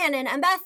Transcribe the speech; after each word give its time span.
welcome 0.00 0.14
Canon. 0.14 0.28
I'm 0.32 0.40
Beth. 0.40 0.60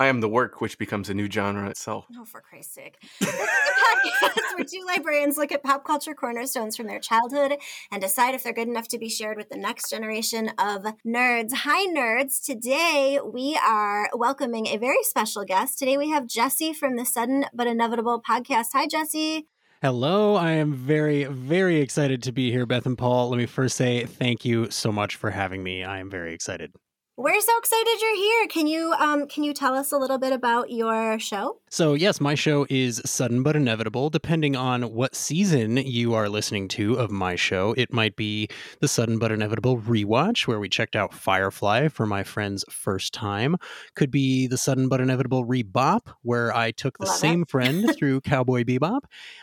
I 0.00 0.06
am 0.06 0.20
the 0.20 0.28
work, 0.28 0.60
which 0.60 0.78
becomes 0.78 1.08
a 1.08 1.14
new 1.14 1.28
genre 1.28 1.68
itself. 1.68 2.06
Oh, 2.16 2.24
for 2.24 2.40
Christ's 2.40 2.74
sake. 2.74 2.96
This 3.18 3.28
is 3.28 3.34
a 3.34 4.28
podcast 4.28 4.56
where 4.56 4.64
two 4.64 4.84
librarians 4.86 5.36
look 5.36 5.50
at 5.50 5.62
pop 5.62 5.84
culture 5.84 6.14
cornerstones 6.14 6.76
from 6.76 6.86
their 6.86 7.00
childhood 7.00 7.56
and 7.90 8.00
decide 8.00 8.34
if 8.34 8.44
they're 8.44 8.52
good 8.52 8.68
enough 8.68 8.88
to 8.88 8.98
be 8.98 9.08
shared 9.08 9.36
with 9.36 9.48
the 9.48 9.56
next 9.56 9.90
generation 9.90 10.50
of 10.58 10.84
nerds. 11.04 11.52
Hi, 11.52 11.86
nerds. 11.86 12.44
Today 12.44 13.18
we 13.24 13.58
are 13.66 14.08
welcoming 14.14 14.68
a 14.68 14.76
very 14.76 15.02
special 15.02 15.44
guest. 15.44 15.78
Today 15.78 15.96
we 15.96 16.10
have 16.10 16.26
Jesse 16.26 16.72
from 16.72 16.96
the 16.96 17.04
Sudden 17.04 17.46
But 17.52 17.66
Inevitable 17.66 18.22
podcast. 18.22 18.68
Hi, 18.74 18.86
Jesse. 18.86 19.48
Hello, 19.82 20.34
I 20.34 20.52
am 20.52 20.74
very, 20.74 21.24
very 21.24 21.80
excited 21.80 22.22
to 22.24 22.32
be 22.32 22.50
here, 22.50 22.66
Beth 22.66 22.86
and 22.86 22.98
Paul. 22.98 23.30
Let 23.30 23.38
me 23.38 23.46
first 23.46 23.76
say 23.76 24.04
thank 24.04 24.44
you 24.44 24.70
so 24.70 24.92
much 24.92 25.16
for 25.16 25.30
having 25.30 25.62
me. 25.62 25.84
I 25.84 25.98
am 25.98 26.10
very 26.10 26.34
excited. 26.34 26.72
We're 27.18 27.40
so 27.40 27.58
excited 27.58 28.00
you're 28.00 28.14
here. 28.14 28.46
Can 28.46 28.68
you 28.68 28.92
um 28.92 29.26
can 29.26 29.42
you 29.42 29.52
tell 29.52 29.74
us 29.74 29.90
a 29.90 29.96
little 29.98 30.18
bit 30.18 30.32
about 30.32 30.70
your 30.70 31.18
show? 31.18 31.58
So, 31.70 31.92
yes, 31.92 32.18
my 32.18 32.34
show 32.34 32.66
is 32.70 33.02
Sudden 33.04 33.42
But 33.42 33.54
Inevitable. 33.54 34.08
Depending 34.08 34.56
on 34.56 34.94
what 34.94 35.14
season 35.14 35.76
you 35.76 36.14
are 36.14 36.28
listening 36.28 36.66
to 36.68 36.94
of 36.94 37.10
my 37.10 37.36
show, 37.36 37.74
it 37.76 37.92
might 37.92 38.16
be 38.16 38.48
the 38.80 38.88
Sudden 38.88 39.18
But 39.18 39.30
Inevitable 39.32 39.78
rewatch, 39.78 40.46
where 40.46 40.58
we 40.58 40.70
checked 40.70 40.96
out 40.96 41.12
Firefly 41.12 41.88
for 41.88 42.06
my 42.06 42.24
friend's 42.24 42.64
first 42.70 43.12
time. 43.12 43.56
Could 43.94 44.10
be 44.10 44.46
the 44.46 44.56
Sudden 44.56 44.88
But 44.88 45.02
Inevitable 45.02 45.44
rebop, 45.44 46.08
where 46.22 46.56
I 46.56 46.70
took 46.70 46.96
the 46.98 47.04
Love 47.04 47.14
it. 47.14 47.18
same 47.18 47.44
friend 47.44 47.94
through 47.98 48.22
Cowboy 48.22 48.64
Bebop. 48.64 49.00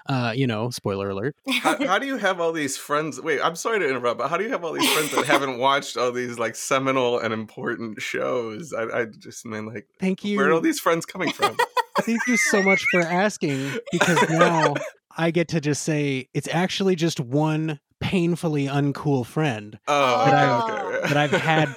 Uh, 0.07 0.33
you 0.35 0.47
know, 0.47 0.71
spoiler 0.71 1.11
alert. 1.11 1.35
How, 1.61 1.77
how 1.85 1.99
do 1.99 2.07
you 2.07 2.17
have 2.17 2.41
all 2.41 2.51
these 2.51 2.75
friends? 2.75 3.21
Wait, 3.21 3.39
I'm 3.39 3.55
sorry 3.55 3.77
to 3.79 3.87
interrupt, 3.87 4.17
but 4.17 4.29
how 4.29 4.37
do 4.37 4.43
you 4.43 4.49
have 4.49 4.63
all 4.65 4.73
these 4.73 4.91
friends 4.91 5.11
that 5.11 5.25
haven't 5.31 5.59
watched 5.59 5.95
all 5.95 6.11
these 6.11 6.39
like 6.39 6.55
seminal 6.55 7.19
and 7.19 7.33
important 7.35 8.01
shows? 8.01 8.73
I, 8.73 9.01
I 9.01 9.05
just 9.05 9.45
mean 9.45 9.67
like, 9.67 9.87
Thank 9.99 10.23
you. 10.25 10.37
where 10.37 10.49
are 10.49 10.53
all 10.53 10.61
these 10.61 10.79
friends 10.79 11.05
coming 11.05 11.31
from? 11.31 11.55
Thank 12.01 12.21
you 12.27 12.37
so 12.37 12.61
much 12.61 12.83
for 12.91 13.01
asking 13.01 13.71
because 13.91 14.29
now 14.29 14.75
I 15.17 15.31
get 15.31 15.47
to 15.49 15.61
just 15.61 15.83
say 15.83 16.27
it's 16.33 16.47
actually 16.51 16.95
just 16.95 17.19
one 17.19 17.79
painfully 18.01 18.65
uncool 18.67 19.25
friend 19.25 19.79
Oh, 19.87 20.25
That 20.25 20.33
okay, 20.63 20.71
I- 20.73 20.81
okay. 20.97 21.07
that 21.07 21.17
I've 21.17 21.31
had 21.31 21.75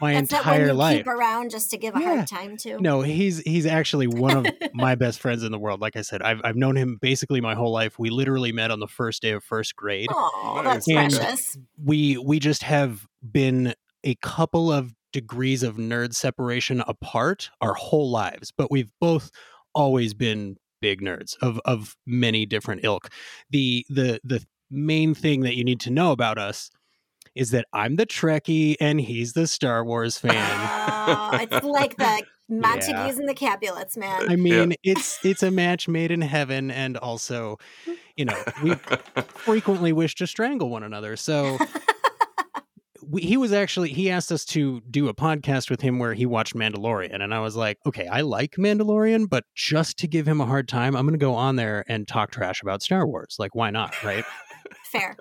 my 0.00 0.14
That's 0.14 0.32
not 0.32 0.46
one 0.46 0.54
entire 0.54 0.66
you 0.68 0.72
life. 0.72 0.96
keep 0.98 1.06
around 1.06 1.50
just 1.50 1.70
to 1.72 1.76
give 1.78 1.94
a 1.94 2.00
Yeah. 2.00 2.14
hard 2.16 2.26
time 2.26 2.56
to. 2.58 2.80
No, 2.80 3.02
he's 3.02 3.38
he's 3.40 3.66
actually 3.66 4.06
one 4.06 4.38
of 4.38 4.46
my 4.74 4.94
best 4.94 5.20
friends 5.20 5.42
in 5.44 5.52
the 5.52 5.58
world. 5.58 5.80
Like 5.80 5.94
I 5.94 6.00
said, 6.00 6.22
I've 6.22 6.40
I've 6.42 6.56
known 6.56 6.74
him 6.76 6.96
basically 7.00 7.40
my 7.42 7.54
whole 7.54 7.70
life. 7.70 7.98
We 7.98 8.08
literally 8.10 8.50
met 8.50 8.70
on 8.70 8.80
the 8.80 8.88
first 8.88 9.20
day 9.22 9.32
of 9.32 9.44
first 9.44 9.76
grade. 9.76 10.08
Oh, 10.10 10.62
Nice. 10.64 10.86
that's 10.86 10.88
And- 10.88 11.14
precious. 11.14 11.56
We 11.84 12.16
we 12.16 12.38
just 12.38 12.62
have 12.62 13.06
been 13.22 13.74
a 14.02 14.14
couple 14.16 14.72
of 14.72 14.94
degrees 15.12 15.62
of 15.62 15.76
nerd 15.76 16.14
separation 16.14 16.82
apart 16.86 17.50
our 17.60 17.74
whole 17.74 18.10
lives, 18.10 18.52
but 18.56 18.70
we've 18.70 18.90
both 19.00 19.30
always 19.74 20.14
been 20.14 20.56
big 20.80 21.00
nerds 21.00 21.36
of 21.42 21.60
of 21.64 21.96
many 22.06 22.46
different 22.46 22.84
ilk. 22.84 23.08
The 23.50 23.84
the 23.88 24.20
the 24.24 24.44
main 24.70 25.14
thing 25.14 25.40
that 25.42 25.56
you 25.56 25.64
need 25.64 25.80
to 25.80 25.90
know 25.90 26.12
about 26.12 26.38
us 26.38 26.70
is 27.34 27.50
that 27.52 27.66
I'm 27.72 27.96
the 27.96 28.06
Trekkie 28.06 28.76
and 28.80 29.00
he's 29.00 29.34
the 29.34 29.46
Star 29.46 29.84
Wars 29.84 30.18
fan. 30.18 30.34
Oh, 30.36 31.30
it's 31.40 31.64
like 31.64 31.96
the 31.96 32.24
Montagues 32.48 32.88
Yeah. 32.88 33.08
and 33.10 33.28
the 33.28 33.34
Capulets, 33.34 33.96
man. 33.96 34.28
I 34.28 34.34
mean, 34.34 34.74
it's 34.82 35.24
it's 35.24 35.42
a 35.44 35.50
match 35.52 35.86
made 35.86 36.10
in 36.10 36.20
heaven, 36.20 36.68
and 36.72 36.96
also, 36.96 37.58
you 38.16 38.24
know, 38.24 38.42
we 38.64 38.74
frequently 39.28 39.92
wish 39.92 40.16
to 40.16 40.26
strangle 40.26 40.68
one 40.68 40.82
another. 40.82 41.14
So 41.16 41.58
we, 43.10 43.22
he 43.22 43.36
was 43.36 43.52
actually 43.52 43.90
he 43.90 44.10
asked 44.10 44.30
us 44.30 44.44
to 44.46 44.80
do 44.90 45.08
a 45.08 45.14
podcast 45.14 45.68
with 45.68 45.80
him 45.80 45.98
where 45.98 46.14
he 46.14 46.26
watched 46.26 46.54
Mandalorian, 46.54 47.22
and 47.22 47.34
I 47.34 47.40
was 47.40 47.56
like, 47.56 47.78
okay, 47.86 48.06
I 48.06 48.20
like 48.20 48.52
Mandalorian, 48.52 49.28
but 49.28 49.44
just 49.54 49.98
to 49.98 50.08
give 50.08 50.28
him 50.28 50.40
a 50.40 50.46
hard 50.46 50.68
time, 50.68 50.94
I'm 50.94 51.04
going 51.04 51.18
to 51.18 51.24
go 51.24 51.34
on 51.34 51.56
there 51.56 51.84
and 51.88 52.06
talk 52.06 52.30
trash 52.30 52.62
about 52.62 52.82
Star 52.82 53.06
Wars. 53.06 53.36
Like, 53.38 53.54
why 53.54 53.70
not, 53.70 54.02
right? 54.04 54.24
Fair. 54.84 55.16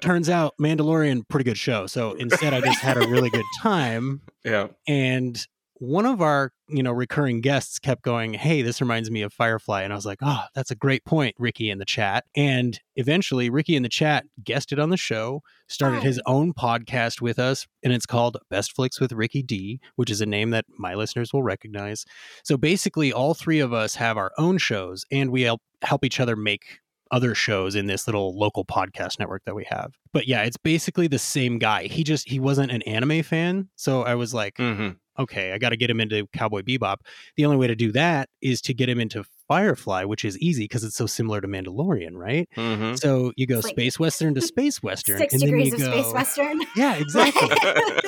Turns 0.00 0.28
out 0.28 0.54
Mandalorian 0.60 1.28
pretty 1.28 1.44
good 1.44 1.58
show. 1.58 1.86
So 1.86 2.12
instead, 2.14 2.54
I 2.54 2.60
just 2.60 2.80
had 2.80 2.96
a 2.96 3.08
really 3.08 3.30
good 3.30 3.44
time 3.60 4.20
yeah. 4.44 4.68
and 4.86 5.44
one 5.82 6.06
of 6.06 6.22
our 6.22 6.52
you 6.68 6.80
know 6.80 6.92
recurring 6.92 7.40
guests 7.40 7.80
kept 7.80 8.02
going 8.02 8.34
hey 8.34 8.62
this 8.62 8.80
reminds 8.80 9.10
me 9.10 9.20
of 9.20 9.32
firefly 9.32 9.82
and 9.82 9.92
i 9.92 9.96
was 9.96 10.06
like 10.06 10.20
oh 10.22 10.42
that's 10.54 10.70
a 10.70 10.76
great 10.76 11.04
point 11.04 11.34
ricky 11.40 11.68
in 11.70 11.78
the 11.78 11.84
chat 11.84 12.24
and 12.36 12.78
eventually 12.94 13.50
ricky 13.50 13.74
in 13.74 13.82
the 13.82 13.88
chat 13.88 14.24
guested 14.44 14.78
on 14.78 14.90
the 14.90 14.96
show 14.96 15.40
started 15.68 15.98
Oh. 15.98 16.02
his 16.02 16.20
own 16.24 16.52
podcast 16.54 17.20
with 17.20 17.36
us 17.40 17.66
and 17.82 17.92
it's 17.92 18.06
called 18.06 18.36
best 18.48 18.76
flicks 18.76 19.00
with 19.00 19.10
ricky 19.10 19.42
d 19.42 19.80
which 19.96 20.08
is 20.08 20.20
a 20.20 20.26
name 20.26 20.50
that 20.50 20.66
my 20.78 20.94
listeners 20.94 21.32
will 21.32 21.42
recognize 21.42 22.04
so 22.44 22.56
basically 22.56 23.12
all 23.12 23.34
three 23.34 23.58
of 23.58 23.72
us 23.72 23.96
have 23.96 24.16
our 24.16 24.30
own 24.38 24.58
shows 24.58 25.04
and 25.10 25.30
we 25.30 25.42
help 25.42 25.60
help 25.82 26.04
each 26.04 26.20
other 26.20 26.36
make 26.36 26.78
other 27.10 27.34
shows 27.34 27.74
in 27.74 27.88
this 27.88 28.06
little 28.06 28.38
local 28.38 28.64
podcast 28.64 29.18
network 29.18 29.42
that 29.44 29.54
we 29.54 29.64
have. 29.68 29.92
But 30.14 30.26
yeah, 30.26 30.44
it's 30.44 30.56
basically 30.56 31.08
the 31.08 31.18
same 31.18 31.58
guy. 31.58 31.82
He 31.84 32.04
just 32.04 32.26
he 32.26 32.40
wasn't 32.40 32.72
an 32.72 32.80
anime 32.82 33.22
fan, 33.22 33.68
so 33.76 34.00
I 34.02 34.14
was 34.14 34.32
like, 34.32 34.54
hmm 34.56 34.90
okay, 35.18 35.52
I 35.52 35.58
got 35.58 35.70
to 35.70 35.76
get 35.76 35.90
him 35.90 36.00
into 36.00 36.26
Cowboy 36.32 36.62
Bebop. 36.62 36.98
The 37.36 37.44
only 37.44 37.56
way 37.56 37.66
to 37.66 37.74
do 37.74 37.92
that 37.92 38.28
is 38.40 38.60
to 38.62 38.74
get 38.74 38.88
him 38.88 39.00
into 39.00 39.24
Firefly, 39.48 40.04
which 40.04 40.24
is 40.24 40.38
easy 40.38 40.64
because 40.64 40.82
it's 40.82 40.96
so 40.96 41.06
similar 41.06 41.40
to 41.40 41.48
Mandalorian, 41.48 42.12
right? 42.14 42.48
hmm 42.54 42.94
So 42.94 43.32
you 43.36 43.46
go 43.46 43.56
like 43.56 43.66
space 43.66 43.98
western 43.98 44.34
to 44.34 44.40
space 44.40 44.82
western, 44.82 45.18
Six 45.18 45.34
and 45.34 45.42
then 45.42 45.58
you 45.60 45.72
of 45.74 45.78
go, 45.78 45.84
space 45.84 46.12
western. 46.12 46.60
Yeah, 46.76 46.94
exactly. 46.94 47.48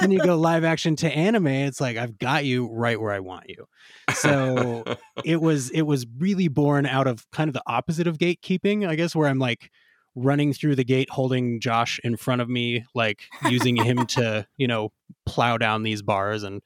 then 0.00 0.10
you 0.10 0.20
go 0.20 0.36
live 0.36 0.64
action 0.64 0.96
to 0.96 1.10
anime. 1.14 1.48
It's 1.48 1.80
like 1.80 1.96
I've 1.98 2.18
got 2.18 2.46
you 2.46 2.68
right 2.72 2.98
where 2.98 3.12
I 3.12 3.20
want 3.20 3.48
you. 3.50 3.66
So 4.14 4.84
it 5.24 5.40
was 5.42 5.68
it 5.70 5.82
was 5.82 6.06
really 6.18 6.48
born 6.48 6.86
out 6.86 7.06
of 7.06 7.30
kind 7.30 7.48
of 7.48 7.54
the 7.54 7.62
opposite 7.66 8.06
of 8.06 8.16
gatekeeping, 8.16 8.88
I 8.88 8.94
guess, 8.94 9.14
where 9.14 9.28
I'm 9.28 9.38
like 9.38 9.70
running 10.14 10.52
through 10.52 10.76
the 10.76 10.84
gate 10.84 11.10
holding 11.10 11.60
Josh 11.60 12.00
in 12.04 12.16
front 12.16 12.40
of 12.40 12.48
me, 12.48 12.84
like 12.94 13.24
using 13.48 13.76
him 13.76 14.06
to, 14.06 14.46
you 14.56 14.68
know, 14.68 14.92
plow 15.26 15.58
down 15.58 15.82
these 15.82 16.02
bars 16.02 16.42
and 16.42 16.62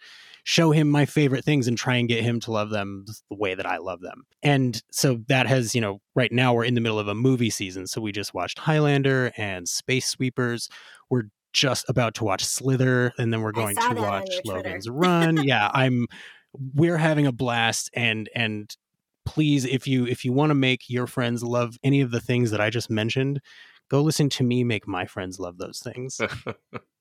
show 0.49 0.71
him 0.71 0.89
my 0.89 1.05
favorite 1.05 1.45
things 1.45 1.69
and 1.69 1.77
try 1.77 1.97
and 1.97 2.09
get 2.09 2.25
him 2.25 2.41
to 2.41 2.51
love 2.51 2.71
them 2.71 3.05
the 3.29 3.37
way 3.37 3.55
that 3.55 3.67
I 3.67 3.77
love 3.77 4.01
them. 4.01 4.25
And 4.43 4.83
so 4.91 5.21
that 5.29 5.47
has, 5.47 5.75
you 5.75 5.81
know, 5.83 6.01
right 6.15 6.33
now 6.33 6.55
we're 6.55 6.65
in 6.65 6.73
the 6.73 6.81
middle 6.81 6.99
of 6.99 7.07
a 7.07 7.15
movie 7.15 7.51
season. 7.51 7.87
So 7.87 8.01
we 8.01 8.13
just 8.13 8.33
watched 8.33 8.59
Highlander 8.59 9.31
and 9.37 9.69
Space 9.69 10.09
Sweepers. 10.09 10.71
We're 11.11 11.25
just 11.53 11.85
about 11.87 12.15
to 12.15 12.25
watch 12.25 12.43
Slither 12.43 13.13
and 13.19 13.31
then 13.31 13.43
we're 13.43 13.53
going 13.53 13.77
to 13.77 13.95
watch. 13.95 14.31
Logan's 14.47 14.89
Run. 14.89 15.37
yeah, 15.45 15.71
I'm 15.75 16.07
we're 16.75 16.97
having 16.97 17.27
a 17.27 17.33
blast 17.33 17.91
and 17.93 18.31
and 18.35 18.75
please 19.27 19.67
if 19.67 19.87
you 19.87 20.07
if 20.07 20.25
you 20.25 20.33
want 20.33 20.49
to 20.49 20.55
make 20.55 20.89
your 20.89 21.07
friends 21.07 21.43
love 21.43 21.77
any 21.83 22.01
of 22.01 22.11
the 22.11 22.23
things 22.23 22.53
that 22.53 22.61
I 22.63 22.71
just 22.71 22.89
mentioned, 22.89 23.43
go 23.91 24.01
listen 24.01 24.31
to 24.31 24.45
me 24.45 24.65
make 24.65 24.89
my 24.89 25.05
friends 25.05 25.39
love 25.39 25.59
those 25.59 25.81
things. 25.81 26.19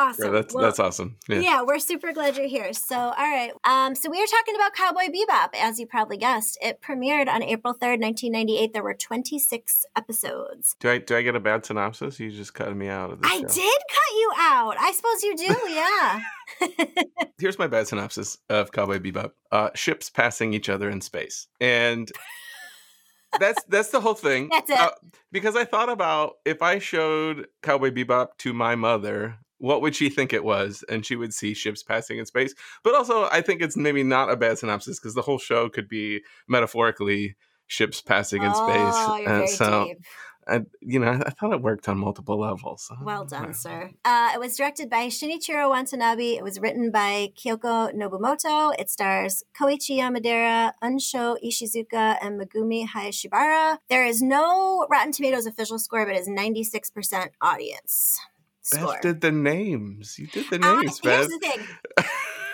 Awesome. 0.00 0.24
Yeah, 0.26 0.30
that's 0.30 0.54
Well, 0.54 0.64
that's 0.64 0.78
awesome. 0.78 1.16
Yeah. 1.28 1.40
Yeah. 1.40 1.62
we're 1.62 1.78
super 1.78 2.12
glad 2.12 2.36
you're 2.36 2.46
here. 2.46 2.72
So, 2.72 2.96
all 2.96 3.10
right. 3.12 3.52
Um, 3.64 3.94
so 3.94 4.10
we 4.10 4.20
are 4.20 4.26
talking 4.26 4.54
about 4.54 4.74
Cowboy 4.74 5.12
Bebop, 5.12 5.50
as 5.54 5.78
you 5.78 5.86
probably 5.86 6.16
guessed. 6.16 6.58
It 6.62 6.80
premiered 6.80 7.28
on 7.28 7.42
April 7.42 7.74
3rd, 7.74 8.00
1998. 8.00 8.72
There 8.72 8.82
were 8.82 8.94
26 8.94 9.84
episodes. 9.96 10.76
Do 10.80 10.90
I 10.90 10.98
do 10.98 11.16
I 11.16 11.22
get 11.22 11.36
a 11.36 11.40
bad 11.40 11.64
synopsis? 11.66 12.18
You 12.18 12.30
just 12.30 12.54
cut 12.54 12.74
me 12.74 12.88
out 12.88 13.12
of 13.12 13.20
the 13.20 13.28
I 13.28 13.40
show. 13.40 13.48
did 13.48 13.78
cut 13.90 14.14
you 14.16 14.32
out. 14.38 14.76
I 14.78 14.92
suppose 14.92 15.22
you 15.22 15.36
do, 15.36 15.56
yeah. 15.70 17.04
Here's 17.38 17.58
my 17.58 17.66
bad 17.66 17.86
synopsis 17.86 18.38
of 18.48 18.72
Cowboy 18.72 18.98
Bebop: 18.98 19.32
uh, 19.52 19.70
ships 19.74 20.08
passing 20.10 20.54
each 20.54 20.68
other 20.68 20.88
in 20.90 21.00
space, 21.00 21.46
and 21.60 22.10
that's 23.38 23.62
that's 23.64 23.90
the 23.90 24.00
whole 24.00 24.14
thing. 24.14 24.48
That's 24.52 24.70
it. 24.70 24.78
Uh, 24.78 24.90
because 25.30 25.56
I 25.56 25.64
thought 25.64 25.88
about 25.88 26.34
if 26.44 26.62
I 26.62 26.78
showed 26.78 27.46
Cowboy 27.62 27.90
Bebop 27.90 28.36
to 28.38 28.52
my 28.52 28.74
mother, 28.74 29.36
what 29.60 29.82
would 29.82 29.94
she 29.94 30.08
think 30.08 30.32
it 30.32 30.42
was? 30.42 30.82
And 30.88 31.04
she 31.04 31.16
would 31.16 31.34
see 31.34 31.54
ships 31.54 31.82
passing 31.82 32.18
in 32.18 32.26
space. 32.26 32.54
But 32.82 32.94
also, 32.94 33.28
I 33.30 33.42
think 33.42 33.60
it's 33.60 33.76
maybe 33.76 34.02
not 34.02 34.30
a 34.30 34.36
bad 34.36 34.58
synopsis 34.58 34.98
because 34.98 35.14
the 35.14 35.22
whole 35.22 35.38
show 35.38 35.68
could 35.68 35.88
be 35.88 36.22
metaphorically 36.48 37.36
ships 37.66 38.00
passing 38.00 38.42
in 38.42 38.50
oh, 38.54 38.66
space. 38.66 39.28
Uh, 39.28 39.46
so, 39.46 39.84
deep. 39.86 39.98
I, 40.48 40.62
you 40.80 40.98
know, 40.98 41.08
I, 41.08 41.22
I 41.26 41.30
thought 41.30 41.52
it 41.52 41.60
worked 41.60 41.88
on 41.88 41.98
multiple 41.98 42.40
levels. 42.40 42.90
Well 43.02 43.26
done, 43.26 43.52
sir. 43.52 43.90
Uh, 44.04 44.30
it 44.34 44.40
was 44.40 44.56
directed 44.56 44.88
by 44.88 45.06
Shinichiro 45.06 45.68
Watanabe. 45.68 46.36
It 46.36 46.42
was 46.42 46.58
written 46.58 46.90
by 46.90 47.28
Kyoko 47.36 47.94
Nobumoto. 47.94 48.72
It 48.78 48.88
stars 48.88 49.44
Koichi 49.54 49.98
Yamadera, 49.98 50.72
Unsho 50.82 51.36
Ishizuka, 51.44 52.16
and 52.22 52.40
Megumi 52.40 52.86
Hayashibara. 52.88 53.78
There 53.90 54.06
is 54.06 54.22
no 54.22 54.86
Rotten 54.90 55.12
Tomatoes 55.12 55.46
official 55.46 55.78
score, 55.78 56.06
but 56.06 56.16
it's 56.16 56.28
96% 56.28 57.28
audience 57.42 58.18
score. 58.62 58.92
Beth 58.94 59.00
did 59.02 59.20
the 59.20 59.32
names. 59.32 60.18
You 60.18 60.26
did 60.26 60.46
the 60.50 60.56
Uh, 60.56 60.80
names, 60.80 61.00
here's 61.02 61.28
the 61.28 61.38
thing. 61.38 61.60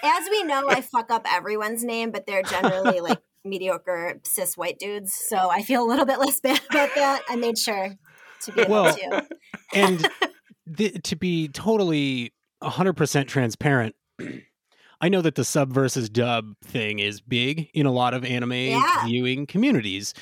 As 0.02 0.24
we 0.30 0.42
know, 0.44 0.68
I 0.68 0.80
fuck 0.80 1.10
up 1.10 1.26
everyone's 1.30 1.84
name, 1.84 2.10
but 2.10 2.26
they're 2.26 2.42
generally 2.42 3.00
like 3.00 3.20
mediocre 3.44 4.20
cis 4.24 4.56
white 4.56 4.78
dudes. 4.78 5.14
So 5.14 5.36
I 5.50 5.62
feel 5.62 5.82
a 5.84 5.88
little 5.88 6.04
bit 6.06 6.18
less 6.18 6.40
bad 6.42 6.60
about 6.70 6.90
that. 6.94 7.22
I 7.28 7.36
made 7.36 7.58
sure 7.58 7.94
to 8.42 8.52
be 8.52 8.60
able 8.62 8.72
Well, 8.72 8.94
to. 8.94 9.26
and 9.74 10.08
th- 10.76 11.02
to 11.04 11.16
be 11.16 11.48
totally 11.48 12.32
100% 12.62 13.26
transparent, 13.28 13.94
I 15.00 15.10
know 15.10 15.20
that 15.20 15.34
the 15.34 15.44
sub 15.44 15.72
versus 15.72 16.08
dub 16.08 16.54
thing 16.64 17.00
is 17.00 17.20
big 17.20 17.68
in 17.74 17.84
a 17.84 17.92
lot 17.92 18.14
of 18.14 18.24
anime 18.24 18.52
Yeah. 18.52 19.04
viewing 19.04 19.46
communities. 19.46 20.14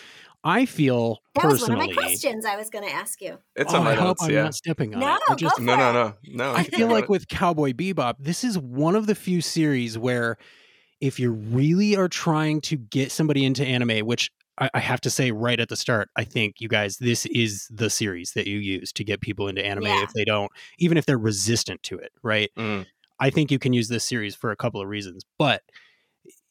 I 0.44 0.66
feel 0.66 1.20
That 1.34 1.46
was 1.46 1.62
one 1.62 1.72
of 1.72 1.78
my 1.78 1.88
questions 1.92 2.44
I 2.44 2.56
was 2.56 2.68
going 2.70 2.84
to 2.86 2.92
ask 2.94 3.20
you. 3.22 3.38
It's 3.56 3.72
oh, 3.72 3.78
on 3.78 3.84
my 3.84 3.92
I 3.92 3.94
hope 3.94 4.06
notes. 4.08 4.22
I'm 4.24 4.30
Yeah. 4.30 4.42
not 4.44 4.54
stepping 4.54 4.94
on 4.94 5.00
No, 5.00 5.14
it. 5.14 5.22
I 5.26 5.30
go 5.30 5.34
just 5.36 5.56
for 5.56 5.62
No, 5.62 5.76
no, 5.76 5.92
no, 5.92 6.14
no. 6.26 6.52
I 6.54 6.64
feel 6.64 6.88
like 6.88 7.04
it. 7.04 7.10
with 7.10 7.28
Cowboy 7.28 7.72
Bebop, 7.72 8.16
this 8.18 8.44
is 8.44 8.58
one 8.58 8.94
of 8.94 9.06
the 9.06 9.14
few 9.14 9.40
series 9.40 9.96
where 9.96 10.36
if 11.00 11.18
you 11.18 11.30
really 11.32 11.96
are 11.96 12.08
trying 12.08 12.60
to 12.62 12.76
get 12.76 13.10
somebody 13.10 13.44
into 13.44 13.64
anime, 13.64 14.06
which 14.06 14.30
I, 14.58 14.70
I 14.74 14.78
have 14.80 15.00
to 15.02 15.10
say 15.10 15.30
right 15.32 15.58
at 15.58 15.68
the 15.68 15.76
start, 15.76 16.10
I 16.14 16.24
think 16.24 16.60
you 16.60 16.68
guys, 16.68 16.98
this 16.98 17.26
is 17.26 17.66
the 17.70 17.88
series 17.90 18.32
that 18.34 18.46
you 18.46 18.58
use 18.58 18.92
to 18.92 19.04
get 19.04 19.20
people 19.20 19.48
into 19.48 19.64
anime 19.64 19.84
Yeah. 19.86 20.02
if 20.04 20.12
they 20.12 20.24
don't, 20.24 20.52
even 20.78 20.96
if 20.98 21.06
they're 21.06 21.18
resistant 21.18 21.82
to 21.84 21.96
it, 21.98 22.12
right? 22.22 22.50
Mm. 22.58 22.86
I 23.18 23.30
think 23.30 23.50
you 23.50 23.58
can 23.58 23.72
use 23.72 23.88
this 23.88 24.04
series 24.04 24.34
for 24.34 24.50
a 24.50 24.56
couple 24.56 24.80
of 24.80 24.88
reasons, 24.88 25.22
but 25.38 25.62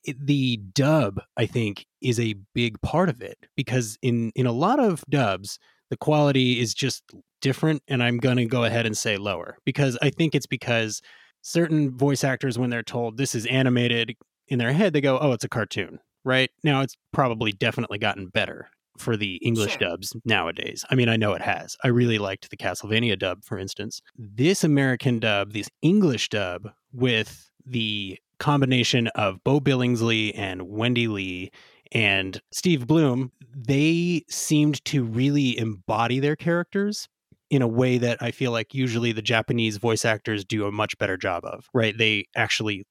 it, 0.04 0.26
the 0.26 0.58
dub 0.74 1.22
I 1.38 1.46
think 1.46 1.86
is 2.02 2.20
a 2.20 2.36
big 2.54 2.82
part 2.82 3.10
of 3.10 3.22
it 3.22 3.38
because 3.56 3.98
in 4.02 4.32
in 4.36 4.46
a 4.46 4.52
lot 4.52 4.80
of 4.80 5.04
dubs 5.10 5.60
the 5.90 5.98
quality 5.98 6.60
is 6.60 6.74
just 6.74 7.04
different 7.42 7.84
and 7.88 8.02
I'm 8.02 8.18
going 8.18 8.38
to 8.38 8.46
go 8.46 8.64
ahead 8.64 8.86
and 8.86 8.98
say 8.98 9.18
lower 9.18 9.58
because 9.66 9.98
I 10.02 10.10
think 10.10 10.34
it's 10.36 10.46
because 10.48 11.02
certain 11.42 11.96
voice 11.98 12.24
actors 12.24 12.58
when 12.58 12.70
they're 12.70 12.84
told 12.84 13.18
this 13.18 13.36
is 13.36 13.46
animated 13.48 14.16
in 14.48 14.60
their 14.60 14.74
head 14.74 14.94
they 14.94 15.02
go 15.02 15.20
oh 15.20 15.34
it's 15.34 15.44
a 15.44 15.50
cartoon 15.50 16.00
right 16.24 16.50
now 16.64 16.82
it's 16.82 16.96
probably 17.12 17.52
definitely 17.52 17.98
gotten 17.98 18.28
better 18.28 18.70
for 18.98 19.18
the 19.18 19.38
English 19.38 19.72
Sure. 19.72 19.90
dubs 19.90 20.16
nowadays. 20.24 20.86
I 20.90 20.94
mean, 20.94 21.10
I 21.10 21.18
know 21.18 21.34
it 21.34 21.42
has. 21.42 21.76
I 21.84 21.88
really 21.88 22.20
liked 22.20 22.52
the 22.52 22.58
Castlevania 22.58 23.18
dub, 23.18 23.44
for 23.44 23.58
instance. 23.58 24.04
This 24.16 24.64
American 24.64 25.18
dub, 25.20 25.52
this 25.52 25.68
English 25.82 26.30
dub 26.30 26.70
with 26.92 27.50
the 27.66 28.20
combination 28.44 29.08
of 29.16 29.42
Beau 29.46 29.62
Billingslea 29.62 30.34
and 30.36 30.64
Wendee 30.64 31.08
Lee 31.08 31.50
and 31.94 32.42
Steve 32.52 32.86
Blum, 32.86 33.32
they 33.56 34.26
seemed 34.30 34.84
to 34.84 35.02
really 35.02 35.58
embody 35.58 36.20
their 36.20 36.36
characters 36.36 37.08
in 37.50 37.62
a 37.62 37.68
way 37.68 37.98
that 37.98 38.18
I 38.22 38.32
feel 38.32 38.52
like 38.52 38.74
usually 38.74 39.14
the 39.14 39.22
Japanese 39.22 39.78
voice 39.78 40.04
actors 40.04 40.44
do 40.44 40.66
a 40.66 40.74
much 40.74 40.98
better 40.98 41.16
job 41.16 41.46
of, 41.46 41.70
right? 41.74 41.98
They 41.98 42.26
actually 42.36 42.86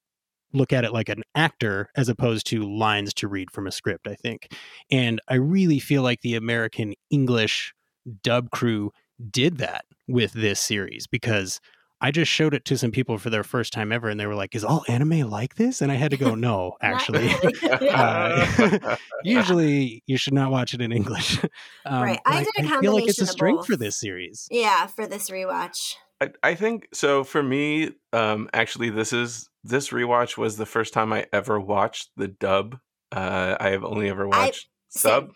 look 0.54 0.72
at 0.72 0.84
it 0.84 0.92
like 0.94 1.10
an 1.10 1.22
actor 1.34 1.90
as 1.96 2.08
opposed 2.08 2.46
to 2.46 2.62
lines 2.62 3.12
to 3.14 3.28
read 3.28 3.50
from 3.50 3.66
a 3.66 3.72
script, 3.72 4.06
I 4.06 4.14
think. 4.14 4.54
And 4.90 5.20
I 5.28 5.34
really 5.34 5.80
feel 5.80 6.02
like 6.02 6.22
the 6.22 6.34
American 6.34 6.94
English 7.10 7.74
dub 8.22 8.50
crew 8.52 8.90
did 9.30 9.58
that 9.58 9.84
with 10.08 10.32
this 10.32 10.60
series 10.60 11.06
because 11.06 11.60
I 12.02 12.10
just 12.10 12.30
showed 12.30 12.52
it 12.52 12.64
to 12.66 12.76
some 12.76 12.90
people 12.90 13.16
for 13.16 13.30
their 13.30 13.44
first 13.44 13.72
time 13.72 13.92
ever 13.92 14.08
and 14.08 14.18
they 14.20 14.26
were 14.26 14.34
like, 14.34 14.54
Is 14.54 14.64
all 14.64 14.84
anime 14.88 15.30
like 15.30 15.54
this? 15.54 15.80
And 15.80 15.90
I 15.90 15.94
had 15.94 16.10
to 16.10 16.16
go, 16.18 16.34
No, 16.34 16.76
actually. 16.82 17.30
Uh, 17.62 18.96
Usually 19.24 20.02
you 20.06 20.16
should 20.16 20.34
not 20.34 20.50
watch 20.50 20.74
it 20.74 20.80
in 20.80 20.92
English. 20.92 21.38
Um, 21.86 22.02
Right. 22.02 22.20
I 22.26 22.44
but 22.44 22.52
did 22.56 22.70
a 22.70 22.76
I 22.76 22.80
feel 22.80 22.92
like 22.94 23.08
it's 23.08 23.20
a 23.20 23.24
of 23.24 23.28
strength 23.30 23.66
for 23.66 23.76
this 23.76 23.96
series. 23.98 24.48
yeah, 24.50 24.86
for 24.86 25.06
this 25.06 25.30
rewatch. 25.30 25.94
I, 26.20 26.30
I 26.42 26.54
think 26.54 26.88
so. 26.92 27.24
For 27.24 27.42
me, 27.42 27.90
um, 28.12 28.48
actually, 28.52 28.90
this 28.90 29.12
is 29.12 29.48
this 29.64 29.88
rewatch 29.90 30.36
was 30.36 30.56
the 30.56 30.66
first 30.66 30.92
time 30.92 31.12
I 31.12 31.26
ever 31.32 31.58
watched 31.60 32.10
the 32.16 32.28
dub. 32.28 32.78
Uh, 33.10 33.56
I 33.60 33.70
have 33.70 33.84
only 33.84 34.08
ever 34.08 34.24
I- 34.32 34.46
watched 34.46 34.68
sub, 34.88 35.32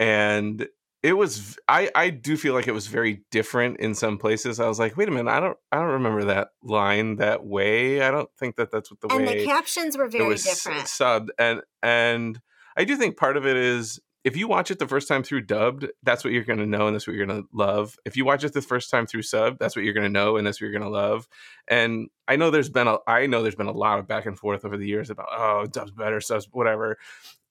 and 0.00 0.66
it 1.04 1.12
was. 1.12 1.58
I 1.68 1.90
I 1.94 2.08
do 2.08 2.36
feel 2.36 2.54
like 2.54 2.66
it 2.66 2.72
was 2.72 2.86
very 2.86 3.22
different 3.30 3.78
in 3.78 3.94
some 3.94 4.16
places. 4.16 4.58
I 4.58 4.66
was 4.66 4.78
like, 4.78 4.96
wait 4.96 5.06
a 5.06 5.10
minute, 5.10 5.30
I 5.30 5.38
don't 5.38 5.58
I 5.70 5.76
don't 5.76 5.92
remember 5.92 6.24
that 6.24 6.48
line 6.62 7.16
that 7.16 7.44
way. 7.44 8.00
I 8.00 8.10
don't 8.10 8.30
think 8.38 8.56
that 8.56 8.70
that's 8.70 8.90
what 8.90 9.00
the 9.00 9.14
and 9.14 9.26
way 9.26 9.40
the 9.40 9.44
captions 9.44 9.98
were 9.98 10.08
very 10.08 10.36
different. 10.36 10.86
subbed 10.86 11.28
and 11.38 11.60
and 11.82 12.40
i 12.76 12.84
do 12.84 12.96
think 12.96 13.16
part 13.16 13.36
of 13.36 13.46
it 13.46 13.56
is 13.56 14.00
if 14.24 14.36
you 14.36 14.48
watch 14.48 14.70
it 14.70 14.78
the 14.78 14.88
first 14.88 15.06
time 15.06 15.22
through 15.22 15.42
dubbed 15.42 15.86
that's 16.02 16.24
what 16.24 16.32
you're 16.32 16.44
going 16.44 16.58
to 16.58 16.66
know 16.66 16.86
and 16.86 16.94
that's 16.96 17.06
what 17.06 17.14
you're 17.14 17.26
going 17.26 17.42
to 17.42 17.48
love 17.52 17.96
if 18.04 18.16
you 18.16 18.24
watch 18.24 18.42
it 18.42 18.52
the 18.52 18.62
first 18.62 18.90
time 18.90 19.06
through 19.06 19.22
sub 19.22 19.58
that's 19.58 19.76
what 19.76 19.84
you're 19.84 19.94
going 19.94 20.06
to 20.06 20.12
know 20.12 20.36
and 20.36 20.46
that's 20.46 20.56
what 20.56 20.62
you're 20.68 20.78
going 20.78 20.82
to 20.82 20.88
love 20.88 21.28
and 21.68 22.08
i 22.26 22.36
know 22.36 22.50
there's 22.50 22.70
been 22.70 22.88
a 22.88 22.96
i 23.06 23.26
know 23.26 23.42
there's 23.42 23.54
been 23.54 23.66
a 23.66 23.72
lot 23.72 23.98
of 23.98 24.08
back 24.08 24.26
and 24.26 24.38
forth 24.38 24.64
over 24.64 24.76
the 24.76 24.86
years 24.86 25.10
about 25.10 25.28
oh 25.30 25.66
dubs 25.66 25.90
better 25.90 26.20
subs 26.20 26.48
whatever 26.50 26.96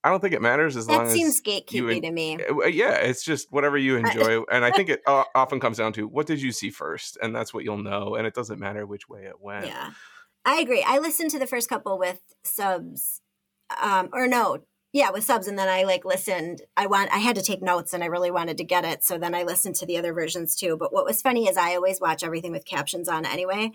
i 0.03 0.09
don't 0.09 0.19
think 0.19 0.33
it 0.33 0.41
matters 0.41 0.75
as 0.75 0.87
long 0.87 1.03
as 1.03 1.09
that 1.09 1.15
seems 1.17 1.41
gatekeeping 1.41 1.95
en- 1.97 2.01
to 2.01 2.11
me. 2.11 2.37
uh, 2.49 2.65
yeah 2.65 2.95
it's 2.95 3.23
just 3.23 3.51
whatever 3.51 3.77
you 3.77 3.95
enjoy 3.97 4.41
and 4.51 4.63
i 4.65 4.71
think 4.71 4.89
it 4.89 5.01
o- 5.07 5.25
often 5.35 5.59
comes 5.59 5.77
down 5.77 5.93
to 5.93 6.07
what 6.07 6.27
did 6.27 6.41
you 6.41 6.51
see 6.51 6.69
first 6.69 7.17
and 7.21 7.35
that's 7.35 7.53
what 7.53 7.63
you'll 7.63 7.77
know 7.77 8.15
and 8.15 8.27
it 8.27 8.33
doesn't 8.33 8.59
matter 8.59 8.85
which 8.85 9.07
way 9.09 9.23
it 9.25 9.39
went 9.39 9.65
Yeah. 9.65 9.91
I 10.45 10.59
agree. 10.59 10.83
I 10.85 10.97
listened 10.99 11.31
to 11.31 11.39
the 11.39 11.47
first 11.47 11.69
couple 11.69 11.97
with 11.97 12.19
subs 12.43 13.21
um 13.81 14.09
or 14.11 14.27
no, 14.27 14.65
yeah, 14.93 15.09
with 15.09 15.23
subs 15.23 15.47
and 15.47 15.57
then 15.59 15.67
I 15.67 15.83
like 15.83 16.05
listened. 16.05 16.61
I 16.77 16.85
want 16.87 17.11
I 17.11 17.17
had 17.17 17.35
to 17.35 17.41
take 17.41 17.61
notes 17.61 17.93
and 17.93 18.03
I 18.03 18.07
really 18.07 18.31
wanted 18.31 18.57
to 18.57 18.63
get 18.63 18.85
it, 18.85 19.03
so 19.03 19.17
then 19.17 19.35
I 19.35 19.43
listened 19.43 19.75
to 19.77 19.85
the 19.85 19.97
other 19.97 20.13
versions 20.13 20.55
too. 20.55 20.77
But 20.77 20.93
what 20.93 21.03
was 21.05 21.21
funny 21.21 21.47
is 21.47 21.57
I 21.57 21.75
always 21.75 21.99
watch 21.99 22.23
everything 22.23 22.51
with 22.51 22.63
captions 22.65 23.09
on 23.09 23.25
anyway, 23.25 23.71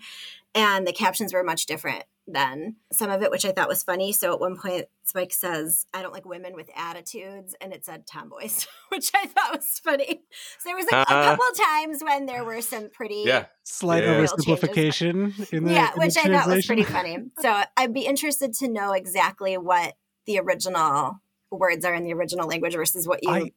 and 0.55 0.87
the 0.87 0.93
captions 0.93 1.33
were 1.33 1.43
much 1.43 1.65
different 1.65 2.05
than 2.31 2.75
some 2.93 3.09
of 3.09 3.23
it, 3.23 3.31
which 3.31 3.43
I 3.43 3.51
thought 3.51 3.67
was 3.67 3.81
funny. 3.83 4.11
So 4.13 4.31
at 4.31 4.39
one 4.39 4.55
point 4.55 4.85
Spike 5.03 5.33
says, 5.33 5.87
"I 5.93 6.01
don't 6.01 6.13
like 6.13 6.25
women 6.25 6.53
with 6.55 6.69
attitudes," 6.75 7.55
and 7.59 7.73
it 7.73 7.83
said 7.83 8.05
tomboys, 8.07 8.65
which 8.89 9.11
I 9.13 9.25
thought 9.25 9.57
was 9.57 9.79
funny. 9.83 10.21
So 10.59 10.69
there 10.69 10.75
was 10.77 10.85
like 10.91 11.07
a 11.09 11.11
Uh-uh. 11.11 11.23
couple 11.35 11.45
times 11.65 12.01
when 12.03 12.27
there 12.27 12.45
were 12.45 12.61
some 12.61 12.89
pretty 12.91 13.23
yeah 13.25 13.45
Slight 13.63 14.03
Yeah. 14.03 14.13
oversimplification 14.21 15.51
in 15.51 15.63
the 15.65 15.73
yeah, 15.73 15.89
in 15.89 15.93
the 15.95 16.05
which 16.05 16.17
I 16.17 16.23
thought 16.29 16.47
was 16.47 16.65
pretty 16.65 16.83
funny. 16.83 17.17
So 17.41 17.61
I'd 17.77 17.93
be 17.93 18.05
interested 18.05 18.53
to 18.55 18.67
know 18.67 18.93
exactly 18.93 19.57
what 19.57 19.95
the 20.25 20.39
original 20.39 21.19
words 21.51 21.83
are 21.85 21.93
in 21.93 22.03
the 22.03 22.13
original 22.13 22.47
language 22.47 22.75
versus 22.75 23.07
what 23.07 23.19
you. 23.23 23.31
I- 23.31 23.51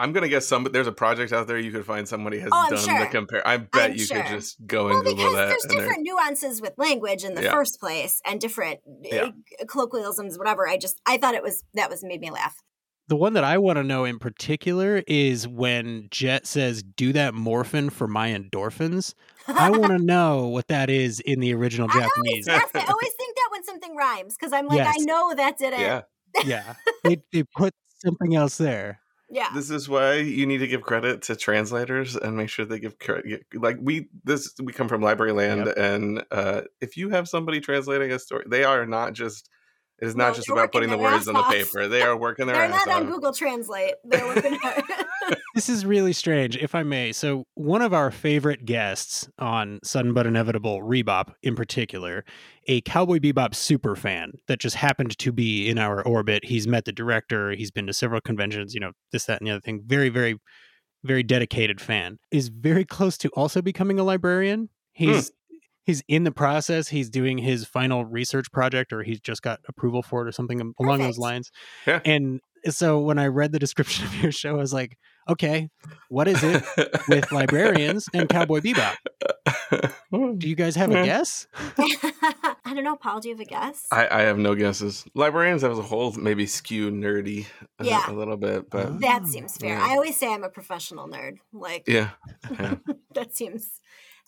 I'm 0.00 0.12
gonna 0.12 0.28
guess 0.28 0.46
some. 0.46 0.62
There's 0.62 0.86
a 0.86 0.92
project 0.92 1.32
out 1.32 1.48
there 1.48 1.58
you 1.58 1.72
could 1.72 1.84
find 1.84 2.06
somebody 2.06 2.38
has 2.38 2.50
Oh, 2.52 2.66
done 2.70 2.78
sure. 2.78 3.00
the 3.00 3.06
compare. 3.06 3.46
I 3.46 3.56
bet 3.56 3.90
I'm 3.90 3.96
you 3.96 4.04
sure. 4.04 4.22
could 4.22 4.30
just 4.30 4.64
go 4.64 4.86
and 4.86 4.94
well, 4.94 5.02
Google 5.02 5.16
because 5.16 5.34
that. 5.34 5.48
there's 5.48 5.64
different 5.64 6.02
nuances 6.02 6.60
with 6.60 6.74
language 6.78 7.24
in 7.24 7.34
the 7.34 7.42
Yeah. 7.42 7.50
first 7.50 7.80
place, 7.80 8.22
and 8.24 8.40
different 8.40 8.78
Yeah. 9.02 9.30
uh, 9.60 9.64
colloquialisms, 9.66 10.38
whatever. 10.38 10.68
I 10.68 10.76
just 10.76 11.00
I 11.04 11.16
thought 11.16 11.34
it 11.34 11.42
was 11.42 11.64
that 11.74 11.90
was 11.90 12.04
made 12.04 12.20
me 12.20 12.30
laugh. 12.30 12.54
The 13.08 13.16
one 13.16 13.32
that 13.32 13.42
I 13.42 13.58
want 13.58 13.78
to 13.78 13.82
know 13.82 14.04
in 14.04 14.18
particular 14.20 15.02
is 15.08 15.48
when 15.48 16.06
Jet 16.12 16.46
says, 16.46 16.82
"Do 16.84 17.12
that 17.14 17.34
morphin 17.34 17.90
for 17.90 18.06
my 18.06 18.30
endorphins." 18.30 19.14
I 19.48 19.70
want 19.70 19.86
to 19.86 19.98
know 20.04 20.46
what 20.46 20.68
that 20.68 20.90
is 20.90 21.18
in 21.18 21.40
the 21.40 21.54
original 21.54 21.88
I 21.90 21.94
always, 21.94 22.44
Japanese. 22.46 22.48
I 22.48 22.52
always 22.52 22.68
think 22.74 22.82
that 22.84 22.92
when 22.92 23.27
something 23.80 23.96
rhymes 23.96 24.36
because 24.38 24.52
I'm 24.52 24.66
like 24.66 24.86
I 24.86 24.96
know 25.00 25.34
that 25.34 25.58
didn't. 25.58 25.80
yeah, 25.80 26.02
yeah, 26.44 26.74
they 27.04 27.22
they 27.32 27.44
put 27.56 27.74
something 28.04 28.34
else 28.34 28.58
there. 28.58 29.00
Yeah. 29.30 29.50
this 29.54 29.68
is 29.70 29.90
why 29.90 30.14
you 30.14 30.46
need 30.46 30.58
to 30.58 30.66
give 30.66 30.80
credit 30.80 31.20
to 31.22 31.36
translators 31.36 32.16
and 32.16 32.34
make 32.34 32.48
sure 32.48 32.64
they 32.64 32.78
give 32.78 32.98
credit. 32.98 33.44
Like 33.52 33.76
we, 33.78 34.08
this 34.24 34.54
we 34.62 34.72
come 34.72 34.88
from 34.88 35.02
Library 35.02 35.32
Land, 35.32 35.68
and 35.68 36.24
uh, 36.30 36.62
if 36.80 36.96
you 36.96 37.10
have 37.10 37.28
somebody 37.28 37.60
translating 37.60 38.10
a 38.10 38.18
story, 38.18 38.44
they 38.48 38.64
are 38.64 38.86
not 38.86 39.12
just. 39.12 39.50
It 40.00 40.06
is 40.06 40.14
not 40.14 40.28
No, 40.28 40.34
just 40.34 40.48
about 40.48 40.70
putting 40.70 40.90
the 40.90 40.96
words 40.96 41.26
ass 41.26 41.28
on 41.28 41.34
the 41.34 41.42
paper. 41.42 41.88
They 41.88 42.02
are 42.02 42.16
working 42.16 42.46
their 42.46 42.54
They're 42.54 42.66
ass 42.66 42.86
not 42.86 42.96
on 42.96 43.02
off. 43.08 43.12
Google 43.12 43.32
Translate. 43.32 43.94
They're 44.04 44.26
working 44.26 44.54
hard. 44.62 44.84
This 45.54 45.68
is 45.68 45.84
really 45.84 46.12
strange, 46.12 46.56
if 46.56 46.74
I 46.76 46.84
may. 46.84 47.10
So, 47.12 47.44
one 47.54 47.82
of 47.82 47.92
our 47.92 48.12
favorite 48.12 48.64
guests 48.64 49.28
on 49.40 49.80
Sudden 49.82 50.14
But 50.14 50.24
Inevitable, 50.26 50.80
Rebop 50.82 51.32
in 51.42 51.56
particular, 51.56 52.24
a 52.68 52.82
Cowboy 52.82 53.18
Bebop 53.18 53.54
super 53.54 53.96
fan 53.96 54.32
that 54.46 54.60
just 54.60 54.76
happened 54.76 55.18
to 55.18 55.32
be 55.32 55.68
in 55.68 55.78
our 55.78 56.02
orbit. 56.06 56.44
He's 56.44 56.68
met 56.68 56.84
the 56.84 56.92
director, 56.92 57.52
he's 57.52 57.70
been 57.70 57.86
to 57.86 57.94
several 57.94 58.20
conventions, 58.20 58.74
you 58.74 58.80
know, 58.80 58.92
this, 59.10 59.24
that, 59.24 59.40
and 59.40 59.48
the 59.48 59.52
other 59.52 59.60
thing. 59.60 59.82
Very, 59.86 60.10
very, 60.10 60.38
very 61.02 61.22
dedicated 61.22 61.80
fan. 61.80 62.18
Is 62.30 62.48
very 62.48 62.84
close 62.84 63.16
to 63.18 63.28
also 63.30 63.62
becoming 63.62 63.98
a 63.98 64.04
librarian. 64.04 64.68
Hmm. 64.96 65.04
He's 65.04 65.32
he's 65.84 66.02
in 66.06 66.24
the 66.24 66.32
process. 66.32 66.88
He's 66.88 67.08
doing 67.08 67.38
his 67.38 67.64
final 67.64 68.04
research 68.04 68.52
project, 68.52 68.92
or 68.92 69.02
he's 69.02 69.20
just 69.20 69.42
got 69.42 69.60
approval 69.68 70.02
for 70.02 70.22
it, 70.22 70.28
or 70.28 70.32
something 70.32 70.60
um, 70.60 70.74
along 70.78 71.00
those 71.00 71.18
lines. 71.18 71.50
Yeah. 71.86 72.00
And 72.04 72.40
so 72.66 73.00
when 73.00 73.18
I 73.18 73.28
read 73.28 73.52
the 73.52 73.58
description 73.58 74.04
of 74.06 74.14
your 74.22 74.32
show, 74.32 74.50
I 74.50 74.58
was 74.58 74.74
like, 74.74 74.98
okay, 75.28 75.70
what 76.08 76.28
is 76.28 76.42
it 76.42 76.64
with 77.08 77.30
librarians 77.32 78.08
and 78.14 78.28
Cowboy 78.28 78.60
Bebop? 78.60 78.96
Do 80.38 80.48
you 80.48 80.54
guys 80.54 80.74
have 80.76 80.90
a 80.90 81.04
guess? 81.04 81.46
I 81.78 82.74
don't 82.74 82.84
know, 82.84 82.96
Paul. 82.96 83.20
Do 83.20 83.28
you 83.28 83.34
have 83.34 83.40
a 83.40 83.48
guess? 83.48 83.86
I, 83.90 84.08
I 84.08 84.20
have 84.22 84.38
no 84.38 84.54
guesses. 84.54 85.04
Librarians 85.14 85.64
as 85.64 85.78
a 85.78 85.82
whole 85.82 86.12
maybe 86.12 86.46
skew 86.46 86.90
nerdy 86.90 87.46
a, 87.78 87.84
Yeah. 87.84 88.10
a 88.10 88.12
little 88.12 88.36
bit, 88.36 88.70
but 88.70 88.86
Oh. 88.86 88.98
that 89.00 89.26
seems 89.26 89.56
fair. 89.56 89.70
Yeah. 89.78 89.84
I 89.86 89.90
always 89.90 90.16
say 90.16 90.32
I'm 90.32 90.44
a 90.44 90.48
professional 90.48 91.08
nerd. 91.08 91.38
Like 91.52 91.84
yeah. 91.86 92.10
yeah. 92.58 92.76
that 93.14 93.36
seems 93.36 93.80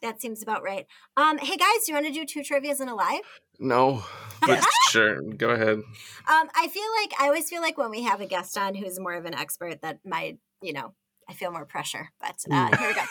that 0.03 0.21
seems 0.21 0.43
about 0.43 0.63
right. 0.63 0.87
Um, 1.17 1.37
hey 1.39 1.57
guys, 1.57 1.85
do 1.85 1.93
you 1.93 1.95
want 1.95 2.07
to 2.07 2.13
do 2.13 2.25
two 2.25 2.43
trivia's 2.43 2.81
and 2.81 2.89
a 2.91 2.95
live? 2.95 3.21
No, 3.59 4.03
but 4.41 4.65
sure, 4.89 5.21
go 5.21 5.51
ahead. 5.51 5.77
Um, 5.79 6.49
I 6.57 6.69
feel 6.69 6.87
like 7.03 7.13
I 7.21 7.27
always 7.27 7.51
feel 7.51 7.61
like 7.61 7.77
when 7.77 7.91
we 7.91 8.03
have 8.05 8.23
a 8.23 8.27
guest 8.27 8.57
on 8.57 8.75
who's 8.75 8.99
more 8.99 9.13
of 9.13 9.27
an 9.27 9.35
expert, 9.35 9.83
that 9.83 9.99
my 10.05 10.39
you 10.63 10.73
know 10.73 10.95
I 11.31 11.33
feel 11.33 11.53
more 11.53 11.65
pressure. 11.65 12.11
But 12.21 12.37
uh, 12.51 12.77
here 12.77 12.89
we 12.89 12.95
go. 12.95 13.03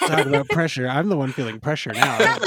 Talk 0.06 0.26
about 0.26 0.48
pressure. 0.50 0.86
I'm 0.86 1.08
the 1.08 1.16
one 1.16 1.32
feeling 1.32 1.58
pressure 1.58 1.92
now. 1.92 2.18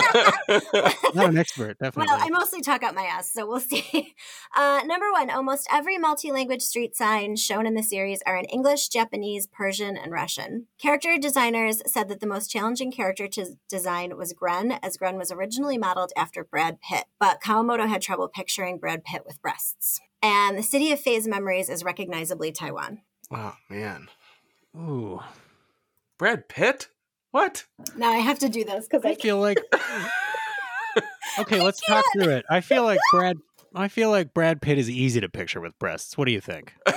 Not 1.16 1.30
an 1.30 1.38
expert, 1.38 1.80
definitely. 1.80 2.12
Well, 2.12 2.20
I 2.22 2.30
mostly 2.30 2.62
talk 2.62 2.84
out 2.84 2.94
my 2.94 3.04
ass, 3.04 3.32
so 3.32 3.48
we'll 3.48 3.60
see. 3.62 4.14
Uh, 4.56 4.82
number 4.86 5.12
one, 5.12 5.30
almost 5.30 5.68
every 5.72 5.98
multi 5.98 6.32
language 6.32 6.62
street 6.62 6.96
sign 6.96 7.38
shown 7.38 7.66
in 7.66 7.74
the 7.74 7.82
series 7.82 8.22
are 8.28 8.38
in 8.38 8.46
English, 8.46 8.90
Japanese, 8.90 9.48
Persian, 9.48 9.98
and 9.98 10.12
Russian. 10.12 10.68
Character 10.78 11.18
designers 11.18 11.82
said 11.88 12.08
that 12.10 12.20
the 12.20 12.28
most 12.28 12.52
challenging 12.52 12.92
character 12.92 13.28
to 13.30 13.56
design 13.70 14.18
was 14.18 14.34
Gren, 14.34 14.74
as 14.84 14.98
Gren 14.98 15.18
was 15.18 15.32
originally 15.32 15.78
modeled 15.78 16.12
after 16.16 16.44
Brad 16.44 16.80
Pitt, 16.82 17.06
but 17.20 17.42
Kawamoto 17.42 17.88
had 17.88 18.02
trouble 18.02 18.28
picturing 18.28 18.78
Brad 18.78 19.04
Pitt 19.04 19.24
with 19.26 19.42
breasts. 19.42 20.02
And 20.22 20.58
the 20.58 20.64
city 20.64 20.92
of 20.92 21.00
Faye's 21.00 21.28
memories 21.28 21.70
is 21.70 21.84
recognizably 21.84 22.52
Taiwan. 22.52 23.00
oh 23.32 23.56
man, 23.70 24.10
Ooh, 24.76 25.22
Brad 26.18 26.48
Pitt. 26.50 26.90
What? 27.32 27.66
Now 27.98 28.12
I 28.12 28.18
have 28.18 28.40
to 28.40 28.50
do 28.50 28.64
this 28.64 28.88
because 28.88 29.06
I 29.06 29.10
I 29.10 29.16
feel 29.16 29.40
like. 29.40 29.58
Okay, 31.38 31.62
let's 31.62 31.82
talk 31.82 32.06
through 32.14 32.30
it. 32.30 32.46
I 32.50 32.62
feel 32.62 32.84
like 32.84 33.00
Brad. 33.12 33.36
I 33.76 33.90
feel 33.90 34.10
like 34.10 34.34
Brad 34.34 34.62
Pitt 34.62 34.78
is 34.78 34.90
easy 34.90 35.20
to 35.20 35.28
picture 35.28 35.60
with 35.60 35.78
breasts. 35.80 36.18
What 36.18 36.26
do 36.28 36.32
you 36.32 36.40
think? 36.40 36.74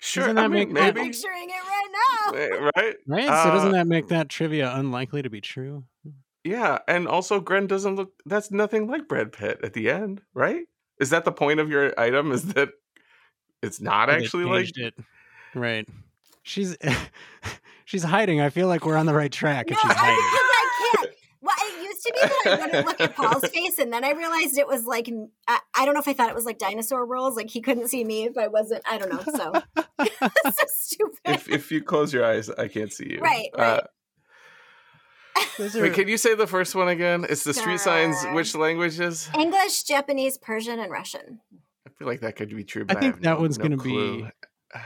sure, 0.00 0.22
Doesn't 0.24 0.38
I 0.38 0.42
that 0.42 0.48
mean 0.50 0.72
make 0.72 0.74
that- 0.74 0.94
maybe 0.94 1.08
picturing 1.08 1.50
it 1.50 1.52
right 1.52 1.90
now. 1.92 2.70
Right. 2.74 2.96
Right? 3.06 3.26
so 3.44 3.50
doesn't 3.50 3.68
Uh, 3.70 3.72
that 3.72 3.86
make 3.86 4.08
that 4.08 4.30
trivia 4.30 4.72
unlikely 4.76 5.20
to 5.22 5.28
be 5.28 5.42
true? 5.42 5.84
Yeah, 6.42 6.78
and 6.88 7.06
also 7.06 7.38
Gren 7.40 7.66
doesn't 7.66 7.96
look. 7.96 8.12
That's 8.24 8.50
nothing 8.50 8.88
like 8.88 9.08
Brad 9.08 9.30
Pitt 9.32 9.60
at 9.62 9.74
the 9.74 9.90
end, 9.90 10.22
right? 10.32 10.62
Is 11.00 11.10
that 11.10 11.26
the 11.26 11.32
point 11.32 11.60
of 11.60 11.68
your 11.68 11.92
item? 12.00 12.32
Is 12.32 12.44
that 12.54 12.70
it's 13.62 13.78
not 13.80 14.08
actually 14.08 14.44
like 14.44 14.70
it. 14.78 14.94
Right. 15.54 15.88
She's 16.42 16.76
she's 17.84 18.02
hiding. 18.02 18.40
I 18.40 18.50
feel 18.50 18.68
like 18.68 18.84
we're 18.86 18.96
on 18.96 19.06
the 19.06 19.14
right 19.14 19.32
track 19.32 19.66
if 19.70 19.76
No, 19.76 19.80
she's 19.82 19.90
I, 19.90 19.94
because 19.94 20.50
I 20.50 20.96
can't. 20.96 21.14
Well, 21.40 21.54
it 21.60 21.84
used 21.84 22.02
to 22.04 22.12
be 22.12 22.20
that 22.20 22.46
I 22.46 22.64
wouldn't 22.66 22.86
look 22.86 23.00
at 23.00 23.14
Paul's 23.16 23.48
face, 23.54 23.78
and 23.78 23.92
then 23.92 24.04
I 24.04 24.10
realized 24.12 24.58
it 24.58 24.66
was 24.66 24.84
like 24.84 25.08
I, 25.46 25.58
I 25.76 25.84
don't 25.84 25.94
know 25.94 26.00
if 26.00 26.08
I 26.08 26.12
thought 26.12 26.28
it 26.28 26.34
was 26.34 26.44
like 26.44 26.58
dinosaur 26.58 27.06
rolls, 27.06 27.36
like 27.36 27.48
he 27.50 27.60
couldn't 27.60 27.88
see 27.88 28.02
me 28.04 28.24
if 28.24 28.36
I 28.36 28.48
wasn't. 28.48 28.82
I 28.90 28.98
don't 28.98 29.10
know. 29.12 29.22
So 29.36 29.52
it's 30.00 30.58
so 30.58 30.66
stupid. 30.68 31.18
if 31.24 31.48
if 31.48 31.70
you 31.70 31.82
close 31.82 32.12
your 32.12 32.24
eyes, 32.24 32.50
I 32.50 32.68
can't 32.68 32.92
see 32.92 33.08
you. 33.12 33.20
Right, 33.20 33.48
Uh, 33.56 33.62
right. 33.62 33.84
Those 35.56 35.76
are- 35.76 35.82
wait, 35.82 35.94
can 35.94 36.08
you 36.08 36.16
say 36.16 36.34
the 36.34 36.46
first 36.48 36.74
one 36.74 36.88
again? 36.88 37.24
It's 37.28 37.44
the 37.44 37.54
street 37.54 37.78
signs. 37.80 38.16
Which 38.32 38.54
languages? 38.56 39.28
English, 39.38 39.84
Japanese, 39.84 40.36
Persian, 40.38 40.80
and 40.80 40.90
Russian. 40.90 41.40
I 41.86 41.90
feel 41.96 42.08
like 42.08 42.20
that 42.20 42.34
could 42.36 42.48
be 42.54 42.64
true. 42.64 42.82
I 42.88 42.94
But 42.94 43.00
think 43.00 43.14
have 43.14 43.22
that 43.22 43.34
no- 43.36 43.40
one's 43.40 43.58
no 43.58 43.62
gonna 43.64 43.76
be- 43.76 44.26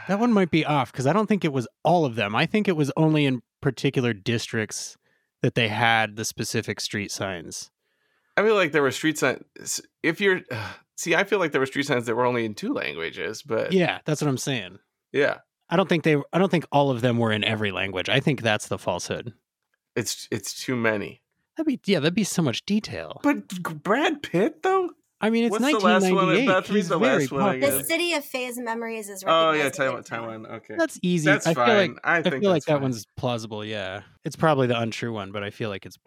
that 0.09 0.19
one 0.21 0.33
might 0.33 0.51
be 0.51 0.65
off 0.65 0.93
because 0.93 1.07
I 1.07 1.12
don't 1.12 1.27
think 1.27 1.45
it 1.45 1.53
was 1.53 1.67
all 1.85 2.05
of 2.05 2.15
them. 2.15 2.35
I 2.35 2.47
think 2.47 2.69
it 2.69 2.77
was 2.77 2.91
only 2.97 3.27
in 3.27 3.43
particular 3.61 4.12
districts 4.12 4.97
that 5.43 5.55
they 5.55 5.69
had 5.69 6.17
the 6.17 6.25
specific 6.25 6.81
street 6.81 7.11
signs. 7.11 7.71
I 8.37 8.43
feel 8.43 8.55
like 8.55 8.73
there 8.73 8.83
were 8.83 8.91
street 8.93 9.19
signs. 9.19 9.81
If 10.03 10.21
you're 10.21 10.41
see, 10.97 11.15
I 11.15 11.25
feel 11.25 11.39
like 11.39 11.53
there 11.53 11.61
were 11.61 11.67
street 11.67 11.87
signs 11.87 12.07
that 12.07 12.15
were 12.15 12.25
only 12.25 12.45
in 12.45 12.55
two 12.55 12.73
languages. 12.73 13.43
But 13.43 13.73
Yeah, 13.73 13.99
that's 14.05 14.23
what 14.23 14.29
I'm 14.29 14.39
saying. 14.39 14.79
yeah, 15.12 15.39
I 15.69 15.77
don't 15.77 15.89
think 15.89 16.05
they. 16.05 16.17
I 16.33 16.39
don't 16.39 16.51
think 16.51 16.67
all 16.73 16.91
of 16.91 17.01
them 17.01 17.19
were 17.19 17.33
in 17.33 17.45
every 17.45 17.73
language. 17.73 18.09
I 18.09 18.21
think 18.21 18.41
that's 18.43 18.69
the 18.69 18.79
falsehood. 18.79 19.33
it's 19.97 20.29
it's 20.31 20.65
too 20.65 20.77
many. 20.77 21.23
That'd 21.57 21.67
be 21.67 21.81
yeah. 21.91 21.99
That'd 22.01 22.15
be 22.15 22.25
so 22.25 22.41
much 22.41 22.65
detail. 22.65 23.21
But 23.23 23.49
Brad 23.83 24.23
Pitt 24.23 24.62
though. 24.62 24.91
I 25.25 25.31
mean, 25.31 25.45
it's 25.45 25.52
What's 25.52 25.64
the 25.64 25.79
last 25.79 26.02
one? 26.02 26.26
1998. 26.26 26.76
He's 26.76 26.88
the 26.88 26.99
very 26.99 27.19
last 27.21 27.31
one 27.33 27.41
popular. 27.43 27.79
The 27.79 27.85
city 27.85 28.12
of 28.14 28.25
Faye's 28.25 28.59
memories 28.59 29.09
is. 29.09 29.23
Oh 29.25 29.52
yeah, 29.52 29.62
recognizably 29.64 29.71
Taiwan. 29.79 30.02
Taiwan. 30.02 30.43
Taiwan. 30.43 30.57
Okay, 30.57 30.75
That's 30.76 30.99
easy. 31.02 31.26
that's 31.26 31.47
I 31.47 31.55
fine. 31.55 31.67
feel 31.67 31.76
like 31.76 31.91
I 32.02 32.17
I 32.17 32.23
think 32.23 32.35
feel 32.43 32.50
like 32.50 32.57
that's 32.57 32.67
that 32.67 32.73
fine. 32.75 32.83
one's 32.83 33.07
plausible. 33.17 33.64
Yeah, 33.64 34.02
it's 34.25 34.35
probably 34.37 34.67
the 34.67 34.79
untrue 34.81 35.12
one, 35.12 35.31
but 35.33 35.45
I 35.45 35.50
feel 35.50 35.69
like 35.71 35.87
it's. 35.87 35.97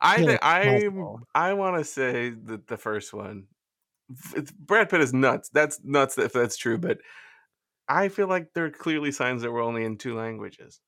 I 0.00 0.16
feel 0.16 0.26
think 0.28 0.42
like 0.42 0.44
I. 0.44 0.88
I 1.34 1.52
want 1.54 1.78
to 1.78 1.84
say 1.84 2.30
that 2.30 2.66
the 2.66 2.76
first 2.76 3.12
one, 3.12 3.44
it's, 4.34 4.50
Brad 4.52 4.88
Pitt 4.88 5.00
is 5.00 5.12
nuts. 5.12 5.48
That's 5.52 5.80
nuts 5.84 6.18
if 6.18 6.32
that's 6.32 6.56
true. 6.56 6.78
But 6.78 6.98
I 7.88 8.08
feel 8.08 8.28
like 8.28 8.48
there 8.54 8.64
are 8.66 8.70
clearly 8.70 9.12
signs 9.12 9.42
that 9.42 9.52
we're 9.52 9.62
only 9.62 9.84
in 9.84 9.98
two 9.98 10.16
languages. 10.16 10.80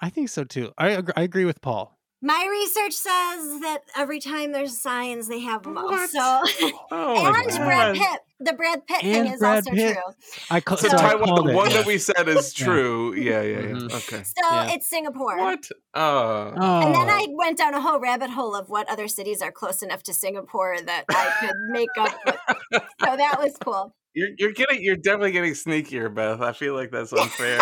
I 0.00 0.10
think 0.10 0.28
so 0.28 0.44
too. 0.44 0.72
I 0.78 0.90
ag- 0.96 1.12
I 1.16 1.22
agree 1.22 1.44
with 1.44 1.60
Paul. 1.62 1.95
My 2.22 2.46
research 2.50 2.94
says 2.94 3.60
that 3.60 3.80
every 3.94 4.20
time 4.20 4.52
there's 4.52 4.76
signs, 4.78 5.28
they 5.28 5.40
have 5.40 5.62
them 5.62 5.76
all. 5.76 5.84
What? 5.84 6.08
So, 6.10 6.20
Oh 6.90 7.26
and 7.26 7.48
God. 7.50 7.58
Brad 7.64 7.94
Pitt. 7.96 8.20
The 8.40 8.52
Brad 8.52 8.86
Pitt 8.86 9.00
thing 9.00 9.26
is 9.32 9.38
Brad 9.38 9.56
also 9.56 9.70
Pitt. 9.70 9.94
true. 9.94 10.12
I 10.50 10.60
ca- 10.60 10.76
So, 10.76 10.88
so, 10.88 10.96
Taiwan, 10.98 11.24
called 11.28 11.48
the 11.48 11.52
one 11.54 11.70
that 11.70 11.86
we 11.86 11.96
said 11.98 12.28
is 12.28 12.52
true. 12.52 13.14
Yeah, 13.14 13.40
yeah, 13.42 13.60
yeah. 13.60 13.66
Mhm. 13.68 13.92
Okay. 13.94 14.22
So 14.24 14.32
Yeah. 14.50 14.70
it's 14.72 14.88
Singapore. 14.88 15.38
What? 15.38 15.68
Uh, 15.94 16.52
Oh, 16.56 16.80
And 16.82 16.94
then 16.94 17.08
I 17.08 17.26
went 17.30 17.56
down 17.58 17.72
a 17.74 17.80
whole 17.80 17.98
rabbit 17.98 18.30
hole 18.30 18.54
of 18.54 18.68
what 18.68 18.88
other 18.90 19.08
cities 19.08 19.40
are 19.40 19.52
close 19.52 19.82
enough 19.82 20.02
to 20.04 20.12
Singapore 20.14 20.76
that 20.84 21.04
I 21.10 21.32
could 21.40 21.54
make 21.70 21.88
up. 21.98 22.12
With. 22.26 22.82
So 23.04 23.16
that 23.16 23.38
was 23.40 23.56
cool. 23.62 23.94
you're 24.14 24.30
you're 24.38 24.52
getting 24.52 24.82
you're 24.82 24.96
definitely 24.96 25.32
getting 25.32 25.52
sneakier, 25.52 26.12
Beth. 26.14 26.40
I 26.40 26.52
feel 26.52 26.74
like 26.74 26.90
that's 26.90 27.12
unfair. 27.14 27.58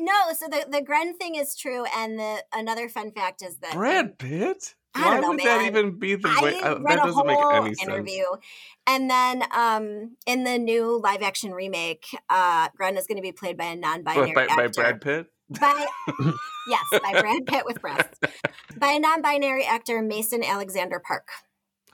No, 0.00 0.32
so 0.34 0.46
the 0.48 0.66
the 0.70 0.82
Gren 0.82 1.16
thing 1.16 1.34
is 1.34 1.56
true, 1.56 1.84
and 1.96 2.18
the 2.18 2.44
another 2.52 2.88
fun 2.88 3.10
fact 3.12 3.42
is 3.42 3.56
that 3.58 3.72
Brad 3.72 4.18
Pitt? 4.18 4.74
I 4.94 5.00
don't 5.00 5.14
Why 5.14 5.20
know, 5.20 5.28
would 5.30 5.40
that 5.40 5.66
even 5.66 5.98
be 5.98 6.14
the 6.14 6.28
I 6.28 6.42
way? 6.42 6.60
Uh, 6.60 6.74
that 6.88 6.96
doesn't 6.96 7.26
make 7.26 7.36
whole 7.36 7.52
any 7.52 7.74
sense. 7.74 7.88
interview, 7.88 8.24
and 8.86 9.10
then 9.10 9.44
um, 9.54 10.16
in 10.26 10.44
the 10.44 10.58
new 10.58 11.00
live 11.02 11.22
action 11.22 11.52
remake, 11.52 12.06
uh, 12.30 12.68
Gren 12.76 12.96
is 12.96 13.06
going 13.06 13.16
to 13.16 13.22
be 13.22 13.32
played 13.32 13.56
by 13.56 13.66
a 13.66 13.76
non-binary 13.76 14.32
By, 14.32 14.46
by 14.46 14.64
actor. 14.64 14.80
Brad 14.80 15.00
Pitt? 15.00 15.26
By 15.48 15.86
yes, 16.68 17.00
by 17.02 17.20
Brad 17.20 17.46
Pitt 17.46 17.64
with 17.66 17.80
breasts. 17.80 18.18
by 18.76 18.92
a 18.92 18.98
non-binary 18.98 19.64
actor, 19.64 20.02
Mason 20.02 20.42
Alexander 20.42 20.98
Park. 20.98 21.28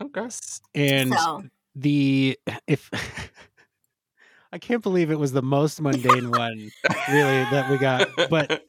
Okay. 0.00 0.28
and 0.74 1.12
so 1.12 1.42
the 1.74 2.38
if 2.66 2.90
I 4.52 4.58
can't 4.58 4.82
believe 4.82 5.10
it 5.10 5.18
was 5.18 5.32
the 5.32 5.42
most 5.42 5.80
mundane 5.80 6.30
one 6.30 6.70
really 7.10 7.44
that 7.50 7.70
we 7.70 7.78
got, 7.78 8.08
but 8.28 8.62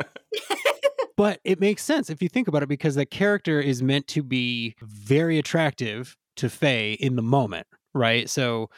but 1.18 1.40
it 1.44 1.60
makes 1.60 1.84
sense 1.84 2.10
if 2.10 2.22
you 2.22 2.30
think 2.30 2.48
about 2.48 2.64
it 2.64 2.70
because 2.70 2.96
the 2.96 3.06
character 3.06 3.60
is 3.60 3.84
meant 3.84 4.08
to 4.08 4.24
be 4.24 4.76
very 4.82 5.38
attractive 5.38 6.16
to 6.38 6.50
Faye 6.50 6.94
in 6.94 7.16
the 7.16 7.22
moment, 7.22 7.68
right? 7.94 8.30
So 8.30 8.70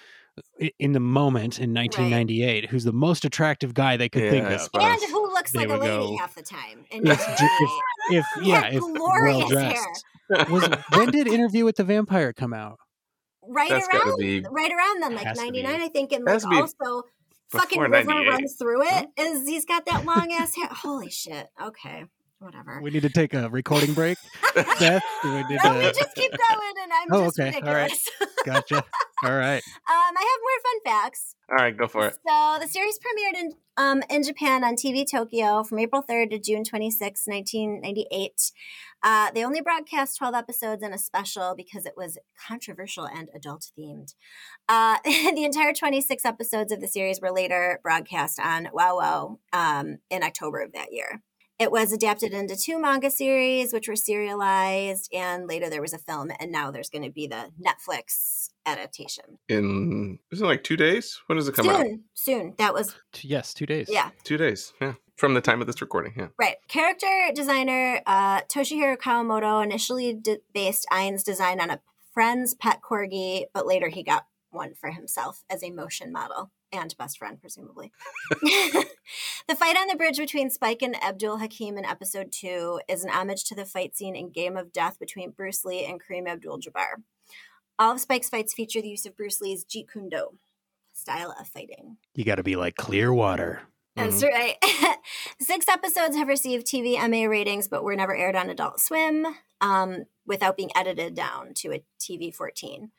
in 0.80 0.92
the 0.92 1.00
moment 1.00 1.60
in 1.60 1.74
1998, 1.74 2.70
who's 2.70 2.84
the 2.84 2.92
most 2.92 3.24
attractive 3.24 3.74
guy 3.74 3.96
they 3.96 4.10
could 4.10 4.30
think 4.30 4.44
Yeah, 4.50 4.58
I 4.74 4.96
of? 4.96 5.02
and 5.02 5.12
who 5.12 5.24
looks 5.34 5.52
There 5.54 5.68
like 5.68 5.78
a 5.78 5.82
lady 5.82 6.08
go. 6.12 6.18
half 6.18 6.36
the 6.36 6.42
time. 6.42 6.86
And 6.92 7.08
If, 7.08 7.22
if, 7.22 7.72
if 8.12 8.26
yeah, 8.44 8.66
if 8.68 8.82
glorious 8.82 9.38
well 9.38 9.50
hair. 9.50 9.74
dressed. 10.30 10.50
Was 10.50 10.68
when 10.94 11.12
did 11.12 11.28
Interview 11.28 11.64
with 11.66 11.76
the 11.78 11.84
Vampire 11.86 12.34
come 12.34 12.52
out? 12.54 12.80
Right 13.50 13.70
That's 13.70 13.88
around 13.88 14.18
be 14.18 14.46
right 14.50 14.72
around 14.72 15.02
then, 15.02 15.16
like 15.16 15.26
be. 15.26 15.42
99, 15.64 15.82
I 15.82 15.88
think, 15.90 16.12
and 16.12 16.26
like 16.26 16.46
also 16.46 17.04
fucking 17.50 17.80
River 17.80 18.10
runs 18.10 18.56
through 18.56 18.84
it. 18.84 19.08
Is 19.18 19.48
he's 19.48 19.66
got 19.66 19.86
that 19.86 20.06
long 20.06 20.32
ass 20.32 20.56
hair? 20.56 20.68
Holy 20.72 21.10
shit! 21.10 21.48
Okay, 21.62 22.06
whatever. 22.40 22.80
We 22.82 22.92
need 22.92 23.04
to 23.04 23.10
take 23.10 23.34
a 23.34 23.50
recording 23.50 23.94
break. 23.94 24.18
Beth, 24.56 25.04
do 25.24 25.32
we 25.34 25.44
need 25.44 25.60
no, 25.64 25.78
we 25.78 25.92
just 25.92 26.16
keep 26.16 26.32
going, 26.32 26.74
and 26.82 26.92
I'm 26.94 27.08
Oh, 27.12 27.26
just 27.26 27.40
okay. 27.40 27.60
All 27.62 27.74
right. 27.74 27.92
Gotcha. 28.46 28.84
All 29.24 29.36
right. 29.36 29.58
um, 29.58 30.16
I 30.18 30.22
have 30.22 30.42
more 30.42 30.62
fun 30.64 30.80
facts. 31.04 31.36
All 31.50 31.56
right, 31.58 31.76
go 31.76 31.88
for 31.88 32.08
it. 32.08 32.18
So 32.28 32.58
the 32.62 32.68
series 32.68 33.00
premiered 33.00 33.40
in 33.40 33.52
um, 33.78 34.04
in 34.10 34.24
Japan 34.24 34.64
on 34.64 34.76
TV 34.76 35.06
Tokyo 35.10 35.64
from 35.64 35.80
April 35.80 36.04
3rd 36.08 36.32
to 36.32 36.40
June 36.40 36.64
26, 36.64 37.24
1998. 37.26 38.52
Uh, 39.04 39.32
they 39.34 39.44
only 39.46 39.62
broadcast 39.62 40.18
12 40.18 40.34
episodes 40.34 40.82
and 40.82 40.94
a 40.94 40.98
special 40.98 41.54
because 41.56 41.86
it 41.86 41.94
was 41.98 42.18
controversial 42.48 43.06
and 43.06 43.30
adult 43.36 43.70
themed. 43.78 44.14
Uh, 44.70 44.98
the 45.06 45.44
entire 45.44 45.74
26 45.74 46.26
episodes 46.26 46.72
of 46.72 46.82
the 46.82 46.88
series 46.88 47.20
were 47.22 47.32
later 47.32 47.80
broadcast 47.84 48.40
on 48.40 48.70
WOWOW 48.74 49.38
um, 49.54 49.98
in 50.10 50.24
October 50.24 50.62
of 50.62 50.74
that 50.74 50.92
year. 50.92 51.22
It 51.58 51.72
was 51.72 51.94
adapted 51.94 52.34
into 52.34 52.56
two 52.58 52.80
manga 52.80 53.10
series, 53.10 53.72
which 53.72 53.88
were 53.88 53.96
serialized, 53.96 55.10
and 55.14 55.48
later 55.48 55.70
there 55.70 55.82
was 55.82 55.94
a 55.94 55.98
film, 55.98 56.30
and 56.40 56.52
now 56.52 56.70
there's 56.70 56.90
going 56.90 57.04
to 57.06 57.10
be 57.12 57.28
the 57.28 57.50
Netflix 57.66 58.50
adaptation. 58.66 59.38
In 59.48 60.20
is 60.32 60.42
it 60.42 60.46
like 60.46 60.64
two 60.64 60.76
days? 60.76 61.22
When 61.28 61.38
does 61.38 61.48
it 61.48 61.56
come 61.56 61.70
out? 61.70 61.78
Soon, 61.82 62.04
soon. 62.14 62.56
That 62.58 62.74
was, 62.74 62.96
Yes, 63.22 63.54
two 63.54 63.66
days. 63.66 63.88
yeah. 63.90 64.10
Two 64.26 64.38
days. 64.38 64.74
Yeah, 64.82 64.96
from 65.16 65.34
the 65.34 65.42
time 65.42 65.62
of 65.62 65.68
this 65.68 65.82
recording. 65.82 66.14
Yeah. 66.18 66.28
Right. 66.38 66.56
Character 66.68 67.08
designer 67.34 68.02
uh, 68.06 68.42
Toshihiro 68.42 68.98
Kawamoto 68.98 69.64
initially 69.64 70.14
d- 70.14 70.40
based 70.54 70.86
Ein's 70.92 71.24
design 71.24 71.62
on 71.62 71.70
a 71.70 71.80
friend's 72.14 72.54
pet 72.54 72.80
corgi, 72.82 73.46
but 73.54 73.66
later 73.66 73.88
he 73.88 74.04
got 74.04 74.26
one 74.56 74.74
for 74.74 74.92
himself 74.92 75.44
as 75.50 75.64
a 75.64 75.70
motion 75.70 76.12
model 76.12 76.52
and 76.72 76.96
best 76.98 77.18
friend, 77.18 77.40
presumably. 77.40 77.92
the 78.42 79.56
fight 79.56 79.78
on 79.78 79.88
the 79.88 79.96
bridge 79.96 80.18
between 80.18 80.50
Spike 80.50 80.82
and 80.82 81.02
Abdul 81.04 81.38
Hakim 81.38 81.78
in 81.78 81.86
episode 81.86 82.32
two 82.32 82.80
is 82.88 83.04
an 83.04 83.12
homage 83.12 83.44
to 83.46 83.56
the 83.56 83.66
fight 83.66 83.96
scene 83.96 84.16
in 84.16 84.32
Game 84.32 84.58
of 84.58 84.74
Death 84.74 84.98
between 85.00 85.32
Bruce 85.32 85.64
Lee 85.64 85.86
and 85.86 86.02
Kareem 86.02 86.28
Abdul 86.28 86.60
Jabbar. 86.60 87.04
All 87.78 87.94
of 87.94 88.00
Spike's 88.00 88.30
fights 88.30 88.54
feature 88.54 88.82
the 88.82 88.90
use 88.90 89.06
of 89.06 89.16
Bruce 89.16 89.42
Lee's 89.42 89.66
Jeet 89.66 89.92
Kune 89.92 90.10
Do 90.10 90.30
style 90.94 91.36
of 91.40 91.48
fighting. 91.48 91.98
You 92.14 92.24
got 92.24 92.36
to 92.36 92.44
be 92.44 92.56
like 92.56 92.76
clear 92.76 93.14
water. 93.14 93.62
That's 93.96 94.24
right. 94.24 94.56
Six 95.40 95.68
episodes 95.70 96.18
have 96.18 96.28
received 96.28 96.68
TV 96.68 96.96
MA 97.10 97.30
ratings, 97.30 97.68
but 97.70 97.84
were 97.84 97.96
never 97.96 98.16
aired 98.16 98.36
on 98.36 98.50
Adult 98.50 98.82
Swim 98.82 99.26
um, 99.62 100.04
without 100.26 100.58
being 100.58 100.72
edited 100.76 101.16
down 101.16 101.54
to 101.56 101.74
a 101.74 101.84
TV 102.00 102.34
14. 102.34 102.92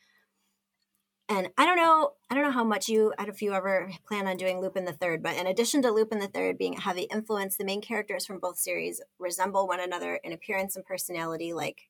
And 1.29 1.49
I 1.59 1.67
don't 1.67 1.77
know, 1.77 2.13
I 2.31 2.35
don't 2.35 2.45
know 2.45 2.53
how 2.53 2.63
much 2.65 2.89
you, 2.89 3.13
I 3.19 3.23
don't 3.23 3.29
know 3.29 3.35
if 3.35 3.43
you 3.43 3.53
ever 3.53 3.91
plan 4.07 4.29
on 4.29 4.37
doing 4.37 4.61
Lupin 4.61 4.85
the 4.85 4.93
Third, 4.93 5.23
but 5.25 5.37
in 5.37 5.47
addition 5.49 5.83
to 5.83 5.91
Lupin 5.91 6.21
the 6.21 6.29
Third 6.29 6.57
being 6.57 6.77
a 6.77 6.81
heavy 6.81 7.03
influence, 7.03 7.57
the 7.57 7.65
main 7.65 7.81
characters 7.81 8.25
from 8.25 8.39
both 8.39 8.59
series 8.59 9.01
resemble 9.19 9.67
one 9.67 9.81
another 9.81 10.21
in 10.23 10.33
appearance 10.33 10.77
and 10.77 10.85
personality. 10.85 11.53
Like, 11.53 11.89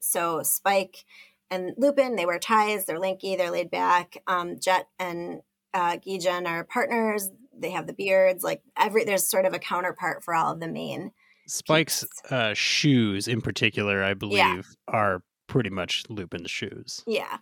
so 0.00 0.42
Spike 0.42 1.04
and 1.50 1.72
Lupin, 1.76 2.16
they 2.16 2.24
wear 2.24 2.38
ties, 2.38 2.86
they're 2.86 2.98
lanky, 2.98 3.36
they're 3.36 3.50
laid 3.50 3.70
back. 3.70 4.22
Um, 4.26 4.58
Jet 4.58 4.88
and 4.98 5.42
uh, 5.74 5.98
Jigen 5.98 6.46
are 6.46 6.64
partners. 6.64 7.30
They 7.56 7.70
have 7.72 7.86
the 7.86 7.92
beards. 7.92 8.42
Like 8.42 8.62
every, 8.78 9.04
there's 9.04 9.28
sort 9.28 9.44
of 9.44 9.52
a 9.52 9.58
counterpart 9.58 10.24
for 10.24 10.34
all 10.34 10.52
of 10.52 10.60
the 10.60 10.68
main. 10.68 11.12
Spike's 11.46 12.06
uh, 12.30 12.54
shoes, 12.54 13.28
in 13.28 13.42
particular, 13.42 14.02
I 14.02 14.14
believe, 14.14 14.38
Yeah. 14.38 14.62
are 14.88 15.22
pretty 15.48 15.68
much 15.68 16.04
Lupin's 16.08 16.50
shoes. 16.50 17.02
Yeah. 17.06 17.36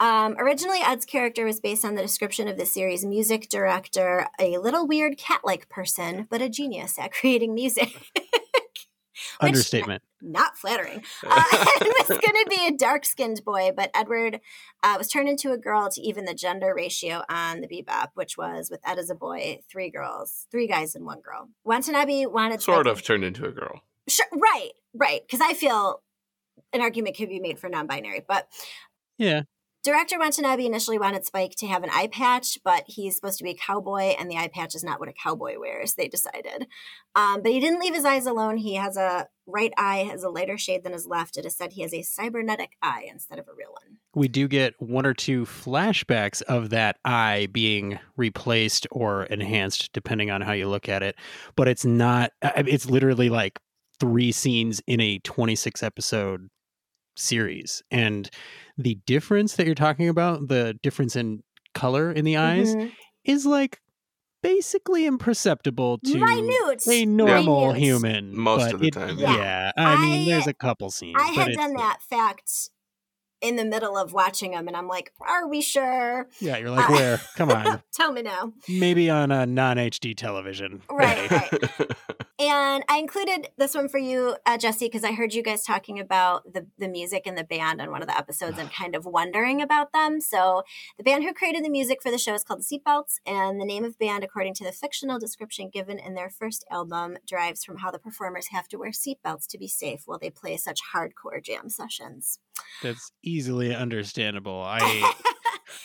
Um, 0.00 0.36
originally, 0.38 0.78
Ed's 0.84 1.04
character 1.04 1.44
was 1.44 1.60
based 1.60 1.84
on 1.84 1.94
the 1.96 2.02
description 2.02 2.46
of 2.48 2.56
the 2.56 2.66
series' 2.66 3.04
music 3.04 3.48
director, 3.48 4.28
a 4.38 4.58
little 4.58 4.86
weird 4.86 5.18
cat 5.18 5.40
like 5.44 5.68
person, 5.68 6.26
but 6.30 6.40
a 6.40 6.48
genius 6.48 6.98
at 6.98 7.12
creating 7.20 7.54
music. 7.54 7.88
Which- 8.14 8.86
Understatement. 9.40 10.02
Not 10.20 10.56
flattering. 10.56 11.02
Uh, 11.24 11.42
it 11.80 12.08
was 12.08 12.18
going 12.18 12.44
to 12.44 12.46
be 12.48 12.66
a 12.66 12.76
dark 12.76 13.04
skinned 13.04 13.44
boy, 13.44 13.70
but 13.76 13.90
Edward 13.94 14.40
uh, 14.82 14.94
was 14.98 15.08
turned 15.08 15.28
into 15.28 15.52
a 15.52 15.58
girl 15.58 15.88
to 15.90 16.00
even 16.00 16.24
the 16.24 16.34
gender 16.34 16.72
ratio 16.74 17.22
on 17.28 17.60
the 17.60 17.68
Bebop, 17.68 18.08
which 18.14 18.36
was 18.36 18.68
with 18.70 18.80
Ed 18.84 18.98
as 18.98 19.10
a 19.10 19.14
boy, 19.14 19.60
three 19.70 19.90
girls, 19.90 20.46
three 20.50 20.66
guys 20.66 20.94
and 20.96 21.04
one 21.04 21.20
girl. 21.20 21.48
Watanabe 21.64 22.26
wanted 22.26 22.60
Sort 22.62 22.86
Spike- 22.86 22.92
of 22.96 23.02
turned 23.04 23.24
into 23.24 23.46
a 23.46 23.52
girl. 23.52 23.82
Sure, 24.08 24.26
right, 24.32 24.70
right. 24.94 25.20
Because 25.24 25.40
I 25.40 25.54
feel 25.54 26.02
an 26.72 26.80
argument 26.80 27.16
could 27.16 27.28
be 27.28 27.40
made 27.40 27.58
for 27.60 27.68
non 27.68 27.86
binary, 27.86 28.24
but 28.26 28.48
Yeah. 29.18 29.42
Director 29.88 30.18
Watanabe 30.18 30.66
initially 30.66 30.98
wanted 30.98 31.24
Spike 31.24 31.52
to 31.56 31.66
have 31.66 31.82
an 31.82 31.88
eye 31.90 32.08
patch, 32.08 32.58
but 32.62 32.84
he's 32.86 33.16
supposed 33.16 33.38
to 33.38 33.44
be 33.44 33.52
a 33.52 33.54
cowboy, 33.54 34.14
and 34.18 34.30
the 34.30 34.36
eye 34.36 34.50
patch 34.52 34.74
is 34.74 34.84
not 34.84 35.00
what 35.00 35.08
a 35.08 35.14
cowboy 35.14 35.58
wears, 35.58 35.94
they 35.94 36.08
decided. 36.08 36.66
Um, 37.14 37.40
but 37.42 37.52
he 37.52 37.58
didn't 37.58 37.80
leave 37.80 37.94
his 37.94 38.04
eyes 38.04 38.26
alone. 38.26 38.58
He 38.58 38.74
has 38.74 38.98
a 38.98 39.28
right 39.46 39.72
eye, 39.78 40.06
has 40.10 40.24
a 40.24 40.28
lighter 40.28 40.58
shade 40.58 40.84
than 40.84 40.92
his 40.92 41.06
left. 41.06 41.38
It 41.38 41.46
is 41.46 41.56
said 41.56 41.72
he 41.72 41.80
has 41.80 41.94
a 41.94 42.02
cybernetic 42.02 42.72
eye 42.82 43.06
instead 43.10 43.38
of 43.38 43.48
a 43.48 43.54
real 43.56 43.70
one. 43.70 43.96
We 44.14 44.28
do 44.28 44.46
get 44.46 44.74
one 44.78 45.06
or 45.06 45.14
two 45.14 45.46
flashbacks 45.46 46.42
of 46.42 46.68
that 46.68 46.98
eye 47.06 47.48
being 47.50 47.98
replaced 48.18 48.86
or 48.90 49.22
enhanced, 49.24 49.94
depending 49.94 50.30
on 50.30 50.42
how 50.42 50.52
you 50.52 50.68
look 50.68 50.90
at 50.90 51.02
it. 51.02 51.16
But 51.56 51.66
it's 51.66 51.86
not, 51.86 52.32
it's 52.42 52.90
literally 52.90 53.30
like 53.30 53.58
three 53.98 54.32
scenes 54.32 54.82
in 54.86 55.00
a 55.00 55.18
26 55.20 55.82
episode 55.82 56.50
series. 57.18 57.82
And 57.90 58.28
the 58.76 58.98
difference 59.06 59.56
that 59.56 59.66
you're 59.66 59.74
talking 59.74 60.08
about, 60.08 60.48
the 60.48 60.78
difference 60.82 61.16
in 61.16 61.42
color 61.74 62.10
in 62.12 62.24
the 62.24 62.36
eyes, 62.36 62.74
Mhm. 62.74 62.92
is 63.24 63.44
like 63.46 63.80
basically 64.42 65.04
imperceptible 65.04 65.98
to 65.98 66.16
Minute. 66.18 66.82
a 66.86 67.04
normal 67.04 67.68
Minute. 67.72 67.82
human. 67.82 68.38
Most 68.38 68.72
of 68.72 68.80
the 68.80 68.86
it- 68.88 68.92
time, 68.94 69.18
Yeah. 69.18 69.34
yeah. 69.36 69.72
I 69.76 70.00
mean, 70.00 70.28
I- 70.28 70.32
there's 70.32 70.46
a 70.46 70.54
couple 70.54 70.90
scenes. 70.90 71.16
I 71.20 71.28
had 71.32 71.52
done 71.54 71.74
that 71.74 71.98
fact 72.08 72.70
in 73.40 73.56
the 73.56 73.64
middle 73.64 73.96
of 73.96 74.12
watching 74.12 74.52
them, 74.52 74.66
and 74.68 74.76
I'm 74.76 74.86
like, 74.88 75.12
are 75.20 75.46
we 75.48 75.60
sure? 75.60 76.28
Yeah, 76.40 76.56
you're 76.56 76.70
like, 76.70 76.88
I- 76.88 76.92
where? 76.92 77.20
Come 77.36 77.50
on. 77.50 77.82
Tell 77.92 78.12
me 78.12 78.22
now. 78.22 78.52
Maybe 78.68 79.10
on 79.10 79.30
a 79.32 79.44
non 79.44 79.76
HD 79.76 80.14
television. 80.16 80.82
Right, 80.90 81.30
right. 81.30 81.50
And 82.40 82.84
I 82.88 82.98
included 82.98 83.48
this 83.56 83.74
one 83.74 83.88
for 83.88 83.98
you, 83.98 84.36
uh, 84.46 84.56
Jesse, 84.56 84.86
because 84.86 85.02
I 85.02 85.10
heard 85.10 85.34
you 85.34 85.42
guys 85.42 85.64
talking 85.64 85.98
about 85.98 86.52
the, 86.52 86.66
the 86.78 86.86
music 86.86 87.24
and 87.26 87.36
the 87.36 87.42
band 87.42 87.80
on 87.80 87.90
one 87.90 88.00
of 88.00 88.06
the 88.06 88.16
episodes 88.16 88.58
and 88.58 88.70
kind 88.72 88.94
of 88.94 89.04
wondering 89.04 89.60
about 89.60 89.92
them. 89.92 90.20
So, 90.20 90.62
the 90.96 91.02
band 91.02 91.24
who 91.24 91.34
created 91.34 91.64
the 91.64 91.70
music 91.70 92.00
for 92.00 92.12
the 92.12 92.18
show 92.18 92.34
is 92.34 92.44
called 92.44 92.60
the 92.60 92.78
Seatbelts, 92.78 93.16
and 93.26 93.60
the 93.60 93.64
name 93.64 93.84
of 93.84 93.98
band, 93.98 94.22
according 94.22 94.54
to 94.54 94.64
the 94.64 94.70
fictional 94.70 95.18
description 95.18 95.68
given 95.68 95.98
in 95.98 96.14
their 96.14 96.30
first 96.30 96.64
album, 96.70 97.18
derives 97.26 97.64
from 97.64 97.78
how 97.78 97.90
the 97.90 97.98
performers 97.98 98.48
have 98.52 98.68
to 98.68 98.76
wear 98.76 98.90
seatbelts 98.90 99.48
to 99.48 99.58
be 99.58 99.66
safe 99.66 100.02
while 100.06 100.18
they 100.18 100.30
play 100.30 100.56
such 100.56 100.80
hardcore 100.94 101.42
jam 101.42 101.68
sessions. 101.68 102.38
That's 102.82 103.10
easily 103.22 103.74
understandable. 103.74 104.62
I 104.62 105.12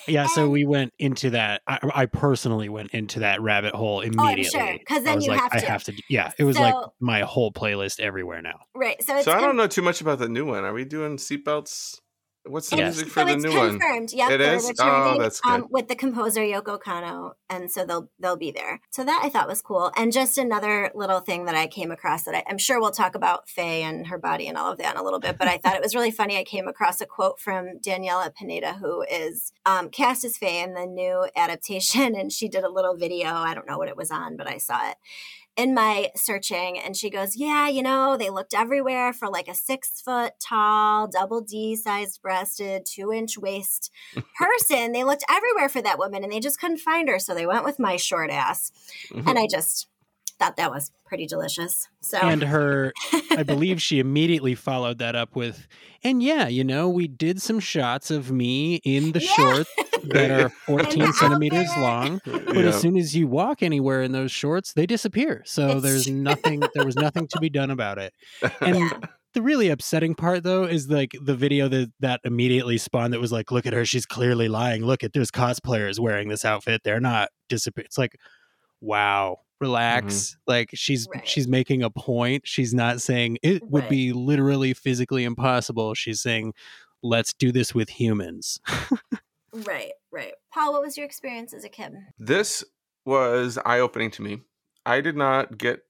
yeah, 0.08 0.28
so 0.28 0.46
um 0.46 0.52
we 0.52 0.66
went 0.66 0.94
into 1.00 1.32
that. 1.32 1.62
I, 1.68 1.80
I 1.94 2.06
personally 2.06 2.70
went 2.70 2.92
into 2.92 3.20
that 3.20 3.42
rabbit 3.42 3.74
hole 3.76 3.98
oh, 3.98 4.02
immediately. 4.02 4.44
sure, 4.44 4.78
'cause 4.88 5.00
I 5.00 5.02
then 5.02 5.16
was 5.16 5.26
you 5.26 5.32
like, 5.32 5.42
have 5.42 5.54
I 5.54 5.60
to. 5.60 5.66
have 5.66 5.84
to. 5.86 5.94
Yeah, 6.10 6.32
it 6.38 6.44
was 6.44 6.58
like 6.58 6.76
my 7.00 7.22
whole 7.22 7.52
playlist 7.52 8.00
everywhere 8.00 8.42
now. 8.42 8.60
right. 8.76 9.02
So, 9.04 9.16
it's 9.16 9.26
so 9.26 9.32
I 9.32 9.42
don't 9.42 9.56
know 9.58 9.68
too 9.68 9.82
much 9.82 10.02
about 10.02 10.20
the 10.20 10.30
new 10.30 10.46
one. 10.46 10.64
Are 10.64 10.74
we 10.74 10.86
doing 10.86 11.18
seatbelts? 11.18 12.00
What's 12.46 12.70
the 12.70 12.76
Yes. 12.78 12.96
music 12.96 13.08
so 13.08 13.22
for 13.22 13.26
the 13.26 13.34
it's 13.36 13.44
new 13.44 13.56
one? 13.58 13.80
confirmed. 13.80 14.12
Yep, 14.12 14.32
It 14.32 14.38
they're? 14.40 14.60
Oh, 14.82 15.18
that's 15.18 15.40
um, 15.48 15.62
good. 15.62 15.70
with 15.72 15.88
the 15.88 15.96
composer 15.96 16.42
Yoko 16.42 16.78
Kanno, 16.78 17.34
and 17.50 17.72
so 17.72 17.86
they'll 17.86 18.10
they'll 18.20 18.36
be 18.36 18.52
there. 18.52 18.82
So 18.90 19.06
that 19.06 19.22
I 19.24 19.30
thought 19.30 19.48
was 19.48 19.62
cool. 19.62 19.92
And 19.96 20.12
just 20.12 20.38
another 20.38 20.92
little 20.94 21.22
thing 21.22 21.46
that 21.46 21.56
I 21.56 21.68
came 21.68 21.90
across 21.90 22.24
that 22.24 22.36
I, 22.36 22.44
I'm 22.50 22.58
sure 22.58 22.82
we'll 22.82 22.92
talk 22.92 23.16
about 23.16 23.48
Faye 23.48 23.84
and 23.84 24.08
her 24.08 24.18
body 24.18 24.48
and 24.48 24.58
all 24.58 24.72
of 24.74 24.78
that 24.80 24.96
in 24.96 25.00
a 25.00 25.04
little 25.04 25.22
bit. 25.22 25.38
But 25.38 25.48
I 25.48 25.58
thought 25.58 25.76
it 25.78 25.82
was 25.82 25.96
really 25.96 26.12
funny. 26.12 26.38
I 26.38 26.44
came 26.44 26.68
across 26.68 27.00
a 27.00 27.06
quote 27.06 27.40
from 27.40 27.80
Daniela 27.80 28.34
Pineda, 28.36 28.74
who 28.74 29.04
is 29.04 29.54
um, 29.66 29.90
cast 29.90 30.26
as 30.26 30.36
Faye 30.36 30.62
in 30.62 30.74
the 30.74 30.86
new 30.86 31.28
adaptation, 31.38 32.14
and 32.20 32.32
she 32.32 32.50
did 32.50 32.66
a 32.66 32.70
little 32.70 32.96
video. 32.98 33.30
I 33.30 33.54
don't 33.54 33.68
know 33.68 33.78
what 33.78 33.88
it 33.88 33.96
was 33.96 34.12
on, 34.12 34.36
but 34.36 34.48
I 34.48 34.58
saw 34.58 34.90
it 34.90 34.98
in 35.56 35.74
my 35.74 36.10
searching 36.16 36.80
and 36.80 36.98
she 36.98 37.10
goes 37.10 37.36
yeah 37.36 37.68
you 37.68 37.84
know 37.84 38.18
they 38.18 38.30
looked 38.30 38.54
everywhere 38.56 39.14
for 39.14 39.30
like 39.30 39.48
a 39.48 39.54
six 39.54 40.02
foot 40.02 40.34
tall 40.40 41.08
double 41.08 41.42
d 41.42 41.76
sized 41.76 42.20
breasted 42.24 42.86
two 42.86 43.12
inch 43.12 43.38
waist 43.38 43.92
person 44.38 44.92
they 44.94 45.04
looked 45.04 45.24
everywhere 45.30 45.70
for 45.70 45.82
that 45.82 46.00
woman 46.00 46.24
and 46.24 46.32
they 46.34 46.40
just 46.40 46.60
couldn't 46.60 46.80
find 46.80 47.08
her 47.08 47.20
so 47.20 47.36
they 47.36 47.46
went 47.46 47.64
with 47.64 47.78
my 47.80 47.96
short 47.98 48.32
ass 48.32 48.72
Mhm. 49.12 49.28
and 49.30 49.38
i 49.38 49.46
just 49.50 49.88
thought 50.44 50.56
that 50.58 50.72
was 50.72 50.92
pretty 51.06 51.26
delicious 51.26 51.88
so 52.02 52.18
And 52.18 52.42
her, 52.44 52.92
I 53.32 53.44
believe 53.48 53.82
she 53.82 54.00
immediately 54.00 54.56
followed 54.56 54.98
that 55.00 55.16
up 55.16 55.36
with, 55.36 55.68
and 56.04 56.22
yeah, 56.22 56.48
you 56.48 56.64
know, 56.64 56.90
we 56.90 57.08
did 57.08 57.42
some 57.42 57.60
shots 57.60 58.12
of 58.12 58.32
me 58.32 58.76
in 58.84 59.12
the 59.14 59.22
Yeah. 59.22 59.36
shorts 59.36 59.70
that 60.04 60.32
are 60.32 60.50
14 60.66 61.14
centimeters 61.14 61.70
outfit. 61.70 61.82
long. 61.82 62.22
But 62.26 62.58
Yeah. 62.58 62.70
as 62.70 62.82
soon 62.82 62.98
as 62.98 63.16
you 63.16 63.28
walk 63.28 63.64
anywhere 63.64 64.02
in 64.02 64.12
those 64.12 64.32
shorts, 64.32 64.74
they 64.74 64.86
disappear. 64.86 65.44
So 65.46 65.78
It's 65.78 65.84
there's 65.84 66.08
nothing. 66.08 66.62
There 66.74 66.84
was 66.86 66.96
nothing 66.98 67.28
to 67.30 67.40
be 67.40 67.50
done 67.50 67.70
about 67.72 67.98
it. 68.00 68.14
And 68.62 68.92
the 69.34 69.42
really 69.42 69.70
upsetting 69.70 70.14
part, 70.14 70.44
though, 70.44 70.64
is 70.66 70.90
like 70.90 71.12
the 71.20 71.36
video 71.36 71.68
that 71.70 71.92
that 72.02 72.20
immediately 72.24 72.78
spawned. 72.78 73.14
That 73.14 73.20
was 73.22 73.32
like, 73.32 73.50
look 73.52 73.66
at 73.66 73.74
her, 73.74 73.86
she's 73.86 74.06
clearly 74.06 74.48
lying. 74.50 74.86
Look 74.86 75.04
at 75.04 75.14
there's 75.14 75.32
cosplayers 75.32 76.00
wearing 76.00 76.28
this 76.30 76.44
outfit. 76.46 76.82
They're 76.84 77.00
not 77.00 77.30
disappear. 77.50 77.86
It's 77.86 77.98
like, 77.98 78.16
wow, 78.82 79.38
relax. 79.62 80.06
Mm-hmm. 80.32 80.40
Like 80.52 80.70
she's 80.74 81.08
Right. 81.14 81.28
she's 81.28 81.48
making 81.48 81.84
a 81.84 81.90
point. 81.90 82.48
She's 82.48 82.74
not 82.74 83.02
saying 83.02 83.38
it 83.44 83.64
would 83.70 83.84
Right. 83.84 83.90
be 83.90 84.14
literally 84.14 84.74
physically 84.74 85.24
impossible. 85.24 85.94
She's 85.94 86.22
saying, 86.22 86.54
let's 87.02 87.34
do 87.34 87.52
this 87.52 87.74
with 87.76 87.90
humans. 87.90 88.60
right 89.68 89.92
right 90.12 90.34
paul 90.52 90.74
what 90.74 90.82
was 90.82 90.98
your 90.98 91.06
experience 91.06 91.54
as 91.54 91.64
a 91.64 91.70
kid 91.70 91.94
this 92.18 92.64
was 93.06 93.60
eye 93.66 93.80
opening 93.80 94.10
to 94.10 94.22
me. 94.22 94.40
I 94.86 95.02
did 95.02 95.16
not 95.18 95.58
get. 95.58 95.82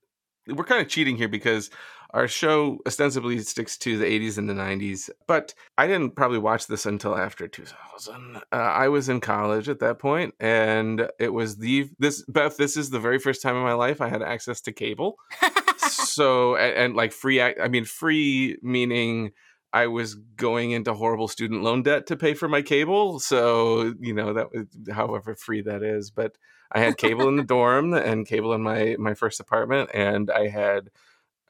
We're 0.48 0.64
kind 0.66 0.82
of 0.82 0.88
cheating 0.88 1.16
here 1.16 1.28
because 1.30 1.70
our 2.14 2.28
show 2.28 2.80
ostensibly 2.86 3.40
sticks 3.40 3.78
to 3.80 3.98
the 3.98 4.06
80s 4.06 4.38
and 4.38 4.48
the 4.48 4.54
90s, 4.54 5.10
but 5.28 5.54
I 5.78 5.88
didn't 5.88 6.16
probably 6.16 6.38
watch 6.38 6.68
this 6.68 6.86
until 6.86 7.18
after 7.18 7.48
2000. 7.48 8.38
Uh, 8.38 8.56
I 8.56 8.88
was 8.90 9.10
in 9.10 9.20
college 9.20 9.68
at 9.68 9.80
that 9.80 9.98
point, 9.98 10.36
and 10.40 11.10
it 11.20 11.34
was 11.34 11.58
the 11.58 11.90
this 11.98 12.24
Beth. 12.28 12.58
This 12.58 12.78
is 12.78 12.92
the 12.92 13.00
very 13.00 13.18
first 13.18 13.42
time 13.42 13.56
in 13.56 13.64
my 13.64 13.74
life 13.74 14.00
I 14.00 14.10
had 14.10 14.22
access 14.22 14.62
to 14.62 14.72
cable. 14.72 15.18
so 15.78 16.56
and, 16.56 16.78
and 16.78 16.96
like 16.96 17.14
free. 17.14 17.42
I 17.42 17.68
mean, 17.68 17.86
free 17.86 18.58
meaning. 18.62 19.32
I 19.76 19.88
was 19.88 20.14
going 20.14 20.70
into 20.70 20.94
horrible 20.94 21.28
student 21.28 21.64
loan 21.64 21.82
debt 21.82 22.06
to 22.06 22.16
pay 22.16 22.36
for 22.36 22.48
my 22.48 22.62
cable. 22.62 23.20
So, 23.20 23.96
you 24.00 24.14
know, 24.14 24.34
that 24.34 24.54
was 24.54 24.68
however 24.92 25.34
free 25.34 25.62
that 25.62 25.82
is. 25.82 26.12
But 26.12 26.38
I 26.72 26.80
had 26.80 26.96
cable 26.96 27.28
in 27.28 27.38
the 27.38 27.44
dorm 27.56 27.96
and 27.96 28.28
cable 28.28 28.54
in 28.54 28.62
my 28.62 28.96
my 29.00 29.16
first 29.16 29.40
apartment, 29.40 29.90
and 29.92 30.30
I 30.30 30.48
had 30.48 30.92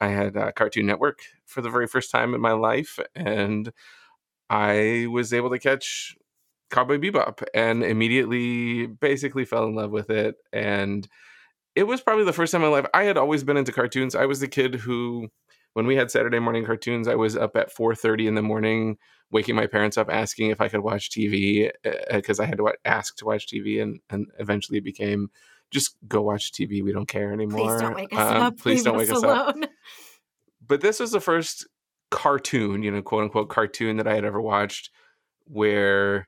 I 0.00 0.08
had 0.08 0.36
uh, 0.36 0.52
Cartoon 0.52 0.86
Network 0.86 1.20
for 1.46 1.60
the 1.60 1.70
very 1.70 1.86
first 1.86 2.10
time 2.10 2.34
in 2.34 2.40
my 2.40 2.52
life, 2.52 2.98
and 3.14 3.72
I 4.50 5.06
was 5.10 5.32
able 5.32 5.50
to 5.50 5.58
catch 5.58 6.16
Cowboy 6.70 6.98
Bebop 6.98 7.42
and 7.54 7.82
immediately 7.84 8.86
basically 8.86 9.44
fell 9.44 9.66
in 9.66 9.74
love 9.74 9.90
with 9.90 10.10
it. 10.10 10.36
And 10.52 11.08
it 11.74 11.84
was 11.84 12.00
probably 12.00 12.24
the 12.24 12.32
first 12.32 12.52
time 12.52 12.62
in 12.62 12.70
my 12.70 12.76
life 12.76 12.86
I 12.94 13.04
had 13.04 13.16
always 13.18 13.44
been 13.44 13.56
into 13.56 13.72
cartoons. 13.72 14.14
I 14.14 14.26
was 14.26 14.40
the 14.40 14.48
kid 14.48 14.76
who, 14.76 15.28
when 15.74 15.86
we 15.86 15.96
had 15.96 16.10
Saturday 16.10 16.38
morning 16.38 16.64
cartoons, 16.64 17.08
I 17.08 17.14
was 17.16 17.36
up 17.36 17.56
at 17.56 17.72
four 17.72 17.94
thirty 17.94 18.26
in 18.26 18.34
the 18.34 18.42
morning 18.42 18.96
waking 19.30 19.56
my 19.56 19.66
parents 19.66 19.98
up 19.98 20.08
asking 20.10 20.50
if 20.50 20.60
I 20.60 20.68
could 20.68 20.80
watch 20.80 21.10
TV 21.10 21.70
because 22.12 22.38
I 22.38 22.46
had 22.46 22.58
to 22.58 22.72
ask 22.84 23.16
to 23.16 23.24
watch 23.24 23.46
TV, 23.48 23.82
and 23.82 24.00
and 24.10 24.26
eventually 24.38 24.80
became 24.80 25.30
just 25.70 25.96
go 26.06 26.22
watch 26.22 26.52
TV. 26.52 26.82
We 26.82 26.92
don't 26.92 27.08
care 27.08 27.32
anymore. 27.32 27.68
Please 27.68 27.80
don't 27.80 27.94
wake 27.96 28.12
us 28.12 28.18
Um, 28.18 28.42
up. 28.42 28.58
Please 28.58 28.76
Leave 28.76 28.84
don't 28.84 28.96
wake 28.98 29.10
us 29.10 29.18
us 29.18 29.24
up. 29.24 29.56
But 30.66 30.80
this 30.80 31.00
was 31.00 31.12
the 31.12 31.20
first 31.20 31.66
cartoon, 32.10 32.82
you 32.82 32.90
know, 32.90 33.02
quote 33.02 33.24
unquote 33.24 33.48
cartoon 33.50 33.96
that 33.98 34.06
I 34.06 34.14
had 34.14 34.24
ever 34.24 34.40
watched 34.40 34.90
where 35.46 36.26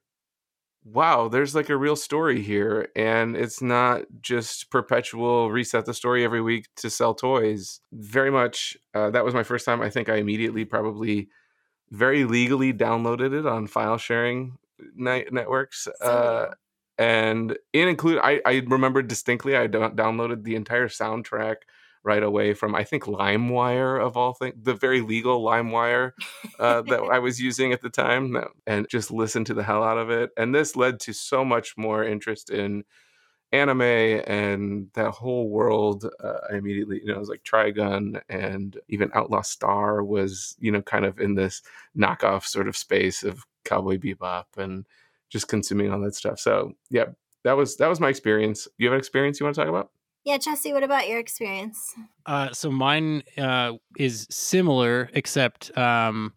wow, 0.84 1.26
there's 1.26 1.54
like 1.54 1.68
a 1.68 1.76
real 1.76 1.96
story 1.96 2.40
here. 2.42 2.88
And 2.94 3.36
it's 3.36 3.60
not 3.60 4.02
just 4.20 4.70
perpetual 4.70 5.50
reset 5.50 5.84
the 5.84 5.94
story 5.94 6.22
every 6.24 6.40
week 6.40 6.66
to 6.76 6.90
sell 6.90 7.12
toys. 7.14 7.80
Very 7.92 8.30
much, 8.30 8.76
uh, 8.94 9.10
that 9.10 9.24
was 9.24 9.34
my 9.34 9.42
first 9.42 9.64
time. 9.64 9.82
I 9.82 9.90
think 9.90 10.08
I 10.08 10.16
immediately 10.16 10.64
probably 10.64 11.28
very 11.90 12.24
legally 12.24 12.72
downloaded 12.72 13.36
it 13.36 13.46
on 13.46 13.66
file 13.66 13.98
sharing 13.98 14.58
night 14.94 15.32
networks. 15.32 15.88
Uh. 16.00 16.48
And 16.98 17.56
it 17.72 17.88
include 17.88 18.18
I, 18.22 18.40
I 18.44 18.62
remember 18.66 19.02
distinctly 19.02 19.56
I 19.56 19.68
downloaded 19.68 20.44
the 20.44 20.54
entire 20.56 20.88
soundtrack 20.88 21.56
right 22.06 22.22
away 22.22 22.54
from 22.54 22.74
I 22.74 22.84
think 22.84 23.04
LimeWire 23.04 24.00
of 24.00 24.16
all 24.16 24.32
things, 24.32 24.54
the 24.62 24.74
very 24.74 25.00
legal 25.00 25.44
LimeWire 25.44 26.12
uh, 26.58 26.82
that 26.82 27.00
I 27.12 27.18
was 27.18 27.40
using 27.40 27.72
at 27.72 27.82
the 27.82 27.90
time, 27.90 28.36
and 28.66 28.88
just 28.88 29.10
listened 29.10 29.46
to 29.46 29.54
the 29.54 29.64
hell 29.64 29.82
out 29.82 29.98
of 29.98 30.08
it. 30.10 30.30
And 30.36 30.54
this 30.54 30.76
led 30.76 31.00
to 31.00 31.12
so 31.12 31.44
much 31.44 31.76
more 31.76 32.04
interest 32.04 32.48
in 32.48 32.84
anime 33.52 33.80
and 33.82 34.88
that 34.94 35.10
whole 35.10 35.48
world. 35.48 36.08
Uh, 36.22 36.38
I 36.50 36.56
immediately, 36.56 37.00
you 37.00 37.06
know, 37.06 37.16
it 37.16 37.20
was 37.20 37.28
like 37.28 37.44
Trigun 37.44 38.20
and 38.28 38.78
even 38.88 39.10
Outlaw 39.14 39.42
Star 39.42 40.04
was, 40.04 40.56
you 40.60 40.70
know, 40.70 40.82
kind 40.82 41.04
of 41.04 41.18
in 41.18 41.34
this 41.34 41.62
knockoff 41.96 42.44
sort 42.44 42.68
of 42.68 42.76
space 42.76 43.22
of 43.22 43.44
Cowboy 43.64 43.98
Bebop 43.98 44.44
and 44.56 44.86
just 45.36 45.48
consuming 45.48 45.92
all 45.92 46.00
that 46.00 46.14
stuff. 46.14 46.38
So 46.38 46.72
yeah, 46.90 47.06
that 47.44 47.56
was 47.56 47.76
that 47.76 47.88
was 47.88 48.00
my 48.00 48.08
experience. 48.08 48.66
You 48.78 48.88
have 48.88 48.94
an 48.94 48.98
experience 48.98 49.38
you 49.38 49.44
want 49.44 49.54
to 49.56 49.60
talk 49.60 49.68
about? 49.68 49.90
Yeah, 50.24 50.38
Jesse, 50.38 50.72
what 50.72 50.82
about 50.82 51.08
your 51.08 51.20
experience? 51.20 51.94
Uh, 52.26 52.52
so 52.52 52.68
mine 52.68 53.22
uh, 53.38 53.74
is 53.96 54.26
similar, 54.28 55.08
except 55.12 55.76
um, 55.78 56.34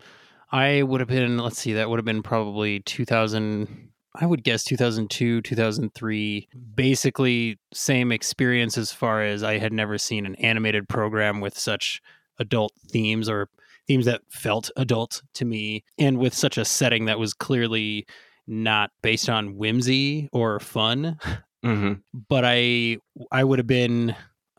I 0.51 0.83
would 0.83 0.99
have 0.99 1.09
been, 1.09 1.39
let's 1.39 1.57
see, 1.57 1.73
that 1.73 1.89
would 1.89 1.97
have 1.97 2.05
been 2.05 2.21
probably 2.21 2.81
2000, 2.81 3.89
I 4.13 4.27
would 4.27 4.43
guess 4.43 4.63
2002, 4.63 5.41
2003. 5.41 6.47
Basically, 6.75 7.57
same 7.73 8.12
experience 8.12 8.77
as 8.77 8.91
far 8.91 9.23
as 9.23 9.41
I 9.41 9.57
had 9.57 9.73
never 9.73 9.97
seen 9.97 10.27
an 10.27 10.35
animated 10.35 10.88
program 10.88 11.41
with 11.41 11.57
such 11.57 11.99
adult 12.38 12.73
themes 12.91 13.27
or 13.27 13.49
themes 13.88 14.05
that 14.05 14.21
felt 14.29 14.69
adult 14.77 15.23
to 15.33 15.45
me, 15.45 15.83
and 15.97 16.19
with 16.19 16.35
such 16.35 16.59
a 16.59 16.65
setting 16.65 17.05
that 17.05 17.17
was 17.17 17.33
clearly 17.33 18.05
not 18.49 18.89
based 19.03 19.29
on 19.29 19.55
whimsy 19.55 20.27
or 20.33 20.59
fun 20.59 21.17
Mm-hmm. 21.63 21.95
but 22.29 22.43
I 22.45 22.99
I 23.33 23.43
would 23.43 23.59
have 23.59 23.67
been 23.67 24.15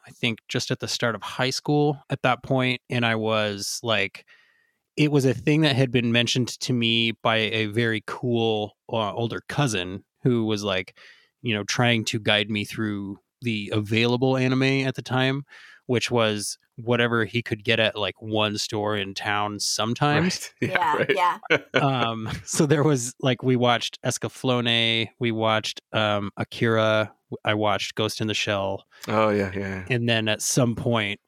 I 0.07 0.11
think 0.11 0.39
just 0.49 0.71
at 0.71 0.81
the 0.81 0.89
start 0.89 1.15
of 1.15 1.23
high 1.23 1.49
school 1.49 1.99
at 2.11 2.21
that 2.23 2.43
point 2.43 2.83
and 2.91 3.07
I 3.07 3.15
was 3.15 3.81
like 3.83 4.27
it 4.99 5.11
was 5.11 5.25
a 5.25 5.33
thing 5.33 5.63
that 5.63 5.77
had 5.77 5.91
been 5.91 6.13
mentioned 6.13 6.49
to 6.61 6.75
me 6.75 7.13
by 7.23 7.37
a 7.37 7.67
very 7.67 8.03
cool 8.07 8.77
uh, 8.93 9.15
older 9.15 9.41
cousin 9.49 10.05
who 10.25 10.45
was 10.45 10.63
like 10.63 10.95
you 11.41 11.55
know 11.55 11.65
trying 11.65 12.05
to 12.05 12.21
guide 12.21 12.51
me 12.51 12.67
through 12.67 13.19
the 13.41 13.71
available 13.73 14.37
anime 14.37 14.63
at 14.63 14.95
the 14.95 15.03
time 15.03 15.45
which 15.87 16.11
was 16.11 16.59
whatever 16.85 17.25
he 17.25 17.43
could 17.43 17.65
get 17.65 17.81
at 17.81 17.97
like 17.97 18.21
one 18.21 18.59
store 18.59 18.97
in 18.97 19.15
town 19.15 19.59
sometimes 19.79 20.51
Right. 20.61 20.71
Yeah, 20.71 20.97
right. 20.97 21.13
yeah. 21.15 21.39
um 21.75 22.29
so 22.45 22.67
there 22.67 22.83
was 22.83 23.15
like 23.21 23.43
we 23.43 23.57
watched 23.57 23.99
escaflowne 24.05 25.09
we 25.19 25.31
watched 25.33 25.81
um 25.93 26.31
akira 26.37 27.13
i 27.45 27.55
watched 27.55 27.95
ghost 27.95 28.21
in 28.21 28.27
the 28.27 28.35
shell 28.35 28.85
Oh 29.09 29.31
yeah, 29.31 29.51
yeah. 29.55 29.85
and 29.89 30.09
then 30.09 30.29
at 30.29 30.43
some 30.43 30.75
point 30.75 31.21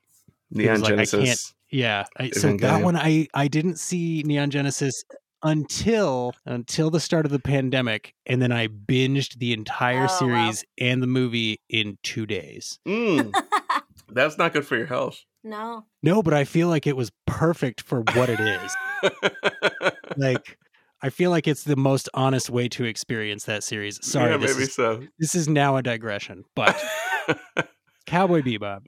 Neon 0.51 0.73
was 0.75 0.83
like, 0.83 0.93
I 0.93 0.97
Genesis. 1.05 1.25
can't- 1.25 1.55
yeah 1.71 2.05
I, 2.19 2.31
so 2.31 2.55
that 2.59 2.83
one 2.83 2.97
i 2.97 3.27
i 3.33 3.49
didn't 3.49 3.79
see 3.79 4.23
neon 4.27 4.51
genesis 4.51 5.03
until 5.43 6.35
until 6.47 6.91
the 6.91 7.01
start 7.01 7.25
of 7.25 7.33
the 7.33 7.39
pandemic 7.39 8.15
and 8.27 8.43
then 8.43 8.53
i 8.53 8.69
binged 8.69 9.39
the 9.39 9.53
entire 9.53 10.01
Oh, 10.01 10.03
wow. 10.03 10.07
series 10.19 10.65
and 10.79 11.03
the 11.03 11.07
movie 11.07 11.61
in 11.71 11.99
two 12.03 12.27
days 12.27 12.79
Mm, 12.87 13.33
that's 14.11 14.37
not 14.39 14.53
good 14.53 14.67
for 14.67 14.77
your 14.77 14.87
health. 14.87 15.25
No. 15.45 15.85
no 16.03 16.23
but 16.23 16.33
i 16.35 16.45
feel 16.45 16.69
like 16.69 16.87
it 16.87 16.97
was 16.97 17.11
perfect 17.27 17.81
for 17.81 18.01
what 18.15 18.29
it 18.29 18.41
is 18.41 18.77
like 20.17 20.59
i 21.03 21.09
feel 21.11 21.31
like 21.31 21.49
it's 21.49 21.65
the 21.65 21.77
most 21.77 22.09
honest 22.15 22.51
way 22.51 22.69
to 22.69 22.85
experience 22.85 23.45
that 23.45 23.65
series 23.65 23.99
sorry 24.07 24.31
yeah, 24.31 24.37
this 24.37 24.55
maybe 24.55 24.65
is 24.65 24.75
so. 24.75 25.03
this 25.19 25.35
is 25.35 25.49
now 25.49 25.77
a 25.77 25.83
digression, 25.83 26.45
but 26.55 26.81
Cowboy 28.07 28.43
Bebop, 28.43 28.81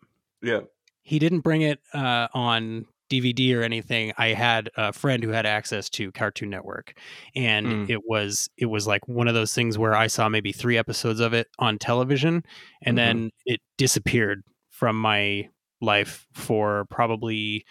yeah. 0.43 0.61
he 1.03 1.19
didn't 1.19 1.41
bring 1.41 1.63
it 1.63 1.81
uh, 1.93 2.29
on 2.35 2.85
DVD 3.11 3.55
or 3.57 3.63
anything. 3.63 4.13
I 4.19 4.29
had 4.29 4.71
a 4.77 4.93
friend 4.93 5.23
who 5.23 5.31
had 5.31 5.47
access 5.47 5.89
to 5.91 6.11
Cartoon 6.13 6.51
Network, 6.51 6.95
and 7.37 7.67
Mm. 7.67 7.91
it 7.91 8.01
was 8.05 8.49
it 8.57 8.67
was 8.67 8.87
like 8.87 9.07
one 9.07 9.29
of 9.29 9.35
those 9.35 9.53
things 9.55 9.79
where 9.79 9.95
I 9.95 10.09
saw 10.09 10.29
maybe 10.29 10.51
three 10.53 10.77
episodes 10.77 11.21
of 11.21 11.33
it 11.33 11.47
on 11.59 11.79
television, 11.79 12.43
and 12.83 12.95
Mhm. 12.95 13.01
then 13.01 13.31
it 13.47 13.61
disappeared 13.79 14.43
from 14.71 15.01
my 15.01 15.49
life 15.85 16.27
for 16.33 16.87
probably 16.91 17.65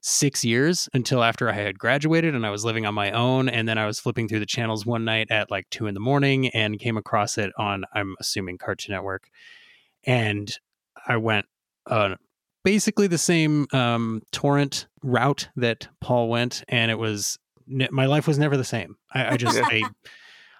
six 0.00 0.44
years 0.44 0.88
until 0.94 1.22
after 1.22 1.48
I 1.48 1.52
had 1.52 1.78
graduated 1.78 2.34
and 2.34 2.46
I 2.46 2.50
was 2.50 2.64
living 2.64 2.86
on 2.86 2.94
my 2.94 3.10
own. 3.10 3.48
And 3.48 3.68
then 3.68 3.78
I 3.78 3.86
was 3.86 3.98
flipping 3.98 4.28
through 4.28 4.40
the 4.40 4.46
channels 4.46 4.86
one 4.86 5.04
night 5.04 5.28
at 5.30 5.50
like 5.50 5.68
two 5.70 5.86
in 5.86 5.94
the 5.94 6.00
morning 6.00 6.48
and 6.48 6.78
came 6.78 6.96
across 6.96 7.38
it 7.38 7.52
on, 7.58 7.84
I'm 7.92 8.14
assuming, 8.20 8.58
Cartoon 8.58 8.94
Network. 8.94 9.28
And 10.04 10.56
I 11.06 11.16
went 11.16 11.46
uh, 11.86 12.14
basically 12.64 13.06
the 13.06 13.18
same 13.18 13.66
um, 13.72 14.22
torrent 14.30 14.86
route 15.02 15.48
that 15.56 15.88
Paul 16.00 16.28
went. 16.28 16.62
And 16.68 16.90
it 16.90 16.98
was, 16.98 17.38
my 17.66 18.06
life 18.06 18.26
was 18.26 18.38
never 18.38 18.56
the 18.56 18.64
same. 18.64 18.96
I, 19.12 19.34
I 19.34 19.36
just, 19.36 19.58
I, 19.62 19.82
I 19.82 19.90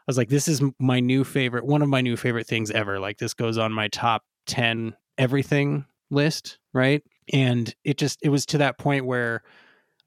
was 0.06 0.18
like, 0.18 0.28
this 0.28 0.48
is 0.48 0.62
my 0.78 1.00
new 1.00 1.22
favorite, 1.22 1.64
one 1.64 1.82
of 1.82 1.88
my 1.88 2.00
new 2.00 2.16
favorite 2.16 2.46
things 2.46 2.70
ever. 2.70 2.98
Like 2.98 3.18
this 3.18 3.34
goes 3.34 3.56
on 3.56 3.72
my 3.72 3.88
top 3.88 4.24
10 4.46 4.96
everything 5.16 5.84
list, 6.10 6.58
right? 6.72 7.02
And 7.32 7.74
it 7.84 7.98
just 7.98 8.18
it 8.22 8.30
was 8.30 8.46
to 8.46 8.58
that 8.58 8.78
point 8.78 9.06
where 9.06 9.42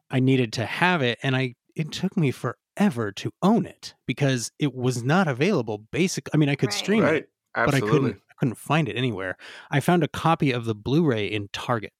I 0.10 0.20
needed 0.20 0.54
to 0.54 0.66
have 0.66 1.02
it 1.02 1.20
and 1.24 1.36
I 1.36 1.56
it 1.76 1.92
took 1.92 2.18
me 2.18 2.32
forever 2.32 3.12
to 3.14 3.32
own 3.42 3.66
it 3.66 3.96
because 4.08 4.52
it 4.60 4.74
was 4.74 5.04
not 5.04 5.28
available 5.28 5.80
basic 5.92 6.30
I 6.34 6.38
mean 6.38 6.50
I 6.50 6.56
could 6.56 6.72
Right. 6.72 6.78
stream 6.80 7.04
Right. 7.04 7.24
it 7.24 7.30
but 7.66 7.76
I 7.76 7.82
couldn't 7.82 8.18
I 8.32 8.34
couldn't 8.40 8.56
find 8.56 8.90
it 8.90 8.98
anywhere. 8.98 9.38
I 9.72 9.80
found 9.80 10.04
a 10.04 10.08
copy 10.08 10.52
of 10.52 10.66
the 10.66 10.76
Blu-ray 10.76 11.28
in 11.28 11.50
Target 11.54 11.94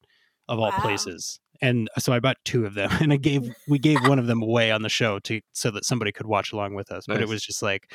of 0.48 0.60
all 0.60 0.74
Wow. 0.74 0.82
places. 0.82 1.40
And 1.62 1.90
so 2.00 2.12
I 2.14 2.20
bought 2.20 2.38
two 2.46 2.66
of 2.66 2.74
them 2.74 2.90
and 3.02 3.14
I 3.14 3.18
gave 3.18 3.44
we 3.68 3.80
gave 3.80 4.04
one 4.04 4.20
of 4.20 4.28
them 4.28 4.42
away 4.42 4.72
on 4.72 4.82
the 4.82 4.90
show 4.90 5.20
to 5.20 5.42
so 5.54 5.72
that 5.72 5.86
somebody 5.86 6.12
could 6.12 6.28
watch 6.28 6.52
along 6.52 6.76
with 6.76 6.92
us. 6.92 7.06
But 7.08 7.22
it 7.22 7.28
was 7.28 7.44
just 7.44 7.62
like 7.62 7.94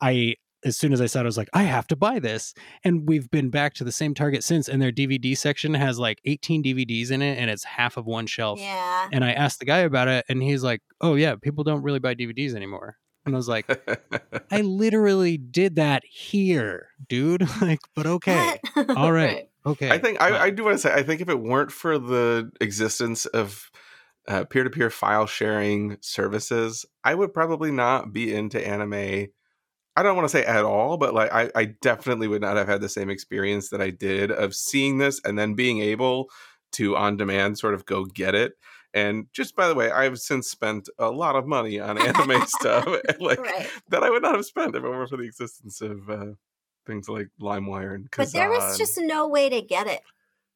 I 0.00 0.36
as 0.64 0.76
soon 0.76 0.92
as 0.92 1.00
I 1.00 1.06
saw 1.06 1.20
it, 1.20 1.22
I 1.22 1.26
was 1.26 1.36
like, 1.36 1.50
I 1.52 1.64
have 1.64 1.86
to 1.88 1.96
buy 1.96 2.18
this. 2.18 2.54
And 2.84 3.08
we've 3.08 3.30
been 3.30 3.50
back 3.50 3.74
to 3.74 3.84
the 3.84 3.92
same 3.92 4.14
Target 4.14 4.44
since, 4.44 4.68
and 4.68 4.80
their 4.80 4.92
DVD 4.92 5.36
section 5.36 5.74
has 5.74 5.98
like 5.98 6.20
18 6.24 6.62
DVDs 6.62 7.10
in 7.10 7.22
it, 7.22 7.38
and 7.38 7.50
it's 7.50 7.64
half 7.64 7.96
of 7.96 8.06
one 8.06 8.26
shelf. 8.26 8.60
Yeah. 8.60 9.08
And 9.12 9.24
I 9.24 9.32
asked 9.32 9.58
the 9.58 9.64
guy 9.64 9.78
about 9.78 10.08
it, 10.08 10.24
and 10.28 10.42
he's 10.42 10.62
like, 10.62 10.82
"Oh 11.00 11.14
yeah, 11.14 11.34
people 11.36 11.64
don't 11.64 11.82
really 11.82 11.98
buy 11.98 12.14
DVDs 12.14 12.54
anymore." 12.54 12.96
And 13.24 13.34
I 13.34 13.36
was 13.36 13.48
like, 13.48 13.66
"I 14.50 14.60
literally 14.62 15.36
did 15.36 15.76
that 15.76 16.02
here, 16.08 16.88
dude." 17.08 17.46
like, 17.60 17.80
but 17.94 18.06
okay, 18.06 18.58
all 18.96 19.12
right, 19.12 19.48
okay. 19.66 19.90
I 19.90 19.98
think 19.98 20.20
I, 20.20 20.30
Well, 20.30 20.42
I 20.42 20.50
do 20.50 20.64
want 20.64 20.74
to 20.74 20.78
say 20.78 20.92
I 20.92 21.02
think 21.02 21.20
if 21.20 21.28
it 21.28 21.40
weren't 21.40 21.72
for 21.72 21.98
the 21.98 22.50
existence 22.60 23.26
of 23.26 23.70
uh, 24.28 24.44
peer-to-peer 24.44 24.90
file 24.90 25.26
sharing 25.26 25.98
services, 26.00 26.86
I 27.04 27.14
would 27.14 27.32
probably 27.34 27.72
not 27.72 28.12
be 28.12 28.32
into 28.32 28.64
anime. 28.64 29.28
I 29.96 30.02
don't 30.02 30.16
want 30.16 30.24
to 30.26 30.36
say 30.36 30.44
at 30.44 30.64
all, 30.64 30.96
but 30.96 31.12
like 31.14 31.32
I, 31.32 31.50
I 31.54 31.64
definitely 31.66 32.28
would 32.28 32.40
not 32.40 32.56
have 32.56 32.68
had 32.68 32.80
the 32.80 32.88
same 32.88 33.10
experience 33.10 33.68
that 33.70 33.82
I 33.82 33.90
did 33.90 34.30
of 34.30 34.54
seeing 34.54 34.98
this 34.98 35.20
and 35.24 35.38
then 35.38 35.54
being 35.54 35.80
able 35.80 36.30
to 36.72 36.96
on 36.96 37.16
demand 37.16 37.58
sort 37.58 37.74
of 37.74 37.84
go 37.84 38.04
get 38.04 38.34
it. 38.34 38.54
And 38.94 39.26
just 39.32 39.56
by 39.56 39.68
the 39.68 39.74
way, 39.74 39.90
I've 39.90 40.18
since 40.18 40.48
spent 40.48 40.88
a 40.98 41.10
lot 41.10 41.36
of 41.36 41.46
money 41.46 41.80
on 41.80 41.98
anime 41.98 42.46
stuff, 42.46 42.86
like 43.20 43.40
right. 43.40 43.68
that 43.88 44.02
I 44.02 44.10
would 44.10 44.22
not 44.22 44.34
have 44.34 44.44
spent 44.44 44.74
if 44.74 44.84
it 44.84 44.88
weren't 44.88 45.08
for 45.10 45.16
the 45.16 45.24
existence 45.24 45.80
of 45.80 46.10
uh, 46.10 46.32
things 46.86 47.08
like 47.08 47.28
LimeWire 47.40 47.94
and. 47.94 48.08
But 48.16 48.32
there 48.32 48.50
was 48.50 48.78
just 48.78 48.98
no 48.98 49.28
way 49.28 49.48
to 49.48 49.62
get 49.62 49.86
it. 49.86 50.02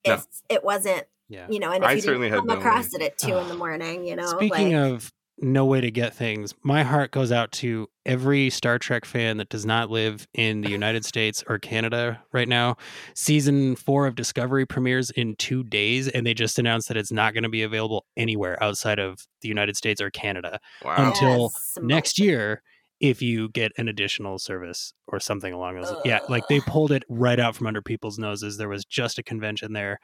No. 0.06 0.20
It 0.48 0.62
wasn't, 0.62 1.04
yeah. 1.28 1.46
you 1.50 1.58
know, 1.58 1.72
and 1.72 1.82
if 1.82 1.90
I 1.90 1.92
you 1.94 2.00
certainly 2.00 2.28
didn't 2.28 2.46
had 2.46 2.48
come 2.48 2.60
no 2.60 2.66
across 2.66 2.92
way. 2.92 3.04
it 3.04 3.12
at 3.12 3.18
two 3.18 3.36
in 3.36 3.48
the 3.48 3.54
morning, 3.56 4.06
you 4.06 4.16
know, 4.16 4.26
Speaking 4.26 4.72
like, 4.74 4.92
of 4.92 5.12
no 5.38 5.64
way 5.64 5.80
to 5.80 5.90
get 5.90 6.14
things, 6.14 6.54
my 6.62 6.82
heart 6.84 7.10
goes 7.10 7.32
out 7.32 7.52
to 7.52 7.88
every 8.06 8.48
Star 8.48 8.78
Trek 8.78 9.04
fan 9.04 9.36
that 9.36 9.50
does 9.50 9.66
not 9.66 9.90
live 9.90 10.26
in 10.32 10.62
the 10.62 10.70
United 10.70 11.04
States 11.12 11.44
or 11.46 11.58
Canada 11.58 12.22
right 12.32 12.48
now. 12.48 12.76
Season 13.14 13.76
four 13.76 14.06
of 14.06 14.14
Discovery 14.14 14.64
premieres 14.64 15.10
in 15.10 15.36
two 15.36 15.62
days, 15.64 16.08
and 16.08 16.26
they 16.26 16.32
just 16.32 16.58
announced 16.58 16.88
that 16.88 16.96
it's 16.96 17.12
not 17.12 17.34
going 17.34 17.42
to 17.42 17.50
be 17.50 17.62
available 17.62 18.06
anywhere 18.16 18.62
outside 18.62 18.98
of 18.98 19.18
the 19.42 19.48
United 19.48 19.76
States 19.76 20.00
or 20.00 20.10
Canada 20.10 20.58
wow. 20.82 20.94
until 20.98 21.50
Yes, 21.52 21.78
next 21.82 22.18
year. 22.18 22.62
if 23.00 23.20
you 23.20 23.50
get 23.50 23.72
an 23.76 23.88
additional 23.88 24.38
service 24.38 24.94
or 25.08 25.20
something 25.20 25.52
along 25.52 25.80
those. 25.80 25.94
Yeah, 26.04 26.20
like 26.30 26.48
they 26.48 26.60
pulled 26.60 26.92
it 26.92 27.02
right 27.10 27.38
out 27.38 27.54
from 27.54 27.66
under 27.66 27.82
people's 27.82 28.18
noses. 28.18 28.56
There 28.56 28.70
was 28.70 28.86
just 28.86 29.18
a 29.18 29.22
convention 29.22 29.74
there. 29.74 29.98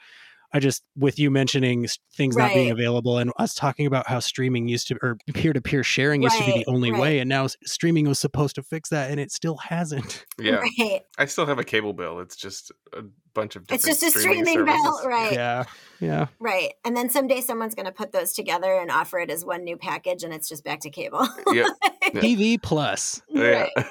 I 0.55 0.59
just 0.61 0.83
with 0.97 1.19
you 1.19 1.31
mentioning 1.31 1.85
s- 1.85 1.99
things 2.15 2.37
not 2.37 2.53
being 2.53 2.71
available 2.71 3.19
and 3.19 3.33
us 3.38 3.55
talking 3.55 3.87
about 3.87 4.07
how 4.07 4.21
streaming 4.21 4.69
used 4.69 4.88
to 4.88 4.99
or 5.03 5.17
peer 5.35 5.53
to 5.53 5.61
peer 5.61 5.83
sharing 5.83 6.23
used 6.23 6.37
to 6.38 6.45
be 6.45 6.53
the 6.53 6.65
only 6.67 6.91
right. 6.93 7.01
way, 7.01 7.19
and 7.21 7.29
now 7.29 7.47
streaming 7.65 8.07
was 8.07 8.19
supposed 8.19 8.55
to 8.57 8.62
fix 8.62 8.91
that, 8.91 9.11
and 9.11 9.19
it 9.19 9.33
still 9.33 9.57
hasn't. 9.57 10.27
Yeah, 10.38 10.61
Right. 10.79 11.03
I 11.19 11.27
still 11.27 11.47
have 11.47 11.59
a 11.59 11.65
cable 11.65 11.93
bill. 11.93 12.19
It's 12.21 12.37
just 12.37 12.73
a 12.93 13.03
bunch 13.35 13.55
of 13.57 13.67
different 13.67 13.87
It's 13.88 14.01
just 14.01 14.17
a 14.17 14.19
streaming 14.19 14.45
streaming 14.45 14.67
bill, 14.67 15.01
right? 15.07 15.33
Yeah, 15.33 15.65
yeah. 16.01 16.27
Right. 16.41 16.73
And 16.85 16.97
then 16.97 17.11
someday 17.11 17.41
someone's 17.41 17.75
going 17.75 17.87
to 17.87 17.93
put 17.93 18.12
those 18.12 18.33
together 18.33 18.75
and 18.75 18.91
offer 18.91 19.19
it 19.21 19.31
as 19.31 19.45
one 19.45 19.62
new 19.65 19.77
package, 19.77 20.25
and 20.25 20.35
it's 20.35 20.49
just 20.49 20.65
back 20.65 20.81
to 20.81 20.91
cable. 20.91 21.29
Yeah. 21.53 21.67
TV 22.15 22.61
Plus. 22.61 23.23
Yeah. 23.29 23.67
Right. 23.77 23.87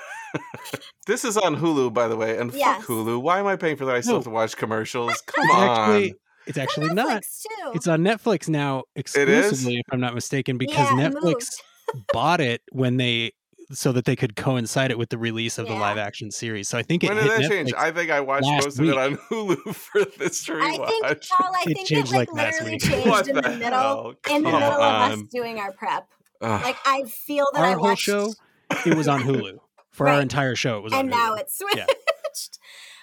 this 1.08 1.26
is 1.26 1.38
on 1.38 1.56
Hulu, 1.58 1.94
by 1.94 2.08
the 2.08 2.16
way, 2.16 2.38
and 2.38 2.54
Yes. 2.54 2.78
fuck 2.82 2.88
Hulu. 2.88 3.22
Why 3.22 3.40
am 3.40 3.48
I 3.48 3.56
paying 3.56 3.76
for 3.78 3.86
that? 3.86 3.96
I 3.96 4.02
still 4.02 4.14
No. 4.14 4.18
have 4.20 4.24
to 4.26 4.30
watch 4.30 4.56
commercials. 4.58 5.22
Come 5.26 5.50
on. 5.52 5.70
actually 5.70 6.16
it's 6.48 6.58
actually 6.58 6.94
not. 6.94 7.24
Too. 7.24 7.72
It's 7.74 7.88
on 7.88 8.02
Netflix 8.02 8.50
now 8.50 8.84
exclusively, 8.96 9.76
if 9.78 9.86
I'm 9.92 10.00
not 10.00 10.14
mistaken, 10.16 10.58
because 10.58 10.90
Yeah, 10.92 11.08
it 11.08 11.14
Netflix 11.14 11.56
bought 12.14 12.42
it 12.42 12.62
when 12.72 12.98
they 12.98 13.32
so 13.74 13.94
that 13.94 14.04
they 14.04 14.18
could 14.18 14.36
coincide 14.36 14.92
it 14.92 14.98
with 14.98 15.08
the 15.10 15.18
release 15.18 15.58
of 15.58 15.66
the 15.66 15.74
live 15.74 15.98
action 15.98 16.30
series. 16.30 16.68
So 16.68 16.78
I 16.78 16.84
think 16.84 17.06
it 17.06 17.08
when 17.10 17.18
hit 17.18 17.24
did 17.24 17.32
that 17.32 17.42
Netflix. 17.42 17.50
change? 17.50 17.74
I 17.78 17.92
think 17.92 18.12
I 18.12 18.20
watched 18.20 18.46
most 18.48 18.78
of 18.80 18.86
it 18.90 18.98
on 18.98 19.16
Hulu 19.16 19.58
for 19.76 20.04
this 20.18 20.44
to 20.46 20.56
I 20.62 20.72
think, 20.78 21.06
Paul, 21.30 21.52
I 21.56 21.62
It 21.62 21.66
think 21.66 21.80
it 21.80 21.86
changed, 21.86 22.12
like, 22.12 22.28
like, 22.34 22.38
last 22.38 22.54
literally 22.56 22.72
week. 22.74 22.82
changed 22.82 23.08
what 23.08 23.28
in 23.30 23.36
the, 23.36 23.42
the 23.42 23.50
middle. 23.52 23.70
hell? 23.80 24.14
In 24.30 24.44
the 24.44 24.50
Come 24.52 24.60
middle 24.60 24.74
of 24.82 25.12
us 25.14 25.22
doing 25.34 25.60
our 25.60 25.72
prep, 25.72 26.06
Ugh. 26.42 26.62
like 26.64 26.76
I 26.86 27.04
feel 27.04 27.48
that 27.54 27.60
Our 27.62 27.66
I 27.68 27.72
whole 27.74 27.82
watched, 27.84 28.02
show, 28.02 28.34
it 28.86 28.96
was 28.98 29.08
on 29.08 29.22
Hulu. 29.22 29.54
For 29.92 30.08
our 30.10 30.20
entire 30.22 30.56
show, 30.56 30.78
it 30.80 30.84
was 30.84 30.92
on 30.94 31.00
and 31.00 31.10
Hulu. 31.10 31.12
now 31.14 31.34
it's 31.36 31.58
switched. 31.58 31.78
Yeah. 31.78 31.86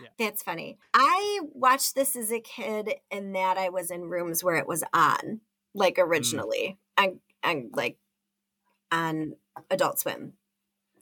Yeah. 0.00 0.08
That's 0.18 0.42
funny. 0.42 0.78
I 0.94 1.40
watched 1.52 1.94
this 1.94 2.16
as 2.16 2.30
a 2.32 2.40
kid, 2.40 2.94
and 3.10 3.34
that 3.34 3.58
I 3.58 3.68
was 3.68 3.90
in 3.90 4.02
rooms 4.02 4.42
where 4.44 4.56
it 4.56 4.66
was 4.68 4.84
on, 4.92 5.40
like 5.74 5.96
Mm. 5.96 6.04
originally, 6.06 6.78
and 6.96 7.20
and 7.42 7.70
like 7.74 7.98
on 8.90 9.34
Adult 9.70 9.98
Swim. 9.98 10.34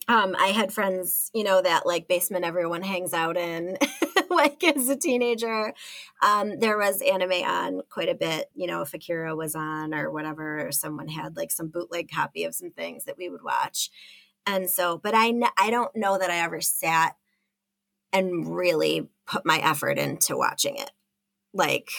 Um, 0.08 0.36
I 0.38 0.48
had 0.48 0.72
friends, 0.72 1.30
you 1.34 1.42
know, 1.42 1.60
that 1.62 1.84
like 1.84 2.06
basement 2.06 2.44
everyone 2.44 2.82
hangs 2.82 3.12
out 3.12 3.36
in, 3.36 3.76
like 4.30 4.62
as 4.62 4.88
a 4.88 4.96
teenager. 4.96 5.74
Um, 6.22 6.60
there 6.60 6.78
was 6.78 7.02
anime 7.02 7.42
on 7.44 7.80
quite 7.90 8.08
a 8.08 8.14
bit, 8.14 8.48
you 8.54 8.68
know, 8.68 8.82
if 8.82 8.94
Akira 8.94 9.34
was 9.34 9.56
on 9.56 9.92
or 9.94 10.10
whatever, 10.12 10.64
or 10.64 10.70
someone 10.70 11.08
had 11.08 11.36
like 11.36 11.50
some 11.50 11.68
bootleg 11.68 12.08
copy 12.08 12.44
of 12.44 12.54
some 12.54 12.70
things 12.70 13.04
that 13.04 13.18
we 13.18 13.28
would 13.28 13.42
watch. 13.42 13.90
And 14.46 14.70
so, 14.70 14.96
but 14.96 15.12
I, 15.16 15.32
I 15.58 15.70
don't 15.70 15.94
know 15.96 16.18
that 16.18 16.30
I 16.30 16.36
ever 16.38 16.60
sat 16.60 17.16
and 18.16 18.56
really 18.56 19.08
put 19.26 19.44
my 19.44 19.58
effort 19.58 19.98
into 19.98 20.38
watching 20.38 20.76
it. 20.76 20.90
Like, 21.52 21.90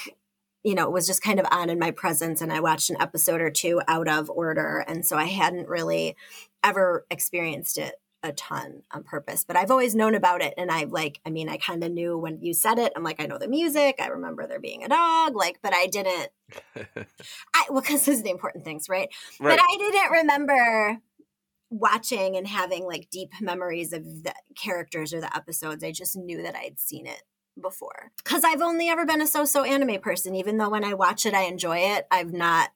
you 0.63 0.73
know, 0.73 0.85
it 0.85 0.91
was 0.91 1.05
just 1.05 1.21
kind 1.21 1.39
of 1.39 1.45
on 1.51 1.69
in 1.69 1.77
my 1.77 1.91
presence, 1.91 2.41
and 2.41 2.51
I 2.51 2.59
watched 2.59 2.89
an 2.89 2.97
episode 2.99 3.39
or 3.39 3.51
two 3.51 3.81
out 3.87 4.07
of 4.07 4.29
order. 4.29 4.83
And 4.87 5.05
so 5.05 5.15
I 5.15 5.25
hadn't 5.25 5.69
really 5.69 6.15
ever 6.63 7.05
experienced 7.11 7.77
it 7.77 7.95
a 8.23 8.31
ton 8.31 8.81
on 8.91 9.03
purpose, 9.03 9.45
but 9.47 9.55
I've 9.55 9.69
always 9.69 9.93
known 9.93 10.15
about 10.15 10.41
it. 10.41 10.55
And 10.57 10.71
I've 10.71 10.91
like, 10.91 11.19
I 11.23 11.29
mean, 11.29 11.49
I 11.49 11.57
kind 11.57 11.83
of 11.83 11.91
knew 11.91 12.17
when 12.17 12.41
you 12.41 12.55
said 12.55 12.79
it. 12.79 12.91
I'm 12.95 13.03
like, 13.03 13.21
I 13.21 13.27
know 13.27 13.37
the 13.37 13.47
music. 13.47 13.97
I 14.01 14.07
remember 14.07 14.47
there 14.47 14.59
being 14.59 14.83
a 14.83 14.89
dog, 14.89 15.35
like, 15.35 15.59
but 15.61 15.73
I 15.73 15.85
didn't, 15.85 16.29
I, 17.53 17.65
well, 17.69 17.81
because 17.81 18.05
this 18.05 18.17
is 18.17 18.23
the 18.23 18.31
important 18.31 18.65
things, 18.65 18.89
right? 18.89 19.09
right. 19.39 19.57
But 19.57 19.63
I 19.63 19.77
didn't 19.77 20.11
remember 20.11 20.97
watching 21.69 22.35
and 22.35 22.47
having 22.47 22.85
like 22.85 23.09
deep 23.11 23.31
memories 23.41 23.93
of 23.93 24.03
the 24.23 24.33
characters 24.55 25.13
or 25.13 25.21
the 25.21 25.35
episodes. 25.35 25.83
I 25.83 25.91
just 25.91 26.15
knew 26.15 26.41
that 26.43 26.55
I'd 26.55 26.79
seen 26.79 27.05
it 27.05 27.23
before. 27.61 28.11
Because 28.23 28.43
I've 28.43 28.61
only 28.61 28.89
ever 28.89 29.05
been 29.05 29.21
a 29.21 29.27
so 29.27 29.45
so 29.45 29.63
anime 29.63 29.99
person. 30.01 30.35
Even 30.35 30.57
though 30.57 30.69
when 30.69 30.83
I 30.83 30.93
watch 30.93 31.25
it, 31.25 31.33
I 31.33 31.43
enjoy 31.43 31.77
it, 31.79 32.07
I've 32.11 32.33
not 32.33 32.69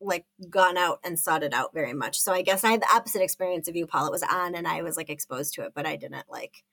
like 0.00 0.26
gone 0.50 0.76
out 0.76 0.98
and 1.04 1.18
sought 1.18 1.42
it 1.42 1.54
out 1.54 1.72
very 1.72 1.94
much. 1.94 2.20
So 2.20 2.32
I 2.32 2.42
guess 2.42 2.64
I 2.64 2.72
had 2.72 2.82
the 2.82 2.94
opposite 2.94 3.22
experience 3.22 3.68
of 3.68 3.76
you, 3.76 3.86
Paul. 3.86 4.06
It 4.06 4.12
was 4.12 4.22
on 4.22 4.54
and 4.54 4.66
I 4.66 4.82
was 4.82 4.96
like 4.96 5.08
exposed 5.08 5.54
to 5.54 5.62
it, 5.62 5.72
but 5.74 5.86
I 5.86 5.96
didn't 5.96 6.28
like 6.28 6.64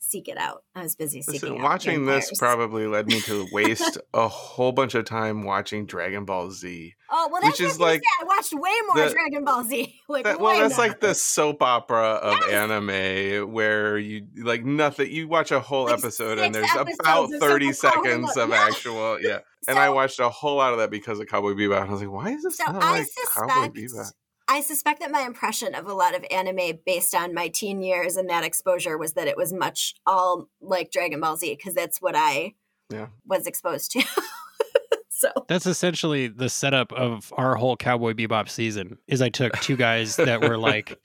seek 0.00 0.28
it 0.28 0.36
out. 0.38 0.64
I 0.74 0.82
was 0.82 0.96
busy 0.96 1.22
seeking 1.22 1.50
Listen, 1.50 1.58
out 1.58 1.62
watching 1.62 2.06
this 2.06 2.30
probably 2.38 2.86
led 2.86 3.06
me 3.06 3.20
to 3.22 3.46
waste 3.52 3.98
a 4.14 4.26
whole 4.28 4.72
bunch 4.72 4.94
of 4.94 5.04
time 5.04 5.44
watching 5.44 5.86
Dragon 5.86 6.24
Ball 6.24 6.50
Z. 6.50 6.94
Oh 7.12 7.28
well, 7.30 7.42
which 7.42 7.60
is 7.60 7.78
what 7.78 7.88
I 7.88 7.92
was 7.92 8.00
like 8.00 8.00
say. 8.00 8.06
I 8.20 8.24
watched 8.24 8.52
way 8.54 8.70
more 8.94 9.06
the- 9.06 9.12
Dragon 9.12 9.44
Ball 9.44 9.64
Z. 9.64 9.94
Like, 10.08 10.24
That, 10.24 10.40
well, 10.40 10.58
that's 10.58 10.76
more. 10.76 10.88
like 10.88 10.98
the 11.00 11.14
soap 11.14 11.62
opera 11.62 12.14
of 12.14 12.36
Yes. 12.48 12.50
anime 12.50 13.52
where 13.52 13.96
you 13.96 14.26
like 14.42 14.64
nothing. 14.64 15.10
You 15.12 15.28
watch 15.28 15.52
a 15.52 15.60
whole 15.60 15.84
Like 15.84 15.98
episode 16.00 16.38
and 16.40 16.52
there's 16.54 16.68
about 16.98 17.28
thirty 17.38 17.72
seconds 17.72 18.36
of 18.36 18.48
Yeah. 18.48 18.56
actual 18.68 19.20
yeah. 19.20 19.38
And 19.68 19.78
I 19.78 19.90
watched 19.90 20.18
a 20.20 20.28
whole 20.30 20.56
lot 20.56 20.72
of 20.72 20.78
that 20.78 20.90
because 20.90 21.20
of 21.20 21.26
Cowboy 21.26 21.52
Bebop. 21.52 21.82
And 21.82 21.90
I 21.90 21.92
was 21.92 22.00
like, 22.00 22.10
why 22.10 22.30
is 22.30 22.42
this 22.42 22.56
So 22.56 22.72
not 22.72 22.82
I 22.82 22.92
like 23.00 23.06
Cowboy 23.34 23.50
suspect 23.50 23.76
Bebop? 23.76 24.12
I 24.50 24.60
suspect 24.62 24.98
that 25.00 25.12
my 25.12 25.20
impression 25.22 25.74
of 25.76 25.86
a 25.86 25.94
lot 25.94 26.14
of 26.16 26.24
anime 26.30 26.80
based 26.84 27.14
on 27.14 27.32
my 27.32 27.46
teen 27.48 27.82
years 27.82 28.16
and 28.16 28.28
that 28.28 28.42
exposure 28.44 28.98
was 28.98 29.12
that 29.12 29.28
it 29.28 29.36
was 29.36 29.52
much 29.52 29.94
all 30.06 30.48
like 30.60 30.90
Dragon 30.90 31.20
Ball 31.20 31.36
Z 31.36 31.54
because 31.56 31.72
that's 31.74 32.02
what 32.02 32.16
I 32.16 32.54
Yeah. 32.90 33.06
was 33.24 33.46
exposed 33.46 33.92
to. 33.92 34.02
so 35.08 35.28
That's 35.48 35.66
essentially 35.66 36.26
the 36.26 36.48
setup 36.48 36.92
of 36.92 37.32
our 37.36 37.54
whole 37.54 37.76
Cowboy 37.76 38.12
Bebop 38.14 38.48
season. 38.48 38.98
Is 39.06 39.22
I 39.22 39.28
took 39.28 39.52
two 39.60 39.76
guys 39.76 40.16
that 40.16 40.40
were 40.40 40.58
like, 40.70 40.98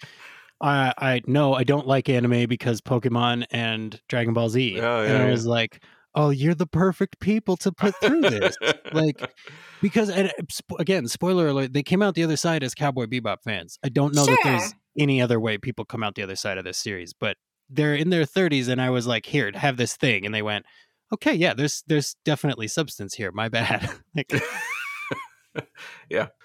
I 0.60 0.94
I 0.98 1.22
no, 1.28 1.54
I 1.54 1.64
don't 1.64 1.86
like 1.86 2.10
anime 2.10 2.48
because 2.48 2.82
Pokemon 2.82 3.46
and 3.52 4.02
Dragon 4.10 4.34
Ball 4.34 4.50
Z, 4.50 4.80
Oh, 4.82 5.04
and 5.04 5.14
yeah, 5.14 5.22
I 5.22 5.26
yeah. 5.26 5.32
was 5.32 5.46
like, 5.46 5.84
oh, 6.16 6.30
you're 6.30 6.56
the 6.56 6.66
perfect 6.66 7.20
people 7.20 7.58
to 7.58 7.72
put 7.72 7.94
through 8.02 8.22
this. 8.22 8.58
like 8.94 9.22
because 9.82 10.10
and 10.10 10.30
uh, 10.30 10.76
again, 10.80 11.08
spoiler 11.08 11.48
alert, 11.48 11.74
they 11.74 11.84
came 11.84 12.02
out 12.02 12.16
the 12.16 12.24
other 12.24 12.38
side 12.38 12.64
as 12.64 12.74
Cowboy 12.74 13.06
Bebop 13.06 13.44
fans. 13.44 13.78
I 13.84 13.90
don't 13.90 14.16
know 14.16 14.26
that 14.26 14.40
there's 14.44 14.74
any 14.98 15.22
other 15.22 15.40
way 15.40 15.58
people 15.58 15.86
come 15.86 16.04
out 16.04 16.16
the 16.16 16.24
other 16.24 16.36
side 16.36 16.58
of 16.58 16.64
this 16.64 16.78
series, 16.78 17.14
but 17.14 17.38
they're 17.70 17.96
in 17.96 18.10
their 18.10 18.24
30s 18.24 18.70
and 18.70 18.82
I 18.82 18.90
was 18.90 19.06
like, 19.06 19.26
"Here, 19.26 19.52
have 19.54 19.78
this 19.78 19.96
thing." 19.96 20.26
And 20.26 20.34
they 20.34 20.42
went, 20.42 20.66
"Okay, 21.14 21.34
yeah, 21.34 21.54
there's 21.54 21.84
there's 21.88 22.16
definitely 22.24 22.68
substance 22.68 23.14
here. 23.14 23.32
My 23.32 23.50
bad." 23.50 23.90
like 24.16 24.32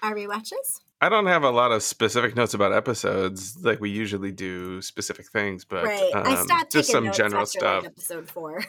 our 0.03 0.15
rewatches. 0.15 0.81
I 1.03 1.09
don't 1.09 1.25
have 1.25 1.41
a 1.41 1.49
lot 1.49 1.71
of 1.71 1.81
specific 1.81 2.35
notes 2.35 2.53
about 2.53 2.73
episodes 2.73 3.57
like 3.63 3.79
we 3.81 3.89
usually 3.89 4.31
do 4.31 4.83
specific 4.83 5.27
things, 5.31 5.65
but 5.65 5.85
right. 5.85 6.11
I 6.13 6.35
um, 6.35 6.45
stopped 6.45 6.71
just 6.73 6.91
some 6.91 7.05
notes 7.05 7.17
general 7.17 7.41
after, 7.41 7.59
stuff. 7.59 7.83
Like, 7.83 7.91
episode 7.91 8.29
four. 8.29 8.63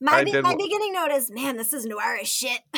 My 0.00 0.24
be- 0.24 0.40
my 0.40 0.54
beginning 0.54 0.92
note 0.92 1.10
is, 1.10 1.30
man, 1.30 1.56
this 1.56 1.72
is 1.72 1.86
noir 1.86 2.18
as 2.20 2.28
shit. 2.28 2.60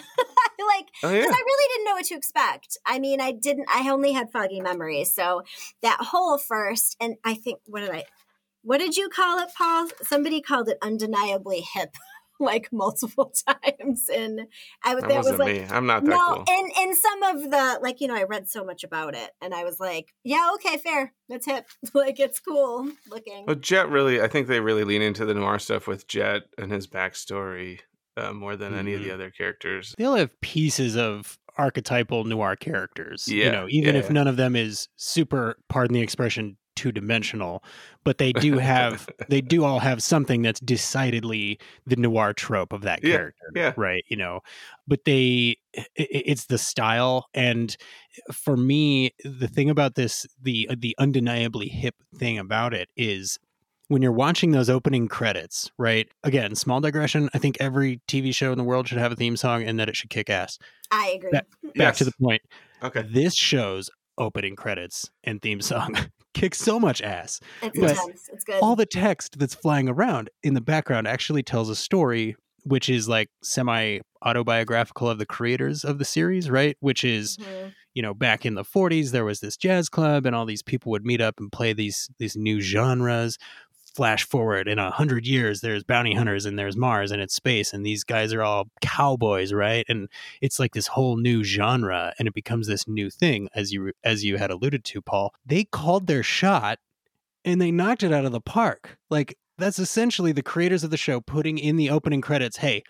like 0.66 0.88
Oh 1.02 1.11
because 1.11 1.24
yeah, 1.24 1.33
I 1.33 1.42
really 1.46 1.74
didn't 1.74 1.85
know 1.87 1.92
what 1.92 2.04
to 2.07 2.14
expect. 2.14 2.78
I 2.87 2.98
mean, 2.98 3.20
I 3.20 3.33
didn't. 3.33 3.66
I 3.72 3.88
only 3.90 4.12
had 4.12 4.31
foggy 4.31 4.61
memories, 4.61 5.14
so 5.14 5.42
that 5.83 5.98
whole 6.00 6.38
first, 6.38 6.96
and 7.00 7.16
I 7.24 7.35
think 7.35 7.61
what 7.66 7.81
did 7.81 7.90
I, 7.90 8.04
what 8.62 8.78
did 8.78 8.96
you 8.96 9.09
call 9.09 9.38
it, 9.40 9.48
Paul? 9.57 9.88
Somebody 10.02 10.40
called 10.40 10.68
it 10.68 10.78
undeniably 10.83 11.61
hip, 11.74 11.90
like 12.40 12.68
multiple 12.72 13.33
times, 13.48 14.09
and 14.14 14.42
I 14.85 14.94
was 14.94 15.03
that 15.03 15.09
that 15.09 15.16
was 15.18 15.27
wasn't 15.27 15.38
like. 15.40 15.55
me. 15.57 15.66
I'm 15.70 15.87
not 15.87 16.05
that 16.05 16.11
No, 16.11 16.35
cool. 16.35 16.44
in 16.48 16.70
in 16.88 16.94
some 16.96 17.22
of 17.22 17.42
the 17.51 17.79
like 17.83 18.01
you 18.01 18.09
know 18.09 18.14
I 18.16 18.24
read 18.24 18.48
so 18.48 18.64
much 18.64 18.85
about 18.85 19.14
it 19.14 19.31
and 19.42 19.55
I 19.55 19.64
was 19.64 19.81
like, 19.81 20.14
yeah, 20.24 20.51
okay, 20.55 20.77
fair, 20.79 21.12
that's 21.29 21.46
hip, 21.46 21.66
like 21.94 22.18
it's 22.20 22.40
cool 22.40 22.88
looking. 23.11 23.44
But 23.46 23.61
Jet 23.61 23.88
really, 23.88 24.20
I 24.22 24.29
think 24.29 24.46
they 24.46 24.61
really 24.61 24.85
lean 24.85 25.03
into 25.03 25.24
the 25.24 25.35
noir 25.35 25.59
stuff 25.59 25.87
with 25.87 26.07
Jet 26.09 26.42
and 26.57 26.70
his 26.72 26.87
backstory 26.87 27.81
uh, 28.16 28.33
more 28.33 28.57
than 28.57 28.74
any 28.74 28.94
of 28.94 29.01
the 29.03 29.09
Mhm. 29.11 29.14
other 29.14 29.31
characters. 29.31 29.94
they 29.96 30.05
all 30.05 30.16
have 30.16 30.40
pieces 30.40 30.96
of 30.96 31.38
archetypal 31.57 32.24
noir 32.24 32.55
characters. 32.57 33.27
You 33.29 33.51
know, 33.51 33.66
even 33.68 33.94
yeah, 33.94 34.01
if 34.01 34.07
yeah. 34.07 34.12
none 34.12 34.29
of 34.29 34.37
them 34.37 34.55
is 34.57 34.88
super, 34.96 35.57
pardon 35.68 35.94
the 35.94 36.01
expression, 36.03 36.57
two 36.79 36.93
dimensional, 36.93 37.62
but 38.05 38.19
they 38.19 38.33
do 38.33 38.59
have 38.59 39.09
they 39.29 39.41
do 39.41 39.64
all 39.64 39.81
have 39.81 40.03
something 40.03 40.43
that's 40.43 40.61
decidedly 40.61 41.59
the 41.87 41.97
noir 41.97 42.33
trope 42.33 42.73
of 42.73 42.83
that 42.83 43.03
Yeah, 43.03 43.17
character. 43.17 43.47
yeah. 43.55 43.73
Right. 43.77 44.05
You 44.09 44.17
know, 44.17 44.41
but 44.87 45.05
they 45.05 45.57
i- 45.77 45.81
i- 45.99 46.07
it's 46.31 46.47
the 46.47 46.59
style 46.59 47.27
and 47.35 47.77
for 48.33 48.57
me 48.57 49.14
the 49.25 49.49
thing 49.49 49.69
about 49.71 49.95
this 49.97 50.27
the 50.41 50.69
the 50.79 50.95
undeniably 50.99 51.69
hip 51.69 51.95
thing 52.17 52.38
about 52.38 52.73
it 52.75 52.88
is 52.97 53.38
when 53.88 54.03
you're 54.03 54.12
watching 54.12 54.51
those 54.51 54.69
opening 54.69 55.09
credits, 55.09 55.71
right? 55.79 56.09
Again, 56.23 56.55
small 56.55 56.79
digression. 56.81 57.31
I 57.33 57.38
think 57.38 57.57
every 57.59 58.01
TV 58.07 58.35
show 58.35 58.53
in 58.53 58.59
the 58.59 58.64
world 58.64 58.87
should 58.87 58.99
have 58.99 59.12
a 59.12 59.17
theme 59.17 59.37
song 59.37 59.62
and 59.62 59.81
that 59.81 59.88
it 59.88 59.97
should 59.97 60.11
kick 60.11 60.29
ass. 60.29 60.59
I 60.91 61.09
agree. 61.17 61.31
Back- 61.33 61.47
Back 61.75 61.95
to 61.97 62.05
the 62.05 62.12
point. 62.21 62.43
okay. 62.83 63.03
This 63.09 63.35
show's 63.35 63.88
opening 64.19 64.57
credits 64.57 65.09
and 65.25 65.41
theme 65.41 65.61
song 65.62 65.95
kicks 66.40 66.59
so 66.59 66.79
much 66.81 67.03
ass. 67.03 67.40
It's 67.62 67.79
but 67.79 67.90
intense. 67.90 68.29
It's 68.33 68.44
good. 68.44 68.61
All 68.62 68.77
the 68.77 68.87
text 68.87 69.38
that's 69.38 69.55
flying 69.55 69.88
around 69.88 70.31
in 70.42 70.55
the 70.55 70.61
background 70.61 71.07
actually 71.07 71.42
tells 71.42 71.68
a 71.70 71.77
story, 71.77 72.37
which 72.64 72.88
is 72.88 73.09
like 73.09 73.29
semi 73.42 74.01
autobiographical 74.24 75.09
of 75.09 75.18
the 75.18 75.27
creators 75.27 75.85
of 75.85 75.98
the 75.98 76.05
series, 76.05 76.51
right? 76.51 76.77
Which 76.81 77.05
is 77.05 77.37
Mhm. 77.38 77.72
you 77.94 78.03
know, 78.03 78.14
back 78.14 78.46
in 78.46 78.55
the 78.55 78.64
40s, 78.64 79.11
there 79.12 79.24
was 79.24 79.40
this 79.40 79.57
jazz 79.57 79.88
club, 79.88 80.24
and 80.27 80.35
all 80.37 80.46
these 80.46 80.62
people 80.62 80.90
would 80.92 81.05
meet 81.05 81.20
up 81.20 81.35
and 81.38 81.51
play 81.51 81.72
these 81.72 82.09
these 82.18 82.37
new 82.37 82.61
genres. 82.61 83.38
Flash 83.99 84.23
forward 84.23 84.69
in 84.69 84.79
a 84.79 84.93
hundred 84.93 85.27
years, 85.27 85.61
there's 85.61 85.83
bounty 85.83 86.15
hunters 86.15 86.47
and 86.47 86.57
there's 86.57 86.77
Mars 86.77 87.11
and 87.11 87.21
it's 87.21 87.35
space, 87.35 87.73
and 87.73 87.85
these 87.85 88.05
guys 88.05 88.33
are 88.33 88.43
all 88.43 88.69
cowboys, 88.81 89.53
right? 89.53 89.85
And 89.89 90.09
it's 90.41 90.61
like 90.61 90.73
this 90.73 90.87
whole 90.87 91.17
new 91.17 91.43
genre, 91.43 92.15
and 92.17 92.29
it 92.29 92.33
becomes 92.33 92.69
this 92.69 92.87
new 92.87 93.11
thing, 93.11 93.49
as 93.57 93.73
you 93.73 93.91
as 94.05 94.25
you 94.25 94.37
had 94.37 94.53
alluded 94.53 94.85
to, 94.85 95.03
Paul. 95.03 95.35
They 95.45 95.65
called 95.65 96.07
their 96.07 96.23
shot, 96.23 96.79
and 97.45 97.61
they 97.61 97.73
knocked 97.73 98.05
it 98.05 98.13
out 98.13 98.25
of 98.25 98.31
the 98.31 98.41
park. 98.41 98.99
Like 99.11 99.37
that's 99.59 99.81
essentially 99.81 100.31
the 100.31 100.45
creators 100.45 100.85
of 100.85 100.91
the 100.91 100.97
show 100.97 101.21
putting 101.21 101.59
in 101.59 101.75
the 101.75 101.91
opening 101.91 102.21
credits. 102.21 102.59
Hey, 102.59 102.85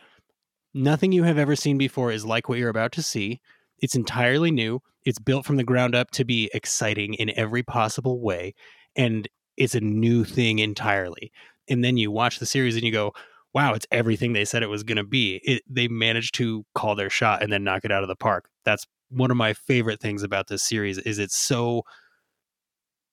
nothing 0.75 1.11
you 1.11 1.23
have 1.23 1.39
ever 1.39 1.57
seen 1.57 1.79
before 1.79 2.13
is 2.13 2.27
like 2.27 2.51
what 2.51 2.59
you're 2.59 2.69
about 2.69 2.93
to 2.93 3.03
see. 3.03 3.41
It's 3.79 3.97
entirely 3.97 4.51
new. 4.51 4.83
It's 5.07 5.19
built 5.19 5.47
from 5.47 5.57
the 5.57 5.65
ground 5.65 5.95
up 5.95 6.11
to 6.11 6.25
be 6.27 6.51
exciting 6.53 7.15
in 7.15 7.31
every 7.35 7.63
possible 7.63 8.21
way. 8.21 8.55
And 8.95 9.27
it's 9.59 9.75
a 9.75 9.81
new 9.81 10.25
thing 10.25 10.61
entirely. 10.61 11.33
And 11.69 11.85
then 11.85 11.99
you 11.99 12.11
watch 12.11 12.39
the 12.39 12.47
series 12.47 12.77
and 12.77 12.85
you 12.85 12.93
go, 12.93 13.13
wow, 13.53 13.75
it's 13.75 13.87
everything 13.91 14.33
they 14.33 14.45
said 14.45 14.63
it 14.63 14.69
was 14.69 14.85
going 14.85 14.97
to 14.97 15.05
be. 15.05 15.41
It, 15.45 15.63
they 15.69 15.89
managed 15.89 16.35
to 16.37 16.65
call 16.75 16.95
their 16.95 17.11
shot 17.11 17.43
and 17.43 17.53
then 17.53 17.65
knock 17.65 17.85
it 17.85 17.93
out 17.93 18.03
of 18.03 18.09
the 18.09 18.17
park. 18.17 18.49
That's 18.65 18.87
one 19.11 19.31
of 19.31 19.37
my 19.37 19.53
favorite 19.53 20.01
things 20.01 20.23
about 20.23 20.47
this 20.47 20.63
series 20.63 20.99
is 20.99 21.19
it's 21.19 21.37
so 21.37 21.83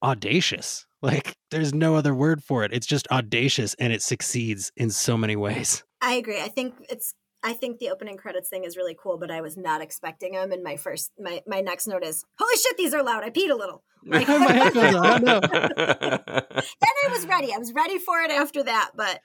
audacious. 0.02 0.86
Like 1.02 1.36
there's 1.52 1.72
no 1.72 1.96
other 1.96 2.16
word 2.16 2.44
for 2.44 2.64
it. 2.64 2.74
It's 2.74 2.88
just 2.88 3.08
audacious 3.12 3.76
and 3.76 3.94
it 3.94 4.02
succeeds 4.02 4.72
in 4.76 4.90
so 4.90 5.16
many 5.16 5.36
ways. 5.36 5.84
I 6.02 6.14
agree. 6.14 6.42
I 6.42 6.48
think 6.48 6.74
it's 6.90 7.14
I 7.46 7.54
think 7.54 7.78
the 7.78 7.92
opening 7.92 8.18
credits 8.18 8.50
thing 8.50 8.64
is 8.64 8.76
really 8.76 8.98
cool, 9.00 9.20
but 9.20 9.30
I 9.30 9.42
was 9.42 9.56
not 9.56 9.80
expecting 9.80 10.32
them. 10.32 10.52
And 10.52 10.64
my 10.64 10.78
first, 10.78 11.12
my 11.20 11.44
my 11.46 11.62
next 11.62 11.86
note 11.86 12.04
is, 12.04 12.26
"Holy 12.40 12.58
shit, 12.58 12.76
these 12.76 12.92
are 12.94 13.04
loud! 13.04 13.24
I 13.24 13.30
peed 13.30 13.52
a 13.52 13.56
little." 13.56 13.84
Like, 14.08 14.28
My 14.28 14.52
headphones 14.52 14.96
on, 14.96 15.24
no. 15.24 15.40
then 15.40 15.52
I 15.80 17.10
was 17.10 17.26
ready. 17.26 17.54
I 17.54 17.58
was 17.58 17.74
ready 17.74 17.98
for 17.98 18.20
it 18.22 18.32
after 18.32 18.62
that. 18.64 18.92
But, 18.96 19.20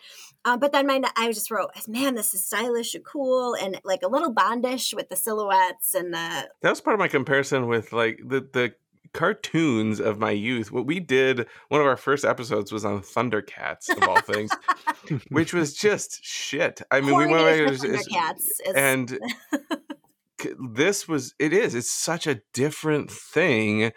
um, 0.45 0.59
but 0.59 0.73
then 0.73 0.87
my 0.87 1.03
I 1.17 1.33
just 1.33 1.51
wrote, 1.51 1.71
"Man, 1.89 2.15
this 2.15 2.35
is 2.35 2.45
stylish 2.45 2.95
and 2.95 3.05
cool, 3.05 3.55
and 3.55 3.81
like 3.85 4.03
a 4.03 4.09
little 4.09 4.35
Bondish 4.35 4.95
with 4.95 5.09
the 5.09 5.17
silhouettes 5.17 5.95
and 5.95 6.13
the." 6.13 6.49
that 6.61 6.71
was 6.71 6.81
part 6.83 6.95
of 6.95 7.01
my 7.01 7.09
comparison 7.09 7.69
with 7.69 7.93
like 7.93 8.21
the 8.23 8.41
the 8.53 8.75
cartoons 9.13 10.01
of 10.01 10.19
my 10.19 10.31
youth. 10.31 10.71
What 10.71 10.87
we 10.87 11.01
did, 11.01 11.47
one 11.69 11.81
of 11.81 11.87
our 11.87 11.97
first 11.97 12.25
episodes 12.25 12.73
was 12.73 12.85
on 12.85 13.01
Thundercats 13.01 13.89
of 13.97 14.03
all 14.09 14.21
things, 14.21 14.51
which 15.29 15.53
was 15.53 15.75
just 15.75 16.25
shit. 16.25 16.81
I 16.91 17.01
mean, 17.01 17.17
we 17.17 17.27
went 17.27 17.43
Corny 17.43 17.61
back 17.65 17.73
as 17.73 17.81
the 17.81 17.89
it's- 17.95 18.07
it's- 18.07 18.77
Thundercats 18.77 18.77
and 18.77 19.19
this 20.75 21.07
was 21.07 21.35
it 21.39 21.53
is 21.53 21.75
it's 21.75 21.91
such 21.91 22.27
a 22.27 22.41
different 22.55 23.11
thing 23.11 23.93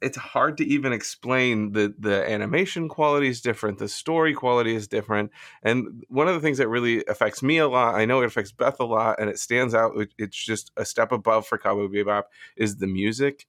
it's 0.00 0.16
hard 0.16 0.56
to 0.58 0.64
even 0.64 0.92
explain 0.92 1.72
the 1.72 1.92
the 1.98 2.30
animation 2.30 2.88
quality 2.88 3.26
is 3.26 3.40
different 3.40 3.78
the 3.78 3.88
story 3.88 4.32
quality 4.32 4.76
is 4.76 4.86
different 4.86 5.32
and 5.64 6.04
one 6.08 6.28
of 6.28 6.34
the 6.34 6.40
things 6.40 6.58
that 6.58 6.68
really 6.68 7.04
affects 7.08 7.42
me 7.42 7.58
a 7.58 7.66
lot 7.66 7.96
i 7.96 8.04
know 8.04 8.22
it 8.22 8.26
affects 8.26 8.52
beth 8.52 8.78
a 8.78 8.84
lot 8.84 9.18
and 9.18 9.28
it 9.28 9.40
stands 9.40 9.74
out 9.74 9.90
it's 10.18 10.36
just 10.36 10.70
a 10.76 10.84
step 10.84 11.10
above 11.10 11.44
for 11.44 11.58
cowboy 11.58 11.88
bebop 11.88 12.24
is 12.56 12.76
the 12.76 12.86
music 12.86 13.48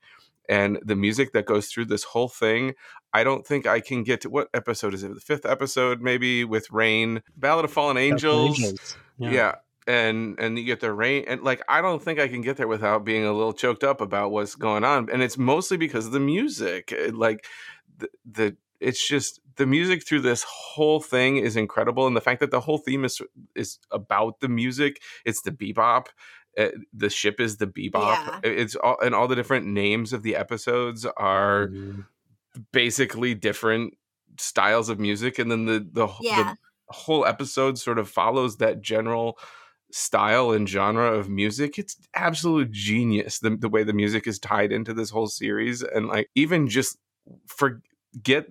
and 0.50 0.80
the 0.84 0.96
music 0.96 1.34
that 1.34 1.46
goes 1.46 1.68
through 1.68 1.86
this 1.86 2.04
whole 2.04 2.30
thing 2.30 2.74
i 3.14 3.24
don't 3.24 3.46
think 3.46 3.66
i 3.66 3.80
can 3.80 4.04
get 4.04 4.22
to 4.22 4.30
what 4.30 4.50
episode 4.54 4.94
is 4.94 5.04
it 5.04 5.14
the 5.14 5.20
fifth 5.20 5.46
episode 5.46 6.02
maybe 6.02 6.44
with 6.44 6.72
rain 6.72 7.22
ballad 7.36 7.66
of 7.66 7.72
fallen 7.72 7.98
angels 7.98 8.96
yeah. 9.18 9.56
And 9.86 10.38
and 10.38 10.60
you 10.60 10.66
get 10.66 10.82
the 10.82 10.92
rain 10.92 11.24
and 11.28 11.44
like 11.44 11.62
I 11.70 11.82
don't 11.82 12.04
think 12.04 12.20
I 12.20 12.28
can 12.28 12.42
get 12.42 12.58
there 12.58 12.68
without 12.68 13.06
being 13.06 13.24
a 13.24 13.32
little 13.32 13.54
choked 13.54 13.86
up 13.86 14.02
about 14.02 14.32
what's 14.32 14.56
going 14.56 14.84
on. 14.84 15.10
And 15.10 15.22
it's 15.22 15.38
mostly 15.38 15.78
because 15.78 16.08
of 16.08 16.12
the 16.12 16.20
music. 16.20 16.94
Like 17.14 17.46
the, 17.98 18.10
the 18.30 18.58
it's 18.82 19.08
just 19.08 19.40
the 19.56 19.66
music 19.66 20.06
through 20.06 20.22
this 20.22 20.44
whole 20.44 21.00
thing 21.00 21.38
is 21.38 21.56
incredible. 21.56 22.06
And 22.06 22.18
the 22.18 22.22
fact 22.22 22.42
that 22.42 22.52
the 22.52 22.60
whole 22.60 22.80
theme 22.80 23.06
is 23.06 23.22
is 23.56 23.80
about 23.90 24.42
the 24.42 24.50
music, 24.50 25.02
it's 25.26 25.42
the 25.42 25.52
bebop. 25.52 26.08
Uh, 26.58 26.70
the 26.94 27.10
ship 27.10 27.40
is 27.40 27.58
the 27.58 27.68
bebop. 27.68 27.94
Yeah. 27.94 28.40
It's 28.44 28.76
all 28.76 28.98
and 29.02 29.14
all 29.14 29.28
the 29.28 29.36
different 29.36 29.68
names 29.68 30.12
of 30.14 30.24
the 30.24 30.36
episodes 30.36 31.06
are 31.06 31.68
Mhm. 31.68 32.06
basically 32.74 33.36
different 33.36 33.94
styles 34.40 34.90
of 34.90 35.00
music 35.00 35.38
and 35.40 35.52
then 35.52 35.66
the 35.66 35.88
the, 35.92 36.08
Yeah. 36.22 36.54
the 36.90 36.94
whole 36.94 37.26
episode 37.26 37.78
sort 37.78 38.00
of 38.00 38.10
follows 38.10 38.58
that 38.58 38.82
general 38.82 39.38
style 39.92 40.52
and 40.52 40.68
genre 40.68 41.14
of 41.14 41.30
music 41.30 41.78
it's 41.80 41.96
absolute 42.14 42.72
genius 42.72 43.40
the, 43.40 43.52
the 43.56 43.70
way 43.70 43.84
the 43.84 43.94
music 43.94 44.28
is 44.28 44.38
tied 44.40 44.72
into 44.72 44.94
this 44.94 45.10
whole 45.12 45.28
series 45.28 45.82
and 45.82 46.08
like 46.08 46.30
even 46.36 46.68
just 46.68 46.98
forget 47.48 48.48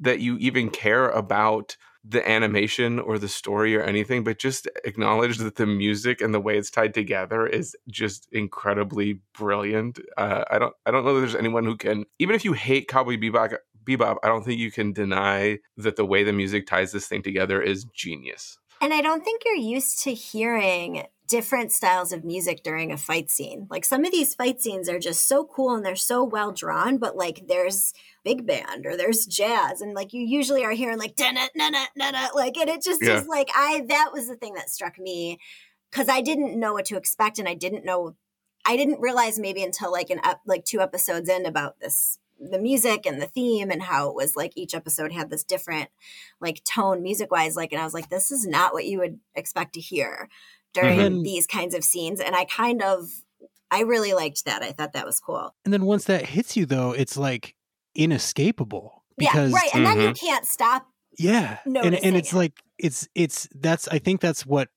that 0.00 0.20
you 0.20 0.36
even 0.38 0.70
care 0.70 1.08
about 1.10 1.76
the 2.06 2.28
animation 2.28 2.98
or 2.98 3.18
the 3.18 3.28
story 3.28 3.74
or 3.76 3.82
anything 3.82 4.22
but 4.22 4.38
just 4.38 4.68
acknowledge 4.84 5.38
that 5.38 5.56
the 5.56 5.66
music 5.66 6.20
and 6.20 6.34
the 6.34 6.40
way 6.40 6.58
it's 6.58 6.70
tied 6.70 6.92
together 6.92 7.46
is 7.46 7.74
just 7.88 8.28
incredibly 8.32 9.20
brilliant. 9.36 9.98
Uh, 10.16 10.44
i 10.50 10.58
don't 10.58 10.74
i 10.86 10.90
don't 10.90 11.04
know 11.04 11.14
that 11.14 11.20
there's 11.20 11.34
anyone 11.34 11.64
who 11.64 11.76
can 11.76 12.04
even 12.18 12.34
if 12.34 12.44
you 12.44 12.52
hate 12.52 12.88
cowboy 12.88 13.16
bebop 13.16 13.56
bebop 13.84 14.16
i 14.22 14.28
don't 14.28 14.44
think 14.44 14.58
you 14.58 14.70
can 14.70 14.92
deny 14.92 15.58
that 15.76 15.96
the 15.96 16.04
way 16.04 16.22
the 16.22 16.32
music 16.32 16.66
ties 16.66 16.92
this 16.92 17.06
thing 17.06 17.22
together 17.22 17.60
is 17.60 17.84
genius. 17.84 18.58
And 18.80 18.92
I 18.92 19.00
don't 19.00 19.24
think 19.24 19.42
you're 19.44 19.54
used 19.54 20.02
to 20.02 20.12
hearing 20.12 21.04
different 21.26 21.72
styles 21.72 22.12
of 22.12 22.24
music 22.24 22.62
during 22.62 22.92
a 22.92 22.96
fight 22.98 23.30
scene. 23.30 23.66
Like 23.70 23.84
some 23.84 24.04
of 24.04 24.12
these 24.12 24.34
fight 24.34 24.60
scenes 24.60 24.88
are 24.88 24.98
just 24.98 25.26
so 25.26 25.44
cool 25.44 25.74
and 25.74 25.84
they're 25.84 25.96
so 25.96 26.22
well 26.22 26.52
drawn, 26.52 26.98
but 26.98 27.16
like 27.16 27.46
there's 27.48 27.92
big 28.24 28.46
band 28.46 28.84
or 28.86 28.96
there's 28.96 29.24
jazz 29.26 29.80
and 29.80 29.94
like 29.94 30.12
you 30.12 30.22
usually 30.22 30.64
are 30.64 30.72
hearing 30.72 30.98
like 30.98 31.14
na 31.18 31.30
na 31.32 31.48
na 31.56 32.10
na 32.10 32.28
like 32.34 32.56
and 32.56 32.68
it 32.70 32.82
just 32.82 33.02
Yeah. 33.02 33.18
is 33.20 33.26
like 33.26 33.48
I 33.54 33.84
that 33.88 34.10
was 34.12 34.28
the 34.28 34.36
thing 34.36 34.54
that 34.54 34.70
struck 34.70 34.98
me 34.98 35.38
because 35.90 36.08
I 36.08 36.20
didn't 36.20 36.58
know 36.58 36.72
what 36.74 36.84
to 36.86 36.96
expect 36.96 37.38
and 37.38 37.48
I 37.48 37.54
didn't 37.54 37.84
know 37.84 38.16
I 38.66 38.76
didn't 38.76 39.00
realize 39.00 39.38
maybe 39.38 39.62
until 39.62 39.92
like 39.92 40.08
an 40.10 40.20
ep- 40.24 40.40
like 40.46 40.64
two 40.64 40.80
episodes 40.80 41.28
in 41.28 41.44
about 41.46 41.80
this 41.80 42.18
the 42.40 42.58
music 42.58 43.06
and 43.06 43.20
the 43.22 43.26
theme 43.26 43.70
and 43.70 43.82
how 43.84 44.08
it 44.08 44.14
was 44.14 44.36
like 44.36 44.52
each 44.56 44.74
episode 44.74 45.12
had 45.12 45.30
this 45.30 45.44
different 45.44 45.88
like 46.40 46.64
tone 46.64 47.02
music 47.02 47.30
wise 47.30 47.56
like 47.56 47.72
and 47.72 47.80
I 47.80 47.84
was 47.84 47.94
like 47.94 48.08
this 48.10 48.30
is 48.30 48.46
not 48.46 48.72
what 48.72 48.86
you 48.86 48.98
would 48.98 49.20
expect 49.34 49.74
to 49.74 49.80
hear 49.80 50.28
during 50.74 50.98
Mhm. 50.98 51.24
these 51.24 51.46
kinds 51.46 51.74
of 51.74 51.84
scenes 51.84 52.20
and 52.20 52.34
I 52.36 52.44
kind 52.44 52.82
of 52.82 53.08
I 53.70 53.80
really 53.80 54.12
liked 54.12 54.44
that 54.44 54.62
I 54.62 54.72
thought 54.72 54.92
that 54.92 55.06
was 55.06 55.18
cool 55.20 55.54
And 55.64 55.72
then 55.72 55.84
once 55.86 56.04
that 56.04 56.26
hits 56.26 56.56
you, 56.56 56.66
though, 56.66 56.92
it's 56.92 57.16
like 57.16 57.54
inescapable 57.94 59.04
because 59.16 59.52
yeah 59.52 59.58
right 59.58 59.74
and 59.74 59.86
then 59.86 60.00
you 60.00 60.08
Mhm. 60.10 60.20
can't 60.20 60.46
stop 60.46 60.86
yeah, 61.16 61.58
and 61.64 61.94
and 61.94 62.16
it's 62.16 62.32
it. 62.32 62.36
like 62.36 62.52
it's 62.76 63.08
it's 63.14 63.48
that's 63.54 63.86
I 63.88 63.98
think 64.00 64.20
that's 64.20 64.44
what 64.44 64.68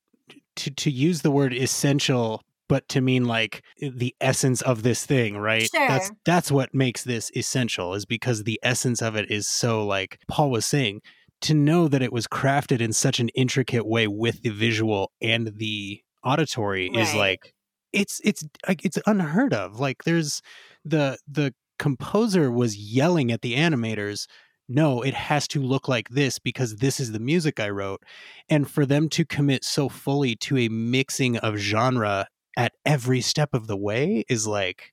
to 0.57 0.69
to 0.69 0.91
use 0.91 1.21
the 1.23 1.31
word 1.31 1.51
essential, 1.51 2.41
but 2.69 2.87
to 2.89 3.01
mean 3.01 3.25
like 3.25 3.63
the 3.79 4.15
essence 4.21 4.61
of 4.61 4.83
this 4.83 5.03
thing, 5.03 5.37
right? 5.37 5.67
Sure. 5.67 5.87
That's 5.87 6.11
that's 6.25 6.51
what 6.51 6.75
makes 6.75 7.03
this 7.03 7.31
essential 7.35 7.95
is 7.95 8.05
because 8.05 8.43
the 8.43 8.59
essence 8.61 9.01
of 9.01 9.15
it 9.15 9.31
is 9.31 9.47
so 9.47 9.83
like 9.83 10.19
Paul 10.27 10.51
was 10.51 10.65
saying 10.67 11.01
to 11.41 11.53
know 11.53 11.87
that 11.87 12.01
it 12.01 12.11
was 12.11 12.27
crafted 12.27 12.81
in 12.81 12.93
such 12.93 13.19
an 13.19 13.29
intricate 13.29 13.85
way 13.85 14.07
with 14.07 14.41
the 14.41 14.49
visual 14.49 15.11
and 15.21 15.51
the 15.57 16.01
auditory 16.23 16.87
is 16.87 17.13
like 17.13 17.53
it's 17.93 18.19
it's 18.23 18.43
like 18.67 18.83
it's 18.83 18.97
unheard 19.05 19.53
of. 19.53 19.79
Like 19.79 20.03
there's 20.03 20.41
the 20.83 21.17
the 21.27 21.53
composer 21.79 22.51
was 22.51 22.75
yelling 22.75 23.31
at 23.31 23.41
the 23.41 23.53
animators 23.55 24.25
no 24.67 25.01
it 25.03 25.13
has 25.13 25.47
to 25.47 25.61
look 25.61 25.87
like 25.87 26.09
this 26.09 26.39
because 26.39 26.77
this 26.77 26.99
is 26.99 27.11
the 27.11 27.19
music 27.19 27.59
i 27.59 27.69
wrote. 27.69 28.01
And 28.49 28.69
for 28.69 28.85
them 28.85 29.07
to 29.09 29.23
commit 29.25 29.63
so 29.63 29.87
fully 29.89 30.35
to 30.37 30.57
a 30.57 30.69
mixing 30.69 31.37
of 31.37 31.57
genre 31.57 32.27
at 32.57 32.73
every 32.85 33.21
step 33.21 33.53
of 33.53 33.67
the 33.67 33.77
way 33.77 34.25
is 34.27 34.47
like 34.47 34.91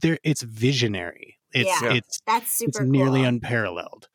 there 0.00 0.18
it's 0.22 0.42
visionary. 0.42 1.38
It's 1.52 1.82
Yeah. 1.82 1.94
it's 1.94 2.20
that's 2.26 2.50
super 2.50 2.82
it's 2.82 2.90
nearly 2.90 3.20
cool. 3.20 3.28
unparalleled 3.28 4.08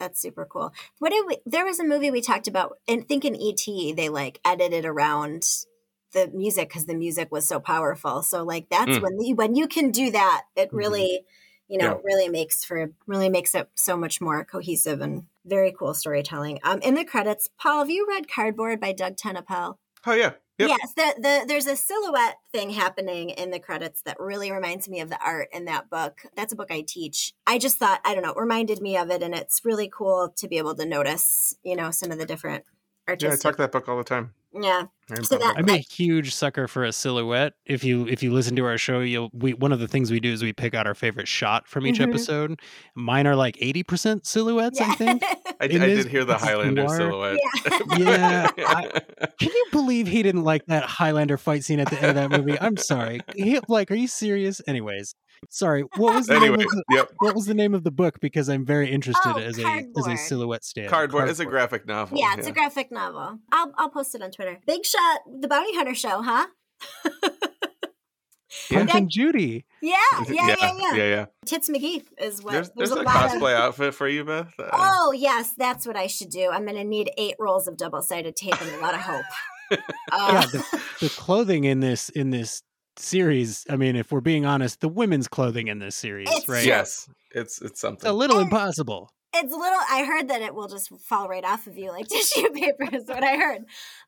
That's 0.00 0.20
super 0.20 0.46
cool. 0.46 0.72
What 0.98 1.10
did 1.10 1.26
we? 1.28 1.36
There 1.46 1.64
was 1.66 1.78
a 1.78 1.84
movie 1.84 2.10
we 2.10 2.22
talked 2.22 2.48
about, 2.48 2.78
and 2.88 3.06
think 3.06 3.24
in 3.24 3.36
ET 3.36 3.92
they 3.94 4.08
like 4.08 4.40
edited 4.44 4.84
around 4.86 5.44
the 6.12 6.26
music 6.28 6.68
because 6.70 6.86
the 6.86 6.94
music 6.94 7.30
was 7.30 7.46
so 7.46 7.60
powerful. 7.60 8.22
So 8.22 8.42
like 8.42 8.68
that's 8.70 8.98
Mm. 8.98 9.02
when 9.02 9.20
you 9.20 9.36
when 9.36 9.54
you 9.54 9.68
can 9.68 9.92
do 9.92 10.10
that, 10.10 10.46
it 10.56 10.72
Mhm. 10.72 10.76
really, 10.78 11.24
you 11.68 11.78
know, 11.78 11.84
Yeah. 11.84 12.00
really 12.02 12.28
makes 12.28 12.64
for 12.64 12.92
really 13.06 13.28
makes 13.28 13.54
it 13.54 13.68
so 13.74 13.96
much 13.96 14.20
more 14.20 14.44
cohesive 14.44 15.00
and 15.02 15.26
very 15.44 15.70
cool 15.78 15.94
storytelling. 15.94 16.58
Um, 16.64 16.80
in 16.80 16.94
the 16.94 17.04
credits, 17.04 17.48
Paul, 17.58 17.80
have 17.80 17.90
you 17.90 18.06
read 18.08 18.28
Cardboard 18.28 18.80
by 18.80 18.92
Doug 18.92 19.16
TenNapel? 19.16 19.76
oh 20.06 20.12
yeah 20.14 20.32
yep. 20.60 20.78
Yes, 20.78 20.94
the, 20.94 21.20
the 21.20 21.44
there's 21.46 21.66
a 21.66 21.76
silhouette 21.76 22.38
thing 22.52 22.70
happening 22.70 23.30
in 23.30 23.50
the 23.50 23.58
credits 23.58 24.02
that 24.02 24.18
really 24.20 24.50
reminds 24.52 24.88
me 24.88 25.00
of 25.00 25.08
the 25.08 25.18
art 25.24 25.48
in 25.52 25.64
that 25.66 25.90
book. 25.90 26.22
That's 26.36 26.52
a 26.52 26.56
book 26.56 26.70
I 26.70 26.82
teach. 26.86 27.32
I 27.46 27.58
just 27.58 27.78
thought, 27.78 28.00
I 28.04 28.14
don't 28.14 28.22
know, 28.22 28.30
it 28.32 28.40
reminded 28.40 28.80
me 28.80 28.96
of 28.96 29.10
it, 29.10 29.22
and 29.22 29.34
it's 29.34 29.62
really 29.64 29.90
cool 29.92 30.32
to 30.36 30.48
be 30.48 30.58
able 30.58 30.74
to 30.74 30.86
notice, 30.86 31.56
you 31.62 31.76
know, 31.76 31.90
some 31.90 32.10
of 32.10 32.18
the 32.18 32.26
different 32.26 32.64
yeah 33.18 33.32
i 33.32 33.36
talk 33.36 33.56
that 33.56 33.72
book 33.72 33.88
all 33.88 33.96
the 33.96 34.04
time 34.04 34.32
Yeah, 34.52 34.86
I'm 35.10 35.22
So 35.24 35.38
that- 35.38 35.54
I'm 35.58 35.68
a 35.68 35.76
huge 35.78 36.34
sucker 36.34 36.66
for 36.66 36.82
a 36.84 36.92
silhouette. 36.92 37.52
If 37.66 37.84
you 37.84 38.08
if 38.08 38.22
you 38.22 38.32
listen 38.32 38.56
to 38.56 38.64
our 38.64 38.78
show, 38.78 38.98
you'll 39.00 39.30
we 39.32 39.54
one 39.54 39.70
of 39.72 39.78
the 39.78 39.86
things 39.86 40.10
we 40.10 40.18
do 40.18 40.32
is 40.32 40.42
we 40.42 40.52
pick 40.52 40.74
out 40.74 40.86
our 40.88 40.94
favorite 40.94 41.28
shot 41.28 41.68
from 41.68 41.86
each 41.86 41.98
Mhm. 42.00 42.08
episode. 42.08 42.60
Mine 42.96 43.26
are 43.28 43.36
like 43.36 43.56
80% 43.58 44.26
silhouettes, 44.26 44.80
I 44.80 44.94
think. 44.94 45.22
I, 45.60 45.64
I 45.64 45.66
did 45.68 46.08
hear 46.08 46.24
the 46.24 46.36
Highlander 46.38 46.82
noir. 46.84 46.96
silhouette. 46.96 47.38
Yeah, 47.98 48.50
I- 48.58 49.00
Can 49.38 49.50
you 49.50 49.66
believe 49.70 50.08
he 50.08 50.22
didn't 50.22 50.44
like 50.44 50.66
that 50.66 50.82
Highlander 50.84 51.36
fight 51.36 51.62
scene 51.64 51.78
at 51.78 51.88
the 51.90 51.96
end 52.02 52.06
of 52.06 52.14
that 52.30 52.30
movie? 52.36 52.58
I'm 52.60 52.76
sorry. 52.76 53.20
He, 53.36 53.60
like, 53.68 53.90
are 53.92 53.94
you 53.96 54.08
serious? 54.08 54.60
Anyways, 54.66 55.14
sorry. 55.48 55.82
What 55.96 56.14
was 56.14 56.26
the 56.26 56.34
name 56.34 56.54
anyway, 56.54 56.64
of 56.64 56.70
the, 56.70 56.84
yep. 56.90 57.10
what 57.18 57.34
was 57.34 57.46
the 57.46 57.54
name 57.54 57.74
of 57.74 57.84
the 57.84 57.90
book? 57.90 58.20
Because 58.20 58.48
I'm 58.48 58.64
very 58.64 58.90
interested 58.90 59.32
Oh, 59.34 59.38
as 59.38 59.58
a 59.58 59.86
as 59.98 60.06
a 60.06 60.16
silhouette 60.16 60.64
stand. 60.64 60.88
Cardboard 60.88 61.28
is 61.28 61.40
a 61.40 61.46
graphic 61.46 61.86
novel. 61.86 62.18
yeah, 62.18 62.34
it's 62.36 62.46
a 62.46 62.52
graphic 62.52 62.90
novel. 62.92 63.38
I'll 63.52 63.72
I'll 63.76 63.90
post 63.90 64.14
it 64.14 64.22
on 64.22 64.30
Twitter. 64.30 64.58
Big 64.66 64.84
Shot, 64.84 65.20
the 65.40 65.48
Bounty 65.48 65.74
Hunter 65.74 65.94
show, 65.94 66.22
huh? 66.22 66.46
Punch 68.70 68.90
and 68.94 69.10
Judy. 69.10 69.64
Yeah, 69.80 69.96
yeah, 70.28 70.46
yeah, 70.48 70.56
yeah. 70.58 70.94
yeah, 70.94 71.04
yeah. 71.04 71.26
Tits 71.46 71.68
McGee 71.68 72.04
is 72.18 72.42
what. 72.42 72.52
There's, 72.52 72.70
there's, 72.76 72.90
a, 72.90 72.96
lot 72.96 73.06
of- 73.06 73.40
cosplay 73.40 73.54
outfit 73.54 73.94
for 73.94 74.08
you, 74.08 74.24
Beth. 74.24 74.52
Uh, 74.58 74.68
Oh 74.72 75.12
yes, 75.12 75.54
that's 75.56 75.86
what 75.86 75.96
I 75.96 76.06
should 76.08 76.30
do. 76.30 76.50
I'm 76.50 76.66
gonna 76.66 76.84
need 76.84 77.10
eight 77.16 77.36
rolls 77.38 77.68
of 77.68 77.76
double 77.76 78.02
sided 78.02 78.36
tape 78.36 78.60
and 78.60 78.70
a 78.74 78.80
lot 78.80 78.94
of 78.94 79.00
hope. 79.00 79.24
Yeah, 79.72 79.78
Uh, 80.10 80.46
the, 80.46 80.80
the 81.00 81.08
clothing 81.10 81.62
in 81.62 81.78
this 81.78 82.08
in 82.08 82.30
this 82.30 82.64
series. 83.00 83.64
I 83.70 83.76
mean, 83.76 83.96
if 83.96 84.12
we're 84.12 84.20
being 84.20 84.44
honest, 84.46 84.80
the 84.80 84.88
women's 84.88 85.28
clothing 85.28 85.68
in 85.68 85.78
this 85.78 85.96
series, 85.96 86.28
It's 86.30 86.48
right? 86.48 86.64
yes, 86.64 87.08
it's 87.32 87.60
it's 87.60 87.72
It's 87.72 87.80
something. 87.80 88.08
a 88.08 88.12
little 88.12 88.38
And- 88.38 88.46
impossible. 88.46 89.10
it's 89.32 89.52
a 89.54 89.56
little. 89.56 89.78
I 89.90 90.04
heard 90.04 90.28
that 90.28 90.42
it 90.42 90.54
will 90.54 90.66
just 90.66 90.90
fall 91.04 91.28
right 91.28 91.44
off 91.44 91.66
of 91.68 91.78
you 91.78 91.90
like 91.90 92.08
tissue 92.08 92.48
paper. 92.50 92.88
Is 92.92 93.06
what 93.06 93.22
I 93.22 93.36
heard. 93.36 93.62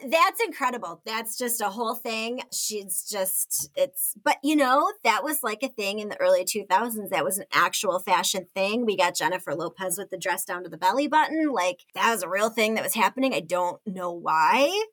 That's 0.05 0.41
incredible. 0.45 1.01
That's 1.07 1.39
just 1.39 1.61
a 1.61 1.69
whole 1.71 1.95
thing. 1.95 2.43
She's 2.53 3.05
just. 3.09 3.71
It's. 3.77 4.15
But 4.25 4.39
you 4.43 4.57
know 4.57 4.91
that 5.05 5.23
was 5.23 5.43
like 5.45 5.63
a 5.63 5.69
thing 5.69 6.01
in 6.01 6.09
the 6.09 6.21
early 6.21 6.45
2000s. 6.45 7.11
That 7.11 7.25
was 7.25 7.39
an 7.39 7.47
actual 7.53 8.01
fashion 8.01 8.47
thing. 8.55 8.85
We 8.85 8.97
got 8.97 9.15
Jennifer 9.17 9.55
Lopez 9.55 9.97
with 9.97 10.11
the 10.11 10.19
dress 10.19 10.45
down 10.45 10.65
to 10.65 10.69
the 10.69 10.77
belly 10.77 11.07
button. 11.07 11.53
Like 11.53 11.81
that 11.95 12.11
was 12.11 12.23
a 12.25 12.29
real 12.29 12.51
thing 12.51 12.75
that 12.75 12.83
was 12.85 12.95
happening. 12.95 13.33
I 13.33 13.41
don't 13.41 13.81
know 13.87 14.11
why. 14.13 14.85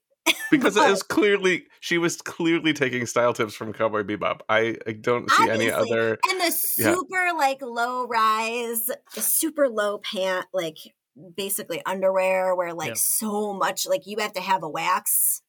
Because 0.51 0.75
it 0.75 0.81
but- 0.81 0.89
was 0.91 1.03
clearly 1.03 1.67
she 1.79 1.97
was 1.97 2.21
clearly 2.21 2.73
taking 2.73 3.05
style 3.05 3.33
tips 3.33 3.53
from 3.53 3.73
Cowboy 3.73 4.03
Bebop. 4.03 4.41
I, 4.49 4.77
I 4.87 4.93
don't 4.93 5.29
see 5.31 5.49
any 5.49 5.71
other. 5.71 6.17
And 6.29 6.39
the 6.41 6.73
Yeah. 6.77 6.93
super 6.95 7.29
like 7.37 7.61
low 7.61 8.07
rise, 8.07 8.85
the 9.15 9.21
super 9.21 9.69
low 9.69 9.99
pant, 9.99 10.45
like 10.53 10.77
basically 11.35 11.81
underwear 11.85 12.55
where 12.55 12.73
like 12.73 12.89
Yep. 12.89 12.97
so 12.97 13.53
much 13.53 13.85
like 13.87 14.05
you 14.05 14.17
have 14.19 14.33
to 14.33 14.41
have 14.41 14.63
a 14.63 14.69
wax 14.69 15.41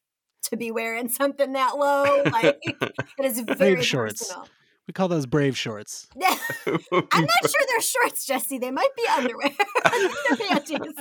to 0.43 0.57
be 0.57 0.71
wearing 0.71 1.07
something 1.09 1.53
that 1.53 1.77
low. 1.77 2.23
Like 2.31 2.59
it 2.65 3.25
is 3.25 3.39
very 3.41 3.81
shorts. 3.83 4.27
personal. 4.27 4.47
We 4.91 4.93
call 4.93 5.07
those 5.07 5.25
brave 5.25 5.57
shorts. 5.57 6.05
I'm 6.21 6.25
not 6.67 7.49
sure 7.49 7.61
they're 7.65 7.79
shorts, 7.79 8.25
Jesse. 8.25 8.57
They 8.57 8.71
might 8.71 8.93
be 8.97 9.03
underwear. 9.07 9.49
they're 9.89 10.35
panties. 10.49 10.95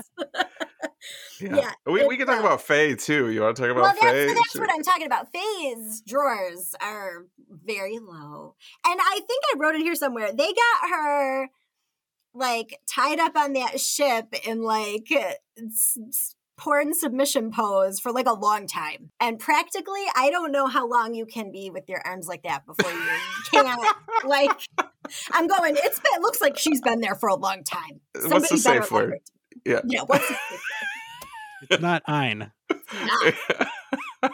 yeah, 1.41 1.73
we, 1.87 2.07
we 2.07 2.17
can 2.17 2.29
talk 2.29 2.37
uh, 2.37 2.47
about 2.47 2.63
Faye 2.63 2.95
too. 2.95 3.31
You 3.33 3.41
want 3.41 3.57
to 3.57 3.63
talk 3.63 3.75
well, 3.75 3.87
about 3.87 3.97
that's, 4.01 4.13
Faye? 4.17 4.27
that's 4.33 4.53
Sure. 4.53 4.61
what 4.61 4.71
I'm 4.73 4.85
talking 4.85 5.07
about. 5.07 5.33
Faye's 5.33 6.03
drawers 6.03 6.77
are 6.81 7.27
very 7.51 7.99
low. 7.99 8.55
And 8.87 9.01
I 9.03 9.15
think 9.27 9.43
I 9.53 9.59
wrote 9.59 9.75
it 9.75 9.81
here 9.81 9.97
somewhere. 9.97 10.31
They 10.33 10.53
got 10.53 10.91
her 10.91 11.49
like 12.33 12.79
tied 12.89 13.19
up 13.19 13.37
on 13.37 13.55
that 13.55 13.81
ship 13.81 14.33
in 14.47 14.63
like 14.63 15.11
s- 15.11 15.99
s- 16.09 16.37
porn 16.61 16.93
submission 16.93 17.51
pose 17.51 17.99
for 17.99 18.13
like 18.13 18.27
a 18.27 18.35
long 18.35 18.67
time. 18.67 19.11
And 19.19 19.39
practically, 19.39 20.05
I 20.15 20.31
don't 20.31 20.53
know 20.53 20.67
how 20.67 20.87
long 20.87 21.15
you 21.15 21.25
can 21.25 21.51
be 21.51 21.71
with 21.71 21.89
your 21.89 22.03
arms 22.07 22.29
like 22.29 22.43
that 22.43 22.67
before 22.67 22.93
you 22.93 23.09
can't. 23.51 23.97
like, 24.25 24.51
I'm 25.33 25.47
going, 25.47 25.77
it's 25.79 25.99
been, 25.99 26.13
it 26.15 26.21
looks 26.21 26.41
like 26.41 26.59
she's 26.59 26.83
been 26.83 27.01
there 27.01 27.15
for 27.15 27.31
a 27.31 27.35
long 27.35 27.65
time. 27.65 28.01
What's 28.15 28.51
the 28.51 28.57
better 28.63 28.83
safe 28.83 28.93
let 28.93 29.09
word? 29.09 29.19
Yeah. 29.65 29.81
Yeah, 29.87 30.03
what's 30.07 30.29
the 30.29 30.35
safe 30.35 30.61
It's 31.71 31.83
not 31.83 32.03
Ein. 32.07 32.53
word? 32.71 33.35
Not 34.21 34.33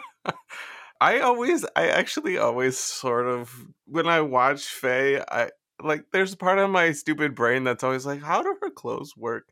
I 0.99 1.19
always, 1.19 1.63
I 1.75 1.89
actually 1.89 2.37
always 2.37 2.77
sort 2.77 3.27
of, 3.27 3.53
when 3.85 4.07
I 4.07 4.21
watch 4.21 4.65
Faye, 4.65 5.21
I 5.21 5.51
like, 5.81 6.05
there's 6.11 6.33
a 6.33 6.37
part 6.37 6.57
of 6.57 6.71
my 6.71 6.91
stupid 6.91 7.35
brain 7.35 7.63
that's 7.63 7.83
always 7.83 8.05
like, 8.05 8.21
how 8.21 8.41
do 8.41 8.57
her 8.61 8.71
clothes 8.71 9.15
work? 9.15 9.47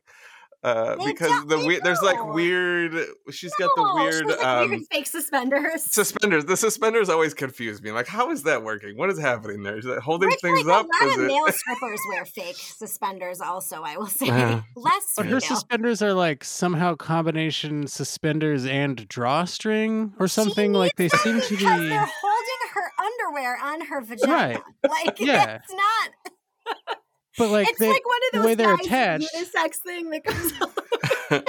Uh, 0.66 0.96
because 1.06 1.30
the 1.46 1.56
they 1.56 1.66
weird, 1.66 1.82
there's 1.84 2.02
like 2.02 2.34
weird, 2.34 2.92
she's 3.30 3.54
got 3.54 3.70
the 3.76 3.82
No, 3.82 3.98
she 3.98 4.02
weird, 4.02 4.26
has, 4.30 4.36
like, 4.38 4.46
um, 4.46 4.70
weird 4.70 4.82
fake 4.90 5.06
suspenders. 5.06 5.94
suspenders. 5.94 6.44
The 6.44 6.56
suspenders 6.56 7.08
always 7.08 7.34
confuse 7.34 7.80
me. 7.80 7.92
Like, 7.92 8.08
how 8.08 8.30
is 8.32 8.42
that 8.42 8.64
working? 8.64 8.96
What 8.96 9.08
is 9.10 9.18
happening 9.20 9.62
there? 9.62 9.78
Is 9.78 9.86
it 9.86 9.98
holding 10.00 10.28
Which, 10.30 10.40
things 10.40 10.64
like, 10.64 10.80
up? 10.80 10.86
A 10.86 11.04
lot 11.04 11.12
Is 11.12 11.16
of 11.18 11.24
it- 11.24 11.26
male 11.28 11.46
strippers 11.52 12.00
wear 12.10 12.24
fake 12.24 12.56
suspenders. 12.56 13.40
Also, 13.40 13.82
I 13.84 13.96
will 13.96 14.08
say 14.08 14.28
Uh, 14.28 14.60
less 14.76 15.12
But 15.16 15.26
her 15.26 15.38
suspenders 15.40 16.02
are 16.02 16.12
like 16.12 16.42
somehow 16.42 16.96
combination 16.96 17.86
suspenders 17.86 18.66
and 18.66 19.06
drawstring 19.08 20.14
or 20.18 20.26
something. 20.26 20.72
She 20.72 20.76
like 20.76 20.96
they 20.96 21.08
seem 21.10 21.40
to 21.42 21.56
be. 21.56 21.62
they're 21.64 22.10
holding 22.20 22.62
her 22.74 22.92
underwear 22.98 23.56
on 23.62 23.80
her 23.86 24.00
vagina. 24.00 24.32
Right. 24.32 24.62
Like 25.06 25.20
Yeah. 25.20 25.58
it's 25.62 25.72
not. 25.72 26.96
But 27.38 27.50
like 27.50 27.68
it's 27.68 27.78
they, 27.78 27.88
like 27.90 28.06
one 28.06 28.18
of 28.32 28.32
those 28.38 28.46
way 28.46 28.54
they're 28.54 28.76
guys 28.76 28.86
attached- 28.86 29.34
unisex 29.34 29.76
thing 29.76 30.10
that 30.10 30.24
comes 30.24 30.52
out. 30.62 31.46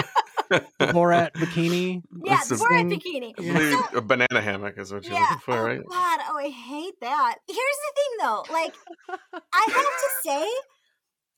the 0.79 0.88
Borat 0.93 1.33
bikini. 1.33 2.01
yeah, 2.23 2.35
That's 2.35 2.49
the 2.49 2.55
the 2.55 2.63
Borat 2.65 2.89
thing. 2.89 2.99
bikini. 2.99 3.33
I 3.38 3.41
Yeah. 3.41 3.53
believe 3.53 3.79
a 3.95 4.01
banana 4.01 4.41
hammock 4.41 4.77
is 4.77 4.91
what 4.93 5.03
you're 5.05 5.13
Yeah. 5.13 5.21
looking 5.21 5.38
for, 5.39 5.53
oh 5.57 5.63
right? 5.63 5.81
God. 5.88 6.19
Oh, 6.29 6.38
I 6.38 6.49
hate 6.49 6.95
that. 7.01 7.35
Here's 7.47 7.57
the 7.57 7.93
thing, 7.95 8.17
though. 8.21 8.43
Like, 8.51 8.73
I 9.53 9.65
have 9.67 9.73
to 9.75 10.09
say, 10.23 10.47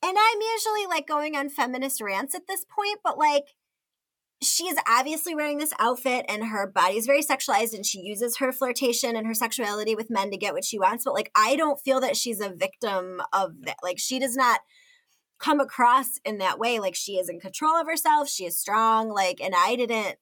and 0.02 0.16
I'm 0.18 0.40
usually 0.54 0.86
like 0.86 1.06
going 1.06 1.36
on 1.36 1.48
feminist 1.48 2.00
rants 2.00 2.34
at 2.34 2.46
this 2.46 2.64
point, 2.64 2.98
but 3.04 3.18
like, 3.18 3.44
she's 4.42 4.76
obviously 4.88 5.34
wearing 5.34 5.58
this 5.58 5.72
outfit 5.78 6.24
and 6.28 6.44
her 6.44 6.66
body 6.66 6.96
is 6.96 7.06
very 7.06 7.22
sexualized 7.22 7.74
and 7.74 7.84
she 7.84 8.00
uses 8.00 8.38
her 8.38 8.52
flirtation 8.52 9.14
and 9.16 9.26
her 9.26 9.34
sexuality 9.34 9.94
with 9.94 10.10
men 10.10 10.30
to 10.30 10.36
get 10.36 10.54
what 10.54 10.64
she 10.64 10.78
wants. 10.78 11.04
But 11.04 11.14
like, 11.14 11.30
I 11.36 11.56
don't 11.56 11.78
feel 11.80 12.00
that 12.00 12.16
she's 12.16 12.40
a 12.40 12.48
victim 12.48 13.20
of 13.32 13.52
that. 13.62 13.76
Like, 13.82 13.98
she 13.98 14.18
does 14.18 14.36
not 14.36 14.60
come 15.38 15.60
across 15.60 16.18
in 16.24 16.38
that 16.38 16.58
way. 16.58 16.78
Like, 16.78 16.94
she 16.94 17.12
is 17.18 17.28
in 17.28 17.38
control 17.40 17.76
of 17.76 17.86
herself. 17.86 18.28
She 18.28 18.44
is 18.46 18.56
strong. 18.56 19.10
Like, 19.10 19.40
and 19.42 19.54
I 19.56 19.76
didn't 19.76 20.16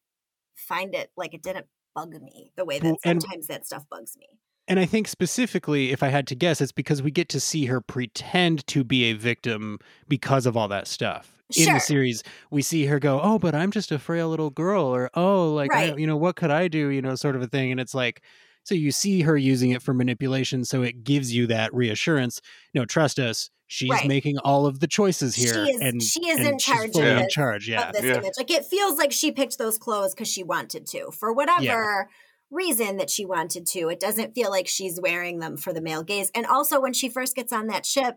find 0.57 0.95
it 0.95 1.11
like 1.17 1.35
it 1.35 1.43
didn't 1.43 1.67
bug 1.95 2.15
me 2.21 2.53
the 2.57 2.65
way 2.65 2.79
that 2.79 2.85
Well, 2.87 2.97
and- 3.05 3.23
sometimes 3.23 3.47
that 3.47 3.67
stuff 3.67 3.85
bugs 3.89 4.17
me. 4.17 4.27
And 4.67 4.79
I 4.79 4.85
think 4.85 5.09
specifically, 5.09 5.93
if 5.93 6.03
I 6.03 6.09
had 6.09 6.27
to 6.27 6.35
guess, 6.35 6.61
it's 6.61 6.73
because 6.73 7.01
we 7.03 7.11
get 7.11 7.31
to 7.31 7.41
see 7.41 7.65
her 7.67 7.81
pretend 7.81 8.67
to 8.67 8.85
be 8.85 9.05
a 9.05 9.15
victim 9.15 9.79
because 10.09 10.45
of 10.45 10.59
all 10.59 10.69
that 10.69 10.87
stuff. 10.87 11.38
In 11.57 11.65
Sure. 11.65 11.75
the 11.75 11.81
series, 11.81 12.23
we 12.51 12.61
see 12.61 12.85
her 12.87 12.99
go, 12.99 13.21
"Oh, 13.23 13.39
but 13.39 13.55
I'm 13.55 13.71
just 13.71 13.91
a 13.91 13.99
frail 13.99 14.29
little 14.29 14.51
girl," 14.51 14.85
or 14.85 15.11
"Oh, 15.15 15.53
like 15.55 15.73
I, 15.75 15.95
you 15.97 16.07
know, 16.07 16.17
what 16.17 16.37
could 16.37 16.51
I 16.51 16.69
do?" 16.69 16.89
You 16.91 17.01
know, 17.01 17.15
sort 17.15 17.37
of 17.37 17.43
a 17.43 17.47
thing. 17.47 17.71
And 17.73 17.81
it's 17.81 17.95
like, 17.95 18.23
so 18.65 18.75
you 18.75 18.93
see 18.93 19.23
her 19.23 19.35
using 19.37 19.71
it 19.71 19.81
for 19.83 19.95
manipulation, 19.95 20.65
so 20.65 20.83
it 20.83 21.05
gives 21.05 21.35
you 21.35 21.47
that 21.47 21.73
reassurance. 21.73 22.41
No, 22.75 22.85
trust 22.85 23.19
us. 23.19 23.49
She's 23.67 23.89
Right. 23.91 24.07
making 24.07 24.39
all 24.41 24.67
of 24.67 24.81
the 24.81 24.87
choices 24.87 25.35
here, 25.35 25.55
She 25.67 25.71
is- 25.73 25.81
and 25.81 26.03
she 26.03 26.29
is 26.29 26.39
and 26.39 26.47
in 26.49 26.59
she's 26.59 26.75
charge 26.75 26.87
of 26.89 26.93
fully 26.93 27.11
in 27.11 27.29
charge. 27.31 27.69
Yeah, 27.69 27.89
of 27.89 27.95
this 27.95 28.05
Yeah. 28.05 28.17
image. 28.19 28.35
Like 28.37 28.51
it 28.51 28.67
feels 28.67 28.99
like 28.99 29.13
she 29.13 29.33
picked 29.33 29.57
those 29.59 29.79
clothes 29.79 30.15
because 30.15 30.29
she 30.29 30.43
wanted 30.43 30.87
to, 30.89 31.11
for 31.13 31.33
whatever 31.33 32.11
reason 32.51 32.97
that 32.99 33.09
she 33.11 33.25
wanted 33.27 33.67
to. 33.69 33.89
It 33.89 34.01
doesn't 34.01 34.35
feel 34.35 34.51
like 34.51 34.67
she's 34.69 35.01
wearing 35.01 35.39
them 35.39 35.57
for 35.57 35.73
the 35.73 35.81
male 35.83 36.03
gaze. 36.03 36.31
And 36.35 36.45
also, 36.47 36.79
when 36.81 36.93
she 36.95 37.09
first 37.11 37.35
gets 37.37 37.53
on 37.53 37.67
that 37.69 37.85
ship, 37.87 38.17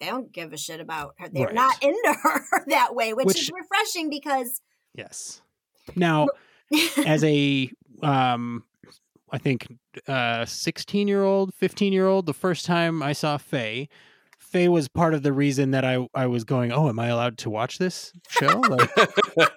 they 0.00 0.06
don't 0.06 0.32
give 0.32 0.52
a 0.52 0.56
shit 0.56 0.80
about 0.80 1.14
her. 1.18 1.28
They're 1.28 1.46
Right. 1.46 1.54
not 1.54 1.82
into 1.82 2.14
her 2.22 2.40
that 2.68 2.94
way, 2.94 3.12
which, 3.14 3.26
Which- 3.26 3.40
is 3.42 3.50
refreshing 3.52 4.10
because 4.10 4.60
yes. 4.94 5.40
Now, 5.94 6.28
as 7.06 7.22
a 7.24 7.70
um 8.02 8.64
i 9.32 9.38
think 9.38 9.66
uh 10.08 10.44
16 10.44 11.08
year 11.08 11.22
old 11.24 11.52
15 11.54 11.92
year 11.92 12.06
old 12.06 12.26
the 12.26 12.34
first 12.34 12.64
time 12.66 13.02
i 13.02 13.12
saw 13.12 13.36
faye 13.38 13.88
faye 14.38 14.68
was 14.68 14.86
part 14.88 15.14
of 15.14 15.22
the 15.22 15.32
reason 15.32 15.70
that 15.70 15.84
i 15.84 16.06
i 16.14 16.26
was 16.26 16.44
going 16.44 16.70
oh 16.72 16.88
am 16.88 16.98
i 16.98 17.06
allowed 17.08 17.38
to 17.38 17.48
watch 17.50 17.78
this 17.78 18.12
show 18.28 18.46
like 18.68 18.90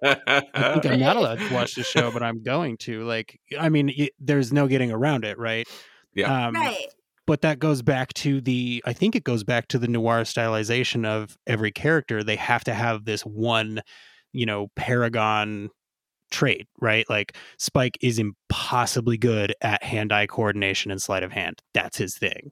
i 0.03 0.73
think 0.73 0.85
i'm 0.85 0.99
not 0.99 1.17
allowed 1.17 1.39
to 1.39 1.53
watch 1.53 1.75
this 1.75 1.87
show 1.87 2.11
but 2.11 2.23
i'm 2.23 2.41
going 2.41 2.77
to 2.77 3.03
like 3.05 3.39
i 3.59 3.69
mean 3.69 3.89
it, 3.95 4.13
there's 4.19 4.53
no 4.53 4.67
getting 4.67 4.91
around 4.91 5.25
it 5.25 5.37
right 5.37 5.67
Yeah. 6.15 6.47
um, 6.47 6.55
right. 6.55 6.87
But 7.29 7.41
that 7.41 7.59
goes 7.59 7.83
back 7.83 8.11
to 8.15 8.41
the 8.41 8.81
i 8.87 8.91
think 8.91 9.15
it 9.15 9.23
goes 9.23 9.43
back 9.43 9.67
to 9.67 9.77
the 9.77 9.87
noir 9.87 10.21
stylization 10.21 11.05
of 11.05 11.37
every 11.45 11.71
character. 11.71 12.23
They 12.23 12.37
have 12.37 12.63
to 12.63 12.73
have 12.73 13.05
this 13.05 13.21
one 13.21 13.81
you 14.33 14.47
know 14.47 14.69
paragon 14.75 15.69
trait 16.31 16.67
right? 16.81 17.07
Like 17.07 17.35
spike 17.59 17.99
is 18.01 18.17
impossibly 18.17 19.17
good 19.17 19.53
at 19.61 19.83
hand 19.83 20.11
eye 20.11 20.25
coordination 20.25 20.89
and 20.89 20.99
sleight 20.99 21.21
of 21.21 21.31
hand. 21.31 21.61
That's 21.75 21.97
his 21.99 22.17
thing 22.17 22.51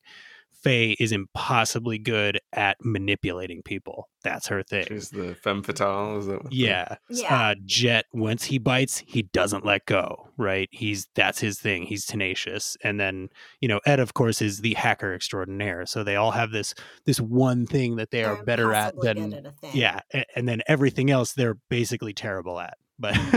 Faye 0.67 0.95
is 0.99 1.11
impossibly 1.11 1.97
good 1.97 2.39
at 2.53 2.77
manipulating 2.83 3.61
people. 3.63 4.09
That's 4.23 4.47
her 4.47 4.63
thing. 4.63 4.85
She's 4.87 5.09
the 5.09 5.35
femme 5.35 5.63
fatale. 5.63 6.17
Is 6.17 6.25
that 6.27 6.43
what 6.43 6.51
Yeah. 6.51 6.95
Yeah. 7.09 7.49
Uh, 7.51 7.55
Jet, 7.65 8.05
once 8.13 8.43
he 8.45 8.57
bites, 8.57 9.03
he 9.07 9.21
doesn't 9.23 9.65
let 9.65 9.85
go, 9.85 10.27
right? 10.37 10.67
He's 10.71 11.07
that's 11.15 11.39
his 11.39 11.59
thing. 11.59 11.83
He's 11.83 12.05
tenacious. 12.05 12.75
And 12.83 12.99
then, 12.99 13.29
you 13.61 13.67
know, 13.69 13.79
Ed, 13.85 13.99
of 13.99 14.13
course, 14.13 14.41
is 14.41 14.59
the 14.59 14.73
hacker 14.73 15.13
extraordinaire. 15.13 15.85
So 15.85 16.03
they 16.03 16.15
all 16.17 16.31
have 16.31 16.51
this 16.51 16.73
this 17.05 17.21
one 17.21 17.65
thing 17.65 17.95
that 17.95 18.11
they 18.11 18.23
are 18.23 18.35
They're 18.35 18.43
better 18.43 18.73
at 18.73 18.95
than 18.99 19.29
good 19.31 19.33
at 19.33 19.45
a 19.45 19.51
thing. 19.51 19.71
yeah. 19.73 19.99
a- 20.13 20.25
And 20.35 20.47
then 20.49 20.61
everything 20.67 21.09
else 21.09 21.33
they're 21.33 21.57
basically 21.69 22.13
terrible 22.13 22.59
at. 22.59 22.77
But 22.99 23.15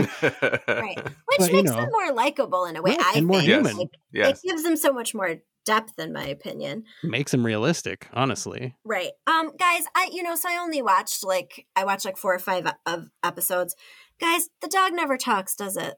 Right. 0.67 0.97
Which 1.03 1.37
But, 1.37 1.49
you 1.51 1.57
makes 1.57 1.69
know. 1.71 1.77
them 1.81 1.89
more 1.91 2.11
likable 2.13 2.65
in 2.65 2.75
a 2.75 2.81
way, 2.81 2.91
Right, 2.91 2.99
I 3.05 3.13
and 3.17 3.27
more 3.27 3.37
think. 3.37 3.49
human. 3.49 3.77
Like, 3.77 3.89
yes. 4.11 4.43
It 4.43 4.47
gives 4.49 4.63
them 4.63 4.75
so 4.75 4.91
much 4.91 5.13
more 5.13 5.35
depth, 5.65 5.97
in 5.99 6.11
my 6.13 6.25
opinion. 6.25 6.83
makes 7.03 7.33
him 7.33 7.45
realistic, 7.45 8.07
honestly. 8.13 8.75
Right. 8.83 9.11
Um, 9.27 9.51
guys, 9.57 9.83
I 9.95 10.09
you 10.11 10.23
know, 10.23 10.35
so 10.35 10.49
I 10.49 10.57
only 10.57 10.81
watched 10.81 11.23
like 11.23 11.65
I 11.75 11.85
watched 11.85 12.05
like 12.05 12.17
four 12.17 12.33
or 12.33 12.39
five 12.39 12.67
of 12.85 13.07
episodes. 13.23 13.75
Guys, 14.19 14.49
the 14.61 14.67
dog 14.67 14.93
never 14.93 15.17
talks, 15.17 15.55
does 15.55 15.77
it 15.77 15.95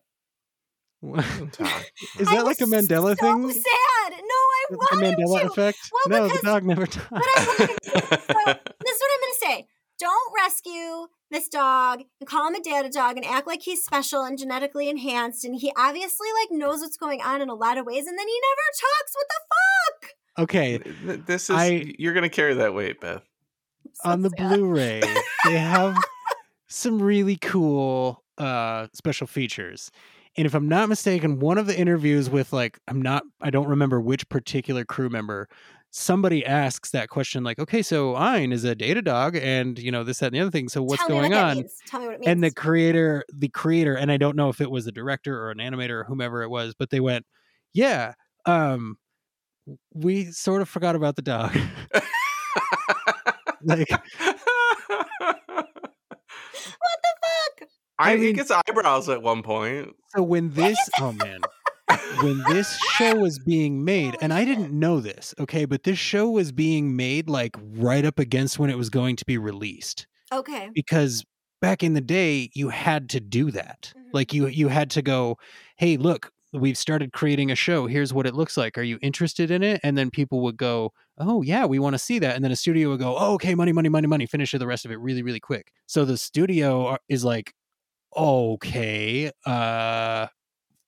is 1.04 1.52
Talk. 1.52 1.84
I 2.20 2.24
that 2.24 2.46
like 2.46 2.62
a 2.62 2.66
was 2.66 2.72
Mandela 2.88 3.16
so 3.18 3.22
thing? 3.22 3.52
sad. 3.52 4.12
No, 4.12 4.18
I 4.18 4.66
The 4.70 4.78
want 4.78 5.04
him 5.04 5.16
Mandela 5.16 5.40
to. 5.42 5.48
effect? 5.48 5.78
Well, 5.92 6.22
no, 6.22 6.28
because- 6.28 6.42
the 6.42 6.48
dog 6.48 6.64
never 6.64 6.86
talks. 6.88 7.08
But 7.12 7.22
I 7.24 7.46
want 7.46 7.58
to. 7.84 7.90
So 7.90 8.00
this 8.86 8.96
is 8.96 9.02
what 9.02 9.12
I'm 9.12 9.20
gonna 9.22 9.40
say. 9.42 9.68
Don't 10.04 10.34
rescue 10.44 11.08
this 11.32 11.48
dog 11.48 12.02
and 12.20 12.30
call 12.30 12.48
him 12.50 12.56
a 12.56 12.62
data 12.62 12.90
dog 12.90 13.16
and 13.16 13.26
act 13.26 13.48
like 13.48 13.62
he's 13.62 13.84
special 13.86 14.24
and 14.24 14.38
genetically 14.38 14.90
enhanced 14.90 15.46
and 15.46 15.56
he 15.56 15.72
obviously 15.78 16.28
like 16.42 16.50
knows 16.52 16.82
what's 16.82 16.98
going 16.98 17.22
on 17.22 17.42
in 17.42 17.48
a 17.50 17.54
lot 17.56 17.78
of 17.78 17.86
ways 17.86 18.06
and 18.06 18.20
then 18.20 18.28
he 18.28 18.40
never 18.50 18.62
talks. 18.82 19.16
What 19.16 19.28
the 19.30 19.40
fuck? 19.56 20.44
okay, 20.44 21.18
This 21.26 21.50
is 21.50 21.56
I- 21.56 21.94
you're 21.98 22.14
gonna 22.14 22.28
carry 22.30 22.54
that 22.56 22.74
weight, 22.74 23.00
Beth. 23.00 23.24
So 23.94 24.10
on 24.10 24.24
the 24.24 24.30
sad. 24.38 24.50
Blu-ray, 24.50 25.02
they 25.46 25.58
have 25.58 25.96
some 26.68 27.02
really 27.02 27.38
cool 27.38 28.24
uh 28.38 28.88
special 28.94 29.26
features. 29.28 29.90
And 30.36 30.46
if 30.48 30.54
I'm 30.56 30.68
not 30.68 30.90
mistaken, 30.90 31.40
one 31.40 31.58
of 31.60 31.68
the 31.68 31.80
interviews 31.80 32.30
with 32.30 32.52
like 32.52 32.78
I'm 32.90 33.02
not 33.02 33.24
I 33.42 33.52
don't 33.52 33.68
remember 33.68 34.02
which 34.02 34.28
particular 34.30 34.84
crew 34.84 35.10
member 35.10 35.48
somebody 35.96 36.44
asks 36.44 36.90
that 36.90 37.08
question 37.10 37.44
like, 37.44 37.60
"Okay, 37.60 37.84
so 37.84 38.16
Ein 38.16 38.52
is 38.52 38.64
a 38.64 38.74
data 38.74 39.00
dog 39.02 39.36
and, 39.36 39.78
you 39.78 39.92
know, 39.92 40.04
this 40.04 40.18
that 40.20 40.28
and 40.28 40.36
the 40.36 40.40
other 40.40 40.50
thing. 40.50 40.68
So 40.68 40.82
what's 40.82 41.06
Tell 41.06 41.10
me 41.10 41.30
going 41.30 41.32
what 41.32 41.38
that 41.38 41.50
on?" 41.52 41.58
means. 41.58 41.78
Tell 41.86 42.00
me 42.00 42.06
what 42.08 42.16
it 42.16 42.20
means. 42.22 42.30
and 42.32 42.44
the 42.44 42.50
creator 42.52 43.24
the 43.32 43.48
creator 43.50 43.94
and 43.96 44.12
i 44.12 44.18
don't 44.18 44.36
know 44.36 44.50
if 44.50 44.60
it 44.60 44.72
was 44.72 44.88
a 44.88 44.92
director 44.92 45.40
or 45.40 45.52
an 45.52 45.60
animator 45.60 45.92
or 45.92 46.04
whomever 46.06 46.42
it 46.42 46.50
was 46.50 46.74
but 46.78 46.90
they 46.90 47.00
went 47.00 47.26
yeah 47.74 48.14
um 48.46 48.98
we 49.94 50.26
sort 50.32 50.62
of 50.64 50.70
forgot 50.70 50.96
about 50.96 51.16
the 51.16 51.22
dog 51.22 51.54
like 53.64 53.90
what 53.90 54.04
the 57.02 57.14
fuck? 57.22 57.70
I, 58.00 58.12
I 58.14 58.18
he 58.18 58.24
mean- 58.24 58.36
gets 58.36 58.52
eyebrows 58.52 59.10
at 59.10 59.22
one 59.22 59.44
point. 59.44 59.90
so 60.16 60.24
when 60.24 60.50
this 60.52 60.78
oh 61.00 61.12
man 61.12 61.42
when 62.22 62.42
this 62.50 62.78
show 62.94 63.16
was 63.16 63.40
being 63.40 63.84
made 63.84 64.16
and 64.22 64.34
i 64.34 64.46
didn't 64.46 64.72
know 64.72 65.00
this 65.00 65.34
okay 65.40 65.66
but 65.66 65.84
this 65.84 66.00
show 66.00 66.30
was 66.30 66.52
being 66.52 66.96
made 66.96 67.30
like 67.30 67.56
right 67.76 68.06
up 68.06 68.20
against 68.20 68.58
when 68.58 68.70
it 68.70 68.78
was 68.78 68.90
going 68.90 69.16
to 69.16 69.26
be 69.26 69.38
released 69.38 70.08
Okay. 70.32 70.70
because 70.74 71.24
back 71.62 71.84
in 71.84 71.94
the 71.94 72.02
day 72.02 72.50
you 72.54 72.70
had 72.70 73.10
to 73.10 73.20
do 73.20 73.52
that. 73.52 73.94
Mhm. 73.96 74.02
like 74.14 74.34
you 74.34 74.48
you 74.48 74.68
had 74.70 74.90
to 74.92 75.02
go 75.02 75.38
hey 75.78 75.98
look 75.98 76.32
we've 76.56 76.78
started 76.78 77.12
creating 77.14 77.50
a 77.50 77.56
show. 77.56 77.88
Here's 77.88 78.14
what 78.14 78.28
it 78.28 78.36
looks 78.36 78.58
like. 78.58 78.78
Are 78.78 78.84
you 78.84 79.00
interested 79.02 79.50
in 79.50 79.64
it? 79.64 79.82
And 79.84 79.98
then 79.98 80.12
people 80.12 80.42
would 80.42 80.56
go 80.58 80.92
oh 81.18 81.42
yeah 81.42 81.66
we 81.66 81.80
want 81.80 81.94
to 81.96 82.00
see 82.00 82.20
that. 82.20 82.36
And 82.36 82.44
then 82.44 82.52
a 82.52 82.56
studio 82.56 82.90
would 82.90 83.00
go 83.00 83.16
oh, 83.18 83.34
okay 83.36 83.56
money 83.56 83.72
money 83.72 83.90
money 83.90 84.08
money 84.08 84.26
finish 84.28 84.52
the 84.52 84.68
rest 84.68 84.86
of 84.86 84.92
it 84.92 85.00
really 85.00 85.24
really 85.24 85.40
quick. 85.40 85.72
So 85.88 86.06
the 86.06 86.18
studio 86.18 86.98
is 87.10 87.24
like 87.26 87.54
okay 88.16 89.32
uh 89.46 90.28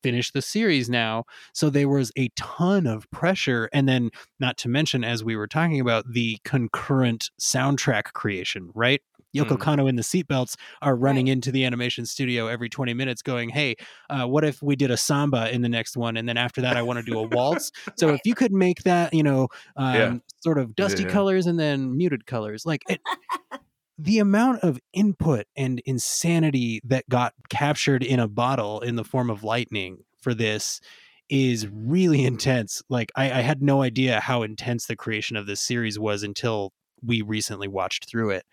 finish 0.06 0.32
the 0.32 0.42
series 0.42 0.88
now 0.90 1.24
so 1.54 1.70
there 1.70 1.90
was 1.90 2.12
a 2.16 2.30
ton 2.36 2.86
of 2.86 3.10
pressure 3.10 3.70
and 3.74 3.90
then 3.90 4.12
not 4.40 4.56
to 4.58 4.70
mention 4.70 5.04
as 5.04 5.24
we 5.24 5.36
were 5.36 5.48
talking 5.48 5.80
about 5.80 6.06
the 6.12 6.38
concurrent 6.44 7.32
soundtrack 7.42 8.04
creation 8.14 8.70
right 8.76 9.02
Yoko 9.36 9.58
Mm. 9.58 9.64
Kanno 9.64 9.90
in 9.90 9.96
the 9.98 10.02
seatbelts 10.02 10.56
are 10.82 10.96
running 10.96 11.26
Right. 11.26 11.34
into 11.34 11.52
the 11.52 11.66
animation 11.66 12.06
studio 12.06 12.48
every 12.48 12.70
20 12.70 12.94
minutes 12.94 13.22
going, 13.22 13.50
Hey, 13.50 13.76
uh, 14.10 14.26
what 14.26 14.46
if 14.46 14.62
we 14.62 14.78
did 14.78 14.92
a 14.92 14.96
samba 14.98 15.54
in 15.54 15.62
the 15.62 15.68
next 15.68 15.98
one? 15.98 16.16
And 16.16 16.30
then 16.30 16.38
after 16.38 16.62
that, 16.62 16.78
I 16.78 16.82
want 16.84 17.00
to 17.00 17.04
do 17.04 17.18
a 17.18 17.24
waltz. 17.24 17.70
So 17.98 18.14
if 18.14 18.22
you 18.24 18.34
could 18.34 18.54
make 18.54 18.84
that, 18.84 19.14
you 19.14 19.24
know, 19.24 19.50
um, 19.76 19.94
Yeah. 19.96 20.14
sort 20.42 20.58
of 20.58 20.74
dusty 20.76 21.04
yeah. 21.04 21.10
colors 21.10 21.48
and 21.48 21.60
then 21.60 21.98
muted 21.98 22.26
colors, 22.26 22.66
like 22.66 22.84
it, 22.88 23.02
the 23.98 24.20
amount 24.20 24.64
of 24.64 24.80
input 24.94 25.46
and 25.56 25.82
insanity 25.86 26.82
that 26.84 27.08
got 27.10 27.34
captured 27.50 28.04
in 28.04 28.20
a 28.20 28.28
bottle 28.28 28.82
in 28.82 28.96
the 28.96 29.04
form 29.04 29.30
of 29.30 29.44
lightning 29.44 30.00
for 30.20 30.34
this 30.34 30.82
is 31.30 31.68
really 31.68 32.26
intense. 32.26 32.82
Like 32.90 33.12
I, 33.16 33.26
I 33.26 33.42
had 33.42 33.62
no 33.62 33.82
idea 33.82 34.20
how 34.20 34.44
intense 34.44 34.86
the 34.86 34.96
creation 34.96 35.38
of 35.38 35.48
this 35.48 35.62
series 35.62 35.98
was 35.98 36.24
until 36.24 36.72
we 37.04 37.22
recently 37.22 37.68
watched 37.68 38.10
through 38.10 38.32
it. 38.32 38.46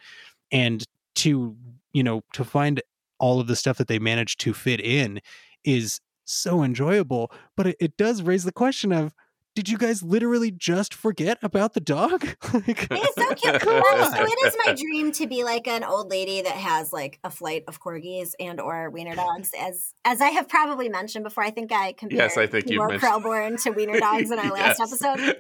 And 0.51 0.85
to, 1.17 1.57
you 1.93 2.03
know, 2.03 2.23
to 2.35 2.45
find 2.45 2.83
all 3.19 3.41
of 3.41 3.47
the 3.47 3.57
stuff 3.57 3.79
that 3.79 3.89
they 3.89 3.99
managed 3.99 4.41
to 4.41 4.53
fit 4.55 4.81
in 4.81 5.21
is 5.65 6.01
so 6.25 6.63
enjoyable. 6.63 7.31
But 7.57 7.69
it, 7.69 7.77
it 7.81 7.97
does 7.97 8.23
raise 8.23 8.45
the 8.45 8.53
question 8.53 8.93
of 8.93 9.13
did 9.55 9.69
you 9.69 9.77
guys 9.79 10.03
literally 10.03 10.51
just 10.51 10.95
forget 10.95 11.39
about 11.43 11.75
the 11.75 11.81
dog? 11.81 12.23
like, 12.55 12.87
It's 12.91 13.15
so 13.15 13.35
cute. 13.35 13.61
Come 13.61 13.83
so 13.83 14.25
it 14.25 14.47
is 14.47 14.57
my 14.67 14.75
dream 14.75 15.13
to 15.13 15.27
be 15.27 15.45
like 15.45 15.67
an 15.69 15.85
old 15.85 16.11
lady 16.11 16.43
that 16.43 16.55
has 16.57 16.93
like 16.93 17.19
a 17.23 17.31
flight 17.31 17.65
of 17.69 17.81
corgis 17.81 18.31
and 18.41 18.61
or 18.61 18.89
wiener 18.91 19.15
dogs. 19.15 19.51
As 19.59 19.95
as 20.05 20.21
I 20.21 20.29
have 20.31 20.49
probably 20.49 20.89
mentioned 20.89 21.25
before, 21.25 21.45
I 21.45 21.51
think 21.51 21.71
I 21.73 21.93
compared 21.93 22.19
Yes, 22.19 22.37
I 22.39 22.47
think 22.47 22.65
you've 22.71 22.79
Timur 22.81 22.89
mentioned- 22.89 23.13
Krellborn 23.13 23.63
to 23.65 23.71
wiener 23.71 23.99
dogs 24.01 24.31
in 24.31 24.39
our 24.39 24.51
last 24.53 24.79
Yes. 24.79 24.93
episode. 24.93 25.37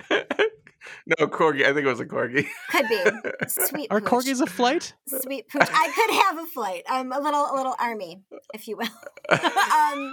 no, 1.18 1.26
corgi. 1.28 1.62
I 1.64 1.72
think 1.72 1.86
it 1.86 1.90
was 1.90 2.00
a 2.00 2.04
corgi. 2.06 2.46
Could 2.70 2.88
be 2.88 3.02
sweet. 3.48 3.86
Are 3.90 4.00
pooch. 4.00 4.10
corgis 4.26 4.40
a 4.40 4.46
flight? 4.46 4.94
Sweet 5.06 5.48
pooch. 5.48 5.62
I 5.62 5.92
could 5.94 6.14
have 6.24 6.38
a 6.38 6.46
flight. 6.50 6.82
Um, 6.90 7.12
a 7.12 7.20
little, 7.20 7.46
a 7.50 7.54
little 7.54 7.74
army, 7.78 8.20
if 8.54 8.68
you 8.68 8.76
will. 8.76 8.88
um, 9.30 10.12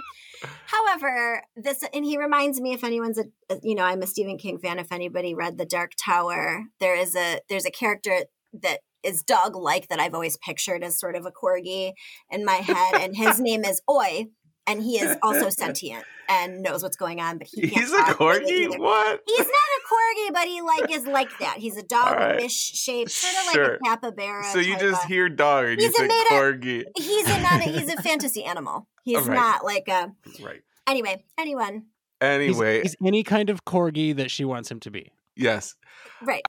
however, 0.66 1.44
this 1.56 1.84
and 1.92 2.04
he 2.04 2.18
reminds 2.18 2.60
me 2.60 2.72
if 2.72 2.84
anyone's 2.84 3.18
a 3.18 3.24
uh, 3.48 3.56
you 3.62 3.74
know 3.74 3.84
I'm 3.84 4.02
a 4.02 4.06
Stephen 4.06 4.38
King 4.38 4.58
fan. 4.58 4.78
If 4.78 4.92
anybody 4.92 5.34
read 5.34 5.58
The 5.58 5.66
Dark 5.66 5.92
Tower, 6.02 6.64
there 6.78 6.96
is 6.96 7.16
a 7.16 7.40
there's 7.48 7.66
a 7.66 7.70
character 7.70 8.24
that 8.52 8.80
is 9.02 9.22
dog 9.22 9.56
like 9.56 9.88
that 9.88 10.00
I've 10.00 10.14
always 10.14 10.36
pictured 10.36 10.82
as 10.84 10.98
sort 10.98 11.16
of 11.16 11.26
a 11.26 11.30
corgi 11.30 11.92
in 12.30 12.44
my 12.44 12.56
head, 12.56 13.00
and 13.00 13.16
his 13.16 13.40
name 13.40 13.64
is 13.64 13.80
Oi. 13.90 14.26
And 14.70 14.82
he 14.82 14.98
is 14.98 15.16
also 15.22 15.48
sentient 15.50 16.04
and 16.28 16.62
knows 16.62 16.82
what's 16.82 16.96
going 16.96 17.20
on, 17.20 17.38
but 17.38 17.48
he 17.48 17.62
can't 17.62 17.72
He's 17.72 17.92
a 17.92 17.96
corgi. 18.14 18.78
What? 18.78 19.20
He's 19.26 19.38
not 19.38 19.48
a 19.48 19.82
corgi, 19.92 20.32
but 20.32 20.46
he 20.46 20.60
like 20.62 20.90
is 20.92 21.06
like 21.06 21.30
that. 21.40 21.56
He's 21.58 21.76
a 21.76 21.82
dog 21.82 22.06
All 22.08 22.14
right. 22.14 22.40
ish 22.40 22.54
shape, 22.54 23.08
sort 23.10 23.46
of 23.46 23.52
Sure. 23.52 23.64
like 23.72 23.80
a 23.80 23.84
capybara. 23.84 24.44
So 24.52 24.58
you 24.60 24.78
just 24.78 25.02
of- 25.02 25.08
hear 25.08 25.28
dog 25.28 25.64
and 25.66 25.80
you 25.80 25.86
He's 25.88 25.94
a 25.96 25.98
think 25.98 26.08
made 26.08 26.26
up- 26.30 26.42
corgi. 26.42 26.84
he's 26.96 27.26
a 27.28 27.40
not 27.40 27.60
a, 27.66 27.70
he's 27.70 27.92
a 27.92 28.00
fantasy 28.02 28.44
animal. 28.44 28.86
He's 29.02 29.26
Right. 29.26 29.34
not 29.34 29.64
like 29.64 29.88
a 29.88 30.12
Right. 30.42 30.60
anyway. 30.86 31.24
Anyone, 31.38 31.72
He's- 31.72 31.84
Anyway, 32.22 32.82
he's, 32.82 32.96
any 33.04 33.22
kind 33.24 33.48
of 33.50 33.64
corgi 33.64 34.14
that 34.16 34.30
she 34.30 34.44
wants 34.44 34.70
him 34.70 34.78
to 34.80 34.90
be. 34.90 35.10
yes. 35.36 35.74
right? 36.22 36.42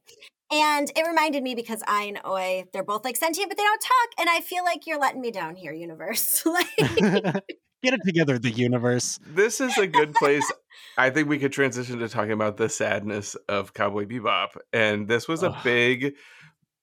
And 0.53 0.91
it 0.97 1.07
reminded 1.07 1.43
me 1.43 1.55
because 1.55 1.81
I 1.87 2.03
and 2.03 2.19
Oi, 2.27 2.65
they're 2.73 2.83
both 2.83 3.05
like 3.05 3.15
sentient, 3.15 3.49
but 3.49 3.57
they 3.57 3.63
don't 3.63 3.79
talk. 3.81 4.09
And 4.19 4.29
I 4.29 4.41
feel 4.41 4.65
like 4.65 4.85
you're 4.85 4.99
letting 4.99 5.21
me 5.21 5.31
down 5.31 5.55
here, 5.55 5.71
universe. 5.71 6.45
like, 6.45 6.67
Get 7.83 7.93
it 7.95 8.01
together, 8.05 8.37
the 8.37 8.51
universe. 8.51 9.19
This 9.25 9.59
is 9.59 9.77
a 9.77 9.87
good 9.87 10.13
place. 10.13 10.49
I 10.97 11.09
think 11.09 11.27
we 11.27 11.39
could 11.39 11.51
transition 11.51 11.99
to 11.99 12.09
talking 12.09 12.31
about 12.31 12.57
the 12.57 12.69
sadness 12.69 13.35
of 13.49 13.73
Cowboy 13.73 14.05
Bebop. 14.05 14.49
And 14.71 15.07
this 15.07 15.27
was 15.27 15.41
a 15.41 15.57
big, 15.63 16.15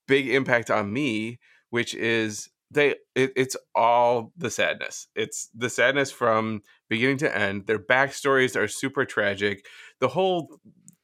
big 0.09 0.29
impact 0.29 0.71
on 0.71 0.93
me, 0.93 1.39
which 1.71 1.95
is 1.95 2.49
they 2.71 2.97
it, 3.15 3.33
it's 3.37 3.57
all 3.75 4.33
the 4.37 4.51
sadness. 4.51 5.07
It's 5.15 5.49
the 5.55 5.71
sadness 5.71 6.11
from 6.11 6.63
beginning 6.89 7.19
to 7.19 7.37
end. 7.37 7.67
Their 7.67 7.79
backstories 7.79 8.57
are 8.57 8.69
super 8.69 9.05
tragic. 9.05 9.67
The 10.01 10.09
whole 10.09 10.59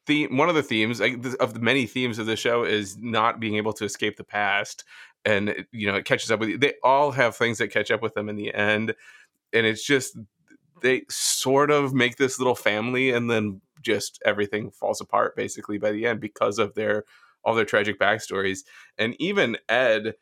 theme 0.07 0.37
one 0.37 0.49
of 0.49 0.55
the 0.55 0.63
themes 0.63 1.01
like, 1.01 1.25
of 1.41 1.55
the 1.55 1.61
many 1.61 1.87
themes 1.87 2.19
of 2.19 2.27
the 2.27 2.37
show 2.37 2.65
is 2.65 2.97
not 2.99 3.41
being 3.41 3.57
able 3.57 3.73
to 3.73 3.85
escape 3.85 4.17
the 4.17 4.25
past 4.25 4.85
and 5.25 5.65
you 5.73 5.87
know 5.87 5.97
it 5.97 6.05
catches 6.05 6.31
up 6.31 6.41
with 6.41 6.51
you 6.51 6.59
they 6.59 6.75
all 6.83 7.13
have 7.13 7.35
things 7.35 7.59
that 7.59 7.69
catch 7.69 7.91
up 7.91 8.03
with 8.03 8.13
them 8.13 8.29
in 8.29 8.37
the 8.37 8.53
end 8.53 8.95
and 9.55 9.67
it's 9.67 9.85
just 9.85 10.19
they 10.83 11.03
sort 11.09 11.71
of 11.71 11.95
make 11.95 12.17
this 12.17 12.39
little 12.39 12.55
family 12.55 13.11
and 13.11 13.31
then 13.31 13.61
just 13.81 14.21
everything 14.27 14.71
falls 14.71 15.01
apart 15.01 15.37
basically 15.37 15.79
by 15.79 15.93
the 15.93 16.07
end 16.07 16.21
because 16.21 16.59
of 16.59 16.75
their 16.75 17.05
all 17.45 17.55
their 17.55 17.65
tragic 17.65 17.99
backstories. 17.99 18.61
And 18.99 19.15
even 19.21 19.57
ed 19.69 20.15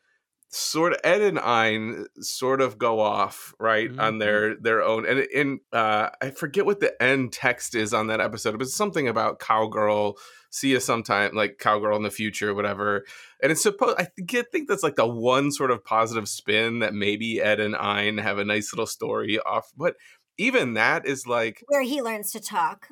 sort 0.55 0.93
of 0.93 0.99
Ed 1.03 1.21
and 1.21 1.39
Ein 1.39 2.05
sort 2.19 2.61
of 2.61 2.77
go 2.77 2.99
off 2.99 3.53
right 3.59 3.89
on 3.97 4.15
Mhm. 4.15 4.19
their 4.19 4.55
their 4.55 4.83
own 4.83 5.05
and 5.07 5.19
in 5.19 5.59
uh 5.71 6.09
I 6.21 6.29
forget 6.29 6.65
what 6.65 6.79
the 6.79 7.01
end 7.01 7.33
text 7.33 7.73
is 7.75 7.93
on 7.93 8.07
that 8.07 8.21
episode 8.21 8.51
but 8.51 8.61
it's 8.61 8.75
something 8.75 9.07
about 9.07 9.39
cowgirl 9.39 10.17
see 10.51 10.69
you 10.69 10.79
sometime 10.79 11.33
like 11.33 11.57
cowgirl 11.57 11.97
in 11.97 12.03
the 12.03 12.11
future 12.11 12.53
whatever 12.53 13.03
and 13.41 13.51
it's 13.51 13.63
supposed 13.63 13.95
I 13.99 14.03
think, 14.03 14.35
I 14.35 14.43
think 14.43 14.69
that's 14.69 14.83
like 14.83 14.95
the 14.95 15.07
one 15.07 15.51
sort 15.51 15.71
of 15.71 15.83
positive 15.83 16.29
spin 16.29 16.79
that 16.79 16.93
maybe 16.93 17.41
Ed 17.41 17.59
and 17.59 17.75
Ein 17.75 18.19
have 18.19 18.37
a 18.37 18.45
nice 18.45 18.71
little 18.73 18.85
story 18.85 19.39
off 19.39 19.71
but 19.75 19.95
even 20.37 20.75
that 20.75 21.07
is 21.07 21.25
like 21.25 21.63
Where 21.67 21.81
he 21.81 22.01
learns 22.01 22.31
to 22.33 22.39
talk. 22.39 22.89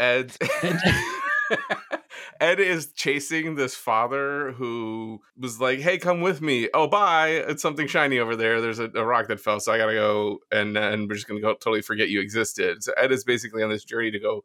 Ed 0.00 0.36
Ed 2.40 2.60
is 2.60 2.92
chasing 2.92 3.54
this 3.54 3.74
father 3.74 4.52
who 4.52 5.20
was 5.38 5.60
like, 5.60 5.80
"Hey, 5.80 5.98
come 5.98 6.20
with 6.20 6.40
me. 6.40 6.68
Oh, 6.74 6.86
bye. 6.88 7.28
It's 7.28 7.62
something 7.62 7.86
shiny 7.86 8.18
over 8.18 8.36
there. 8.36 8.60
There's 8.60 8.78
a, 8.78 8.90
a 8.94 9.04
rock 9.04 9.28
that 9.28 9.40
fell, 9.40 9.60
so 9.60 9.72
I 9.72 9.78
gotta 9.78 9.94
go, 9.94 10.40
and 10.52 10.76
and 10.76 11.08
we're 11.08 11.14
just 11.14 11.28
gonna 11.28 11.40
go 11.40 11.54
totally 11.54 11.82
forget 11.82 12.08
you 12.08 12.20
existed." 12.20 12.82
So 12.82 12.92
Ed 12.96 13.12
is 13.12 13.24
basically 13.24 13.62
on 13.62 13.70
this 13.70 13.84
journey 13.84 14.10
to 14.10 14.18
go, 14.18 14.44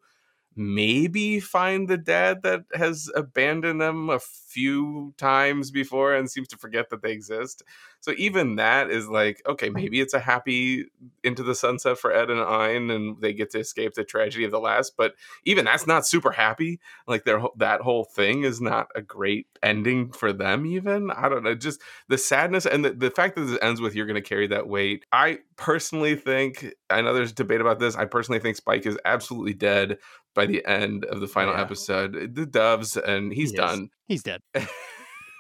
maybe 0.60 1.40
find 1.40 1.88
the 1.88 1.98
dad 1.98 2.44
that 2.44 2.66
has 2.74 3.10
abandoned 3.16 3.80
them 3.80 4.10
a 4.10 4.20
few 4.20 5.14
times 5.18 5.72
before 5.72 6.14
and 6.14 6.30
seems 6.30 6.50
to 6.50 6.58
forget 6.58 6.90
that 6.90 7.02
they 7.02 7.14
exist. 7.14 7.64
So 8.02 8.14
even 8.18 8.58
that 8.58 8.90
is 8.90 9.08
like, 9.08 9.42
okay, 9.48 9.70
maybe 9.70 10.02
it's 10.02 10.14
a 10.14 10.20
happy 10.20 10.86
into 11.24 11.44
the 11.44 11.56
sunset 11.56 11.98
for 11.98 12.12
Ed 12.12 12.30
and 12.30 12.42
Ein, 12.42 12.90
and 12.90 13.22
they 13.22 13.34
get 13.34 13.52
to 13.52 13.60
escape 13.60 13.94
the 13.94 14.04
tragedy 14.04 14.44
of 14.44 14.52
the 14.52 14.60
last. 14.60 14.98
But 14.98 15.16
even 15.46 15.66
that's 15.66 15.88
not 15.88 16.06
super 16.06 16.32
happy. 16.32 16.80
Like 17.08 17.24
their 17.24 17.42
that 17.58 17.82
whole 17.82 18.04
thing 18.04 18.44
is 18.44 18.60
not 18.60 18.88
a 18.96 19.02
great 19.02 19.48
ending 19.64 20.12
for 20.12 20.34
them. 20.34 20.66
Even 20.66 21.12
I 21.12 21.30
don't 21.30 21.44
know, 21.44 21.56
just 21.56 21.82
the 22.08 22.18
sadness 22.18 22.66
and 22.66 22.84
the, 22.84 22.92
the 22.92 23.12
fact 23.12 23.36
that 23.36 23.42
this 23.42 23.60
ends 23.62 23.80
with 23.80 23.96
you're 23.96 24.08
going 24.08 24.22
to 24.22 24.22
carry 24.22 24.48
that 24.48 24.68
weight. 24.68 25.06
I 25.12 25.40
personally 25.58 26.16
think 26.16 26.74
I 26.90 27.02
know 27.02 27.14
there's 27.14 27.34
debate 27.34 27.62
about 27.62 27.80
this. 27.80 27.96
I 27.96 28.06
personally 28.06 28.40
think 28.40 28.56
Spike 28.56 28.86
is 28.86 28.98
absolutely 29.06 29.54
dead 29.54 29.98
by 30.36 30.46
the 30.46 30.66
end 30.66 31.06
of 31.06 31.20
the 31.22 31.28
final 31.28 31.54
Yeah. 31.54 31.62
episode. 31.62 32.36
The 32.36 32.46
doves 32.46 32.98
and 32.98 33.34
he's 33.34 33.52
He 33.52 33.58
done. 33.58 33.90
He's 34.08 34.24
dead. 34.24 34.42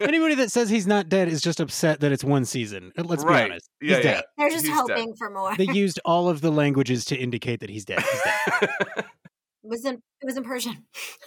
Anybody 0.01 0.35
that 0.35 0.49
says 0.51 0.69
he's 0.69 0.87
not 0.87 1.09
dead 1.09 1.27
is 1.27 1.41
just 1.41 1.59
upset 1.59 1.99
that 1.99 2.11
it's 2.13 2.23
one 2.23 2.45
season. 2.45 2.93
Uh, 2.97 3.03
Let's 3.03 3.23
be 3.23 3.29
Right. 3.31 3.51
honest. 3.51 3.69
Yeah, 3.81 3.95
he's 3.95 4.03
dead. 4.05 4.23
They're 4.37 4.49
just 4.49 4.65
He's 4.65 4.75
dead. 4.87 4.97
hoping 4.97 5.13
for 5.17 5.29
more. 5.29 5.55
They 5.57 5.65
used 5.73 5.99
all 6.05 6.29
of 6.29 6.39
the 6.39 6.51
languages 6.51 7.03
to 7.05 7.17
indicate 7.17 7.59
that 7.59 7.69
he's 7.69 7.83
dead. 7.85 7.99
He's 8.01 8.21
dead. 8.23 8.69
It 9.61 9.67
was 9.69 9.83
in 9.85 9.95
it 9.95 10.25
was 10.25 10.37
in 10.37 10.43
Persian. 10.45 10.85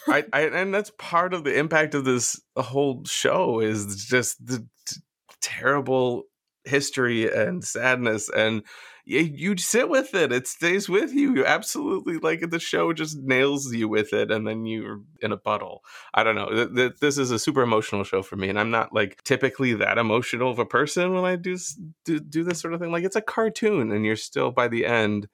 I, 0.08 0.24
I 0.32 0.40
and 0.46 0.72
that's 0.74 0.90
part 0.98 1.34
of 1.34 1.44
the 1.44 1.56
impact 1.56 1.94
of 1.94 2.06
this 2.06 2.40
whole 2.56 3.04
show 3.04 3.60
is 3.60 4.06
just 4.06 4.44
the 4.44 4.66
t- 4.86 4.96
terrible 5.42 6.24
history 6.64 7.30
and 7.30 7.62
sadness 7.62 8.30
and 8.34 8.62
you, 9.04 9.20
you 9.20 9.56
sit 9.56 9.88
with 9.88 10.14
it 10.14 10.32
it 10.32 10.46
stays 10.46 10.88
with 10.88 11.12
you 11.12 11.34
you 11.34 11.44
absolutely 11.46 12.18
like 12.18 12.42
it. 12.42 12.50
the 12.50 12.58
show 12.60 12.92
just 12.92 13.18
nails 13.18 13.72
you 13.72 13.88
with 13.88 14.12
it 14.12 14.30
and 14.30 14.46
then 14.46 14.64
you're 14.64 15.00
in 15.20 15.32
a 15.32 15.36
puddle 15.36 15.82
i 16.14 16.22
don't 16.22 16.34
know 16.36 16.48
Th- 16.48 16.74
th- 16.74 16.96
this 17.00 17.18
is 17.18 17.30
a 17.30 17.38
super 17.38 17.62
emotional 17.62 18.04
show 18.04 18.22
for 18.22 18.36
me 18.36 18.48
and 18.48 18.58
i'm 18.58 18.70
not 18.70 18.92
like 18.92 19.22
typically 19.24 19.74
that 19.74 19.98
emotional 19.98 20.50
of 20.50 20.58
a 20.58 20.66
person 20.66 21.14
when 21.14 21.24
i 21.24 21.36
do 21.36 21.56
do, 22.04 22.20
do 22.20 22.44
this 22.44 22.60
sort 22.60 22.74
of 22.74 22.80
thing 22.80 22.92
like 22.92 23.04
it's 23.04 23.16
a 23.16 23.20
cartoon 23.22 23.90
and 23.92 24.04
you're 24.04 24.16
still 24.16 24.50
by 24.50 24.68
the 24.68 24.86
end 24.86 25.28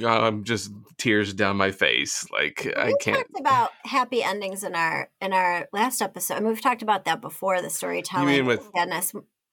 i'm 0.00 0.06
um, 0.06 0.44
just 0.44 0.72
tears 0.98 1.32
down 1.34 1.56
my 1.56 1.70
face 1.70 2.26
like 2.32 2.66
i 2.76 2.92
can't 3.00 3.18
talked 3.18 3.40
about 3.40 3.70
happy 3.84 4.22
endings 4.22 4.64
in 4.64 4.74
our 4.74 5.08
in 5.20 5.32
our 5.32 5.68
last 5.72 6.00
episode. 6.02 6.34
I 6.34 6.40
mean, 6.40 6.48
we've 6.48 6.60
talked 6.60 6.82
about 6.82 7.04
that 7.04 7.20
before. 7.20 7.60
The 7.62 7.70
storytelling, 7.70 8.28
You 8.28 8.34
mean 8.38 8.46
with- 8.46 8.68
sadness, 8.74 9.12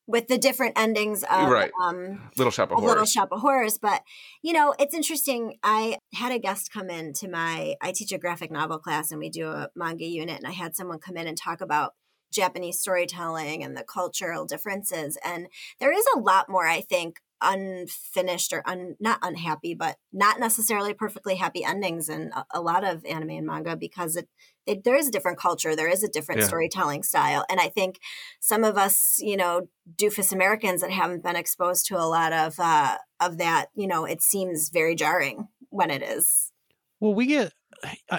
with 0.09 0.27
the 0.27 0.39
different 0.39 0.73
endings 0.75 1.23
of 1.23 1.49
Right. 1.49 1.71
um, 1.83 2.31
little 2.35 2.49
shop 2.51 2.71
of 2.71 2.79
of 2.79 2.83
Little 2.83 3.05
Shop 3.05 3.29
of 3.31 3.41
Horrors. 3.41 3.77
But 3.77 4.01
you 4.41 4.53
know, 4.53 4.73
it's 4.79 4.95
interesting. 4.95 5.57
I 5.63 5.97
had 6.15 6.31
a 6.31 6.39
guest 6.39 6.73
come 6.73 6.89
in 6.89 7.13
to 7.13 7.29
my. 7.29 7.75
I 7.81 7.91
teach 7.91 8.11
a 8.11 8.17
graphic 8.17 8.51
novel 8.51 8.79
class, 8.79 9.11
and 9.11 9.19
we 9.19 9.29
do 9.29 9.47
a 9.49 9.69
manga 9.75 10.05
unit. 10.05 10.37
And 10.37 10.47
I 10.47 10.51
had 10.51 10.75
someone 10.75 10.97
come 10.97 11.15
in 11.15 11.27
and 11.27 11.37
talk 11.37 11.61
about 11.61 11.93
Japanese 12.33 12.79
storytelling 12.79 13.63
and 13.63 13.77
the 13.77 13.83
cultural 13.83 14.45
differences. 14.45 15.17
And 15.23 15.47
there 15.79 15.93
is 15.93 16.05
a 16.15 16.19
lot 16.19 16.49
more, 16.49 16.67
I 16.67 16.81
think, 16.81 17.17
unfinished 17.41 18.53
or 18.53 18.61
un, 18.67 18.95
not 18.99 19.19
unhappy, 19.21 19.73
but 19.73 19.97
not 20.11 20.39
necessarily 20.39 20.93
perfectly 20.93 21.35
happy 21.35 21.63
endings 21.63 22.09
in 22.09 22.31
a, 22.35 22.45
a 22.53 22.61
lot 22.61 22.83
of 22.83 23.05
anime 23.05 23.29
and 23.31 23.47
manga 23.47 23.75
because 23.75 24.15
it, 24.15 24.27
it 24.65 24.83
there 24.83 24.95
is 24.95 25.07
a 25.07 25.11
different 25.11 25.39
culture, 25.39 25.75
there 25.75 25.89
is 25.89 26.03
a 26.03 26.07
different 26.09 26.41
Yeah. 26.41 26.47
storytelling 26.47 27.03
style, 27.03 27.45
and 27.49 27.59
I 27.59 27.69
think 27.69 27.99
some 28.39 28.63
of 28.63 28.77
us, 28.77 29.17
you 29.19 29.37
know, 29.37 29.67
doofus 29.95 30.31
Americans 30.31 30.81
that 30.81 30.91
haven't 30.91 31.23
been 31.23 31.35
exposed 31.35 31.85
to 31.87 31.97
a 31.97 32.05
lot 32.05 32.33
of 32.33 32.59
uh, 32.59 32.97
of 33.19 33.37
that, 33.37 33.67
you 33.75 33.87
know, 33.87 34.05
it 34.05 34.21
seems 34.21 34.69
very 34.69 34.95
jarring 34.95 35.47
when 35.69 35.89
it 35.91 36.01
is. 36.03 36.51
Well, 36.99 37.13
we 37.13 37.25
get. 37.25 37.53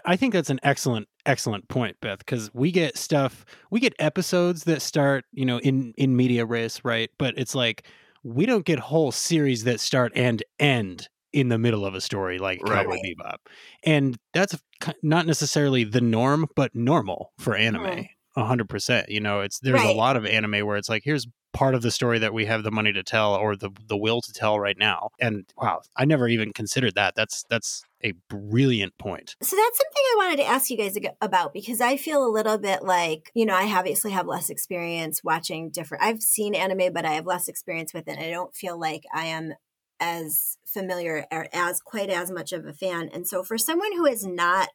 I- 0.06 0.16
think 0.16 0.32
that's 0.32 0.48
an 0.48 0.60
excellent, 0.62 1.06
excellent 1.26 1.68
point, 1.68 1.98
Beth, 2.00 2.20
because 2.20 2.50
we 2.54 2.72
get 2.72 2.96
stuff. 2.96 3.44
We 3.70 3.78
get 3.78 3.92
episodes 3.98 4.64
that 4.64 4.80
start, 4.80 5.26
you 5.32 5.44
know, 5.44 5.58
in 5.58 5.92
in 5.98 6.16
media 6.16 6.46
res, 6.46 6.82
right? 6.82 7.10
But 7.18 7.34
it's 7.36 7.54
like 7.54 7.86
we 8.22 8.46
don't 8.46 8.64
get 8.64 8.78
whole 8.78 9.12
series 9.12 9.64
that 9.64 9.80
start 9.80 10.12
and 10.14 10.42
end 10.58 11.08
in 11.32 11.48
the 11.48 11.58
middle 11.58 11.86
of 11.86 11.94
a 11.94 12.00
story, 12.00 12.38
like 12.38 12.60
Right. 12.62 12.84
Cowboy 12.84 12.96
Bebop, 13.04 13.36
and 13.84 14.18
that's 14.32 14.56
not 15.02 15.26
necessarily 15.26 15.84
the 15.84 16.00
norm, 16.00 16.46
but 16.56 16.74
normal 16.74 17.32
for 17.38 17.54
anime. 17.54 17.84
Mm-hmm. 17.84 18.40
A 18.40 18.44
hundred 18.44 18.68
percent. 18.68 19.08
You 19.08 19.20
know, 19.20 19.40
it's 19.40 19.58
there's 19.60 19.82
a 19.82 19.92
lot 19.92 20.16
of 20.16 20.24
anime 20.24 20.66
where 20.66 20.76
it's 20.76 20.88
like 20.88 21.02
here's 21.04 21.26
part 21.52 21.74
of 21.74 21.82
the 21.82 21.90
story 21.90 22.18
that 22.18 22.32
we 22.32 22.46
have 22.46 22.62
the 22.62 22.70
money 22.70 22.92
to 22.92 23.02
tell 23.02 23.34
or 23.34 23.56
the 23.56 23.70
the 23.86 23.96
will 23.96 24.20
to 24.20 24.32
tell 24.32 24.58
right 24.58 24.78
now. 24.78 25.10
And 25.20 25.44
wow, 25.56 25.82
I 25.96 26.04
never 26.04 26.28
even 26.28 26.52
considered 26.52 26.94
that. 26.94 27.14
That's 27.14 27.44
that's 27.48 27.82
a 28.02 28.12
brilliant 28.28 28.96
point. 28.98 29.36
So 29.42 29.56
that's 29.56 29.78
something 29.78 30.02
I 30.12 30.14
wanted 30.16 30.36
to 30.36 30.46
ask 30.46 30.70
you 30.70 30.76
guys 30.76 30.96
about 31.20 31.52
because 31.52 31.80
I 31.80 31.96
feel 31.96 32.24
a 32.24 32.30
little 32.30 32.58
bit 32.58 32.82
like, 32.82 33.30
you 33.34 33.44
know, 33.44 33.54
I 33.54 33.64
obviously 33.76 34.12
have 34.12 34.26
less 34.26 34.48
experience 34.48 35.22
watching 35.22 35.70
different. 35.70 36.04
I've 36.04 36.22
seen 36.22 36.54
anime, 36.54 36.92
but 36.92 37.04
I 37.04 37.12
have 37.12 37.26
less 37.26 37.48
experience 37.48 37.92
with 37.92 38.08
it. 38.08 38.18
I 38.18 38.30
don't 38.30 38.54
feel 38.54 38.78
like 38.78 39.04
I 39.12 39.26
am 39.26 39.54
as 40.00 40.56
familiar 40.66 41.26
or 41.30 41.48
as 41.52 41.80
quite 41.80 42.08
as 42.08 42.30
much 42.30 42.52
of 42.52 42.64
a 42.64 42.72
fan. 42.72 43.10
And 43.12 43.28
so 43.28 43.42
for 43.42 43.58
someone 43.58 43.92
who 43.92 44.06
has 44.06 44.24
not 44.26 44.70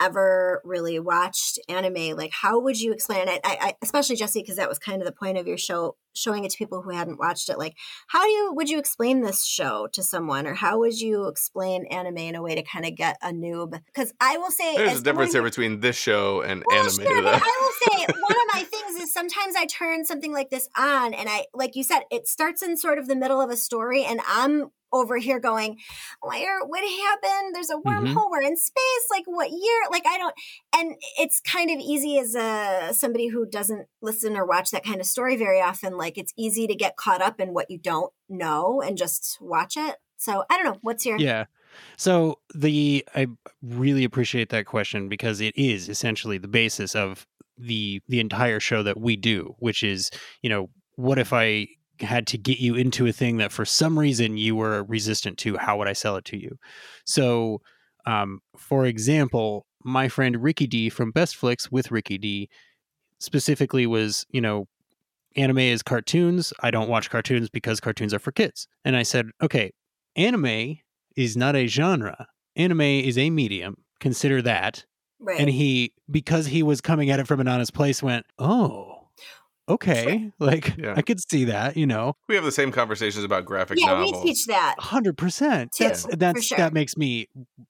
ever 0.00 0.60
really 0.64 0.98
watched 1.00 1.58
anime, 1.68 2.16
like 2.16 2.30
how 2.32 2.60
would 2.60 2.80
you 2.80 2.92
explain 2.92 3.28
it? 3.28 3.40
I, 3.44 3.58
I 3.60 3.74
especially 3.82 4.16
Jesse, 4.16 4.40
because 4.40 4.56
that 4.56 4.68
was 4.68 4.78
kind 4.78 5.02
of 5.02 5.06
the 5.06 5.12
point 5.12 5.38
of 5.38 5.46
your 5.46 5.58
show, 5.58 5.96
showing 6.18 6.44
it 6.44 6.50
to 6.50 6.58
people 6.58 6.82
who 6.82 6.90
hadn't 6.90 7.18
watched 7.18 7.48
it. 7.48 7.58
Like, 7.58 7.76
how 8.08 8.22
do 8.24 8.30
you 8.30 8.52
would 8.54 8.68
you 8.68 8.78
explain 8.78 9.22
this 9.22 9.44
show 9.44 9.88
to 9.92 10.02
someone, 10.02 10.46
or 10.46 10.54
how 10.54 10.78
would 10.80 11.00
you 11.00 11.28
explain 11.28 11.86
anime 11.86 12.18
in 12.18 12.34
a 12.34 12.42
way 12.42 12.54
to 12.54 12.62
kind 12.62 12.84
of 12.84 12.94
get 12.94 13.16
a 13.22 13.30
noob? 13.30 13.80
Because 13.86 14.12
I 14.20 14.38
will 14.38 14.50
say, 14.50 14.76
There's 14.76 15.00
a 15.00 15.04
difference 15.04 15.32
here 15.32 15.42
between 15.42 15.80
this 15.80 15.96
show 15.96 16.42
and 16.42 16.62
well, 16.66 16.80
anime. 16.80 16.94
sure, 16.94 17.26
I 17.26 17.60
will 17.60 17.88
say 17.88 18.06
one 18.20 18.32
of 18.32 18.54
my 18.54 18.64
things 18.64 19.02
is 19.02 19.12
sometimes 19.12 19.54
I 19.56 19.66
turn 19.66 20.04
something 20.04 20.32
like 20.32 20.50
this 20.50 20.68
on, 20.76 21.14
and 21.14 21.28
I, 21.28 21.46
like 21.54 21.76
you 21.76 21.82
said, 21.82 22.00
it 22.10 22.28
starts 22.28 22.62
in 22.62 22.76
sort 22.76 22.98
of 22.98 23.08
the 23.08 23.16
middle 23.16 23.40
of 23.40 23.50
a 23.50 23.56
story, 23.56 24.04
and 24.04 24.20
I'm 24.28 24.70
over 24.92 25.18
here 25.18 25.38
going, 25.38 25.78
where 26.22 26.64
what 26.64 26.80
happened? 26.80 27.54
There's 27.54 27.70
a 27.70 27.74
mm-hmm. 27.74 27.88
wormhole. 27.88 28.30
We're 28.30 28.42
in 28.42 28.56
space. 28.56 29.06
Like 29.10 29.24
what 29.26 29.50
year? 29.50 29.82
Like 29.90 30.04
I 30.06 30.18
don't. 30.18 30.34
And 30.76 30.94
it's 31.18 31.40
kind 31.40 31.70
of 31.70 31.78
easy 31.78 32.18
as 32.18 32.34
a 32.34 32.90
somebody 32.92 33.28
who 33.28 33.46
doesn't 33.46 33.86
listen 34.00 34.36
or 34.36 34.46
watch 34.46 34.70
that 34.70 34.84
kind 34.84 35.00
of 35.00 35.06
story 35.06 35.36
very 35.36 35.60
often. 35.60 35.96
Like 35.96 36.07
it's 36.16 36.32
easy 36.36 36.66
to 36.66 36.74
get 36.74 36.96
caught 36.96 37.20
up 37.20 37.40
in 37.40 37.52
what 37.52 37.70
you 37.70 37.78
don't 37.78 38.12
know 38.28 38.80
and 38.80 38.96
just 38.96 39.38
watch 39.40 39.76
it. 39.76 39.96
So 40.16 40.44
I 40.50 40.56
don't 40.56 40.64
know. 40.64 40.78
What's 40.82 41.04
your 41.04 41.18
Yeah. 41.18 41.44
So 41.96 42.38
the 42.54 43.04
I 43.14 43.26
really 43.62 44.04
appreciate 44.04 44.48
that 44.50 44.66
question 44.66 45.08
because 45.08 45.40
it 45.40 45.56
is 45.56 45.88
essentially 45.88 46.38
the 46.38 46.48
basis 46.48 46.94
of 46.94 47.26
the 47.56 48.00
the 48.08 48.20
entire 48.20 48.60
show 48.60 48.82
that 48.82 48.98
we 48.98 49.16
do, 49.16 49.54
which 49.58 49.82
is, 49.82 50.10
you 50.42 50.50
know, 50.50 50.70
what 50.96 51.18
if 51.18 51.32
I 51.32 51.68
had 52.00 52.26
to 52.28 52.38
get 52.38 52.58
you 52.58 52.74
into 52.74 53.06
a 53.06 53.12
thing 53.12 53.38
that 53.38 53.52
for 53.52 53.64
some 53.64 53.98
reason 53.98 54.36
you 54.36 54.54
were 54.54 54.84
resistant 54.84 55.36
to, 55.38 55.56
how 55.56 55.76
would 55.78 55.88
I 55.88 55.92
sell 55.92 56.16
it 56.16 56.24
to 56.26 56.36
you? 56.40 56.56
So 57.04 57.60
um, 58.06 58.40
for 58.56 58.86
example, 58.86 59.66
my 59.84 60.08
friend 60.08 60.42
Ricky 60.42 60.66
D 60.66 60.88
from 60.88 61.10
Best 61.10 61.36
Flicks 61.36 61.70
with 61.70 61.90
Ricky 61.90 62.18
D 62.18 62.48
specifically 63.18 63.86
was, 63.86 64.24
you 64.30 64.40
know, 64.40 64.66
anime 65.38 65.58
is 65.58 65.82
cartoons. 65.82 66.52
I 66.62 66.70
don't 66.70 66.88
watch 66.88 67.10
cartoons 67.10 67.48
because 67.48 67.80
cartoons 67.80 68.12
are 68.12 68.18
for 68.18 68.32
kids. 68.32 68.66
And 68.84 68.96
I 68.96 69.02
said, 69.02 69.26
okay, 69.40 69.72
anime 70.16 70.78
is 71.16 71.36
not 71.36 71.56
a 71.56 71.66
genre. 71.66 72.26
Anime 72.56 72.80
is 72.80 73.16
a 73.16 73.30
medium. 73.30 73.76
Consider 74.00 74.42
that. 74.42 74.84
right? 75.20 75.40
And 75.40 75.48
he, 75.48 75.92
because 76.10 76.46
he 76.46 76.62
was 76.62 76.80
coming 76.80 77.10
at 77.10 77.20
it 77.20 77.26
from 77.26 77.40
an 77.40 77.48
honest 77.48 77.72
place, 77.74 78.02
went, 78.02 78.26
oh, 78.38 78.97
okay. 79.68 80.30
Like, 80.38 80.76
Yeah. 80.78 80.94
I 80.96 81.02
could 81.02 81.20
see 81.30 81.44
that, 81.44 81.76
you 81.76 81.86
know, 81.86 82.14
we 82.28 82.34
have 82.34 82.44
the 82.44 82.52
same 82.52 82.72
conversations 82.72 83.24
about 83.24 83.44
graphic 83.44 83.78
yeah, 83.80 83.86
novels. 83.86 84.24
we 84.24 84.30
teach 84.30 84.46
that. 84.46 84.76
100%. 84.80 85.70
Too, 85.72 85.84
That's, 85.84 86.02
for 86.06 86.16
that's, 86.16 86.44
sure. 86.44 86.58
that 86.58 86.72
makes 86.72 86.96
me 86.96 87.26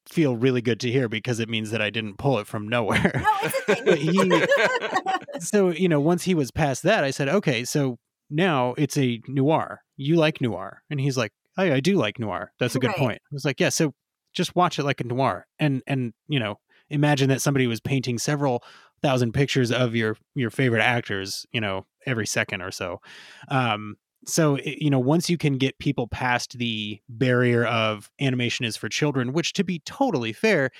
feel 0.09 0.37
really 0.37 0.61
good 0.63 0.81
to 0.81 0.91
hear 0.91 1.09
because 1.09 1.41
it 1.41 1.49
means 1.49 1.71
that 1.71 1.81
I 1.83 1.91
didn't 1.91 2.19
pull 2.19 2.39
it 2.39 2.47
from 2.47 2.69
nowhere. 2.69 3.13
No, 3.15 3.29
it's 3.43 3.69
a 3.69 3.75
thing. 3.75 3.97
he- 5.37 5.41
so, 5.41 5.71
you 5.71 5.89
know, 5.89 6.01
once 6.01 6.25
he 6.25 6.35
was 6.35 6.51
past 6.51 6.83
that, 6.85 7.05
I 7.05 7.11
said, 7.11 7.29
okay, 7.29 7.65
so 7.65 7.99
now 8.31 8.75
it's 8.79 8.97
a 8.97 9.21
noir. 9.27 9.81
You 9.97 10.17
like 10.17 10.41
noir, 10.41 10.83
and 10.91 11.01
he's 11.01 11.17
like, 11.17 11.33
oh, 11.57 11.65
yeah, 11.65 11.75
I 11.75 11.81
do 11.81 11.97
like 11.97 12.19
noir. 12.19 12.53
That's 12.61 12.75
a 12.77 12.79
good 12.79 12.89
Right. 12.89 12.97
point. 12.97 13.19
I 13.25 13.33
was 13.33 13.45
like, 13.45 13.59
yeah, 13.59 13.71
so 13.71 13.93
just 14.35 14.55
watch 14.55 14.79
it 14.79 14.85
like 14.85 15.01
a 15.01 15.05
noir, 15.05 15.47
and 15.59 15.83
and 15.87 16.13
you 16.29 16.39
know, 16.39 16.57
imagine 16.91 17.29
that 17.31 17.41
somebody 17.43 17.67
was 17.67 17.81
painting 17.81 18.19
several 18.19 18.63
thousand 19.03 19.33
pictures 19.33 19.71
of 19.73 19.95
your 19.95 20.17
your 20.35 20.51
favorite 20.51 20.83
actors, 20.83 21.47
you 21.53 21.61
know, 21.61 21.87
every 22.07 22.27
second 22.27 22.63
or 22.63 22.71
so. 22.71 23.01
Um, 23.49 23.97
so 24.27 24.59
you 24.65 24.91
know, 24.91 24.99
once 24.99 25.31
you 25.31 25.39
can 25.39 25.59
get 25.59 25.79
people 25.79 26.09
past 26.09 26.59
the 26.59 27.01
barrier 27.09 27.65
of 27.67 28.11
animation 28.21 28.65
is 28.65 28.77
for 28.77 28.89
children, 28.89 29.33
which 29.33 29.53
to 29.55 29.65
be 29.65 29.81
totally 29.81 30.33
fair, 30.33 30.71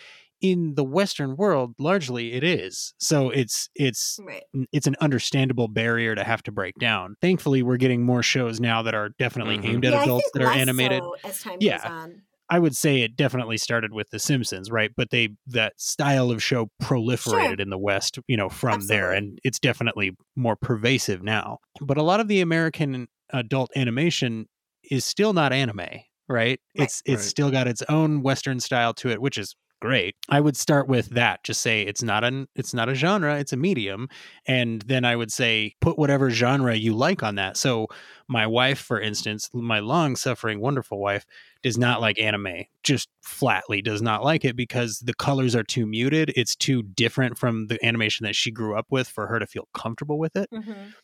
in 0.41 0.75
the 0.75 0.85
Western 0.85 1.37
world, 1.37 1.75
largely 1.79 2.33
it 2.33 2.45
is. 2.45 2.95
So 2.99 3.31
it's 3.31 3.69
it's 3.75 4.19
Right. 4.19 4.45
it's 4.73 4.87
an 4.87 4.97
understandable 5.01 5.69
barrier 5.69 6.15
to 6.15 6.25
have 6.25 6.43
to 6.45 6.53
break 6.53 6.77
down. 6.79 7.17
Thankfully, 7.21 7.63
we're 7.63 7.77
getting 7.77 8.05
more 8.05 8.23
shows 8.23 8.61
now 8.61 8.83
that 8.83 8.95
are 8.95 9.11
definitely 9.19 9.59
Mhm. 9.59 9.65
aimed 9.65 9.85
at 9.85 9.93
yeah, 9.93 10.03
adults 10.03 10.31
that 10.33 10.43
are 10.43 10.51
animated. 10.51 11.03
so 11.03 11.17
as 11.25 11.39
time 11.41 11.61
Yeah. 11.61 11.79
goes 11.79 11.85
on. 11.85 12.23
I 12.51 12.59
would 12.59 12.77
say 12.77 13.03
it 13.03 13.17
definitely 13.17 13.59
started 13.59 13.93
with 13.93 14.11
The 14.11 14.19
Simpsons, 14.19 14.71
right? 14.71 14.91
But 14.97 15.11
they 15.11 15.31
that 15.47 15.75
style 15.81 16.31
of 16.31 16.43
show 16.43 16.71
proliferated 16.83 17.61
in 17.61 17.71
the 17.71 17.79
West, 17.79 18.19
you 18.27 18.37
know, 18.37 18.49
from 18.49 18.87
there, 18.87 19.13
and 19.13 19.39
it's 19.45 19.59
definitely 19.59 20.17
more 20.37 20.57
pervasive 20.57 21.23
now. 21.23 21.59
But 21.81 21.99
a 21.99 22.03
lot 22.03 22.21
of 22.21 22.29
the 22.29 22.41
American 22.41 23.09
adult 23.31 23.71
animation 23.77 24.47
is 24.91 25.05
still 25.05 25.33
not 25.33 25.53
anime, 25.53 25.87
right? 26.29 26.61
It's 26.75 27.03
it's 27.05 27.23
Right. 27.23 27.31
still 27.31 27.51
got 27.51 27.69
its 27.69 27.83
own 27.89 28.23
Western 28.23 28.61
style 28.61 28.95
to 28.95 29.11
it, 29.11 29.21
which 29.21 29.37
is 29.37 29.55
great. 29.81 30.17
I 30.29 30.41
would 30.41 30.57
start 30.57 30.89
with 30.89 31.11
that. 31.11 31.45
Just 31.45 31.61
say 31.61 31.83
it's 31.83 32.03
not 32.03 32.25
an 32.25 32.49
it's 32.57 32.75
not 32.75 32.89
a 32.89 32.95
genre, 32.95 33.39
it's 33.39 33.53
a 33.53 33.57
medium, 33.57 34.09
and 34.47 34.83
then 34.83 35.05
I 35.05 35.15
would 35.17 35.31
say 35.31 35.75
put 35.81 35.99
whatever 35.99 36.31
genre 36.31 36.75
you 36.75 36.95
like 36.95 37.23
on 37.23 37.35
that. 37.37 37.57
So 37.57 37.89
my 38.29 38.47
wife, 38.47 38.79
for 38.81 39.01
instance, 39.01 39.49
my 39.53 39.79
long 39.81 40.17
suffering, 40.17 40.61
wonderful 40.61 40.99
wife 40.99 41.25
does 41.63 41.77
not 41.79 42.01
like 42.01 42.19
anime 42.21 42.65
just 42.85 43.09
flatly 43.23 43.83
does 43.83 44.01
not 44.03 44.23
like 44.25 44.45
it 44.45 44.57
because 44.57 44.99
the 45.01 45.15
colors 45.15 45.55
are 45.57 45.65
too 45.65 45.87
muted. 45.87 46.33
It's 46.37 46.55
too 46.57 46.83
different 46.83 47.37
from 47.39 47.67
the 47.67 47.85
animation 47.85 48.25
that 48.25 48.37
she 48.37 48.51
grew 48.51 48.77
up 48.79 48.87
with 48.91 49.09
for 49.09 49.27
her 49.27 49.39
to 49.39 49.47
feel 49.47 49.69
comfortable 49.75 50.19
with 50.19 50.37
it. 50.37 50.49
Mhm. 50.53 50.95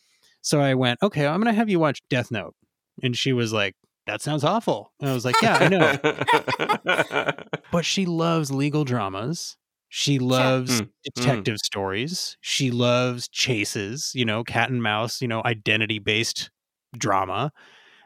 so 0.42 0.60
i 0.60 0.74
went 0.74 1.02
okay 1.02 1.26
i'm 1.26 1.40
gonna 1.40 1.52
have 1.52 1.68
you 1.70 1.78
watch 1.80 2.00
death 2.08 2.30
note. 2.30 2.54
And 3.02 3.16
she 3.16 3.32
was 3.32 3.52
like 3.52 3.74
that 4.06 4.22
sounds 4.22 4.44
awful. 4.44 4.92
And 5.00 5.10
i 5.10 5.14
was 5.14 5.24
like 5.24 5.40
yeah 5.40 5.56
i 5.56 5.66
know. 5.66 5.96
But 7.70 7.84
she 7.84 8.06
loves 8.06 8.50
legal 8.52 8.84
dramas. 8.84 9.56
She 9.88 10.18
loves 10.18 10.82
Mm, 10.82 10.90
detective 11.04 11.58
stories. 11.58 12.36
She 12.40 12.70
loves 12.70 13.28
chases 13.28 14.12
you 14.14 14.24
know 14.24 14.44
cat 14.44 14.70
and 14.70 14.82
mouse 14.82 15.20
you 15.22 15.28
know 15.28 15.42
identity 15.44 15.98
based 15.98 16.50
drama. 16.96 17.52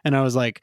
And 0.04 0.16
i 0.16 0.22
was 0.22 0.34
like 0.36 0.62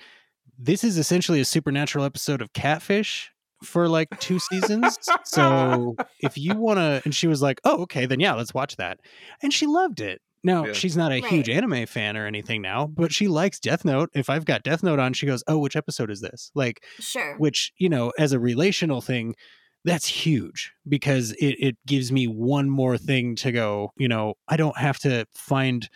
this 0.58 0.84
is 0.84 0.98
essentially 0.98 1.40
a 1.42 1.46
supernatural 1.46 2.06
episode 2.06 2.42
of 2.42 2.54
catfish 2.54 3.32
for 3.64 3.88
like 3.88 4.08
two 4.20 4.40
seasons. 4.40 4.98
So 5.24 5.96
if 6.20 6.38
you 6.38 6.56
want 6.60 6.78
to 6.78 7.02
and 7.06 7.14
she 7.16 7.28
was 7.28 7.42
like 7.42 7.60
oh 7.64 7.82
okay 7.84 8.06
then 8.06 8.20
yeah 8.20 8.34
let's 8.34 8.54
watch 8.54 8.76
that. 8.78 9.00
And 9.42 9.54
she 9.54 9.66
loved 9.66 10.00
it. 10.02 10.22
Now 10.44 10.66
Yeah. 10.68 10.74
she's 10.74 10.96
not 10.96 11.12
a 11.12 11.18
huge 11.20 11.50
anime 11.50 11.86
fan 11.88 12.16
or 12.18 12.28
anything 12.28 12.62
now 12.62 12.86
but 12.88 13.12
she 13.12 13.28
likes 13.28 13.60
death 13.60 13.84
note. 13.86 14.10
If 14.14 14.30
i've 14.30 14.46
got 14.46 14.64
death 14.64 14.84
note 14.84 15.00
on 15.00 15.14
she 15.14 15.26
goes 15.26 15.44
oh 15.48 15.58
which 15.58 15.76
episode 15.76 16.12
is 16.12 16.22
this? 16.22 16.52
Like 16.54 16.84
Sure. 17.00 17.36
which 17.38 17.72
you 17.78 17.90
know 17.90 18.12
as 18.20 18.32
a 18.34 18.40
relational 18.40 19.02
thing 19.02 19.36
that's 19.84 20.08
huge 20.08 20.72
because 20.88 21.32
it, 21.34 21.56
it 21.60 21.78
gives 21.86 22.12
me 22.12 22.26
one 22.28 22.70
more 22.70 22.98
thing 22.98 23.36
to 23.36 23.52
go 23.52 23.92
you 23.98 24.08
know 24.08 24.34
i 24.48 24.58
don't 24.58 24.78
have 24.80 24.98
to 24.98 25.26
find 25.36 25.90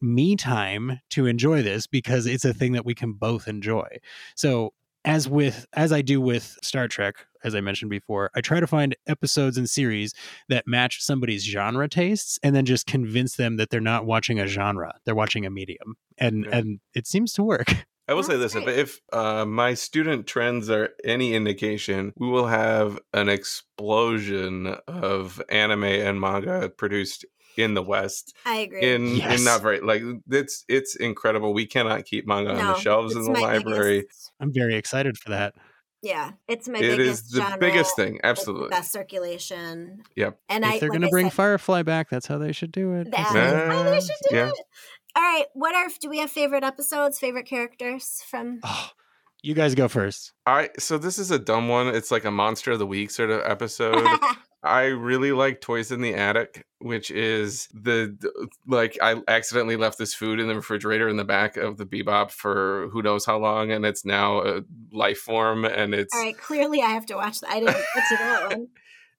me 0.00 0.36
time 0.36 1.00
to 1.10 1.26
enjoy 1.26 1.62
this 1.62 1.86
because 1.86 2.26
it's 2.26 2.44
a 2.44 2.54
thing 2.54 2.72
that 2.72 2.84
we 2.84 2.94
can 2.94 3.12
both 3.12 3.48
enjoy. 3.48 3.86
So 4.34 4.72
as 5.04 5.28
with 5.28 5.66
as 5.74 5.92
i 5.92 6.02
do 6.02 6.20
with 6.20 6.58
star 6.64 6.88
trek 6.88 7.14
as 7.44 7.54
i 7.54 7.60
mentioned 7.60 7.88
before 7.88 8.28
i 8.34 8.40
try 8.40 8.58
to 8.58 8.66
find 8.66 8.96
episodes 9.06 9.56
and 9.56 9.70
series 9.70 10.12
that 10.48 10.66
match 10.66 11.00
somebody's 11.00 11.44
genre 11.44 11.88
tastes 11.88 12.40
and 12.42 12.56
then 12.56 12.64
just 12.64 12.86
convince 12.86 13.36
them 13.36 13.56
that 13.56 13.70
they're 13.70 13.80
not 13.80 14.04
watching 14.04 14.40
a 14.40 14.48
genre 14.48 14.92
they're 15.04 15.14
watching 15.14 15.46
a 15.46 15.50
medium. 15.50 15.94
And 16.18 16.44
Yeah. 16.44 16.58
and 16.58 16.80
it 16.94 17.06
seems 17.06 17.32
to 17.34 17.42
work. 17.42 17.72
I 18.08 18.14
will 18.14 18.22
say 18.22 18.36
That's 18.36 18.54
this: 18.54 18.62
if, 18.62 18.68
if 18.68 19.00
uh, 19.12 19.44
my 19.44 19.74
student 19.74 20.28
trends 20.28 20.70
are 20.70 20.90
any 21.02 21.34
indication, 21.34 22.12
we 22.16 22.28
will 22.28 22.46
have 22.46 23.00
an 23.12 23.28
explosion 23.28 24.76
of 24.86 25.42
anime 25.48 25.82
and 25.82 26.20
manga 26.20 26.68
produced 26.68 27.24
in 27.58 27.74
the 27.74 27.82
West. 27.82 28.34
I 28.44 28.56
agree. 28.58 28.82
In 28.82 29.16
Yes. 29.16 29.38
in 29.38 29.44
not 29.44 29.62
very 29.62 29.80
like 29.80 30.02
it's 30.30 30.64
it's 30.68 30.94
incredible. 30.96 31.52
We 31.54 31.66
cannot 31.66 32.04
keep 32.04 32.26
manga 32.26 32.50
on 32.52 32.56
the 32.58 32.78
shelves 32.78 33.14
in 33.14 33.22
the 33.24 33.30
library. 33.40 34.00
biggest- 34.00 34.32
i'm 34.40 34.52
very 34.52 34.74
excited 34.76 35.16
for 35.18 35.30
that 35.30 35.54
yeah, 36.02 36.32
it's 36.46 36.68
my 36.68 36.78
It 36.78 36.98
biggest 36.98 37.24
is 37.24 37.30
the 37.30 37.40
genre. 37.40 37.58
biggest 37.58 37.96
thing, 37.96 38.20
absolutely. 38.22 38.68
best 38.68 38.92
circulation. 38.92 40.02
Yep. 40.14 40.38
And 40.48 40.62
if 40.64 40.70
I 40.70 40.78
they're 40.78 40.88
like 40.90 40.96
gonna 41.00 41.06
I 41.08 41.10
bring 41.10 41.26
said, 41.26 41.32
firefly 41.32 41.82
back 41.82 42.10
that's 42.10 42.26
how 42.26 42.38
they 42.38 42.52
should 42.52 42.70
do 42.70 42.92
it 42.92 43.04
That 43.10 43.12
That's 43.12 43.30
is 43.34 43.72
how 43.74 43.82
they 43.82 44.00
should 44.00 44.16
do 44.30 44.36
Yeah. 44.36 44.48
it. 44.48 44.54
All 45.16 45.22
right, 45.22 45.46
what 45.54 45.74
are 45.74 45.86
do 46.00 46.08
we 46.10 46.18
have 46.18 46.30
favorite 46.30 46.62
episodes, 46.62 47.18
favorite 47.18 47.46
characters 47.46 48.22
from? 48.28 48.60
Oh, 48.62 48.90
you 49.42 49.54
guys 49.54 49.74
go 49.74 49.88
first 49.88 50.32
All 50.46 50.54
right. 50.54 50.70
so 50.80 50.98
this 50.98 51.18
is 51.18 51.30
a 51.32 51.38
dumb 51.38 51.68
one. 51.68 51.88
It's 51.88 52.10
like 52.12 52.24
a 52.26 52.30
monster 52.30 52.72
of 52.72 52.78
the 52.78 52.86
week 52.86 53.10
sort 53.10 53.30
of 53.30 53.40
episode. 53.44 54.06
I 54.66 54.86
really 54.86 55.32
like 55.32 55.60
Toys 55.60 55.92
in 55.92 56.00
the 56.00 56.14
Attic, 56.14 56.66
which 56.78 57.10
is 57.10 57.68
the 57.72 58.16
like 58.66 58.98
I 59.00 59.22
accidentally 59.28 59.76
left 59.76 59.98
this 59.98 60.14
food 60.14 60.40
in 60.40 60.48
the 60.48 60.54
refrigerator 60.54 61.08
in 61.08 61.16
the 61.16 61.24
back 61.24 61.56
of 61.56 61.76
the 61.76 61.86
Bebop 61.86 62.30
for 62.30 62.88
who 62.92 63.02
knows 63.02 63.24
how 63.24 63.38
long, 63.38 63.70
and 63.70 63.86
it's 63.86 64.04
now 64.04 64.42
a 64.42 64.62
life 64.92 65.18
form, 65.18 65.64
and 65.64 65.94
it's 65.94 66.14
All 66.14 66.22
right, 66.22 66.36
clearly 66.36 66.82
I 66.82 66.90
have 66.90 67.06
to 67.06 67.14
watch 67.14 67.40
that. 67.40 67.50
I 67.50 67.60
didn't 67.60 67.76
get 67.94 68.08
to 68.08 68.16
that 68.18 68.50
one. 68.50 68.68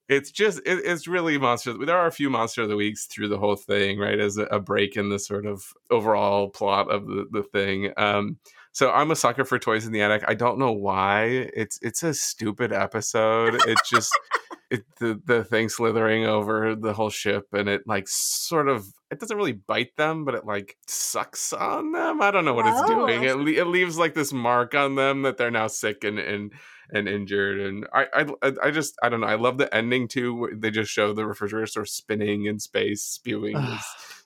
it's 0.08 0.30
just 0.30 0.58
it, 0.60 0.80
it's 0.84 1.06
really 1.06 1.38
monster. 1.38 1.74
There 1.74 1.98
are 1.98 2.06
a 2.06 2.12
few 2.12 2.30
monster 2.30 2.62
of 2.62 2.68
the 2.68 2.76
weeks 2.76 3.06
through 3.06 3.28
the 3.28 3.38
whole 3.38 3.56
thing, 3.56 3.98
right? 3.98 4.18
As 4.18 4.36
a, 4.38 4.44
a 4.44 4.60
break 4.60 4.96
in 4.96 5.08
the 5.08 5.18
sort 5.18 5.46
of 5.46 5.64
overall 5.90 6.48
plot 6.50 6.90
of 6.90 7.06
the 7.06 7.26
the 7.30 7.42
thing. 7.42 7.92
Um, 7.96 8.38
so 8.78 8.92
I'm 8.92 9.10
a 9.10 9.16
sucker 9.16 9.44
for 9.44 9.58
Toys 9.58 9.86
in 9.86 9.92
the 9.92 10.02
Attic. 10.02 10.22
I 10.28 10.34
don't 10.34 10.56
know 10.56 10.70
why. 10.70 11.24
It's 11.52 11.80
it's 11.82 12.04
a 12.04 12.14
stupid 12.14 12.72
episode. 12.72 13.60
It's 13.66 13.90
just 13.90 14.16
it, 14.70 14.84
the 15.00 15.20
the 15.26 15.42
thing 15.42 15.68
slithering 15.68 16.26
over 16.26 16.76
the 16.76 16.92
whole 16.92 17.10
ship, 17.10 17.48
and 17.52 17.68
it 17.68 17.88
like 17.88 18.06
sort 18.06 18.68
of 18.68 18.86
it 19.10 19.18
doesn't 19.18 19.36
really 19.36 19.50
bite 19.50 19.96
them, 19.96 20.24
but 20.24 20.36
it 20.36 20.46
like 20.46 20.76
sucks 20.86 21.52
on 21.52 21.90
them. 21.90 22.22
I 22.22 22.30
don't 22.30 22.44
know 22.44 22.54
what 22.54 22.68
it's 22.68 22.88
doing. 22.88 23.24
It, 23.24 23.36
le- 23.38 23.50
it 23.50 23.66
leaves 23.66 23.98
like 23.98 24.14
this 24.14 24.32
mark 24.32 24.76
on 24.76 24.94
them 24.94 25.22
that 25.22 25.38
they're 25.38 25.50
now 25.50 25.66
sick 25.66 26.04
and 26.04 26.20
and 26.20 26.52
and 26.92 27.08
injured. 27.08 27.58
And 27.58 27.84
I 27.92 28.06
I 28.42 28.52
I 28.62 28.70
just 28.70 28.94
I 29.02 29.08
don't 29.08 29.22
know. 29.22 29.26
I 29.26 29.34
love 29.34 29.58
the 29.58 29.74
ending 29.74 30.06
too. 30.06 30.36
where 30.36 30.54
They 30.54 30.70
just 30.70 30.92
show 30.92 31.12
the 31.12 31.26
refrigerator 31.26 31.66
sort 31.66 31.86
of 31.86 31.90
spinning 31.90 32.44
in 32.44 32.60
space, 32.60 33.02
spewing 33.02 33.56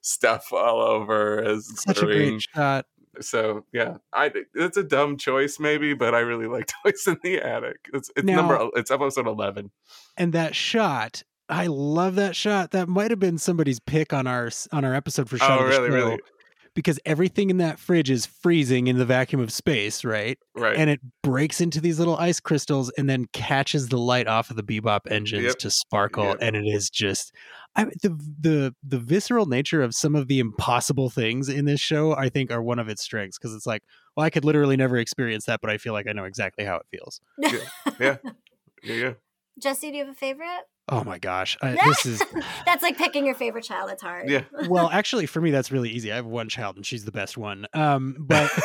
stuff 0.02 0.52
all 0.52 0.82
over 0.82 1.42
as 1.42 1.70
such 1.80 2.02
a 2.02 2.04
great 2.04 2.42
shot 2.54 2.84
So 3.20 3.64
yeah, 3.72 3.98
I 4.12 4.30
it's 4.54 4.76
a 4.76 4.82
dumb 4.82 5.16
choice 5.16 5.58
maybe, 5.60 5.94
but 5.94 6.14
I 6.14 6.20
really 6.20 6.46
like 6.46 6.70
Toys 6.84 7.04
in 7.06 7.18
the 7.22 7.40
Attic. 7.40 7.88
It's 7.92 8.10
it's 8.16 8.26
number 8.26 8.68
it's 8.74 8.90
episode 8.90 9.26
eleven. 9.26 9.70
and 10.16 10.32
that 10.32 10.54
shot 10.54 11.22
i 11.48 11.66
love 11.66 12.14
that 12.14 12.36
shot 12.36 12.70
that 12.70 12.88
might 12.88 13.10
have 13.10 13.18
been 13.18 13.36
somebody's 13.36 13.80
pick 13.80 14.12
on 14.12 14.26
our 14.26 14.48
on 14.70 14.84
our 14.84 14.94
episode 14.94 15.28
for 15.28 15.36
shot 15.36 15.60
Oh 15.60 15.64
really 15.64 15.90
really 15.90 16.20
because 16.74 16.98
everything 17.04 17.50
in 17.50 17.58
that 17.58 17.78
fridge 17.78 18.10
is 18.10 18.24
freezing 18.26 18.86
in 18.86 18.96
the 18.98 19.04
vacuum 19.04 19.40
of 19.40 19.52
space 19.52 20.04
right 20.04 20.38
right. 20.54 20.76
and 20.76 20.88
it 20.90 21.00
breaks 21.22 21.60
into 21.60 21.80
these 21.80 21.98
little 21.98 22.16
ice 22.16 22.40
crystals 22.40 22.90
and 22.96 23.08
then 23.10 23.26
catches 23.32 23.88
the 23.88 23.98
light 23.98 24.26
off 24.26 24.50
of 24.50 24.56
the 24.56 24.62
bebop 24.62 25.00
engines 25.10 25.44
Yep. 25.44 25.58
to 25.58 25.70
sparkle 25.70 26.24
Yep. 26.24 26.38
and 26.40 26.56
it 26.56 26.64
is 26.66 26.88
just 26.90 27.34
I, 27.76 27.84
the 27.84 28.18
the 28.40 28.74
the 28.82 28.98
visceral 28.98 29.46
nature 29.46 29.82
of 29.82 29.94
some 29.94 30.14
of 30.14 30.28
the 30.28 30.38
impossible 30.40 31.08
things 31.10 31.48
in 31.48 31.64
this 31.64 31.80
show 31.80 32.14
i 32.16 32.28
think 32.28 32.50
are 32.50 32.62
one 32.62 32.78
of 32.78 32.88
its 32.88 33.02
strengths 33.02 33.38
because 33.38 33.54
it's 33.54 33.66
like 33.66 33.82
well 34.16 34.24
i 34.26 34.30
could 34.30 34.44
literally 34.44 34.76
never 34.76 34.96
experience 34.98 35.46
that 35.46 35.60
but 35.60 35.70
i 35.70 35.78
feel 35.78 35.92
like 35.92 36.06
i 36.06 36.12
know 36.12 36.24
exactly 36.24 36.64
how 36.64 36.76
it 36.76 36.86
feels 36.90 37.20
Yeah. 37.38 37.58
yeah, 38.00 38.16
yeah. 38.82 39.12
Jesse, 39.60 39.90
do 39.90 39.96
you 39.96 40.04
have 40.04 40.12
a 40.12 40.16
favorite? 40.16 40.66
oh 40.88 41.04
my 41.04 41.18
gosh 41.18 41.56
I, 41.62 41.72
this 41.86 42.06
is 42.06 42.22
That's 42.66 42.82
like 42.82 42.98
picking 42.98 43.24
your 43.24 43.36
favorite 43.36 43.64
child. 43.64 43.90
It's 43.92 44.02
hard. 44.02 44.28
Yeah. 44.28 44.42
well 44.68 44.90
actually 44.90 45.26
for 45.26 45.40
me 45.40 45.50
that's 45.50 45.70
really 45.70 45.90
easy 45.90 46.10
i 46.10 46.16
have 46.16 46.26
one 46.26 46.48
child 46.48 46.76
and 46.76 46.84
she's 46.84 47.04
the 47.04 47.12
best 47.12 47.38
one 47.38 47.66
um 47.72 48.16
but 48.18 48.50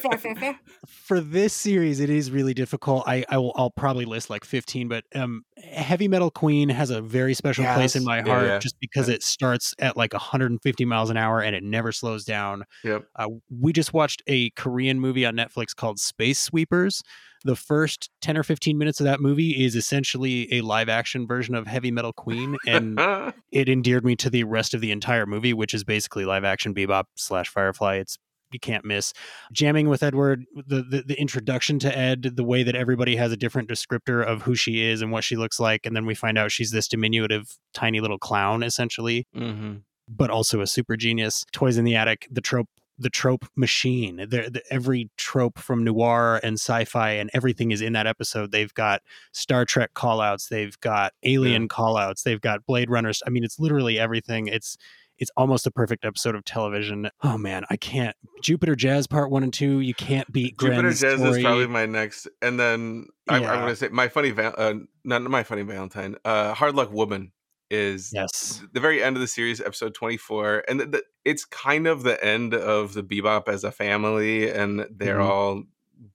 fair, 0.00 0.18
fair, 0.18 0.34
fair. 0.34 0.60
For 0.86 1.20
this 1.20 1.52
series, 1.52 2.00
it 2.00 2.10
is 2.10 2.30
really 2.30 2.54
difficult. 2.54 3.04
I, 3.06 3.24
I 3.28 3.38
will 3.38 3.52
I'll 3.54 3.70
probably 3.70 4.04
list 4.04 4.30
like 4.30 4.44
15, 4.44 4.88
but 4.88 5.04
um 5.14 5.44
Heavy 5.56 6.08
Metal 6.08 6.30
Queen 6.30 6.68
has 6.68 6.90
a 6.90 7.00
very 7.00 7.34
special 7.34 7.64
place 7.74 7.96
in 7.96 8.04
my 8.04 8.20
heart 8.20 8.46
yeah. 8.46 8.58
just 8.58 8.78
because 8.80 9.08
it 9.08 9.22
starts 9.22 9.74
at 9.78 9.96
like 9.96 10.12
150 10.12 10.84
miles 10.84 11.10
an 11.10 11.16
hour 11.16 11.40
and 11.40 11.54
it 11.54 11.62
never 11.62 11.92
slows 11.92 12.24
down. 12.24 12.64
Yep. 12.82 13.04
Uh, 13.16 13.28
we 13.48 13.72
just 13.72 13.94
watched 13.94 14.22
a 14.26 14.50
Korean 14.50 14.98
movie 14.98 15.24
on 15.24 15.34
Netflix 15.34 15.74
called 15.74 15.98
Space 15.98 16.40
Sweepers. 16.40 17.02
The 17.44 17.56
first 17.56 18.10
10 18.22 18.36
or 18.36 18.42
15 18.42 18.78
minutes 18.78 19.00
of 19.00 19.04
that 19.04 19.20
movie 19.20 19.64
is 19.64 19.76
essentially 19.76 20.52
a 20.52 20.62
live 20.62 20.88
action 20.88 21.26
version 21.26 21.54
of 21.54 21.66
Heavy 21.66 21.90
Metal 21.90 22.12
Queen. 22.12 22.56
And 22.66 22.98
it 23.52 23.68
endeared 23.68 24.04
me 24.04 24.16
to 24.16 24.30
the 24.30 24.44
rest 24.44 24.74
of 24.74 24.80
the 24.80 24.90
entire 24.90 25.26
movie, 25.26 25.52
which 25.52 25.74
is 25.74 25.84
basically 25.84 26.24
live 26.24 26.44
action 26.44 26.74
bebop 26.74 27.04
slash 27.16 27.48
Firefly. 27.48 27.96
It's 27.96 28.18
you 28.50 28.60
can't 28.60 28.84
miss 28.84 29.12
jamming 29.52 29.88
with 29.88 30.02
Edward. 30.02 30.44
The, 30.54 30.82
the 30.82 31.02
the 31.06 31.20
introduction 31.20 31.80
to 31.80 31.98
Ed, 31.98 32.34
the 32.36 32.44
way 32.44 32.62
that 32.62 32.76
everybody 32.76 33.16
has 33.16 33.32
a 33.32 33.36
different 33.36 33.68
descriptor 33.68 34.24
of 34.24 34.42
who 34.42 34.54
she 34.54 34.82
is 34.82 35.02
and 35.02 35.10
what 35.10 35.24
she 35.24 35.36
looks 35.36 35.58
like, 35.58 35.86
and 35.86 35.96
then 35.96 36.06
we 36.06 36.14
find 36.14 36.38
out 36.38 36.52
she's 36.52 36.70
this 36.70 36.86
diminutive, 36.86 37.58
tiny 37.72 38.00
little 38.00 38.18
clown, 38.18 38.62
essentially 38.62 39.26
hmm 39.34 39.74
but 40.08 40.30
also 40.30 40.60
a 40.60 40.66
super 40.66 40.96
genius. 40.96 41.44
Toys 41.52 41.76
in 41.76 41.84
the 41.84 41.96
Attic, 41.96 42.28
the 42.30 42.40
trope, 42.40 42.68
the 42.98 43.10
trope 43.10 43.46
machine. 43.56 44.16
The, 44.16 44.50
the, 44.50 44.62
every 44.70 45.10
trope 45.16 45.58
from 45.58 45.84
noir 45.84 46.40
and 46.42 46.54
sci-fi 46.54 47.12
and 47.12 47.30
everything 47.34 47.72
is 47.72 47.80
in 47.80 47.92
that 47.94 48.06
episode. 48.06 48.52
They've 48.52 48.72
got 48.72 49.02
Star 49.32 49.64
Trek 49.64 49.94
callouts, 49.94 50.48
they've 50.48 50.78
got 50.80 51.12
Alien 51.22 51.68
callouts, 51.68 52.22
they've 52.22 52.40
got 52.40 52.66
Blade 52.66 52.90
Runners. 52.90 53.22
I 53.26 53.30
mean, 53.30 53.44
it's 53.44 53.58
literally 53.58 53.98
everything. 53.98 54.46
It's 54.46 54.76
it's 55.18 55.30
almost 55.36 55.66
a 55.66 55.70
perfect 55.70 56.04
episode 56.04 56.34
of 56.34 56.44
television. 56.44 57.08
Oh 57.22 57.38
man, 57.38 57.64
I 57.70 57.76
can't. 57.76 58.16
Jupiter 58.42 58.74
Jazz 58.74 59.06
Part 59.06 59.30
One 59.30 59.42
and 59.42 59.52
Two. 59.52 59.80
You 59.80 59.94
can't 59.94 60.30
beat 60.32 60.58
Jupiter 60.58 60.82
Gren's 60.82 61.00
Jazz 61.00 61.20
story. 61.20 61.38
is 61.38 61.44
probably 61.44 61.66
my 61.68 61.86
next, 61.86 62.28
and 62.42 62.58
then 62.58 63.06
I'm, 63.28 63.44
I'm 63.44 63.60
going 63.60 63.68
to 63.68 63.76
say 63.76 63.88
my 63.88 64.08
funny, 64.08 64.30
val- 64.30 64.54
uh, 64.56 64.74
not 65.04 65.22
my 65.22 65.42
funny 65.42 65.62
Valentine. 65.62 66.16
Uh, 66.24 66.52
Hard 66.54 66.74
Luck 66.74 66.92
Woman 66.92 67.32
is 67.70 68.10
yes. 68.14 68.62
the 68.72 68.80
very 68.80 69.02
end 69.02 69.16
of 69.16 69.20
the 69.20 69.26
series, 69.28 69.60
episode 69.60 69.94
24, 69.94 70.64
and 70.68 70.78
th- 70.80 70.90
th- 70.92 71.04
it's 71.24 71.44
kind 71.44 71.86
of 71.86 72.02
the 72.02 72.22
end 72.24 72.54
of 72.54 72.94
the 72.94 73.02
Bebop 73.02 73.48
as 73.48 73.64
a 73.64 73.70
family, 73.72 74.50
and 74.50 74.86
they're 74.90 75.18
Mhm. 75.18 75.24
all 75.28 75.62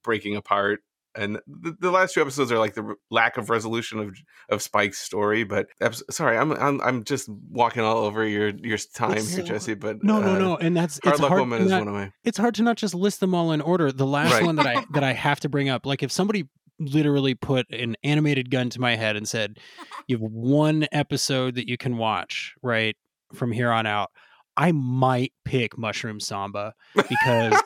breaking 0.03 0.35
apart. 0.35 0.81
And 1.15 1.39
the, 1.47 1.75
the 1.79 1.89
last 1.91 2.13
two 2.13 2.21
episodes 2.21 2.51
are 2.51 2.59
like 2.59 2.75
the 2.75 2.83
r- 2.83 2.95
lack 3.09 3.37
of 3.37 3.49
resolution 3.49 3.99
of 3.99 4.15
of 4.49 4.61
Spike's 4.61 4.99
story. 4.99 5.43
But 5.43 5.67
sorry, 6.11 6.37
I'm, 6.37 6.51
I'm 6.53 6.79
I'm 6.81 7.03
just 7.03 7.27
walking 7.49 7.81
all 7.81 7.97
over 8.05 8.25
your 8.27 8.49
your 8.49 8.77
time 8.77 9.11
It's- 9.13 9.33
here, 9.33 9.43
Jesse. 9.43 9.73
But 9.73 10.03
No, 10.03 10.19
no, 10.21 10.35
uh, 10.35 10.37
no, 10.39 10.57
and 10.57 10.77
that's 10.77 10.99
Hard 11.03 11.13
it's 11.15 11.21
Luck 11.21 11.29
hard 11.29 11.39
Woman 11.41 11.63
is 11.63 11.71
not- 11.71 11.79
one 11.79 11.87
of 11.87 11.93
my. 11.95 12.11
it's 12.23 12.37
hard 12.37 12.53
to 12.55 12.61
not 12.63 12.77
just 12.77 12.93
list 12.93 13.21
them 13.21 13.33
all 13.33 13.51
in 13.51 13.59
order. 13.59 13.91
The 13.91 14.05
last 14.05 14.33
Right. 14.33 14.45
one 14.45 14.55
that 14.57 14.67
I 14.67 14.85
that 14.93 15.03
I 15.03 15.13
have 15.27 15.39
to 15.41 15.49
bring 15.49 15.67
up, 15.67 15.85
like 15.85 16.03
if 16.03 16.11
somebody 16.11 16.47
literally 16.79 17.35
put 17.35 17.69
an 17.71 17.95
animated 18.03 18.49
gun 18.49 18.69
to 18.71 18.81
my 18.81 18.95
head 18.95 19.15
and 19.15 19.27
said, 19.27 19.59
"You 20.07 20.17
have 20.17 20.21
one 20.31 20.87
episode 20.91 21.55
that 21.55 21.67
you 21.67 21.77
can 21.77 21.97
watch 21.97 22.55
right 22.63 22.95
from 23.33 23.51
here 23.51 23.71
on 23.71 23.85
out," 23.85 24.09
I 24.57 24.71
might 24.71 25.33
pick 25.45 25.77
Mushroom 25.77 26.19
Samba 26.19 26.73
because 27.07 27.61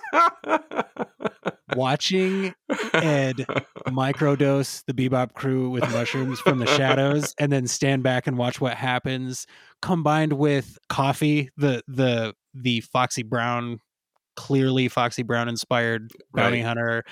watching 1.76 2.54
Ed 2.94 3.46
microdose 3.88 4.84
the 4.86 4.94
Bebop 4.94 5.34
crew 5.34 5.70
with 5.70 5.84
mushrooms 5.92 6.40
from 6.40 6.60
the 6.60 6.68
shadows 6.68 7.34
and 7.40 7.52
then 7.52 7.68
stand 7.68 8.04
back 8.04 8.28
and 8.28 8.38
watch 8.38 8.62
what 8.62 8.76
happens 8.76 9.48
combined 9.82 10.34
with 10.34 10.78
coffee 10.90 11.50
the 11.58 11.82
the 11.88 12.34
the 12.54 12.82
Foxy 12.82 13.24
Brown 13.24 13.80
clearly 14.36 14.88
Foxy 14.88 15.24
Brown 15.24 15.48
inspired 15.50 16.12
bounty 16.34 16.58
Right. 16.58 16.66
hunter 16.66 17.04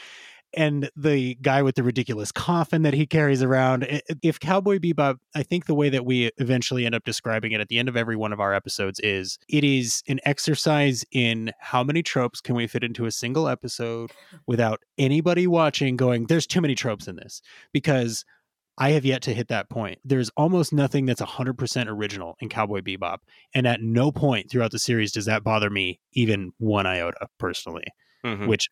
and 0.53 0.89
the 0.95 1.35
guy 1.35 1.61
with 1.61 1.75
the 1.75 1.83
ridiculous 1.83 2.31
coffin 2.31 2.81
that 2.81 2.93
he 2.93 3.05
carries 3.05 3.41
around. 3.41 3.87
If 4.21 4.39
Cowboy 4.39 4.79
Bebop, 4.79 5.17
I 5.35 5.43
think 5.43 5.65
the 5.65 5.73
way 5.73 5.89
that 5.89 6.05
we 6.05 6.31
eventually 6.37 6.85
end 6.85 6.95
up 6.95 7.03
describing 7.03 7.51
it 7.51 7.61
at 7.61 7.69
the 7.69 7.79
end 7.79 7.89
of 7.89 7.95
every 7.95 8.15
one 8.15 8.33
of 8.33 8.39
our 8.39 8.53
episodes 8.53 8.99
is 9.01 9.39
it 9.47 9.63
is 9.63 10.03
an 10.07 10.19
exercise 10.25 11.05
in 11.11 11.51
how 11.59 11.83
many 11.83 12.03
tropes 12.03 12.41
can 12.41 12.55
we 12.55 12.67
fit 12.67 12.83
into 12.83 13.05
a 13.05 13.11
single 13.11 13.47
episode 13.47 14.11
without 14.47 14.81
anybody 14.97 15.47
watching 15.47 15.95
going, 15.95 16.25
there's 16.27 16.47
too 16.47 16.61
many 16.61 16.75
tropes 16.75 17.07
in 17.07 17.15
this. 17.15 17.41
Because 17.71 18.25
I 18.77 18.91
have 18.91 19.05
yet 19.05 19.21
to 19.23 19.33
hit 19.33 19.49
that 19.49 19.69
point. 19.69 19.99
There's 20.03 20.29
almost 20.37 20.73
nothing 20.73 21.05
that's 21.05 21.21
100% 21.21 21.87
original 21.87 22.35
in 22.39 22.49
Cowboy 22.49 22.81
Bebop. 22.81 23.17
And 23.53 23.67
at 23.67 23.81
no 23.81 24.11
point 24.11 24.49
throughout 24.49 24.71
the 24.71 24.79
series 24.79 25.11
does 25.11 25.25
that 25.25 25.43
bother 25.43 25.69
me, 25.69 25.99
even 26.13 26.51
one 26.57 26.87
iota 26.87 27.27
personally, 27.37 27.83
Mhm. 28.25 28.47
which 28.47 28.65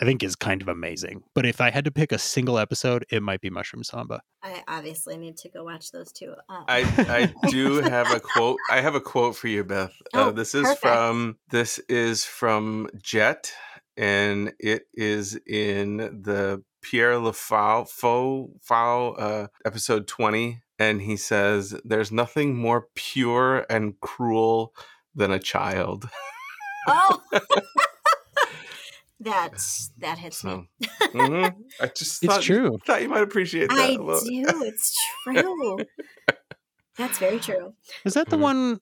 I 0.00 0.04
think 0.04 0.22
is 0.22 0.34
kind 0.34 0.60
of 0.60 0.68
amazing. 0.68 1.22
But 1.34 1.46
if 1.46 1.60
I 1.60 1.70
had 1.70 1.84
to 1.84 1.90
pick 1.92 2.10
a 2.10 2.18
single 2.18 2.58
episode, 2.58 3.04
it 3.10 3.22
might 3.22 3.40
be 3.40 3.48
Mushroom 3.50 3.84
Samba. 3.84 4.22
I 4.42 4.62
obviously 4.66 5.16
need 5.16 5.36
to 5.38 5.48
go 5.48 5.62
watch 5.64 5.92
those 5.92 6.10
two. 6.12 6.34
Um, 6.48 6.64
I 6.66 7.32
I 7.42 7.48
do 7.50 7.76
have 7.80 8.10
a 8.12 8.18
quote. 8.20 8.58
I 8.70 8.80
have 8.80 8.94
a 8.96 9.00
quote 9.00 9.36
for 9.36 9.48
you, 9.48 9.62
Beth. 9.64 9.92
Uh, 10.12 10.24
Oh, 10.26 10.30
this 10.32 10.54
is 10.54 10.62
perfect. 10.64 10.80
from 10.80 11.36
this 11.50 11.78
is 11.88 12.24
from 12.24 12.88
Jet, 13.00 13.52
and 13.96 14.52
it 14.58 14.82
is 14.94 15.38
in 15.46 15.96
the 15.98 16.62
Pierre 16.82 17.18
Le 17.18 17.32
Fou 17.32 17.84
Faux 17.84 18.50
Faux 18.62 19.20
uh, 19.20 19.46
episode 19.64 20.08
twenty, 20.08 20.60
and 20.78 21.02
he 21.02 21.16
says, 21.16 21.80
"There's 21.84 22.10
nothing 22.10 22.56
more 22.56 22.88
pure 22.96 23.64
and 23.70 23.98
cruel 24.00 24.74
than 25.14 25.30
a 25.30 25.38
child." 25.38 26.08
oh, 26.88 27.22
that 29.24 29.52
that 29.98 30.18
hits 30.18 30.44
me. 30.44 30.50
So, 30.82 30.86
mhm. 31.14 31.54
I 31.80 31.86
just 31.88 32.22
It's 32.22 32.32
thought, 32.32 32.42
true. 32.42 32.78
thought 32.86 33.02
you 33.02 33.08
might 33.08 33.22
appreciate 33.22 33.68
that. 33.68 33.78
I 33.78 33.92
a 33.94 33.98
little. 33.98 34.20
do. 34.20 34.44
It's 34.64 34.96
true. 35.24 35.78
That's 36.96 37.18
very 37.18 37.40
true. 37.40 37.74
Is 38.04 38.14
that 38.14 38.28
the 38.30 38.36
Mhm. 38.36 38.40
one? 38.40 38.80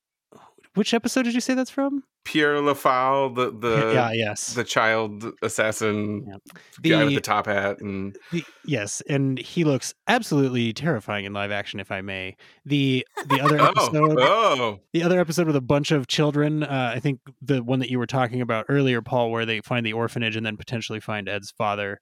Which 0.75 0.95
episode 0.95 1.25
did 1.25 1.35
you 1.35 1.41
say 1.41 1.53
that's 1.55 1.71
from? 1.71 2.03
Pierre 2.25 2.61
Le 2.61 2.75
Fou, 2.75 3.35
the 3.35 3.51
the 3.51 3.93
yeah, 3.95 4.13
yes. 4.13 4.55
the 4.55 4.65
child 4.65 5.25
assassin 5.43 6.25
Yeah. 6.27 6.37
guy 6.83 6.99
with 7.05 7.09
The- 7.11 7.15
the 7.17 7.21
top 7.21 7.47
hat 7.47 7.81
and 7.81 8.17
The- 8.31 8.45
yes, 8.65 9.03
and 9.09 9.39
he 9.39 9.65
looks 9.65 9.93
absolutely 10.09 10.73
terrifying 10.73 11.25
in 11.25 11.33
live 11.35 11.51
action, 11.51 11.79
if 11.81 11.91
I 11.91 12.01
may. 12.01 12.37
The 12.65 13.07
the 13.27 13.41
other 13.41 13.61
episode, 13.61 14.19
oh 14.19 14.57
oh 14.59 14.81
the 14.93 15.03
other 15.03 15.21
episode 15.21 15.47
with 15.47 15.57
a 15.57 15.61
bunch 15.61 15.91
of 15.91 16.07
children. 16.07 16.63
Uh, 16.63 16.93
I 16.95 17.01
think 17.01 17.21
the 17.43 17.63
one 17.63 17.81
that 17.81 17.91
you 17.91 17.99
were 17.99 18.07
talking 18.07 18.41
about 18.41 18.67
earlier, 18.69 19.03
Paul, 19.03 19.31
where 19.31 19.45
they 19.45 19.61
find 19.61 19.85
the 19.85 19.93
orphanage 19.93 20.37
and 20.37 20.47
then 20.47 20.57
potentially 20.57 21.01
find 21.01 21.29
Ed's 21.29 21.51
father. 21.51 22.01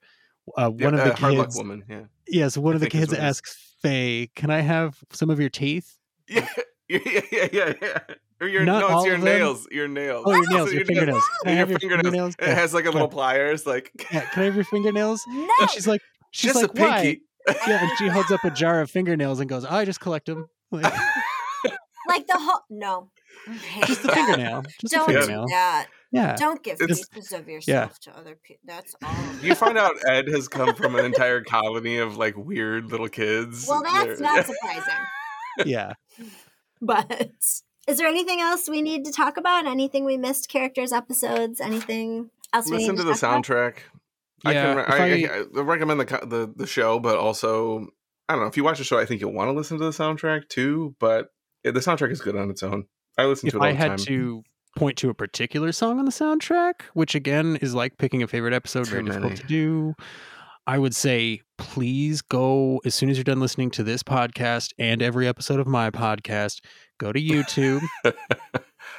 Uh, 0.56 0.70
yeah, 0.76 0.84
one 0.84 0.94
of 0.94 1.00
the 1.04 1.12
uh, 1.12 1.16
hard 1.16 1.34
luck 1.34 1.46
kids, 1.48 1.56
woman 1.56 1.82
yeah 1.88 2.02
yes, 2.28 2.56
one 2.56 2.74
I 2.74 2.76
of 2.76 2.80
the 2.80 2.90
kids 2.90 3.08
what 3.08 3.18
it 3.18 3.22
is. 3.22 3.24
asks 3.24 3.74
Faye, 3.82 4.30
"Can 4.36 4.50
I 4.50 4.60
have 4.60 4.98
some 5.12 5.30
of 5.30 5.40
your 5.40 5.50
teeth?" 5.50 5.96
yeah 6.28 6.46
yeah 6.88 6.98
yeah 7.32 7.48
yeah, 7.52 7.72
yeah. 7.80 7.98
Or 8.40 8.48
your 8.48 8.64
Not 8.64 8.80
no 8.80 8.98
it's 8.98 9.06
your 9.06 9.18
nails 9.18 9.66
your 9.70 9.88
nails 9.88 10.24
Oh, 10.26 10.34
your 10.34 10.44
So 10.44 10.50
nails, 10.56 10.72
your 10.72 10.84
fingernails. 10.84 11.24
Can 11.42 11.48
I 11.48 11.50
your 11.52 11.58
have 11.58 11.70
your 11.70 11.78
fingernails. 11.78 12.04
fingernails? 12.04 12.34
it 12.40 12.54
has 12.54 12.74
like 12.74 12.86
a 12.86 12.90
little 12.90 13.08
pliers 13.08 13.66
like 13.66 13.90
Yeah, 14.12 14.20
can 14.30 14.42
I 14.42 14.46
have 14.46 14.54
your 14.54 14.64
fingernails? 14.64 15.22
No, 15.28 15.48
And 15.60 15.70
she's 15.70 15.86
like, 15.86 16.00
she's 16.30 16.52
just 16.52 16.62
like, 16.62 16.78
a 16.78 16.82
why? 16.82 17.02
pinky 17.02 17.22
Yeah, 17.66 17.82
and 17.88 17.90
she 17.98 18.08
holds 18.08 18.30
up 18.30 18.44
a 18.44 18.50
jar 18.50 18.80
of 18.80 18.90
fingernails 18.96 19.40
and 19.40 19.48
goes, 19.48 19.64
"Oh, 19.64 19.70
I 19.74 19.84
just 19.86 20.00
collect 20.00 20.26
them." 20.26 20.46
Like, 20.70 20.84
like 22.08 22.26
the 22.26 22.36
whole. 22.38 22.60
No, 22.68 23.10
I 23.48 23.52
hate 23.54 23.84
just 23.86 24.02
the 24.02 24.12
fingernail. 24.12 24.62
Just 24.80 24.92
Don't 24.94 25.08
a 25.10 25.20
do 25.20 25.26
that. 25.48 25.86
Yeah. 26.12 26.36
Don't 26.36 26.62
give 26.62 26.80
It's- 26.80 27.06
pieces 27.08 27.32
of 27.32 27.48
yourself 27.48 27.98
to 28.00 28.16
other 28.16 28.36
people. 28.42 28.62
That's 28.66 28.94
all. 29.02 29.14
you 29.42 29.54
find 29.54 29.78
out 29.78 29.92
ed 30.06 30.28
has 30.28 30.48
come 30.48 30.74
from 30.74 30.96
an 30.96 31.04
entire 31.04 31.40
colony 31.42 31.96
of 31.98 32.16
like 32.16 32.36
weird 32.36 32.90
little 32.90 33.08
kids 33.08 33.66
Well, 33.68 33.82
that's 33.82 34.18
They're- 34.18 34.28
not 34.28 34.44
surprising. 34.46 34.94
Yeah. 35.64 35.92
But 36.82 37.32
is 37.90 37.98
there 37.98 38.06
anything 38.08 38.40
else 38.40 38.68
we 38.68 38.82
need 38.82 39.04
to 39.04 39.12
talk 39.12 39.36
about? 39.36 39.66
Anything 39.66 40.04
we 40.04 40.16
missed? 40.16 40.48
Characters, 40.48 40.92
episodes, 40.92 41.60
anything 41.60 42.30
else? 42.52 42.66
we 42.70 42.76
listen 42.78 42.94
need 42.94 42.98
to 42.98 43.04
the 43.04 43.14
talk 43.14 43.22
about? 43.22 43.44
soundtrack 43.44 43.74
I 44.44 44.52
Yeah, 44.52 44.62
can 44.64 44.76
re- 44.76 44.84
I, 44.86 44.96
I- 44.96 45.38
I, 45.38 45.60
I 45.60 45.62
recommend 45.62 46.00
the, 46.00 46.04
the 46.26 46.52
the 46.56 46.66
show, 46.66 46.98
but 46.98 47.16
also 47.18 47.88
I 48.28 48.34
don't 48.34 48.42
know 48.42 48.48
if 48.48 48.56
you 48.56 48.64
watch 48.64 48.78
the 48.78 48.84
show, 48.84 48.98
I 48.98 49.04
think 49.06 49.20
you'll 49.20 49.32
want 49.32 49.48
to 49.48 49.52
listen 49.52 49.78
to 49.78 49.84
the 49.84 49.90
soundtrack 49.90 50.48
too. 50.48 50.94
But 51.00 51.28
yeah, 51.64 51.72
the 51.72 51.80
soundtrack 51.80 52.10
is 52.12 52.20
good 52.20 52.36
on 52.36 52.48
its 52.50 52.62
own. 52.62 52.86
I 53.18 53.24
listen 53.26 53.48
If 53.48 53.52
to 53.52 53.58
it 53.58 53.60
all 53.60 53.66
I 53.66 53.72
the 53.72 53.78
had 53.78 53.88
time. 53.88 53.98
to 54.06 54.42
point 54.78 54.96
to 54.98 55.10
a 55.10 55.14
particular 55.14 55.72
song 55.72 55.98
on 55.98 56.04
the 56.04 56.12
soundtrack, 56.12 56.82
which 56.94 57.14
again 57.16 57.56
is 57.56 57.74
like 57.74 57.98
picking 57.98 58.22
a 58.22 58.28
favorite 58.28 58.54
episode, 58.54 58.84
Too 58.84 58.90
very 58.92 59.04
difficult 59.04 59.36
to 59.36 59.46
do, 59.46 59.94
I 60.66 60.78
would 60.78 60.94
say 60.94 61.40
please 61.58 62.22
go 62.22 62.80
as 62.84 62.94
soon 62.94 63.10
as 63.10 63.16
you're 63.16 63.24
done 63.24 63.40
listening 63.40 63.70
to 63.72 63.82
this 63.82 64.02
podcast 64.02 64.72
and 64.78 65.02
every 65.02 65.26
episode 65.26 65.58
of 65.60 65.66
my 65.66 65.90
podcast, 65.90 66.60
go 67.00 67.12
to 67.12 67.20
YouTube 67.20 67.80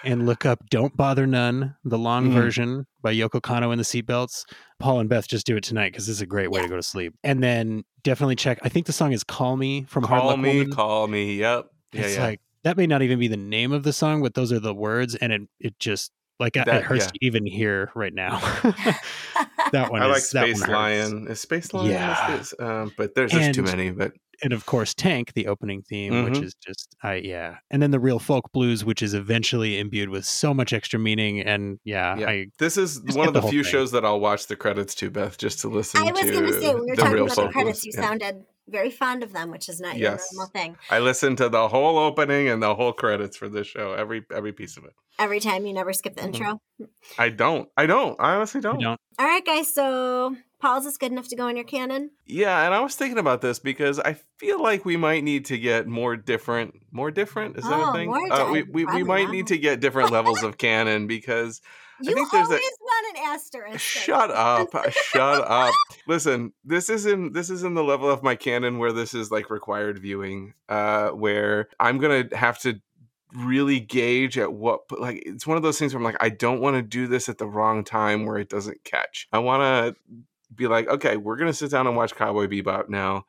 and 0.03 0.25
look 0.25 0.45
up 0.45 0.59
Don't 0.69 0.97
Bother 0.97 1.27
None, 1.27 1.75
the 1.85 1.97
long 1.97 2.29
Mhm. 2.29 2.33
version 2.33 2.87
by 3.01 3.13
Yoko 3.13 3.39
Kanno 3.41 3.71
and 3.71 3.79
the 3.79 3.83
Seatbelts. 3.85 4.45
Paul 4.79 4.99
and 4.99 5.07
Beth 5.09 5.27
just 5.27 5.45
do 5.45 5.55
it 5.55 5.63
tonight 5.63 5.91
because 5.91 6.07
this 6.07 6.15
is 6.17 6.21
a 6.21 6.25
great 6.25 6.49
way 6.51 6.59
Yeah. 6.61 6.65
to 6.65 6.69
go 6.71 6.75
to 6.77 6.83
sleep. 6.83 7.13
And 7.23 7.41
then 7.43 7.83
definitely 8.03 8.35
check, 8.35 8.59
I 8.63 8.69
think 8.69 8.87
the 8.87 8.93
song 8.93 9.13
is 9.13 9.23
Call 9.23 9.55
Me 9.57 9.85
from 9.87 10.03
Hard 10.03 10.21
call 10.21 10.29
Luck 10.31 10.39
me, 10.39 10.57
Woman. 10.57 10.73
call 10.73 11.07
me. 11.07 11.35
Yep. 11.35 11.67
Yeah, 11.93 12.01
it's 12.01 12.15
yeah. 12.15 12.23
like 12.23 12.41
that 12.63 12.77
may 12.77 12.87
not 12.87 13.01
even 13.01 13.19
be 13.19 13.27
the 13.27 13.37
name 13.37 13.71
of 13.71 13.83
the 13.83 13.93
song, 13.93 14.21
but 14.21 14.33
those 14.33 14.51
are 14.51 14.59
the 14.59 14.73
words, 14.73 15.15
and 15.15 15.31
it 15.31 15.41
it 15.59 15.79
just 15.79 16.11
like 16.39 16.55
it 16.57 16.65
That- 16.65 16.83
hurts 16.83 17.05
yeah. 17.05 17.11
to 17.11 17.17
even 17.21 17.45
hear 17.45 17.91
right 17.95 18.13
now. 18.13 18.39
that 19.71 19.91
one 19.91 20.01
I 20.01 20.05
is, 20.07 20.11
like 20.33 20.45
Space. 20.47 20.67
Lion. 20.67 21.27
Is 21.27 21.39
Space 21.41 21.73
Lion? 21.73 21.91
Yeah. 21.91 22.43
Um, 22.59 22.91
but 22.97 23.13
there's 23.15 23.31
just 23.31 23.53
too 23.53 23.63
many. 23.63 23.91
But 23.91 24.13
and 24.43 24.53
of 24.53 24.65
course 24.65 24.93
Tank, 24.93 25.33
the 25.33 25.47
opening 25.47 25.81
theme, 25.83 26.23
which 26.25 26.35
Mhm. 26.35 26.43
is 26.43 26.53
just 26.55 26.95
I 27.03 27.15
yeah, 27.15 27.57
and 27.69 27.81
then 27.81 27.91
the 27.91 27.99
real 27.99 28.19
folk 28.19 28.51
blues, 28.53 28.83
which 28.85 29.01
is 29.01 29.13
eventually 29.13 29.79
imbued 29.79 30.09
with 30.09 30.25
so 30.25 30.53
much 30.53 30.73
extra 30.73 30.99
meaning, 30.99 31.41
and 31.41 31.79
yeah, 31.83 32.17
Yeah. 32.17 32.29
I 32.29 32.45
this 32.59 32.77
is 32.77 33.01
one 33.15 33.27
of 33.27 33.33
the 33.33 33.41
the 33.41 33.47
few 33.47 33.63
thing. 33.63 33.71
shows 33.71 33.91
that 33.91 34.03
I'll 34.05 34.19
watch 34.19 34.47
the 34.47 34.55
credits 34.55 34.95
to, 34.95 35.09
Beth, 35.09 35.37
just 35.37 35.59
to 35.59 35.67
listen 35.67 36.01
I 36.01 36.11
was 36.11 36.21
to 36.21 36.31
going 36.31 36.45
to 36.45 36.53
say, 36.61 36.73
when 36.73 36.83
we 36.83 36.89
were 36.91 36.95
talking 36.95 37.13
real 37.13 37.25
about 37.25 37.35
the 37.35 37.47
credits, 37.49 37.81
blues. 37.83 37.95
you 37.95 38.01
Yeah. 38.01 38.07
sounded 38.07 38.45
very 38.67 38.91
fond 38.91 39.21
of 39.23 39.33
them, 39.33 39.51
which 39.51 39.67
is 39.67 39.81
not 39.81 39.97
your 39.97 40.11
normal 40.33 40.49
thing. 40.53 40.77
I 40.89 40.99
listened 40.99 41.37
to 41.39 41.49
the 41.49 41.67
whole 41.67 41.97
opening 41.97 42.47
and 42.47 42.61
the 42.63 42.73
whole 42.75 42.93
credits 42.93 43.35
for 43.35 43.49
this 43.49 43.67
show, 43.67 43.93
every 43.93 44.23
every 44.33 44.53
piece 44.53 44.77
of 44.77 44.85
it. 44.85 44.93
Every 45.19 45.39
time 45.39 45.65
you 45.65 45.73
never 45.73 45.91
skip 45.93 46.15
the 46.15 46.21
Mhm. 46.21 46.25
intro. 46.27 46.61
I 47.17 47.29
don't. 47.29 47.67
I 47.75 47.85
don't. 47.85 48.15
I 48.19 48.35
honestly 48.35 48.61
don't. 48.61 48.79
don't 48.79 48.99
All 49.19 49.25
right, 49.25 49.45
guys. 49.45 49.73
So, 49.73 50.35
Paul's 50.61 50.85
is 50.85 50.97
good 50.97 51.11
enough 51.11 51.27
to 51.29 51.35
go 51.35 51.47
in 51.47 51.55
your 51.55 51.65
canon. 51.65 52.11
Yeah, 52.25 52.63
and 52.65 52.73
I 52.73 52.79
was 52.79 52.95
thinking 52.95 53.17
about 53.17 53.41
this 53.41 53.59
because 53.59 53.99
I 53.99 54.17
feel 54.37 54.61
like 54.61 54.85
we 54.85 54.95
might 54.97 55.23
need 55.23 55.45
to 55.45 55.57
get 55.57 55.87
more 55.87 56.15
different. 56.15 56.75
More 56.91 57.11
different 57.11 57.57
is 57.57 57.63
that 57.63 57.73
Oh, 57.73 57.89
a 57.89 57.93
thing? 57.93 58.09
more 58.09 58.31
uh, 58.31 58.51
we 58.51 58.63
we, 58.63 58.85
we 58.85 59.03
might 59.03 59.23
not. 59.25 59.31
need 59.31 59.47
to 59.47 59.57
get 59.57 59.79
different 59.79 60.11
levels 60.11 60.43
of 60.43 60.57
canon 60.57 61.07
because 61.07 61.61
You 62.01 62.13
think 62.13 62.31
there's 62.31 62.45
always 62.47 62.61
a- 62.61 62.83
want 62.83 63.17
an 63.17 63.23
asterisk. 63.25 63.79
Shut 63.79 64.31
up. 64.31 64.69
Shut 64.91 65.41
up. 65.47 65.73
Listen, 66.07 66.53
this 66.63 66.89
isn't 66.89 67.33
this 67.33 67.49
isn't 67.49 67.73
the 67.73 67.83
level 67.83 68.09
of 68.09 68.21
my 68.23 68.35
canon 68.35 68.77
where 68.77 68.91
this 68.91 69.13
is 69.13 69.31
like 69.31 69.49
required 69.49 69.99
viewing, 69.99 70.53
uh, 70.69 71.09
where 71.09 71.67
I'm 71.79 71.97
gonna 71.97 72.25
have 72.33 72.59
to 72.59 72.79
really 73.33 73.79
gauge 73.79 74.37
at 74.37 74.51
what 74.51 74.81
like 74.99 75.23
it's 75.25 75.47
one 75.47 75.55
of 75.55 75.63
those 75.63 75.79
things 75.79 75.93
where 75.93 75.99
I'm 75.99 76.03
like, 76.03 76.17
I 76.19 76.29
don't 76.29 76.59
want 76.59 76.75
to 76.75 76.81
do 76.81 77.07
this 77.07 77.29
at 77.29 77.37
the 77.37 77.47
wrong 77.47 77.83
time 77.85 78.25
where 78.25 78.37
it 78.37 78.49
doesn't 78.49 78.83
catch. 78.83 79.27
I 79.31 79.39
wanna 79.39 79.95
be 80.55 80.67
like, 80.67 80.87
okay, 80.87 81.17
we're 81.17 81.37
gonna 81.37 81.53
sit 81.53 81.71
down 81.71 81.87
and 81.87 81.95
watch 81.95 82.15
Cowboy 82.15 82.47
Bebop 82.47 82.89
now. 82.89 83.25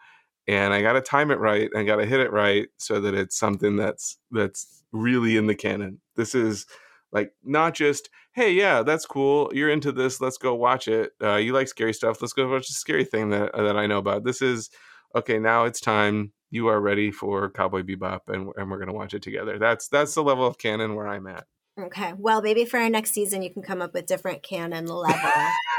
And 0.48 0.74
I 0.74 0.82
gotta 0.82 1.00
time 1.00 1.30
it 1.30 1.38
right 1.38 1.70
and 1.74 1.86
gotta 1.86 2.06
hit 2.06 2.20
it 2.20 2.32
right 2.32 2.68
so 2.76 3.00
that 3.00 3.14
it's 3.14 3.38
something 3.38 3.76
that's 3.76 4.18
that's 4.30 4.82
really 4.92 5.36
in 5.36 5.46
the 5.46 5.54
canon. 5.54 6.00
This 6.16 6.34
is 6.34 6.66
like 7.12 7.32
not 7.44 7.74
just 7.74 8.08
hey 8.34 8.52
yeah 8.52 8.82
that's 8.82 9.06
cool 9.06 9.50
you're 9.54 9.70
into 9.70 9.92
this 9.92 10.20
let's 10.20 10.38
go 10.38 10.54
watch 10.54 10.88
it 10.88 11.12
uh, 11.22 11.36
you 11.36 11.52
like 11.52 11.68
scary 11.68 11.92
stuff 11.92 12.20
let's 12.20 12.32
go 12.32 12.48
watch 12.48 12.66
the 12.66 12.72
scary 12.72 13.04
thing 13.04 13.30
that 13.30 13.52
that 13.52 13.76
i 13.76 13.86
know 13.86 13.98
about 13.98 14.24
this 14.24 14.42
is 14.42 14.70
okay 15.14 15.38
now 15.38 15.64
it's 15.64 15.80
time 15.80 16.32
you 16.50 16.66
are 16.68 16.80
ready 16.80 17.10
for 17.10 17.50
cowboy 17.50 17.82
bebop 17.82 18.20
and, 18.28 18.50
and 18.56 18.70
we're 18.70 18.78
gonna 18.78 18.92
watch 18.92 19.14
it 19.14 19.22
together 19.22 19.58
that's 19.58 19.88
that's 19.88 20.14
the 20.14 20.22
level 20.22 20.46
of 20.46 20.58
canon 20.58 20.94
where 20.94 21.06
i'm 21.06 21.26
at 21.26 21.44
Okay. 21.82 22.12
Well, 22.16 22.42
maybe 22.42 22.64
for 22.64 22.78
our 22.78 22.88
next 22.90 23.12
season, 23.12 23.42
you 23.42 23.52
can 23.52 23.62
come 23.62 23.82
up 23.82 23.92
with 23.94 24.06
different 24.06 24.42
canon 24.42 24.86
level. 24.86 25.30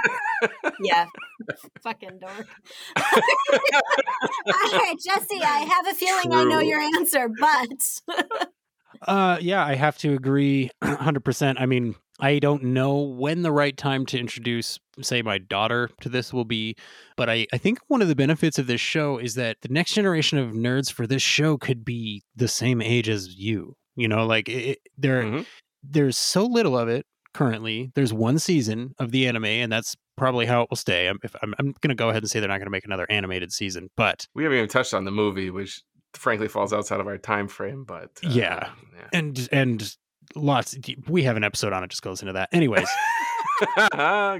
yeah. 0.81 1.05
Fucking 1.81 2.19
dork. 2.19 2.47
All 2.97 3.03
right, 4.73 4.95
Jesse, 5.03 5.41
I 5.41 5.59
have 5.59 5.87
a 5.87 5.93
feeling 5.95 6.33
I 6.33 6.43
know 6.43 6.59
your 6.59 6.79
answer, 6.81 7.29
but 7.39 8.01
Uh, 9.07 9.37
yeah, 9.41 9.65
I 9.65 9.75
have 9.75 9.97
to 9.97 10.13
agree 10.13 10.69
100%. 10.83 11.55
I 11.59 11.65
mean, 11.65 11.95
I 12.19 12.39
don't 12.39 12.63
know 12.63 12.99
when 12.99 13.41
the 13.41 13.51
right 13.51 13.75
time 13.75 14.05
to 14.05 14.19
introduce, 14.19 14.79
say, 15.01 15.21
my 15.23 15.39
daughter 15.39 15.89
to 16.01 16.09
this 16.09 16.31
will 16.31 16.45
be, 16.45 16.75
but 17.17 17.29
I, 17.29 17.47
I 17.51 17.57
think 17.57 17.79
one 17.87 18.01
of 18.01 18.07
the 18.07 18.15
benefits 18.15 18.59
of 18.59 18.67
this 18.67 18.79
show 18.79 19.17
is 19.17 19.35
that 19.35 19.57
the 19.61 19.69
next 19.69 19.93
generation 19.93 20.37
of 20.37 20.51
nerds 20.51 20.91
for 20.91 21.05
this 21.07 21.23
show 21.23 21.57
could 21.57 21.83
be 21.83 22.23
the 22.35 22.47
same 22.47 22.81
age 22.81 23.09
as 23.09 23.35
you. 23.35 23.75
You 23.95 24.07
know, 24.07 24.25
like 24.25 24.47
it, 24.47 24.53
it- 24.69 24.79
there, 24.97 25.23
Mhm. 25.23 25.45
There's 25.83 26.17
so 26.17 26.45
little 26.45 26.77
of 26.77 26.87
it 26.87 27.05
currently. 27.33 27.91
There's 27.95 28.13
one 28.13 28.39
season 28.39 28.93
of 28.99 29.11
the 29.11 29.27
anime, 29.27 29.45
and 29.45 29.71
that's 29.71 29.95
probably 30.17 30.45
how 30.45 30.61
it 30.61 30.69
will 30.69 30.77
stay. 30.77 31.07
I'm, 31.07 31.17
if, 31.23 31.35
I'm, 31.41 31.53
I'm 31.59 31.73
going 31.81 31.89
to 31.89 31.95
go 31.95 32.09
ahead 32.09 32.21
and 32.23 32.29
say 32.29 32.39
they're 32.39 32.47
not 32.49 32.57
going 32.59 32.67
to 32.67 32.71
make 32.71 32.85
another 32.85 33.07
animated 33.09 33.51
season, 33.51 33.89
but 33.97 34.27
we 34.35 34.43
haven't 34.43 34.57
even 34.59 34.69
touched 34.69 34.93
on 34.93 35.05
the 35.05 35.11
movie 35.11 35.49
which 35.49 35.81
frankly 36.13 36.47
falls 36.47 36.71
outside 36.71 36.99
of 36.99 37.07
our 37.07 37.17
time 37.17 37.47
frame 37.47 37.83
but 37.83 38.11
uh, 38.23 38.29
Yeah. 38.29 38.69
and 39.11 39.49
and 39.51 39.95
lots. 40.35 40.77
We 41.07 41.23
have 41.23 41.37
an 41.37 41.43
episode 41.43 41.73
on 41.73 41.83
it. 41.83 41.89
Just 41.89 42.03
goes 42.03 42.21
into 42.21 42.33
that. 42.33 42.49
Anyways. 42.51 42.87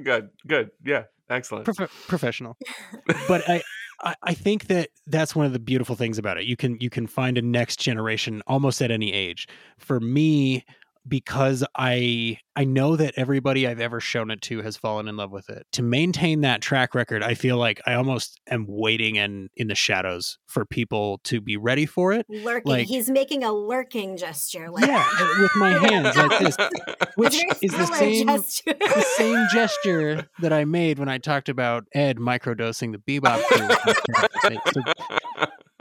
good 0.03 0.29
good 0.47 0.69
yeah 0.85 1.03
excellent 1.29 1.65
prof- 1.65 2.05
professional 2.07 2.57
but 3.27 3.47
I, 3.49 3.61
I 4.01 4.15
i 4.23 4.33
think 4.33 4.67
that 4.67 4.89
that's 5.07 5.35
one 5.35 5.45
of 5.45 5.53
the 5.53 5.59
beautiful 5.59 5.95
things 5.95 6.17
about 6.17 6.37
it 6.37 6.45
you 6.45 6.57
can 6.57 6.77
you 6.81 6.89
can 6.89 7.07
find 7.07 7.37
a 7.37 7.41
next 7.41 7.79
generation 7.79 8.41
almost 8.47 8.81
at 8.81 8.91
any 8.91 9.13
age 9.13 9.47
for 9.77 9.99
me 9.99 10.65
because 11.07 11.63
i 11.75 12.37
i 12.55 12.63
know 12.63 12.95
that 12.95 13.13
everybody 13.17 13.67
i've 13.67 13.79
ever 13.79 13.99
shown 13.99 14.31
it 14.31 14.41
to 14.41 14.61
has 14.61 14.77
fallen 14.77 15.07
in 15.07 15.17
love 15.17 15.31
with 15.31 15.49
it 15.49 15.65
to 15.71 15.81
maintain 15.81 16.41
that 16.41 16.61
track 16.61 16.95
record 16.95 17.21
i 17.23 17.33
feel 17.33 17.57
like 17.57 17.81
i 17.85 17.93
almost 17.93 18.39
am 18.49 18.65
waiting 18.67 19.17
and 19.17 19.49
in 19.55 19.67
the 19.67 19.75
shadows 19.75 20.37
for 20.47 20.65
people 20.65 21.19
to 21.23 21.41
be 21.41 21.57
ready 21.57 21.85
for 21.85 22.13
it 22.13 22.25
lurking. 22.29 22.69
Like- 22.71 22.87
He's 22.87 23.09
making 23.09 23.43
a 23.43 23.51
lurking 23.51 24.17
gesture. 24.17 24.69
Like, 24.69 24.85
yeah 24.85 25.05
with 25.39 25.55
my 25.55 25.71
hands 25.71 26.15
like 26.15 26.39
this 26.39 26.57
which 27.15 27.43
is 27.61 27.71
the 27.71 27.85
same 27.87 28.27
gesture. 28.27 28.73
the 28.79 29.05
same 29.17 29.47
gesture 29.53 30.29
that 30.41 30.53
I 30.53 30.65
made 30.65 30.99
when 30.99 31.09
I 31.09 31.17
talked 31.17 31.49
about 31.49 31.85
Ed 31.93 32.17
microdosing 32.17 32.91
the 32.91 32.97
bebop. 32.97 33.41
So 34.73 34.81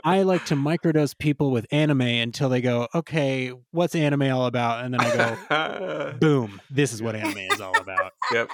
I 0.03 0.23
like 0.23 0.45
to 0.45 0.55
microdose 0.55 1.17
people 1.17 1.51
with 1.51 1.65
anime 1.71 2.01
until 2.01 2.49
they 2.49 2.61
go, 2.61 2.87
okay, 2.93 3.53
what's 3.71 3.95
anime 3.95 4.23
all 4.23 4.45
about? 4.45 4.83
And 4.83 4.93
then 4.93 5.01
I 5.01 5.15
go, 5.15 6.13
boom, 6.19 6.61
this 6.69 6.91
is 6.91 7.01
what 7.01 7.15
anime 7.15 7.37
is 7.37 7.61
all 7.61 7.77
about. 7.77 8.11
yep 8.31 8.49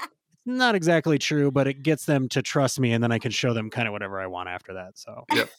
Not 0.45 0.76
exactly 0.76 1.18
true, 1.18 1.52
but 1.52 1.68
it 1.68 1.82
gets 1.82 2.06
them 2.06 2.30
to 2.30 2.41
trust 2.41 2.80
me, 2.80 2.91
and 2.91 3.04
then 3.04 3.12
I 3.12 3.20
can 3.20 3.32
show 3.32 3.54
them 3.54 3.70
kind 3.70 3.88
of 3.88 3.91
whatever 3.91 4.20
I 4.20 4.28
want 4.28 4.50
after 4.50 4.74
that. 4.76 4.97
So 4.97 5.26
yep. 5.34 5.50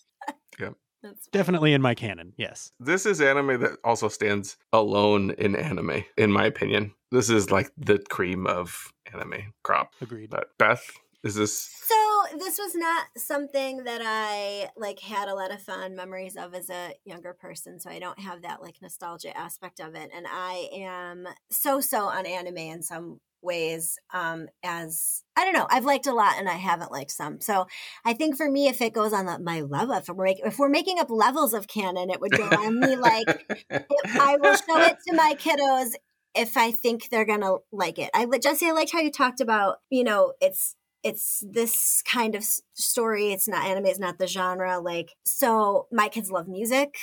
Yep. 0.58 0.74
That's 1.02 1.26
definitely 1.28 1.72
in 1.72 1.80
my 1.80 1.94
canon, 1.94 2.34
yes. 2.36 2.72
this 2.78 3.06
is 3.06 3.22
anime 3.22 3.58
that 3.60 3.78
also 3.82 4.08
stands 4.08 4.58
alone 4.72 5.30
in 5.38 5.56
anime 5.56 6.04
in 6.18 6.30
my 6.30 6.44
opinion 6.44 6.92
this 7.10 7.30
is 7.30 7.50
like 7.50 7.70
the 7.76 7.98
cream 8.10 8.46
of 8.46 8.92
anime 9.12 9.52
crop 9.62 9.94
Agreed. 10.00 10.30
but 10.30 10.48
beth 10.58 10.90
is 11.22 11.34
this 11.34 11.70
So 11.86 12.38
this 12.38 12.58
was 12.58 12.74
not 12.74 13.06
something 13.16 13.84
that 13.84 14.00
I 14.04 14.70
like 14.76 15.00
had 15.00 15.28
a 15.28 15.34
lot 15.34 15.52
of 15.52 15.62
fond 15.62 15.96
memories 15.96 16.36
of 16.36 16.54
as 16.54 16.70
a 16.70 16.94
younger 17.04 17.34
person. 17.34 17.78
So 17.80 17.90
I 17.90 17.98
don't 17.98 18.18
have 18.20 18.42
that 18.42 18.62
like 18.62 18.76
nostalgia 18.80 19.36
aspect 19.36 19.80
of 19.80 19.94
it. 19.94 20.10
And 20.14 20.26
I 20.28 20.68
am 20.72 21.26
so 21.50 21.80
so 21.80 22.04
on 22.04 22.26
anime 22.26 22.56
in 22.56 22.82
some 22.82 23.20
ways. 23.42 23.98
Um, 24.12 24.48
as 24.62 25.22
I 25.36 25.44
don't 25.44 25.54
know, 25.54 25.66
I've 25.70 25.84
liked 25.84 26.06
a 26.06 26.14
lot 26.14 26.38
and 26.38 26.48
I 26.48 26.54
haven't 26.54 26.92
liked 26.92 27.10
some. 27.10 27.40
So 27.40 27.66
I 28.04 28.12
think 28.12 28.36
for 28.36 28.50
me, 28.50 28.68
if 28.68 28.80
it 28.80 28.92
goes 28.92 29.12
on 29.12 29.26
the, 29.26 29.38
my 29.38 29.60
level, 29.60 29.94
if 29.94 30.08
we're 30.08 30.24
make, 30.24 30.40
if 30.44 30.58
we're 30.58 30.68
making 30.68 30.98
up 30.98 31.10
levels 31.10 31.54
of 31.54 31.68
canon, 31.68 32.10
it 32.10 32.20
would 32.20 32.32
go 32.32 32.44
on 32.44 32.80
me 32.80 32.96
like 32.96 33.26
I 33.70 34.36
will 34.40 34.56
show 34.56 34.80
it 34.80 34.96
to 35.08 35.14
my 35.14 35.34
kiddos 35.38 35.92
if 36.34 36.56
I 36.56 36.70
think 36.70 37.08
they're 37.08 37.24
gonna 37.24 37.56
like 37.72 37.98
it. 37.98 38.10
I 38.14 38.26
Jesse, 38.40 38.66
I 38.66 38.72
liked 38.72 38.92
how 38.92 39.00
you 39.00 39.10
talked 39.10 39.40
about, 39.40 39.78
you 39.90 40.04
know, 40.04 40.34
it's 40.40 40.76
it's 41.02 41.42
this 41.50 42.02
kind 42.02 42.34
of 42.34 42.44
story. 42.74 43.32
It's 43.32 43.48
not 43.48 43.64
anime. 43.64 43.86
It's 43.86 43.98
not 43.98 44.18
the 44.18 44.26
genre. 44.26 44.78
Like, 44.80 45.16
so 45.24 45.86
my 45.90 46.08
kids 46.08 46.30
love 46.30 46.48
music. 46.48 46.96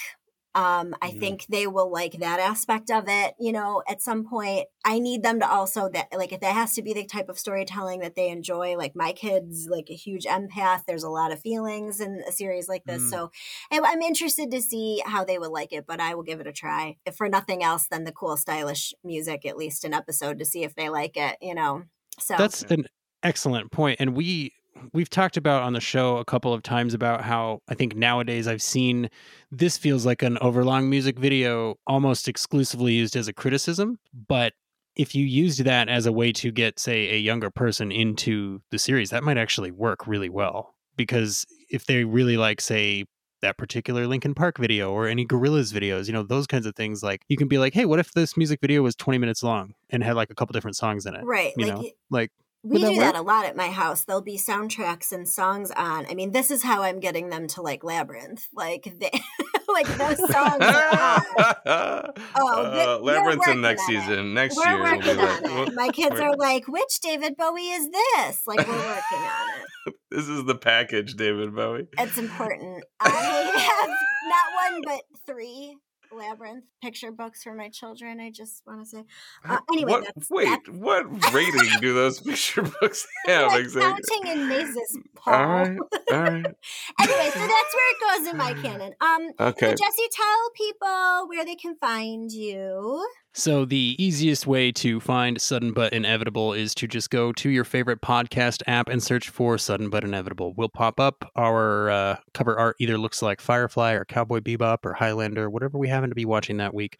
Um, 0.56 0.96
I 1.04 1.12
Mhm. 1.12 1.20
think 1.20 1.46
they 1.48 1.68
will 1.68 1.92
like 1.92 2.14
that 2.14 2.40
aspect 2.40 2.90
of 2.90 3.04
it. 3.08 3.36
You 3.40 3.52
know, 3.52 3.84
at 3.88 4.02
some 4.02 4.28
point, 4.28 4.66
I 4.84 4.98
need 4.98 5.22
them 5.22 5.40
to 5.40 5.48
also 5.48 5.88
that 5.90 6.08
like 6.12 6.32
if 6.34 6.40
that 6.40 6.56
has 6.56 6.74
to 6.74 6.82
be 6.82 6.94
the 6.94 7.06
type 7.06 7.30
of 7.30 7.38
storytelling 7.38 8.00
that 8.00 8.16
they 8.16 8.30
enjoy. 8.30 8.76
Like 8.76 8.96
my 8.96 9.12
kids, 9.12 9.68
like 9.70 9.90
a 9.92 9.96
huge 9.96 10.24
empath. 10.26 10.86
There's 10.88 11.04
a 11.04 11.10
lot 11.12 11.32
of 11.32 11.40
feelings 11.42 12.00
in 12.00 12.24
a 12.28 12.32
series 12.32 12.68
like 12.68 12.86
this. 12.86 13.04
Mm. 13.04 13.10
So 13.10 13.32
I'm 13.72 14.02
interested 14.02 14.50
to 14.50 14.62
see 14.62 15.04
how 15.06 15.24
they 15.24 15.38
would 15.38 15.52
like 15.52 15.74
it. 15.74 15.86
But 15.86 16.00
I 16.00 16.16
will 16.16 16.24
give 16.24 16.40
it 16.40 16.48
a 16.48 16.54
try. 16.54 16.98
If 17.06 17.16
for 17.16 17.30
nothing 17.30 17.64
else, 17.64 17.88
than 17.88 18.06
the 18.06 18.12
cool, 18.12 18.36
stylish 18.36 18.96
music, 19.04 19.46
at 19.46 19.58
least 19.58 19.86
an 19.86 19.94
episode 19.94 20.40
to 20.40 20.46
see 20.46 20.64
if 20.64 20.74
they 20.74 20.90
like 20.90 21.18
it. 21.18 21.38
You 21.40 21.54
know. 21.54 21.84
So 22.20 22.36
That's 22.36 22.64
an 22.64 22.88
excellent 23.28 23.72
point, 23.72 23.98
and 24.00 24.16
we 24.16 24.54
we've 24.94 25.10
talked 25.10 25.38
about 25.38 25.64
on 25.64 25.74
the 25.74 25.82
show 25.82 26.18
a 26.18 26.26
couple 26.26 26.54
of 26.54 26.62
times 26.64 26.94
about 26.94 27.22
how 27.22 27.62
I 27.68 27.74
think 27.74 27.96
nowadays 27.96 28.48
I've 28.48 28.62
seen 28.62 29.10
this 29.52 29.78
feels 29.78 30.06
like 30.06 30.22
an 30.22 30.38
overlong 30.40 30.90
music 30.90 31.18
video 31.18 31.76
almost 31.88 32.28
exclusively 32.28 32.94
used 32.94 33.16
as 33.16 33.28
a 33.28 33.34
criticism, 33.34 34.00
but 34.28 34.54
if 34.96 35.14
you 35.14 35.26
used 35.26 35.64
that 35.64 35.90
as 35.90 36.06
a 36.06 36.12
way 36.12 36.32
to 36.34 36.52
get 36.52 36.80
say 36.80 37.14
a 37.14 37.18
younger 37.18 37.50
person 37.50 37.92
into 37.92 38.62
the 38.72 38.80
series, 38.80 39.10
that 39.10 39.24
might 39.24 39.38
actually 39.38 39.72
work 39.72 40.08
really 40.08 40.30
well 40.30 40.76
because 40.96 41.46
if 41.70 41.86
they 41.86 42.04
really 42.04 42.38
like 42.38 42.62
say 42.62 43.06
that 43.42 43.58
particular 43.58 44.08
Linkin 44.08 44.34
Park 44.34 44.58
video 44.58 44.92
or 44.92 45.08
any 45.08 45.26
Gorillaz 45.26 45.72
videos, 45.72 46.08
you 46.08 46.14
know, 46.14 46.24
those 46.24 46.48
kinds 46.48 46.66
of 46.66 46.76
things 46.76 47.04
like 47.04 47.22
you 47.28 47.38
can 47.38 47.48
be 47.48 47.60
like, 47.60 47.74
"Hey, 47.74 47.86
what 47.86 48.00
if 48.00 48.12
this 48.14 48.36
music 48.36 48.60
video 48.62 48.82
was 48.82 48.96
20 48.96 49.20
minutes 49.20 49.44
long 49.44 49.74
and 49.92 50.04
had 50.04 50.16
like 50.16 50.32
a 50.32 50.36
couple 50.36 50.54
different 50.54 50.76
songs 50.76 51.06
in 51.06 51.16
it?" 51.16 51.24
right, 51.24 51.54
You 51.56 51.68
like 51.68 51.76
know, 51.76 51.90
like 52.10 52.32
We 52.70 52.82
that 52.82 52.90
do 52.94 53.00
that 53.00 53.16
a 53.16 53.22
lot 53.22 53.46
at 53.46 53.56
my 53.56 53.70
house. 53.70 54.04
There'll 54.04 54.22
be 54.22 54.38
soundtracks 54.38 55.12
and 55.12 55.28
songs 55.28 55.72
on. 55.72 56.06
I 56.10 56.14
mean, 56.14 56.32
this 56.32 56.52
is 56.52 56.64
how 56.64 56.84
I'm 56.84 57.00
getting 57.00 57.30
them 57.30 57.48
to 57.50 57.62
like 57.62 57.84
Labyrinth. 57.84 58.48
Like 58.54 58.94
they 59.00 59.12
like 59.68 59.88
those 59.88 60.18
songs. 60.18 60.62
are- 60.62 61.24
Oh, 62.40 62.64
uh, 62.64 63.00
we're 63.02 63.14
Labyrinth's 63.14 63.48
in 63.48 63.62
next 63.62 63.84
on 63.90 63.96
it. 63.96 64.00
season. 64.02 64.34
Next 64.34 64.58
We're 64.58 64.66
year. 64.72 64.82
we'll 64.84 64.92
be 65.02 65.08
working 65.08 65.20
on 65.20 65.44
like, 65.60 65.68
it. 65.70 65.74
My 65.76 65.90
kids 65.94 66.20
are 66.20 66.36
like, 66.36 66.68
which 66.68 67.00
David 67.02 67.36
Bowie 67.38 67.70
is 67.70 67.90
this? 67.90 68.42
Like, 68.48 68.68
we're 68.68 68.74
working 68.74 69.20
on 69.20 69.50
it. 69.88 69.94
This 70.12 70.28
is 70.28 70.46
the 70.46 70.56
package, 70.56 71.16
David 71.16 71.56
Bowie. 71.56 71.88
It's 71.98 72.18
important. 72.18 72.84
I 73.00 73.10
have 73.10 73.90
not 73.90 74.72
one, 74.74 74.82
but 74.84 75.02
three 75.26 75.78
Labyrinth 76.12 76.66
picture 76.82 77.12
books 77.12 77.44
for 77.44 77.54
my 77.54 77.70
children. 77.70 78.20
I 78.20 78.32
just 78.32 78.64
want 78.66 78.82
to 78.82 78.86
say. 78.86 79.04
Uh, 79.44 79.60
anyway, 79.72 79.92
what, 79.92 80.06
that's, 80.06 80.30
wait, 80.30 80.46
that's 80.46 80.70
what 80.70 81.34
rating 81.34 81.70
do 81.82 81.94
those 81.94 82.20
picture 82.22 82.64
books 82.64 83.08
have 83.26 83.48
like 83.48 83.62
exactly? 83.62 84.04
counting 84.10 84.42
in 84.42 84.48
mazes, 84.50 84.98
Paul. 85.16 85.34
All 85.34 85.46
right, 85.46 85.78
all 86.12 86.20
right, 86.20 86.46
anyway, 87.02 87.30
so 87.34 87.40
that's 87.40 87.76
where 87.76 87.92
it 87.92 88.24
goes 88.24 88.28
in 88.28 88.38
my 88.38 88.54
canon. 88.62 88.94
Um, 89.02 89.30
okay. 89.40 89.70
so 89.70 89.86
Jesse, 89.86 90.08
tell 90.12 90.50
people 90.56 91.28
where 91.28 91.46
they 91.46 91.56
can 91.56 91.76
find 91.78 92.32
you. 92.32 93.08
So 93.38 93.66
the 93.66 93.96
easiest 94.00 94.48
way 94.48 94.72
to 94.72 95.00
find 95.00 95.40
Sudden 95.40 95.72
But 95.72 95.94
Inevitable 95.94 96.54
is 96.54 96.74
to 96.74 96.88
just 96.88 97.12
go 97.12 97.32
to 97.34 97.52
your 97.52 97.64
favorite 97.64 98.02
podcast 98.02 98.64
app 98.66 98.90
and 98.90 99.02
search 99.02 99.30
for 99.30 99.60
Sudden 99.60 99.92
But 99.92 100.04
Inevitable. 100.04 100.56
We'll 100.58 100.70
pop 100.70 101.00
up. 101.00 101.24
Our 101.36 101.92
uh, 101.92 102.16
cover 102.34 102.58
art 102.58 102.78
either 102.80 102.98
looks 102.98 103.22
like 103.22 103.40
Firefly 103.40 103.94
or 103.94 104.06
Cowboy 104.06 104.40
Bebop 104.40 104.80
or 104.84 104.94
Highlander, 104.94 105.52
whatever 105.52 105.78
we 105.78 105.88
happen 105.88 106.10
to 106.10 106.16
be 106.16 106.26
watching 106.26 106.58
that 106.58 106.74
week. 106.74 107.00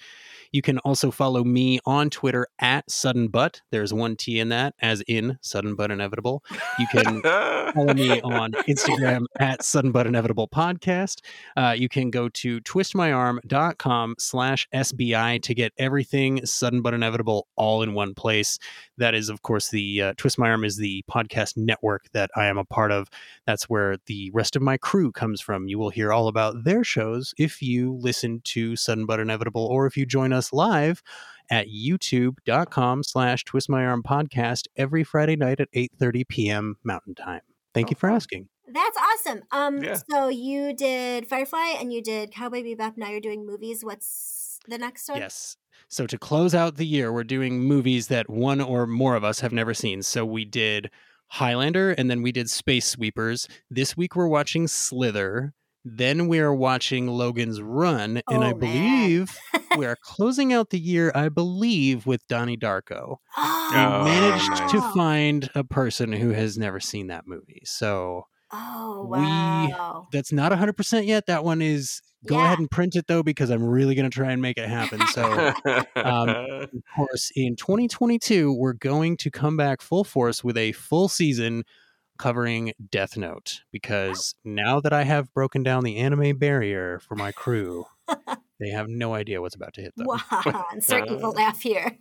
You 0.52 0.62
can 0.62 0.80
also 0.80 1.12
follow 1.12 1.44
me 1.44 1.80
on 1.86 2.10
Twitter 2.10 2.48
at 2.60 2.90
Sudden 2.90 3.28
But. 3.28 3.62
There's 3.72 3.94
one 3.94 4.16
T 4.16 4.40
in 4.40 4.50
that, 4.50 4.76
as 4.80 5.02
in 5.08 5.38
Sudden 5.42 5.76
But 5.76 5.92
Inevitable. 5.92 6.44
You 6.80 6.88
can 6.88 7.22
follow 7.22 7.94
me 7.94 8.22
on 8.22 8.52
Instagram 8.68 9.26
at 9.40 9.64
Sudden 9.64 9.92
But 9.92 10.08
Inevitable 10.08 10.48
Podcast. 10.48 11.22
Uh, 11.56 11.76
you 11.78 11.90
can 11.90 12.10
go 12.10 12.30
to 12.30 12.62
twistmyarm.com 12.62 14.16
slash 14.20 14.68
SBI 14.74 15.42
to 15.44 15.54
get 15.54 15.74
everything 15.78 16.46
Sudden 16.46 16.82
But 16.82 16.94
Inevitable 16.94 17.48
all 17.56 17.82
in 17.82 17.94
one 17.94 18.14
place. 18.14 18.60
That 18.98 19.14
is, 19.14 19.30
of 19.30 19.42
course, 19.42 19.70
the 19.70 20.02
uh, 20.02 20.14
Twist 20.18 20.40
My 20.40 20.50
Arm 20.50 20.64
is 20.64 20.78
the 20.78 21.04
podcast 21.10 21.58
network 21.58 22.06
that 22.14 22.32
I 22.36 22.46
am 22.46 22.58
a 22.58 22.66
part 22.66 22.92
of. 22.92 23.10
That's 23.46 23.70
where 23.70 23.98
the 24.06 24.32
rest 24.34 24.56
of 24.56 24.62
my 24.62 24.78
crew 24.78 25.12
comes 25.12 25.42
from. 25.42 25.68
You 25.68 25.78
will 25.78 25.90
hear 25.90 26.12
all 26.12 26.28
about 26.28 26.64
their 26.64 26.84
shows 26.84 27.34
if 27.38 27.62
you 27.62 27.94
listen 27.94 28.42
to 28.46 28.76
Sudden 28.76 29.06
But 29.06 29.20
Inevitable 29.20 29.66
or 29.66 29.86
if 29.86 29.98
you 29.98 30.06
join 30.06 30.34
us 30.34 30.37
live 30.54 31.02
at 31.50 31.68
youtube.com 31.68 33.04
slash 33.04 33.44
twist 33.44 33.70
my 33.70 33.86
arm 33.86 34.04
podcast 34.04 34.64
every 34.76 35.04
friday 35.04 35.36
night 35.36 35.60
at 35.60 35.72
8.30 35.74 36.28
p.m 36.28 36.78
mountain 36.84 37.16
time 37.16 37.42
thank 37.74 37.90
you 37.90 37.96
for 37.96 38.10
asking 38.10 38.48
That's 38.68 38.98
awesome. 38.98 39.44
Um, 39.52 39.82
Yeah. 39.82 39.96
so 40.12 40.28
you 40.28 40.74
did 40.74 41.26
Firefly 41.26 41.76
and 41.80 41.94
you 41.94 42.02
did 42.04 42.32
Cowboy 42.34 42.64
Bebop. 42.64 42.98
Now 42.98 43.10
you're 43.10 43.22
doing 43.22 43.46
movies. 43.46 43.80
What's 43.86 44.60
the 44.68 44.78
next 44.78 45.08
one? 45.08 45.20
Yes. 45.20 45.56
So 45.88 46.06
to 46.06 46.18
close 46.18 46.54
out 46.54 46.76
the 46.76 46.86
year, 46.86 47.14
we're 47.14 47.24
doing 47.24 47.62
movies 47.62 48.08
that 48.08 48.30
one 48.30 48.60
or 48.60 48.86
more 48.86 49.16
of 49.16 49.24
us 49.24 49.40
have 49.40 49.54
never 49.54 49.74
seen. 49.74 50.04
So 50.04 50.26
we 50.26 50.44
did 50.44 50.92
Highlander 51.28 51.92
and 51.92 52.12
then 52.12 52.22
we 52.22 52.34
did 52.34 52.50
Space 52.50 52.86
Sweepers. 52.88 53.48
This 53.72 53.96
week 53.96 54.18
we're 54.18 54.28
watching 54.28 54.68
Slither. 54.68 55.54
Then 55.96 56.28
we 56.28 56.40
are 56.40 56.54
watching 56.54 57.08
Logan's 57.08 57.62
Run. 57.62 58.22
And 58.30 58.44
Oh, 58.44 58.48
I 58.48 58.54
man. 58.54 58.60
believe 58.60 59.38
we 59.76 59.86
are 59.86 59.96
closing 60.02 60.54
out 60.54 60.70
the 60.70 60.80
year, 60.80 61.12
I 61.16 61.30
believe, 61.30 62.06
with 62.06 62.28
Donnie 62.28 62.58
Darko. 62.58 63.18
Oh, 63.38 63.70
We 63.72 63.78
Oh, 63.78 64.04
managed 64.04 64.70
to 64.72 64.82
find 64.94 65.50
a 65.56 65.64
person 65.64 66.12
who 66.14 66.30
has 66.32 66.58
never 66.58 66.80
seen 66.80 67.08
that 67.08 67.28
movie. 67.28 67.62
So 67.66 68.24
Oh 68.52 69.06
we 69.10 69.74
that's 70.12 70.32
not 70.32 70.52
100% 70.54 71.06
yet. 71.06 71.26
That 71.28 71.44
one 71.44 71.62
is 71.62 72.02
go 72.26 72.38
Yeah. 72.38 72.46
ahead 72.46 72.60
and 72.60 72.72
print 72.72 72.96
it 72.96 73.08
though, 73.08 73.22
because 73.24 73.50
I'm 73.50 73.64
really 73.64 73.94
going 73.94 74.10
to 74.10 74.14
try 74.14 74.32
and 74.32 74.42
make 74.42 74.58
it 74.58 74.70
happen. 74.70 75.02
So 75.08 75.54
um, 75.96 76.30
of 76.46 76.70
course, 76.96 77.30
in 77.36 77.56
2022, 77.58 78.54
we're 78.54 78.74
going 78.74 79.18
to 79.18 79.30
come 79.30 79.58
back 79.58 79.82
full 79.82 80.04
force 80.06 80.44
with 80.46 80.58
a 80.58 80.72
full 80.72 81.10
season 81.10 81.64
covering 82.18 82.74
Death 82.92 83.18
Note 83.18 83.62
because 83.72 84.36
now 84.44 84.80
that 84.80 84.94
I 84.94 85.04
have 85.04 85.34
broken 85.34 85.64
down 85.64 85.84
the 85.84 85.98
anime 85.98 86.38
barrier 86.38 87.00
for 87.00 87.16
my 87.16 87.32
crew, 87.32 87.86
they 88.60 88.70
have 88.70 88.88
no 88.88 89.14
idea 89.14 89.42
what's 89.42 89.56
about 89.56 89.74
to 89.76 89.82
hit 89.82 89.96
them. 89.96 90.08
Wow! 90.08 90.66
Insert 90.74 91.10
evil 91.10 91.32
laugh 91.32 91.62
here. 91.62 91.98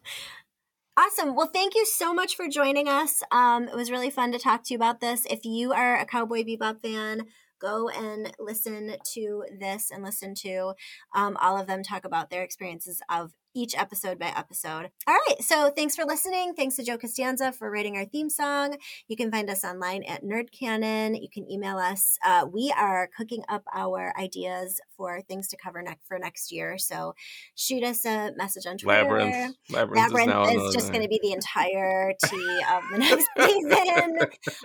Awesome. 0.99 1.37
Well, 1.37 1.51
thank 1.53 1.75
you 1.75 1.85
so 1.85 2.15
much 2.15 2.37
for 2.37 2.49
joining 2.49 2.89
us. 2.89 3.23
Um, 3.31 3.69
it 3.69 3.77
was 3.77 3.91
really 3.91 4.09
fun 4.09 4.33
to 4.33 4.39
talk 4.39 4.65
to 4.65 4.75
you 4.75 4.79
about 4.79 5.01
this. 5.01 5.27
If 5.29 5.45
you 5.45 5.73
are 5.73 5.99
a 5.99 6.07
Cowboy 6.07 6.43
Bebop 6.43 6.81
fan, 6.81 7.27
go 7.61 7.91
and 7.91 8.33
listen 8.39 8.97
to 9.13 9.45
this 9.59 9.91
and 9.91 10.03
listen 10.03 10.35
to 10.35 10.73
um, 11.15 11.37
all 11.41 11.59
of 11.59 11.67
them 11.67 11.83
talk 11.83 12.07
about 12.07 12.31
their 12.31 12.43
experiences 12.43 13.03
of 13.11 13.33
each 13.57 13.75
episode 13.77 14.19
by 14.19 14.27
episode. 14.27 14.91
All 15.07 15.15
right. 15.29 15.43
So 15.43 15.71
thanks 15.71 15.97
for 15.97 16.05
listening. 16.05 16.55
Thanks 16.55 16.77
to 16.77 16.85
Joe 16.85 16.99
Costanza 16.99 17.53
for 17.53 17.71
writing 17.71 17.97
our 17.97 18.05
theme 18.05 18.29
song. 18.29 18.77
You 19.09 19.17
can 19.17 19.31
find 19.31 19.49
us 19.49 19.65
online 19.65 20.03
at 20.05 20.23
Nerd 20.23 20.53
Canon. 20.53 21.15
You 21.15 21.29
can 21.33 21.51
email 21.51 21.79
us. 21.79 22.19
Uh, 22.25 22.47
we 22.53 22.73
are 22.77 23.09
cooking 23.17 23.43
up 23.49 23.65
our 23.75 24.13
ideas 24.19 24.81
for 24.97 25.23
things 25.23 25.49
to 25.49 25.57
cover 25.57 25.83
next 25.83 26.07
for 26.07 26.19
next 26.19 26.53
year. 26.53 26.77
So 26.77 27.15
shoot 27.55 27.83
us 27.83 28.05
a 28.05 28.33
message 28.37 28.67
on 28.67 28.77
Twitter. 28.77 29.03
Labyrinth. 29.03 29.57
Labyrinth, 29.71 30.07
is, 30.07 30.13
Labyrinth 30.13 30.29
now 30.29 30.67
is, 30.67 30.75
just 30.75 30.93
going 30.93 31.03
to 31.03 31.09
be 31.09 31.19
the 31.23 31.33
entirety 31.33 32.17
of 32.73 32.83
the 32.93 32.99
next 32.99 33.29
season. 33.39 34.19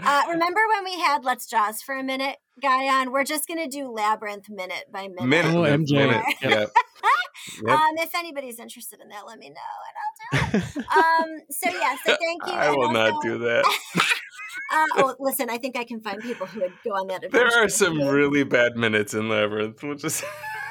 Uh, 0.04 0.24
remember 0.30 0.62
when 0.76 0.84
we 0.84 1.00
had 1.00 1.24
Let's 1.24 1.46
Jaws 1.46 1.82
for 1.82 1.96
a 1.96 2.04
minute 2.04 2.38
guy 2.62 3.00
on? 3.00 3.12
We're 3.12 3.24
just 3.24 3.48
going 3.48 3.60
to 3.64 3.68
do 3.68 3.90
Labyrinth 3.90 4.50
minute 4.50 4.86
by 4.92 5.08
minute. 5.08 5.28
minute. 5.28 5.56
Oh, 5.56 5.64
MJ. 5.64 5.94
minute. 5.94 6.26
Yep. 6.42 6.72
Yep. 7.62 7.66
Yep. 7.66 7.80
Um, 7.80 7.98
if 7.98 8.14
anybody's 8.14 8.60
interested 8.60 9.00
in 9.02 9.10
that, 9.10 9.26
let 9.26 9.40
me 9.40 9.50
know 9.50 9.56
and 9.88 10.44
I'll 10.44 10.52
do 10.52 10.58
it. 10.58 10.86
Um, 10.96 11.30
so 11.50 11.70
yeah, 11.70 11.96
so 12.06 12.16
thank 12.20 12.46
you. 12.46 12.54
I 12.54 12.68
and 12.68 12.78
will 12.78 12.92
not 12.92 13.22
do 13.24 13.40
that. 13.40 13.66
Uh, 14.74 14.86
oh, 14.98 15.16
listen, 15.20 15.50
I 15.50 15.58
think 15.58 15.78
I 15.78 15.84
can 15.84 16.00
find 16.00 16.22
people 16.22 16.48
who 16.48 16.62
would 16.62 16.72
go 16.84 16.92
on 16.92 17.08
that. 17.08 17.30
There 17.32 17.48
are 17.62 17.68
some 17.68 18.00
really 18.00 18.44
bad 18.44 18.78
minutes 18.78 19.14
in 19.14 19.28
Labyrinth. 19.28 19.84
We'll 19.84 19.96
just 19.96 20.24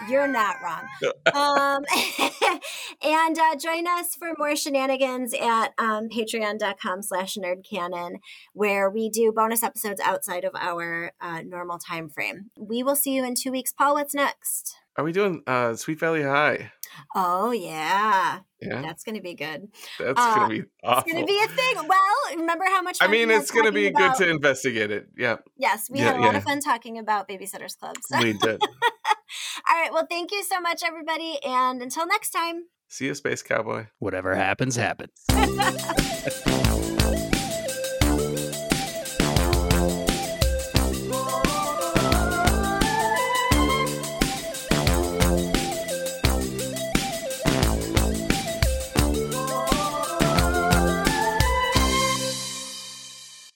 You're 0.08 0.28
not 0.28 0.56
wrong. 0.62 0.84
um, 1.34 1.84
and 3.02 3.38
uh, 3.38 3.56
join 3.56 3.86
us 3.86 4.14
for 4.14 4.34
more 4.38 4.56
shenanigans 4.56 5.34
at 5.34 5.72
um, 5.78 6.08
patreon.com 6.08 7.02
slash 7.02 7.36
nerdcanon, 7.36 8.16
where 8.52 8.90
we 8.90 9.08
do 9.08 9.32
bonus 9.32 9.62
episodes 9.62 10.00
outside 10.00 10.44
of 10.44 10.52
our 10.54 11.12
uh, 11.20 11.42
normal 11.42 11.78
time 11.78 12.08
frame. 12.08 12.50
We 12.56 12.82
will 12.82 12.96
see 12.96 13.14
you 13.14 13.24
in 13.24 13.34
two 13.34 13.52
weeks. 13.52 13.72
Paul, 13.72 13.94
what's 13.94 14.14
next? 14.14 14.76
Are 14.96 15.04
we 15.04 15.12
doing 15.12 15.42
uh 15.46 15.76
Sweet 15.76 15.98
Valley 15.98 16.22
High? 16.22 16.72
Oh, 17.14 17.50
yeah. 17.52 18.40
Yeah, 18.60 18.82
That's 18.82 19.04
going 19.04 19.14
to 19.16 19.22
be 19.22 19.34
good. 19.34 19.68
that's 19.98 20.12
Uh, 20.20 20.34
gonna 20.36 20.48
be 20.48 20.64
awful. 20.84 21.02
It's 21.06 21.12
going 21.12 21.26
to 21.26 21.32
be 21.32 21.40
a 21.42 21.48
thing. 21.48 21.76
Well, 21.88 22.36
remember 22.36 22.64
how 22.66 22.82
much 22.82 22.98
I 23.00 23.04
fun 23.04 23.10
we 23.12 23.18
mean, 23.20 23.28
had 23.30 23.40
it's 23.42 23.50
gonna 23.50 23.72
be 23.72 23.86
about- 23.86 24.18
good 24.18 24.24
to 24.26 24.30
investigate 24.30 24.90
it. 24.90 25.06
Yeah, 25.16 25.36
Yes, 25.56 25.88
we 25.90 26.00
Yeah, 26.00 26.06
had 26.12 26.16
a 26.16 26.20
lot 26.20 26.34
of 26.36 26.42
fun 26.44 26.60
talking 26.60 26.98
about 26.98 27.26
Babysitters 27.28 27.78
Club. 27.78 27.96
So. 28.02 28.18
we 28.18 28.34
did. 28.34 28.60
All 29.70 29.76
right. 29.76 29.90
Well, 29.92 30.06
thank 30.10 30.30
you 30.32 30.42
so 30.42 30.60
much, 30.60 30.82
everybody. 30.84 31.38
And 31.44 31.80
until 31.82 32.06
next 32.06 32.30
time. 32.30 32.64
See 32.88 33.06
you, 33.06 33.14
Space 33.14 33.42
Cowboy. 33.42 33.86
Whatever 33.98 34.34
happens, 34.34 34.76
happens. 34.76 35.24